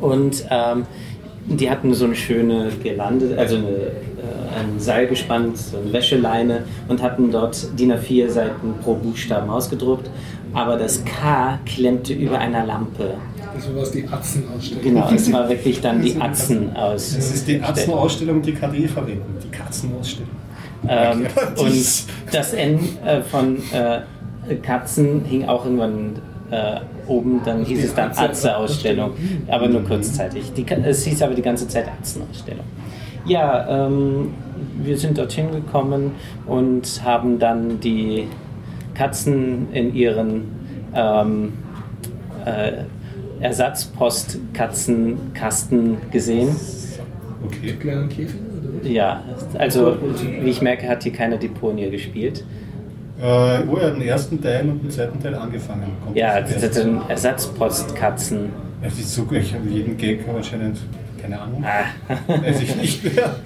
[0.00, 0.84] Und ähm,
[1.46, 6.64] die hatten so eine schöne Girlande, also eine, äh, ein Seil gespannt, so eine Wäscheleine
[6.88, 10.10] und hatten dort DIN A4 Seiten pro Buchstaben ausgedruckt.
[10.54, 13.14] Aber das K klemmte über einer Lampe.
[13.54, 14.82] Also was die Atzen-Ausstellung.
[14.82, 17.14] Genau, es war wirklich dann die Atzen aus.
[17.14, 19.36] Das ist die Atzenausstellung, die KD verwenden.
[19.40, 20.30] Die Katzenausstellung.
[20.88, 24.00] Ähm, das und das N äh, von äh,
[24.56, 26.16] Katzen hing auch irgendwann
[26.50, 29.12] äh, oben, dann hieß es dann Atze-Ausstellung,
[29.48, 30.52] aber nur kurzzeitig.
[30.54, 32.64] Die, es hieß aber die ganze Zeit Atzen-Ausstellung.
[33.26, 34.30] Ja, ähm,
[34.82, 36.12] wir sind dorthin gekommen
[36.46, 38.28] und haben dann die
[38.94, 40.44] Katzen in ihren
[40.94, 41.52] ähm,
[42.44, 42.84] äh,
[43.40, 46.56] Ersatzpostkatzenkasten gesehen.
[47.44, 47.74] Okay.
[47.78, 48.40] Kleinen Käfig?
[48.82, 49.22] Ja,
[49.58, 49.98] also
[50.42, 52.44] wie ich merke, hat hier keiner Deponie gespielt.
[53.22, 55.84] Äh, oh, er hat den ersten Teil und den zweiten Teil angefangen.
[56.04, 58.50] Kommt Ja, das sind Ersatzpostkatzen.
[58.82, 60.78] Es ist so, ich habe jeden Gag anscheinend,
[61.20, 62.14] keine Ahnung, Ah.
[62.42, 63.36] weiß ich nicht mehr.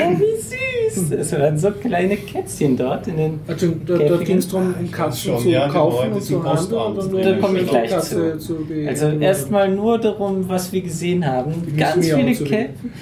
[0.00, 1.10] Oh, wie süß!
[1.12, 3.40] Es waren so kleine Kätzchen dort in den.
[3.46, 4.24] Also, da, da Käfigen.
[4.26, 6.68] ging es darum, um Katzen schon, zu ja, kaufen und zu handeln.
[6.68, 6.98] Postamt.
[6.98, 8.54] und dann Da komme ich die gleich Katze zu.
[8.66, 11.54] be- Also erstmal nur darum, was wir gesehen haben.
[11.66, 12.92] Die Ganz viele Kätzchen.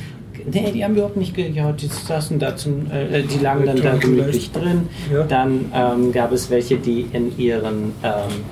[0.45, 1.83] Nee, die haben überhaupt nicht gehört.
[1.83, 4.89] Die saßen da zum, äh, die lagen dann da gemütlich drin.
[5.13, 5.23] Ja.
[5.23, 8.45] Dann ähm, gab es welche, die in ihren ähm,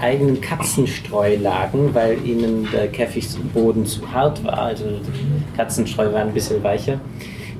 [0.00, 4.58] eigenen Katzenstreu lagen, weil ihnen der Käfigboden zu hart war.
[4.58, 4.84] Also
[5.56, 7.00] Katzenstreu war ein bisschen weicher.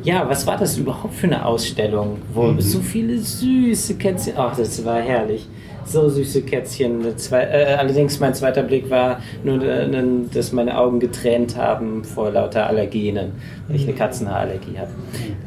[0.02, 4.34] Ja, was war das überhaupt für eine Ausstellung, wo so viele süße Kätzchen.
[4.36, 5.48] Ach, das war herrlich.
[5.86, 7.16] So süße Kätzchen.
[7.18, 9.86] Zwei, äh, allerdings mein zweiter Blick war nur, äh,
[10.32, 13.32] dass meine Augen getränt haben vor lauter Allergenen,
[13.68, 14.90] weil ich eine Katzenhaarallergie habe.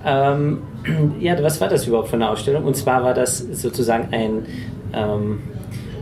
[0.06, 0.62] Ähm,
[1.20, 2.64] ja, was war das überhaupt für eine Ausstellung?
[2.66, 4.46] Und zwar war das sozusagen ein,
[4.94, 5.40] ähm,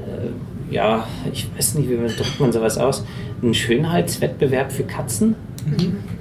[0.06, 3.06] äh, ja, ich weiß nicht, wie man- drückt man sowas aus,
[3.42, 5.36] ein Schönheitswettbewerb für Katzen.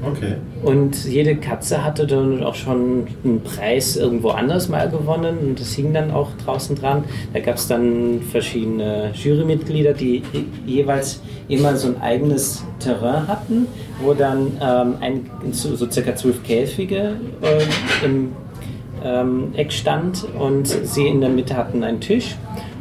[0.03, 0.37] Okay.
[0.63, 5.75] Und jede Katze hatte dann auch schon einen Preis irgendwo anders mal gewonnen und das
[5.75, 7.05] hing dann auch draußen dran.
[7.33, 10.23] Da gab es dann verschiedene Jurymitglieder, die
[10.67, 13.67] jeweils immer so ein eigenes Terrain hatten,
[14.03, 18.33] wo dann ähm, ein, so, so circa zwölf Käfige äh, im
[19.05, 22.37] ähm, Eck stand und sie in der Mitte hatten einen Tisch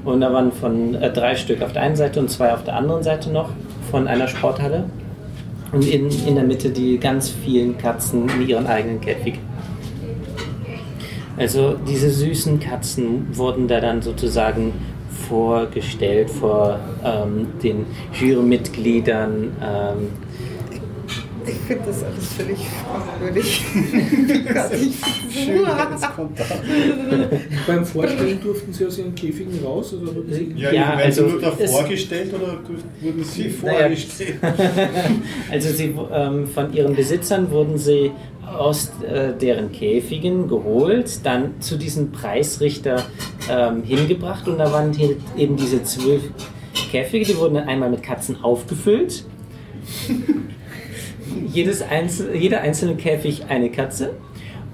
[0.06, 2.75] und da waren von äh, drei Stück auf der einen Seite und zwei auf der
[2.75, 3.50] anderen Seite noch
[3.92, 4.85] von einer Sporthalle.
[5.74, 9.40] Und in, in der Mitte die ganz vielen Katzen in ihren eigenen Käfig.
[11.35, 14.74] Also diese süßen Katzen wurden da dann sozusagen
[15.27, 17.85] vorgestellt vor ähm, den
[18.19, 19.52] Jurymitgliedern.
[19.61, 20.10] Ähm,
[21.46, 23.66] Ich finde das alles völlig fragwürdig.
[24.74, 26.46] ich Schön, jetzt kommt da.
[27.68, 29.94] Beim Vorstellen durften sie aus ihren Käfigen raus?
[29.94, 32.60] Oder wurden sie Ja, Ja, also Sie nur da es- vorgestellt oder
[33.02, 34.36] wurden Sie vorgestellt?
[35.52, 38.12] Also sie, ähm, von ihren Besitzern wurden sie
[38.58, 43.04] aus äh, deren Käfigen geholt, dann zu diesem Preisrichter
[43.50, 46.22] ähm, hingebracht und da waren hier eben diese zwölf
[46.92, 49.26] Käfige, die wurden dann einmal mit Katzen aufgefüllt.
[51.48, 54.11] Jedes einzel jeder einzelne Käfig eine Katze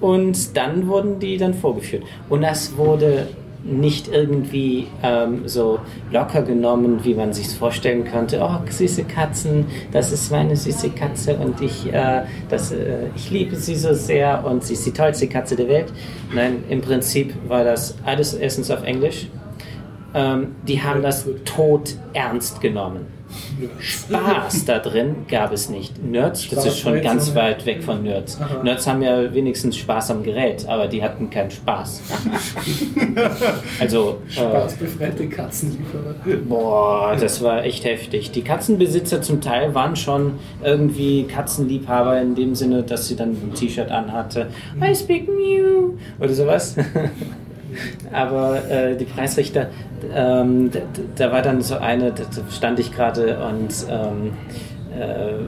[0.00, 2.04] und dann wurden die dann vorgeführt.
[2.28, 3.28] Und das wurde
[3.62, 5.80] nicht irgendwie ähm, so
[6.10, 8.40] locker genommen, wie man sich vorstellen könnte.
[8.42, 13.56] Oh, süße Katzen, das ist meine süße Katze und ich, äh, das, äh, ich liebe
[13.56, 15.92] sie so sehr und sie ist die tollste Katze der Welt.
[16.34, 19.28] Nein, im Prinzip war das alles erstens auf Englisch.
[20.14, 23.19] Ähm, die haben das tot ernst genommen.
[23.80, 26.02] Spaß da drin gab es nicht.
[26.02, 28.38] Nerds, das ist schon ganz weit weg von Nerds.
[28.62, 32.02] Nerds haben ja wenigstens Spaß am Gerät, aber die hatten keinen Spaß.
[33.80, 36.14] Also, äh, spaßbefreite Katzenlieferer?
[36.48, 38.30] boah, das war echt heftig.
[38.30, 43.52] Die Katzenbesitzer zum Teil waren schon irgendwie Katzenliebhaber in dem Sinne, dass sie dann ein
[43.54, 44.48] T-Shirt anhatte.
[44.82, 46.76] I speak Mew oder sowas.
[48.12, 49.68] Aber äh, die Preisrichter,
[50.14, 50.80] ähm, da,
[51.16, 54.32] da war dann so eine, da stand ich gerade und ähm,
[54.98, 55.44] äh,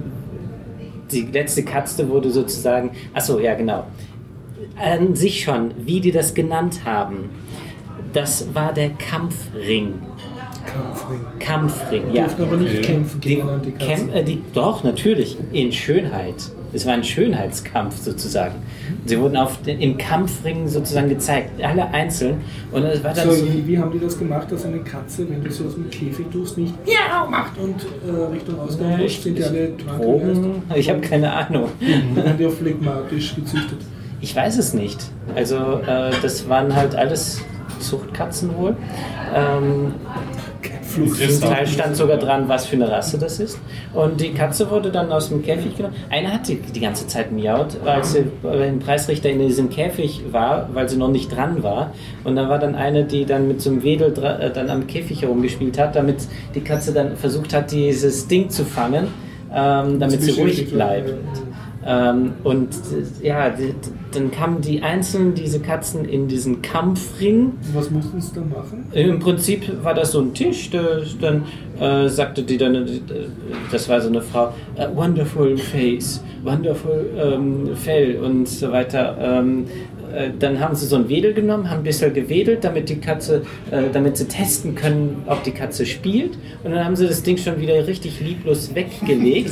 [1.11, 3.85] die letzte Katze wurde sozusagen, achso, ja genau,
[4.77, 7.31] an sich schon, wie die das genannt haben,
[8.13, 9.95] das war der Kampfring.
[10.65, 11.21] Kampfring.
[11.41, 12.25] Kampfring, Die ja.
[12.25, 12.83] durften aber nicht Okay.
[12.83, 13.89] kämpfen Die, gegeneinander, die Katzen.
[14.13, 16.35] Kämp äh, die, doch, natürlich, in Schönheit.
[16.75, 18.55] Es war ein Schönheitskampf sozusagen.
[19.05, 22.41] Sie wurden auf den, im Kampfring sozusagen gezeigt, alle einzeln.
[22.71, 25.29] Und es war dann So, so, wie, wie haben die das gemacht, dass eine Katze,
[25.29, 27.77] wenn du sie aus dem Käfig tust, nicht ja macht und
[28.07, 31.69] äh, Richtung Ausgang rutscht, sind die alle Drogen, ich habe keine Ahnung.
[31.81, 33.79] Dann werden die auch phlegmatisch gezüchtet.
[34.21, 35.01] Ich weiß es nicht.
[35.35, 37.43] Also äh, das waren halt alles
[37.81, 38.77] Zuchtkatzen wohl.
[39.35, 39.95] Ähm,
[40.95, 43.59] Zum Teil stand sogar dran, was für eine Rasse das ist.
[43.95, 45.95] Und die Katze wurde dann aus dem Käfig genommen.
[46.11, 50.69] Eine hat die, die ganze Zeit miaut, als sie beim Preisrichter in diesem Käfig war,
[50.73, 51.93] weil sie noch nicht dran war.
[52.25, 55.23] Und da war dann eine, die dann mit so einem Wedel äh, dann am Käfig
[55.23, 56.17] herumgespielt hat, damit
[56.55, 59.09] die Katze dann versucht hat, dieses Ding zu fangen,
[59.55, 61.15] ähm, damit sie ruhig bleibt.
[61.85, 62.69] Ähm, und
[63.23, 63.75] äh, ja, die,
[64.13, 67.53] dann kamen die einzelnen, diese Katzen, in diesen Kampfring.
[67.75, 68.87] Was mussten sie dann machen?
[68.93, 71.45] Im Prinzip war das so ein Tisch, da, dann
[71.81, 73.01] äh, sagte die dann, äh,
[73.71, 79.17] das war so eine Frau, äh, wonderful face, wonderful ähm, Fell und so weiter.
[79.21, 79.67] Ähm,
[80.15, 83.43] äh, dann haben sie so ein Wedel genommen, haben ein bisschen gewedelt, damit die Katze,
[83.71, 86.39] äh, damit sie testen können, ob die Katze spielt.
[86.65, 89.51] Und dann haben sie das Ding schon wieder richtig lieblos weggelegt.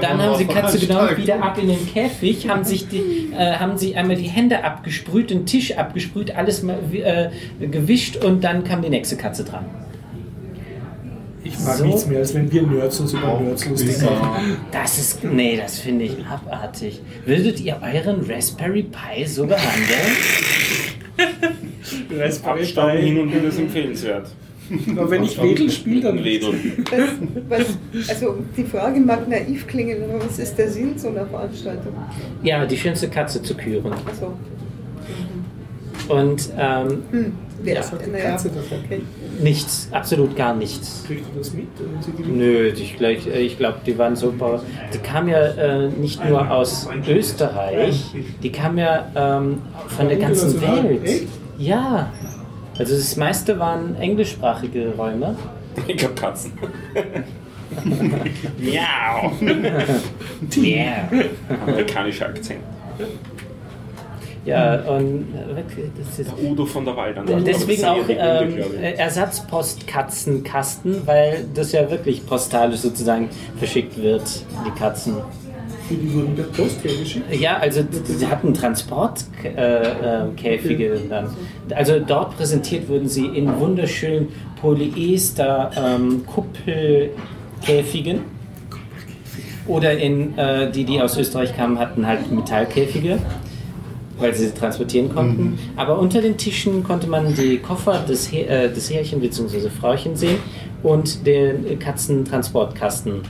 [0.00, 3.54] Dann haben sie die Katze genommen, wieder ab in den Käfig, haben sich die, äh,
[3.54, 8.64] haben sie einmal die Hände abgesprüht, den Tisch abgesprüht, alles mal äh, gewischt und dann
[8.64, 9.64] kam die nächste Katze dran.
[11.44, 11.84] Ich mag So.
[11.84, 14.56] nichts mehr, als wenn wir Nerds uns über Nerds lustig machen.
[14.72, 17.00] Das ist, nee, das finde ich abartig.
[17.26, 20.16] Würdet ihr euren Raspberry Pi so behandeln?
[22.44, 24.28] Abstand hin und wieder ist empfehlenswert.
[24.96, 26.24] Aber wenn ich Wedel spiele, dann
[27.48, 27.66] was,
[28.08, 31.92] also die Frage mag naiv klingen, aber was ist der Sinn so einer Veranstaltung?
[32.42, 33.92] Ja, die schönste Katze zu küren.
[34.08, 34.32] Also,
[36.08, 37.32] Und ähm, hm,
[37.62, 38.78] wer Was hat die Katze davon?
[38.86, 39.02] okay.
[39.40, 41.04] Nichts, absolut gar nichts.
[41.06, 42.36] kriegt ihr das mit, gewinnt?
[42.36, 44.62] Nö, ich, äh, ich glaube, die waren super.
[44.92, 48.04] Die kamen ja äh, nicht nur aus Österreich,
[48.42, 50.60] die kamen ja ähm, von der ganzen.
[50.60, 51.28] Welt.
[51.58, 52.12] Ja.
[52.78, 55.36] Also das meiste waren englischsprachige Räume.
[55.86, 56.52] Ich glaube Katzen.
[58.58, 59.32] Miau.
[60.56, 61.08] Yeah.
[61.66, 62.60] Amerikanischer Akzent.
[64.44, 66.30] Ja, und äh, wirklich, das ist.
[66.42, 67.24] Udo von der Waldern.
[67.44, 68.98] Deswegen Aber auch sehr ähm, ich.
[68.98, 74.22] Ersatzpostkatzenkasten, weil das ja wirklich postalisch sozusagen verschickt wird,
[74.66, 75.14] die Katzen.
[75.88, 77.34] Die, die wurden per Post hergeschickt.
[77.34, 81.28] Ja, also sie hatten Transportkäfige äh, Käfige dann.
[81.74, 84.28] Also dort präsentiert wurden sie in wunderschönen
[84.60, 88.20] Polyester ähm, Kuppelkäfigen.
[89.66, 93.18] Oder in, äh, die, die aus Österreich kamen, hatten halt Metallkäfige,
[94.18, 95.58] weil sie sie transportieren konnten.
[95.76, 99.68] Aber unter den Tischen konnte man die Koffer des, He äh, des Herrchen bzw.
[99.70, 100.38] Frauchen sehen
[100.82, 103.22] und den Katzentransportkasten.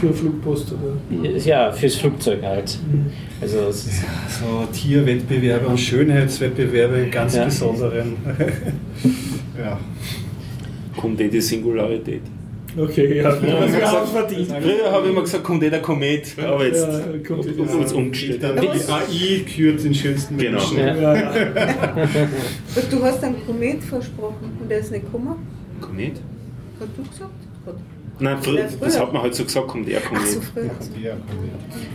[0.00, 1.38] Für Flugpost oder.
[1.38, 2.78] Ja, fürs Flugzeug halt.
[3.40, 4.02] Also es ist
[4.40, 7.44] So Tierwettbewerbe und Schönheitswettbewerbe in ganz Ja.
[7.46, 8.16] besonderen.
[9.58, 9.78] ja.
[10.96, 12.22] Kommt eh die Singularität.
[12.78, 14.48] Okay, ja, haben verdient.
[14.52, 17.92] Früher habe ich immer gesagt, kommt eh der Komet, aber jetzt Ja, kommt ist uns
[17.92, 18.42] umgestellt.
[18.42, 20.58] Dann die AI kürt den schönsten Genau.
[20.58, 20.78] Menschen.
[20.78, 20.94] Ja.
[20.94, 21.32] Ja, ja.
[22.90, 25.36] Du hast einen Komet versprochen und der ist nicht gekommen?
[25.80, 26.20] Komet?
[26.78, 27.45] Hast du gesagt?
[28.18, 28.78] Nein, früher, Ja, früher.
[28.80, 30.70] das hat man halt so gesagt, kommt er Ach so, früher.
[31.02, 31.16] Ja,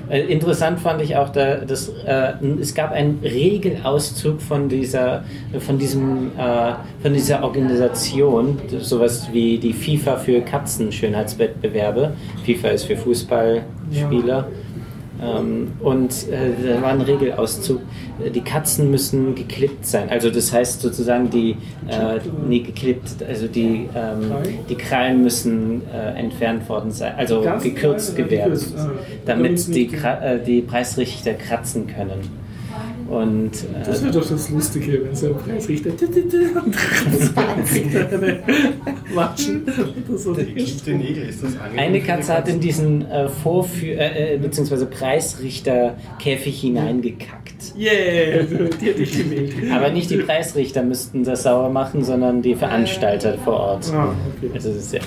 [0.09, 5.24] Äh, Interessant fand ich auch, da, dass, äh, es gab einen Regelauszug von dieser,
[5.59, 12.14] von diesem, äh, von dieser Organisation, sowas wie die FIFA für Katzenschönheitswettbewerbe.
[12.45, 14.48] FIFA ist für Fußballspieler.
[15.22, 17.80] Ähm, und äh, da war ein Regelauszug.
[18.24, 20.09] Äh, Die Katzen müssen geklippt sein.
[20.09, 21.51] Also das heißt sozusagen die,
[21.88, 24.32] äh, nee, geklippt, also die, ähm,
[24.67, 27.14] die Krallen müssen äh, entfernt worden sein.
[27.17, 28.59] Also gekürzt gewährt,
[29.25, 32.41] damit die, äh, die Preisrichter kratzen können.
[33.11, 33.51] Und
[33.83, 35.98] Das äh, wäre doch das Lustige, wenn so ein Preisrichter er
[39.15, 39.65] Watschen
[40.07, 40.33] oder so.
[40.33, 44.38] Der echte Nägel ist das angenehm eine Katze hat in diesen äh, Vorführ äh, äh,
[44.38, 44.85] bzw.
[44.85, 47.75] Preisrichterkäfig hineingekackt.
[47.77, 49.56] Yeah, die hätte ich gewählt.
[49.73, 53.91] Aber nicht die Preisrichter müssten das sauer machen, sondern die Veranstalter vor Ort.
[53.93, 54.51] Ah, okay.
[54.53, 55.01] Also das ist ja,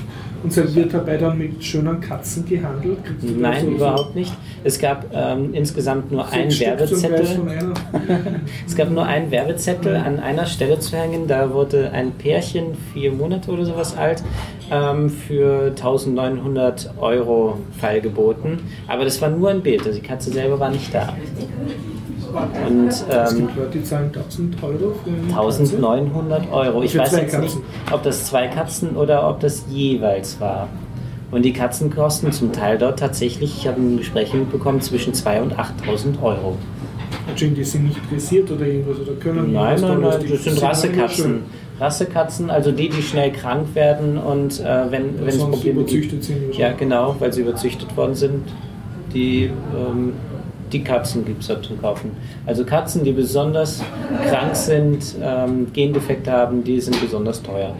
[0.44, 2.98] Und so wird dabei dann mit schönen Katzen gehandelt?
[3.22, 4.32] Nein, so- überhaupt nicht.
[4.62, 7.26] Es gab ähm, insgesamt nur so einen Werbezettel.
[8.66, 11.26] Es gab nur einen Werbezettel an einer Stelle zu hängen.
[11.26, 14.22] Da wurde ein Pärchen, vier Monate oder sowas alt,
[14.70, 18.58] ähm, für 1900 Euro feilgeboten.
[18.86, 19.80] Aber das war nur ein Bild.
[19.86, 21.14] Also die Katze selber war nicht da.
[22.34, 26.82] Und Es ähm, gibt Leute, die zahlen 1000 Euro für eine 1900 Euro.
[26.82, 27.56] Ich weiß jetzt nicht,
[27.92, 30.68] ob das zwei Katzen oder ob das jeweils war.
[31.30, 35.42] Und die Katzen kosten zum Teil dort tatsächlich, ich habe ein Gespräch mitbekommen, zwischen 2.000
[35.42, 36.56] und 8.000 Euro.
[37.26, 37.48] Katze.
[37.48, 41.42] Die sind nicht dressiert oder irgendwas oder können Nein, nein, nein, das sind Rassekatzen.
[41.80, 46.22] Rassekatzen, also die, die schnell krank werden und äh, wenn, wenn es Probleme gibt.
[46.22, 46.56] sind.
[46.56, 48.44] Ja, genau, weil sie überzüchtet worden sind.
[49.12, 50.12] Die, ähm,
[50.74, 52.10] die Katzen gibt es dort zum Kaufen.
[52.44, 53.82] Also Katzen, die besonders
[54.28, 57.74] krank sind, ähm, Gendefekte haben, die sind besonders teuer.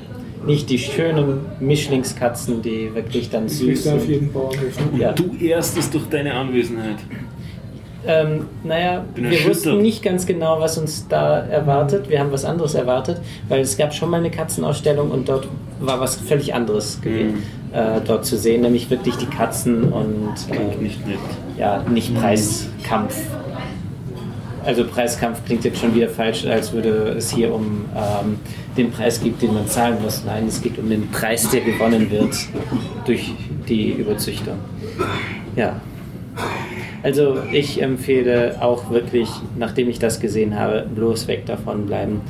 [0.46, 4.10] Nicht die schönen Mischlingskatzen, die wirklich dann süß du auf sind.
[4.10, 4.78] jeden Bauernhof.
[4.98, 5.12] Ja.
[5.12, 6.98] Du erstest durch deine Anwesenheit.
[8.06, 12.10] Ähm, naja, Bin wir wussten nicht ganz genau, was uns da erwartet.
[12.10, 15.48] Wir haben was anderes erwartet, weil es gab schon mal eine Katzenausstellung und dort
[15.80, 20.82] war was völlig anderes gewesen, äh, dort zu sehen, nämlich wirklich die Katzen und äh,
[20.82, 21.18] nicht nett.
[21.58, 23.16] ja, nicht Preiskampf.
[24.64, 28.38] Also Preiskampf klingt jetzt schon wieder falsch, als würde es hier um ähm,
[28.76, 30.22] den Preis geht, den man zahlen muss.
[30.24, 32.34] Nein, es geht um den Preis, der gewonnen wird
[33.04, 33.32] durch
[33.68, 34.56] die Überzüchtung.
[35.54, 35.80] Ja.
[37.02, 39.28] Also ich empfehle auch wirklich,
[39.58, 42.22] nachdem ich das gesehen habe, bloß weg davon bleiben.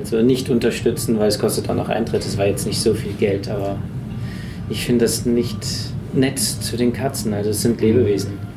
[0.00, 2.24] Also nicht unterstützen, weil es kostet auch noch Eintritt.
[2.24, 3.78] Es war jetzt nicht so viel Geld, aber
[4.70, 5.58] ich finde das nicht
[6.14, 7.34] nett zu den Katzen.
[7.34, 8.50] Also es sind Lebewesen.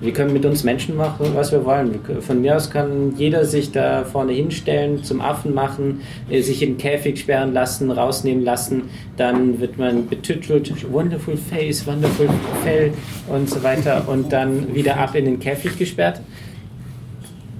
[0.00, 1.98] Wir können mit uns Menschen machen, was wir wollen.
[2.20, 6.70] Von mir aus kann jeder sich da vorne hinstellen, zum Affen machen, äh, sich in
[6.70, 8.84] den Käfig sperren lassen, rausnehmen lassen.
[9.16, 12.28] Dann wird man betütelt, wonderful face, wonderful
[12.62, 12.92] Fell
[13.26, 14.08] und so weiter.
[14.08, 16.20] Und dann wieder ab in den Käfig gesperrt.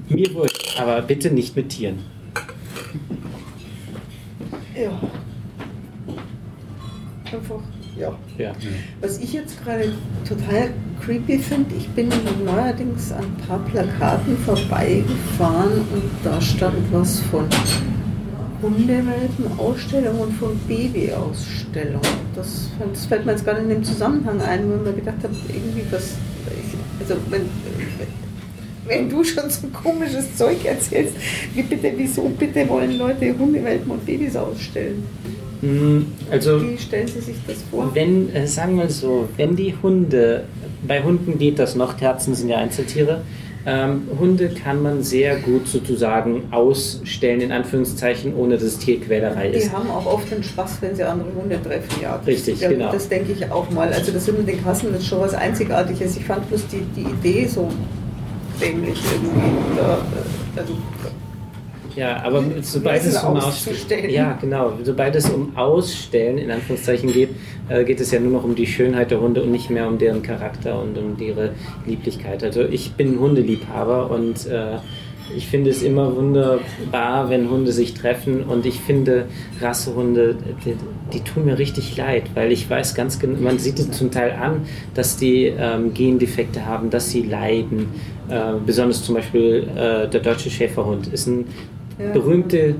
[0.08, 2.17] Mir wurscht, aber bitte nicht mit Tieren.
[4.78, 4.90] Ja.
[7.32, 7.60] Einfach,
[7.96, 8.16] ja.
[8.38, 8.52] Ja.
[9.00, 9.92] Was ich jetzt gerade
[10.26, 10.70] total
[11.04, 12.08] creepy finde, ich bin
[12.44, 17.46] neuerdings an ein paar Plakaten vorbeigefahren und da stand was von
[18.62, 22.02] Hundewelpen-Ausstellung und von Babyausstellung.
[22.34, 25.34] Das, das fällt mir jetzt gerade in dem Zusammenhang ein, wo ich mir gedacht habe,
[25.48, 26.14] irgendwie was.
[26.46, 27.42] Ich, also, wenn,
[28.88, 31.14] wenn du schon so komisches Zeug erzählst,
[31.54, 35.02] wie bitte, wieso bitte wollen Leute Hundewelpen und Babys ausstellen?
[35.60, 37.90] Mm, Also Wie stellen Sie sich das vor?
[37.94, 40.44] Wenn, äh, sagen wir so, wenn die Hunde,
[40.86, 43.22] bei Hunden geht das noch, Katzen sind ja Einzeltiere,
[43.66, 49.58] ähm, Hunde kann man sehr gut sozusagen ausstellen, in Anführungszeichen, ohne dass es Tierquälerei Die
[49.58, 49.72] ist.
[49.72, 52.16] haben auch oft den Spaß, wenn sie andere Hunde treffen, ja.
[52.18, 52.92] Das, Richtig, ja, genau.
[52.92, 53.92] Das denke ich auch mal.
[53.92, 56.16] Also das mit den Kassen ist schon was Einzigartiges.
[56.16, 57.68] Ich fand bloß die, die Idee so
[58.60, 59.76] dämlich irgendwie.
[59.76, 59.98] Da,
[60.56, 60.74] also,
[61.96, 63.36] Ja, aber sobald es um.
[63.36, 67.30] Ausstellen, ja genau, sobald es um Ausstellen in Anführungszeichen geht,
[67.68, 69.98] äh, geht es ja nur noch um die Schönheit der Hunde und nicht mehr um
[69.98, 71.54] deren Charakter und um ihre
[71.86, 72.44] Lieblichkeit.
[72.44, 74.76] Also ich bin Hundeliebhaber und äh,
[75.36, 79.26] ich finde es immer wunderbar, wenn Hunde sich treffen und ich finde
[79.60, 80.74] Rassehunde, die,
[81.12, 84.32] die tun mir richtig leid, weil ich weiß ganz genau, man sieht es zum Teil
[84.32, 84.62] an,
[84.94, 87.88] dass die ähm, Gendefekte haben, dass sie leiden.
[88.28, 91.46] Äh, besonders zum Beispiel äh, der deutsche Schäferhund ist ein
[91.98, 92.12] Ja.
[92.12, 92.76] berühmte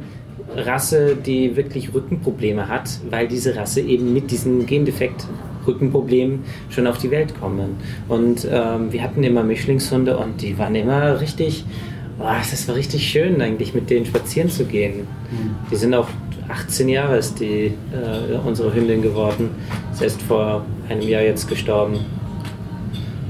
[0.56, 5.26] Rasse, die wirklich Rückenprobleme hat, weil diese Rasse eben mit diesem Gendefekt
[5.66, 7.76] Rückenproblemen schon auf die Welt kommen.
[8.08, 11.64] Und ähm, wir hatten immer Mischlingshunde und die waren immer richtig,
[12.18, 15.06] boah, das war richtig schön eigentlich mit denen spazieren zu gehen.
[15.70, 16.08] Die sind auch
[16.48, 19.50] 18 Jahre ist die äh, unsere Hündin geworden.
[19.92, 21.98] Sie ist vor einem Jahr jetzt gestorben.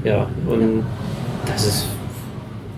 [0.03, 0.83] Ja, und
[1.45, 1.85] das ist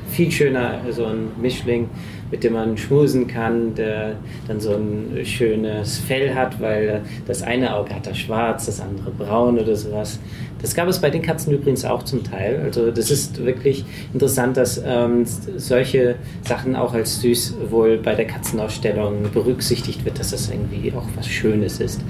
[0.09, 1.90] viel schöner, so ein Mischling,
[2.31, 4.15] mit dem man schmusen kann, der
[4.48, 9.11] dann so ein schönes Fell hat, weil das eine Auge hat er schwarz, das andere
[9.11, 10.19] braun oder sowas.
[10.61, 12.61] Das gab es bei den Katzen übrigens auch zum Teil.
[12.64, 13.83] Also das ist wirklich
[14.14, 15.25] interessant, dass ähm,
[15.57, 16.15] solche
[16.48, 21.27] Sachen auch als süß wohl bei der Katzenausstellung berücksichtigt wird, dass das irgendwie auch was
[21.27, 22.01] Schönes ist.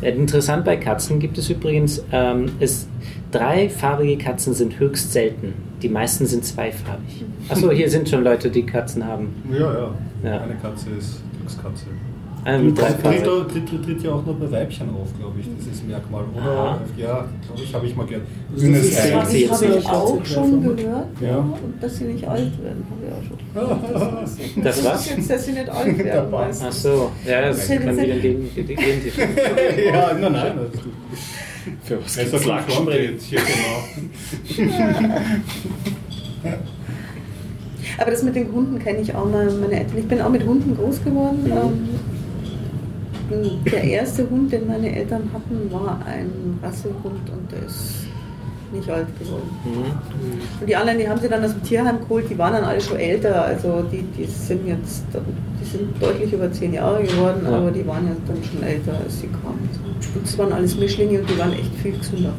[0.00, 2.88] Äh, Interessant bei Katzen gibt es übrigens, ähm, ist,
[3.30, 5.54] dreifarbige Katzen sind höchst selten.
[5.82, 7.24] Die meisten sind zweifarbig.
[7.48, 9.34] Achso, hier sind schon Leute, die Katzen haben.
[9.52, 9.94] Ja, ja.
[10.24, 10.40] Ja.
[10.42, 11.86] Eine Katze ist Glückskatze.
[12.44, 13.22] Mit Tritt, dreifarbig.
[13.22, 16.24] tritt, tritt, tritt ja auch nur bei Weibchen auf, glaube ich, dieses Merkmal.
[16.34, 16.42] Oder?
[16.50, 16.80] Aha.
[16.96, 18.22] Ja, glaube ich, habe ich mal gehört.
[18.54, 18.96] Das ist.
[18.96, 19.90] Das jetzt habe ich nicht.
[19.90, 21.06] auch schon gehört.
[21.20, 21.28] Ja.
[21.28, 21.38] Ja.
[21.38, 23.38] Und dass sie nicht alt werden, habe ich auch schon.
[24.62, 25.00] Das was?
[25.06, 26.32] ist jetzt, dass sie nicht alt werden.
[26.32, 26.64] weißt.
[26.66, 28.74] Ach so, ja, das Das kann jetzt wieder gegen, die
[29.84, 30.52] ja, nein, nein.
[31.88, 33.06] Das ist Für was konform Lackspray?
[33.08, 33.20] geht.
[33.22, 34.68] Hier, genau.
[38.00, 39.50] Aber das mit den Hunden kenne ich auch mal.
[39.50, 39.98] Meine Eltern.
[39.98, 41.40] Ich bin auch mit Hunden groß geworden.
[41.46, 41.88] Ähm,
[43.70, 48.06] der erste Hund, den meine Eltern hatten, war ein Rassehund und der ist
[48.72, 49.48] nicht alt geworden.
[49.64, 50.60] Mhm.
[50.60, 52.80] Und die anderen, die haben sie dann aus dem Tierheim geholt, die waren dann alle
[52.80, 55.04] schon älter, also die, die sind jetzt,
[55.60, 57.56] die sind deutlich über zehn Jahre geworden, Ja.
[57.56, 59.68] aber die waren ja dann schon älter, als sie kamen.
[60.14, 62.32] Und das waren alles Mischlinge und die waren echt viel gesünder.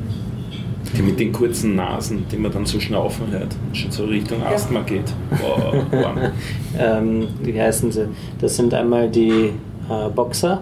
[0.98, 4.82] Die mit den kurzen Nasen, die man dann so schnaufen hört schon so Richtung Asthma
[4.82, 5.14] geht.
[5.40, 5.86] Boah.
[6.80, 8.08] Ähm, wie heißen sie?
[8.40, 9.52] Das sind einmal die
[9.90, 10.62] äh, Boxer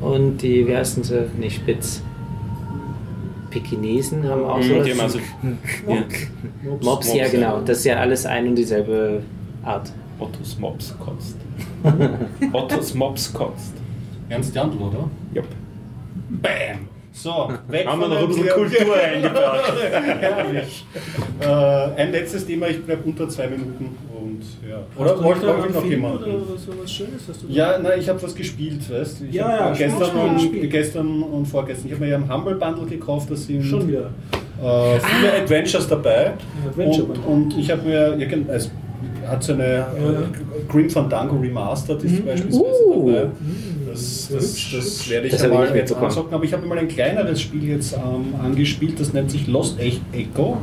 [0.00, 1.28] und die, wie heißen sie?
[1.38, 2.02] Nicht Spitz.
[3.50, 5.18] Pekinesen haben auch so Die haben also,
[5.88, 5.94] ja,
[6.82, 7.56] Mops, ja Mops, genau.
[7.56, 7.62] ja.
[7.64, 9.22] Das ist ja alles ein und dieselbe
[9.64, 9.92] Art.
[10.18, 11.36] Ottos Mops kotzt.
[12.52, 13.74] Ottos Mops kotzt.
[14.28, 15.08] Ernst Jandl, oder?
[15.34, 15.46] Yep.
[16.42, 16.95] Bam!
[17.18, 19.72] So, weg Haben wir von noch ein bisschen Kultur eingebaut.
[20.20, 20.84] Herrlich.
[21.40, 21.46] Äh,
[22.02, 23.96] ein letztes Thema, ich bleibe unter zwei Minuten.
[24.14, 24.80] Und, ja.
[25.02, 26.20] Oder wollte noch jemand?
[26.22, 29.24] Oder so was Schönes hast du Ja, nein, ich habe was gespielt, weißt du?
[29.24, 30.68] Ich Ja, ja, gestern, und, Spiel.
[30.68, 31.86] gestern und vorgestern.
[31.86, 34.10] Ich habe mir ja im Humble Bundle gekauft, da sind Schon wieder.
[34.62, 36.32] äh, viele Adventures dabei.
[36.68, 38.70] Adventure und, und ich habe mir irgend, es
[39.26, 43.10] hat so eine äh, Grim Fandango Remastered ist beispielsweise Uh.
[43.10, 43.26] dabei.
[43.96, 46.34] Das, das, das werde ich Das habe ich anzocken.
[46.34, 49.78] Aber ich habe mir mal ein kleineres Spiel jetzt ähm, angespielt, das nennt sich Lost
[49.80, 50.58] Echo.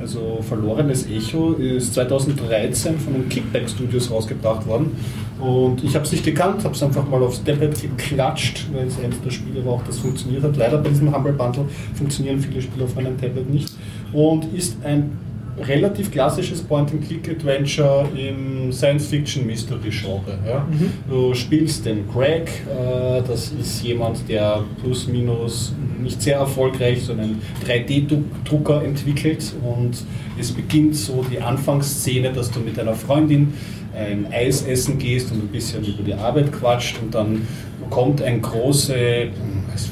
[0.00, 4.96] Also Verlorenes Echo ist 2013 von den Kickback Studios rausgebracht worden.
[5.40, 8.98] Und ich habe es nicht gekannt, habe es einfach mal aufs Tablet geklatscht, weil es
[8.98, 10.56] eines der Spiele war, auch das funktioniert hat.
[10.56, 13.70] Leider bei diesem Humble Bundle funktionieren viele Spiele auf einem Tablet nicht.
[14.12, 15.16] Und ist ein
[15.58, 20.38] relativ klassisches Point-and-Click-Adventure im Science-Fiction-Mystery-Genre.
[20.46, 20.66] Ja?
[21.08, 27.12] Du spielst den Greg, äh, das ist jemand, der plus minus nicht sehr erfolgreich so
[27.12, 30.04] einen 3D-Drucker entwickelt und
[30.38, 33.54] es beginnt so die Anfangsszene, dass du mit deiner Freundin
[33.96, 37.46] ein Eis essen gehst und ein bisschen über die Arbeit quatscht und dann
[37.90, 39.28] kommt ein große,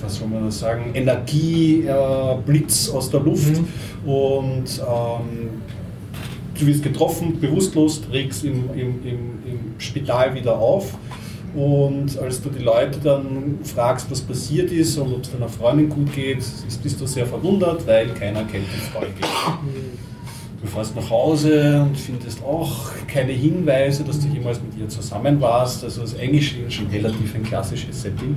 [0.02, 3.56] was soll man das sagen, Energieblitz aus der Luft
[4.04, 5.50] und ähm,
[6.58, 10.94] du wirst getroffen, bewusstlos, trägst im, im, im, im Spital wieder auf.
[11.54, 15.90] Und als du die Leute dann fragst, was passiert ist und ob es deiner Freundin
[15.90, 19.12] gut geht, ist- bist du sehr verwundert, weil keiner kennt die Freude.
[20.62, 25.40] Du fährst nach Hause und findest auch keine Hinweise, dass du jemals mit ihr zusammen
[25.40, 25.82] warst.
[25.82, 28.36] Also es ist eigentlich schon relativ ein klassisches Setting.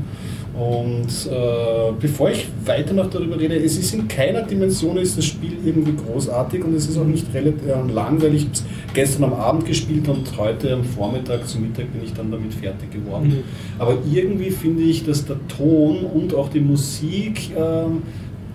[0.57, 5.25] Und äh, bevor ich weiter noch darüber rede, es ist in keiner Dimension ist das
[5.25, 8.63] Spiel irgendwie großartig und es ist auch nicht relativ äh, lang, weil ich habe es
[8.95, 12.89] gestern am Abend gespielt und heute am Vormittag zum Mittag bin ich dann damit fertig
[12.91, 13.43] geworden.
[13.77, 18.01] Aber irgendwie finde ich, dass der Ton und auch die Musik ähm,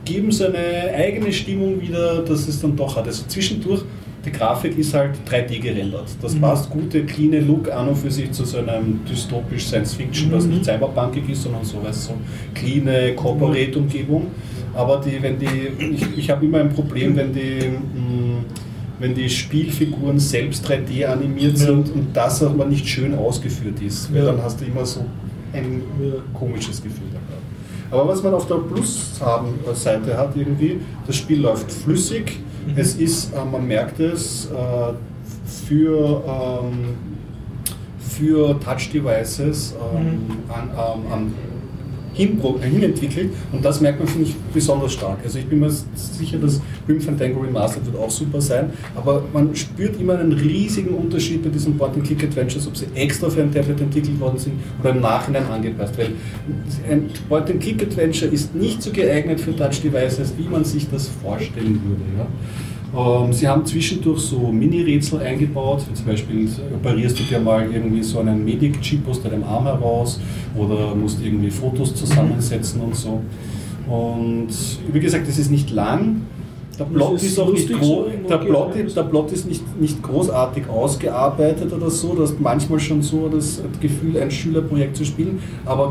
[0.04, 3.06] geben so eine eigene Stimmung wieder, dass es dann doch hat.
[3.06, 3.82] Also zwischendurch,
[4.24, 6.08] die Grafik ist halt 3D gerendert.
[6.20, 10.30] Das passt gut, der cleane Look an und für sich zu so einem dystopisch Science-Fiction,
[10.32, 12.12] was nicht cyberpunkig ist, sondern so, weißt, so
[12.54, 14.26] cleane Corporate-Umgebung.
[14.74, 18.44] Aber die, wenn die, ich, ich habe immer ein Problem, wenn die, mh,
[19.00, 21.66] wenn die Spielfiguren selbst 3D animiert Ja.
[21.66, 24.32] sind und das aber nicht schön ausgeführt ist, weil Ja.
[24.32, 25.00] dann hast du immer so
[25.54, 25.82] ein
[26.34, 27.06] komisches Gefühl.
[27.90, 32.38] Aber was man auf der Plus-Seite hat irgendwie, das Spiel läuft flüssig.
[32.76, 34.92] Es ist, äh, man merkt es, äh,
[35.66, 36.94] für, ähm,
[37.98, 41.59] für Touch-Devices ähm, an, ähm, an äh,
[42.20, 45.18] hinentwickelt und das merkt man, finde ich, besonders stark.
[45.24, 49.54] Also ich bin mir sicher, dass Grim Fandango Remastered wird auch super sein, aber man
[49.54, 54.18] spürt immer einen riesigen Unterschied bei diesen Point-and-Click-Adventures, ob sie extra für ein Tablet entwickelt
[54.20, 56.10] worden sind oder im Nachhinein angepasst, weil
[56.90, 62.02] ein Point-and-Click-Adventure ist nicht so geeignet für Touch-Devices, wie man sich das vorstellen würde.
[62.18, 62.26] Ja?
[62.96, 68.02] Ähm, Sie haben zwischendurch so Mini-Rätsel eingebaut, wie zum Beispiel operierst du dir mal irgendwie
[68.02, 70.20] so einen Medic-Chip aus deinem Arm heraus
[70.56, 73.20] oder musst irgendwie Fotos zusammensetzen und so.
[73.88, 74.48] Und
[74.92, 76.22] wie gesagt, es ist nicht lang.
[76.80, 79.46] Der Plot ist ist auch nicht lustig gro so im der Plot, der Plot ist
[79.46, 82.14] nicht, nicht großartig ausgearbeitet oder so.
[82.14, 85.90] Du hast manchmal schon so das Gefühl, ein Schülerprojekt zu spielen, aber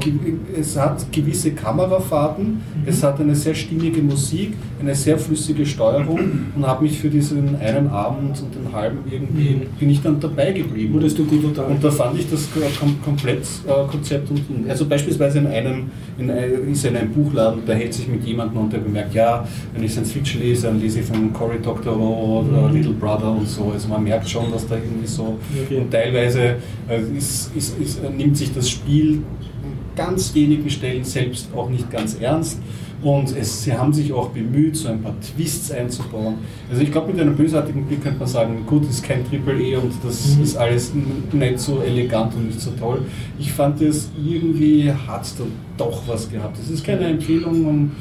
[0.59, 6.19] es hat gewisse Kamerafahrten, es hat eine sehr stimmige Musik, eine sehr flüssige Steuerung
[6.55, 10.51] und habe mich für diesen einen Abend und den halben irgendwie bin ich dann dabei
[10.53, 10.95] geblieben.
[10.95, 11.75] Wurdest du gut unterhalten?
[11.75, 12.47] Und da fand ich das
[12.79, 17.11] kom komplett äh, Konzept und also beispielsweise in einem in einem, ist er in einem
[17.11, 20.67] Buchladen, da hält sich mit jemandem und der bemerkt, ja, wenn ich Science Fiction lese,
[20.79, 23.71] dann lese ich von Cory Doctorow oder Little Brother und so.
[23.73, 25.77] Also man merkt schon, dass da irgendwie so Okay.
[25.79, 26.55] und teilweise
[26.87, 29.21] äh, ist, ist, ist, nimmt sich das Spiel
[29.63, 32.59] an ganz wenigen Stellen selbst auch nicht ganz ernst.
[33.01, 36.35] Und es, sie haben sich auch bemüht, so ein paar Twists einzubauen.
[36.69, 39.57] Also ich glaube, mit einem bösartigen Blick könnte man sagen, gut, es ist kein Triple
[39.61, 40.91] E und das ist alles
[41.31, 43.03] nicht so elegant und nicht so toll.
[43.39, 45.45] Ich fand es irgendwie, hat es da
[45.77, 46.57] doch was gehabt.
[46.61, 47.91] Es ist keine Empfehlung, um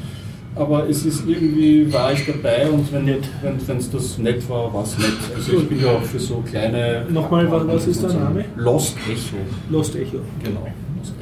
[0.55, 4.83] aber es ist irgendwie, war ich dabei und wenn es wenn, das nett war, war
[4.83, 5.07] es nett.
[5.35, 7.05] Also ich bin ja auch für so kleine...
[7.09, 8.45] Nochmal, was, was ist der Name?
[8.55, 9.37] Lost Echo.
[9.69, 10.19] Lost Echo.
[10.43, 10.67] Genau.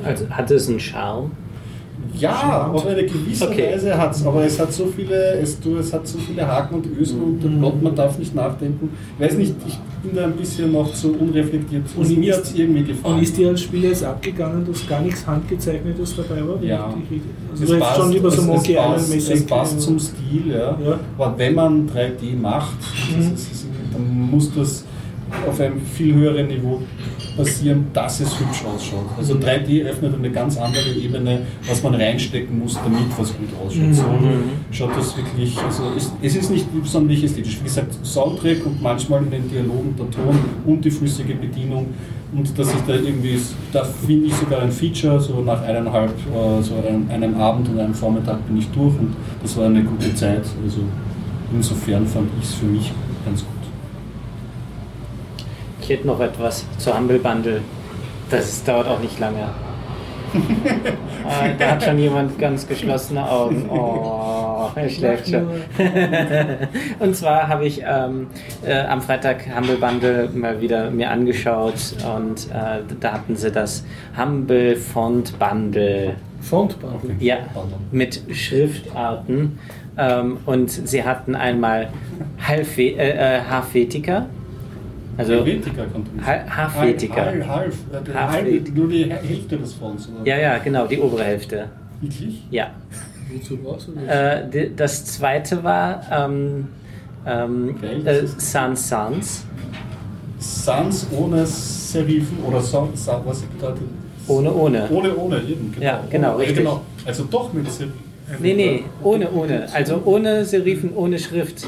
[0.04, 1.32] Also hat es einen Charme?
[2.18, 3.74] Ja, auf eine gewisse Okay.
[3.74, 6.76] Weise hat es, aber es hat so viele, es, du, es hat so viele Haken
[6.76, 7.62] und Ösen und Mhm.
[7.62, 8.90] Gott, man darf nicht nachdenken.
[9.18, 11.84] Ich weiß nicht, ich bin da ein bisschen noch zu unreflektiert.
[11.96, 13.16] Und Und mir ist- hat es irgendwie gefallen.
[13.16, 16.62] Und ist dir als Spiel jetzt abgegangen, dass gar nichts Handgezeichnetes dabei war?
[16.64, 16.94] Ja.
[17.52, 18.78] Also du hättest schon lieber so es, Monkey es
[19.10, 20.78] passt, es passt zum Stil, ja.
[20.84, 21.00] Ja.
[21.18, 22.78] Aber wenn man 3D macht,
[23.16, 23.32] Mhm.
[23.32, 24.86] das ist, dann muss das
[25.48, 26.82] auf einem viel höheren Niveau
[27.38, 29.06] passieren, dass es hübsch ausschaut.
[29.18, 29.40] Also Mhm.
[29.42, 33.94] 3D öffnet eine ganz andere Ebene, was man reinstecken muss, damit was gut ausschaut.
[33.94, 34.04] So
[34.72, 37.60] schaut das wirklich, also es, es ist nicht sonderlich ästhetisch.
[37.60, 41.88] Wie gesagt, Soundtrack und manchmal in den Dialogen der Ton und die flüssige Bedienung
[42.36, 43.40] und dass ich da irgendwie,
[43.72, 47.80] da finde ich sogar ein Feature, so nach eineinhalb, äh, so einem, einem Abend und
[47.80, 50.44] einem Vormittag bin ich durch und das war eine gute Zeit.
[50.64, 50.80] Also
[51.54, 52.92] insofern fand ich es für mich
[53.26, 53.57] ganz gut.
[55.88, 57.62] Hätte noch etwas zu Humble Bundle.
[58.30, 59.48] Das dauert auch nicht lange.
[61.26, 63.70] ah, da hat schon jemand ganz geschlossene Augen.
[64.68, 65.48] Oh, er schläft schon.
[67.00, 68.28] Und zwar habe ich ähm,
[68.66, 73.86] äh, am Freitag Humble Bundle mal wieder mir angeschaut und äh, da hatten sie das
[74.18, 76.16] Humble Font Bundle.
[76.42, 77.16] Fontbundle.
[77.20, 77.38] Ja,
[77.92, 79.58] mit Schriftarten.
[79.98, 81.90] Ähm, und sie hatten einmal
[82.46, 84.28] Halfe äh, äh, Hafetica.
[85.18, 87.26] Also Helvetica kommt Halfvetica.
[87.26, 87.76] Half,
[88.14, 90.10] half, äh, nur die Hälfte des Fonds.
[90.10, 90.28] Oder?
[90.28, 91.70] Ja, ja, genau, die obere Hälfte.
[92.00, 92.44] Wirklich?
[92.52, 92.72] Ja.
[93.34, 94.54] Wozu brauchst du das?
[94.54, 96.68] Äh, das zweite war ähm,
[97.26, 99.46] ähm, Okay, äh, das Sans Sans.
[100.40, 103.82] Sans ohne Serifen oder Sans, was bedeutet?
[104.28, 104.88] Ohne, ohne.
[104.92, 105.74] Ohne, ohne, eben.
[105.80, 106.68] Ja, genau, ohne, richtig.
[107.06, 108.06] Also doch mit Serifen.
[108.40, 109.68] Nee, nee, ohne, ohne.
[109.74, 111.68] Also ohne Serifen, ohne Schrift.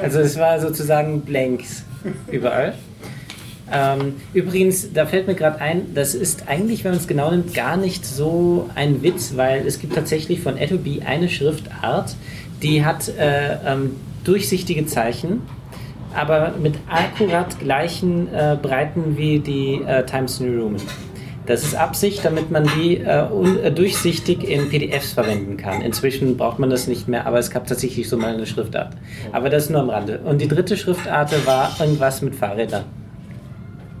[0.00, 1.84] Also es war sozusagen Blanks
[2.30, 2.74] überall.
[3.72, 7.54] Ähm, übrigens, da fällt mir gerade ein, das ist eigentlich, wenn man es genau nimmt,
[7.54, 12.14] gar nicht so ein Witz, weil es gibt tatsächlich von Adobe eine Schriftart,
[12.62, 15.40] die hat äh, ähm, durchsichtige Zeichen,
[16.14, 20.82] aber mit akkurat gleichen äh, Breiten wie die äh, Times New Roman.
[21.44, 23.24] Das ist Absicht, damit man die äh,
[23.64, 25.82] äh, durchsichtig in PDFs verwenden kann.
[25.82, 28.94] Inzwischen braucht man das nicht mehr, aber es gab tatsächlich so mal eine Schriftart.
[29.32, 30.20] Aber das nur am Rande.
[30.24, 32.84] Und die dritte Schriftart war irgendwas mit Fahrrädern.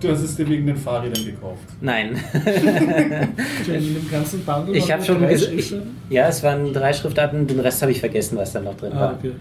[0.00, 1.62] Du hast es dir wegen den Fahrrädern gekauft.
[1.80, 2.16] Nein.
[3.66, 5.74] In dem ganzen Bundle Ich habe schon drei ich,
[6.10, 9.00] ja, es waren drei Schriftarten, den Rest habe ich vergessen, was da noch drin Ah,
[9.00, 9.14] war.
[9.18, 9.32] okay.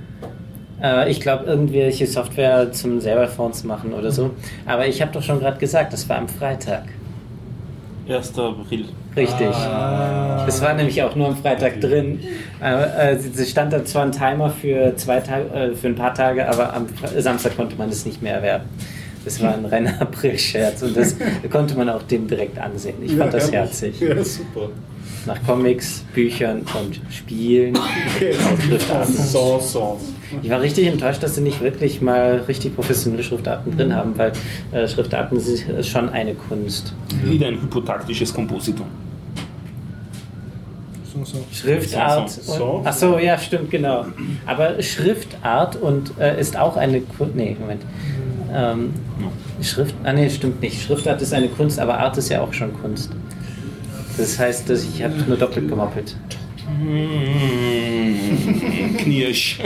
[0.81, 4.31] Äh, ich glaube, irgendwelche Software zum selber Fonts machen oder so.
[4.65, 6.83] Aber ich habe doch schon gerade gesagt, das war am Freitag.
[8.07, 8.38] 1.
[8.39, 8.85] April.
[9.15, 9.47] Richtig.
[9.47, 10.43] Ah.
[10.45, 12.19] Das war nämlich auch nur am Freitag drin.
[12.61, 16.13] Äh, äh, es stand da zwar ein Timer für, zwei Tage, äh, für ein paar
[16.13, 18.65] Tage, aber am Samstag konnte man es nicht mehr erwerben.
[19.23, 21.15] Das war ein reiner April-Scherz und das
[21.51, 22.95] konnte man auch dem direkt ansehen.
[23.03, 23.81] Ich fand das herrlich.
[23.81, 23.99] herzig.
[23.99, 24.69] Ja, super.
[25.25, 27.77] Nach Comics, Büchern und Spielen.
[30.41, 34.31] Ich war richtig enttäuscht, dass sie nicht wirklich mal richtig professionelle Schriftarten drin haben, weil
[34.72, 36.93] äh, Schriftarten sind ist schon eine Kunst.
[37.23, 38.88] Wieder ein hypotaktisches Kompositum.
[41.14, 41.45] So, so.
[41.51, 42.30] Schriftart.
[42.30, 42.65] So, so, so.
[42.65, 44.06] Und, ach so, ja, stimmt, genau.
[44.45, 47.35] Aber Schriftart und äh, ist auch eine Kunst.
[47.35, 47.81] Nee, Moment.
[48.53, 48.93] Ähm,
[49.61, 49.93] Schrift.
[50.03, 50.81] Ah, nee, stimmt nicht.
[50.81, 53.11] Schriftart ist eine Kunst, aber Art ist ja auch schon Kunst.
[54.22, 56.16] Das heißt, dass ich habe nur doppelt gemoppelt.
[58.98, 59.58] Knirsch.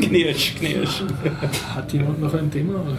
[0.00, 1.02] Knirsch, knirsch.
[1.74, 2.96] Hat jemand noch ein Thema?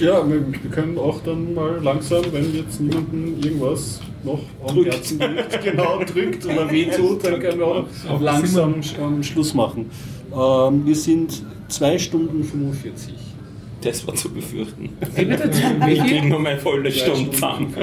[0.00, 4.94] Ja, wir, wir können auch dann mal langsam, wenn jetzt niemanden irgendwas noch am Drückt.
[4.94, 9.90] Herzen liegt, genau drückt oder wehtut, dann können wir auch Auch langsam ähm, Schluss machen.
[10.32, 13.12] Ähm, wir sind 2 Stunden 45.
[13.82, 14.88] Das war zu befürchten.
[15.16, 15.50] Wie bitte?
[15.86, 17.74] Ich krieg nur meine volle Stunde zusammen.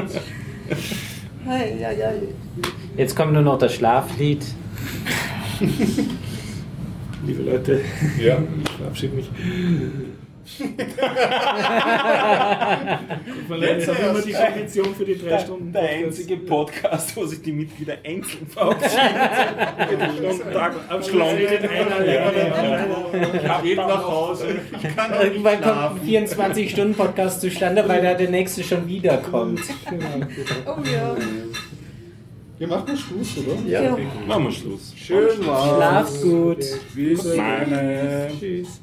[2.98, 4.46] Jetzt kommt nur noch das Schlaflied.
[7.26, 7.82] Liebe Leute,
[8.20, 8.38] Ja.
[8.64, 9.30] ich verabschiede mich.
[13.62, 15.72] Jetzt haben wir immer die Kondition für die drei Stunden.
[15.72, 19.20] Der einzige Podcast, wo sich die Mitglieder einzeln verabschieden.
[20.90, 22.32] Am einer länger.
[23.34, 24.60] Ich geht nach Hause.
[24.82, 29.62] Ich kann Irgendwann kommt ein 24-Stunden-Podcast zustande, weil da der nächste schon wiederkommt.
[30.66, 31.16] Oh ja.
[32.58, 33.68] Wir machen Schluss, oder?
[33.68, 33.98] ja.
[34.28, 34.94] Machen wir Schluss.
[34.96, 35.76] Schön war's.
[35.76, 36.64] Schlaft gut.
[36.94, 38.30] Bis dann.
[38.40, 38.82] Tschüss.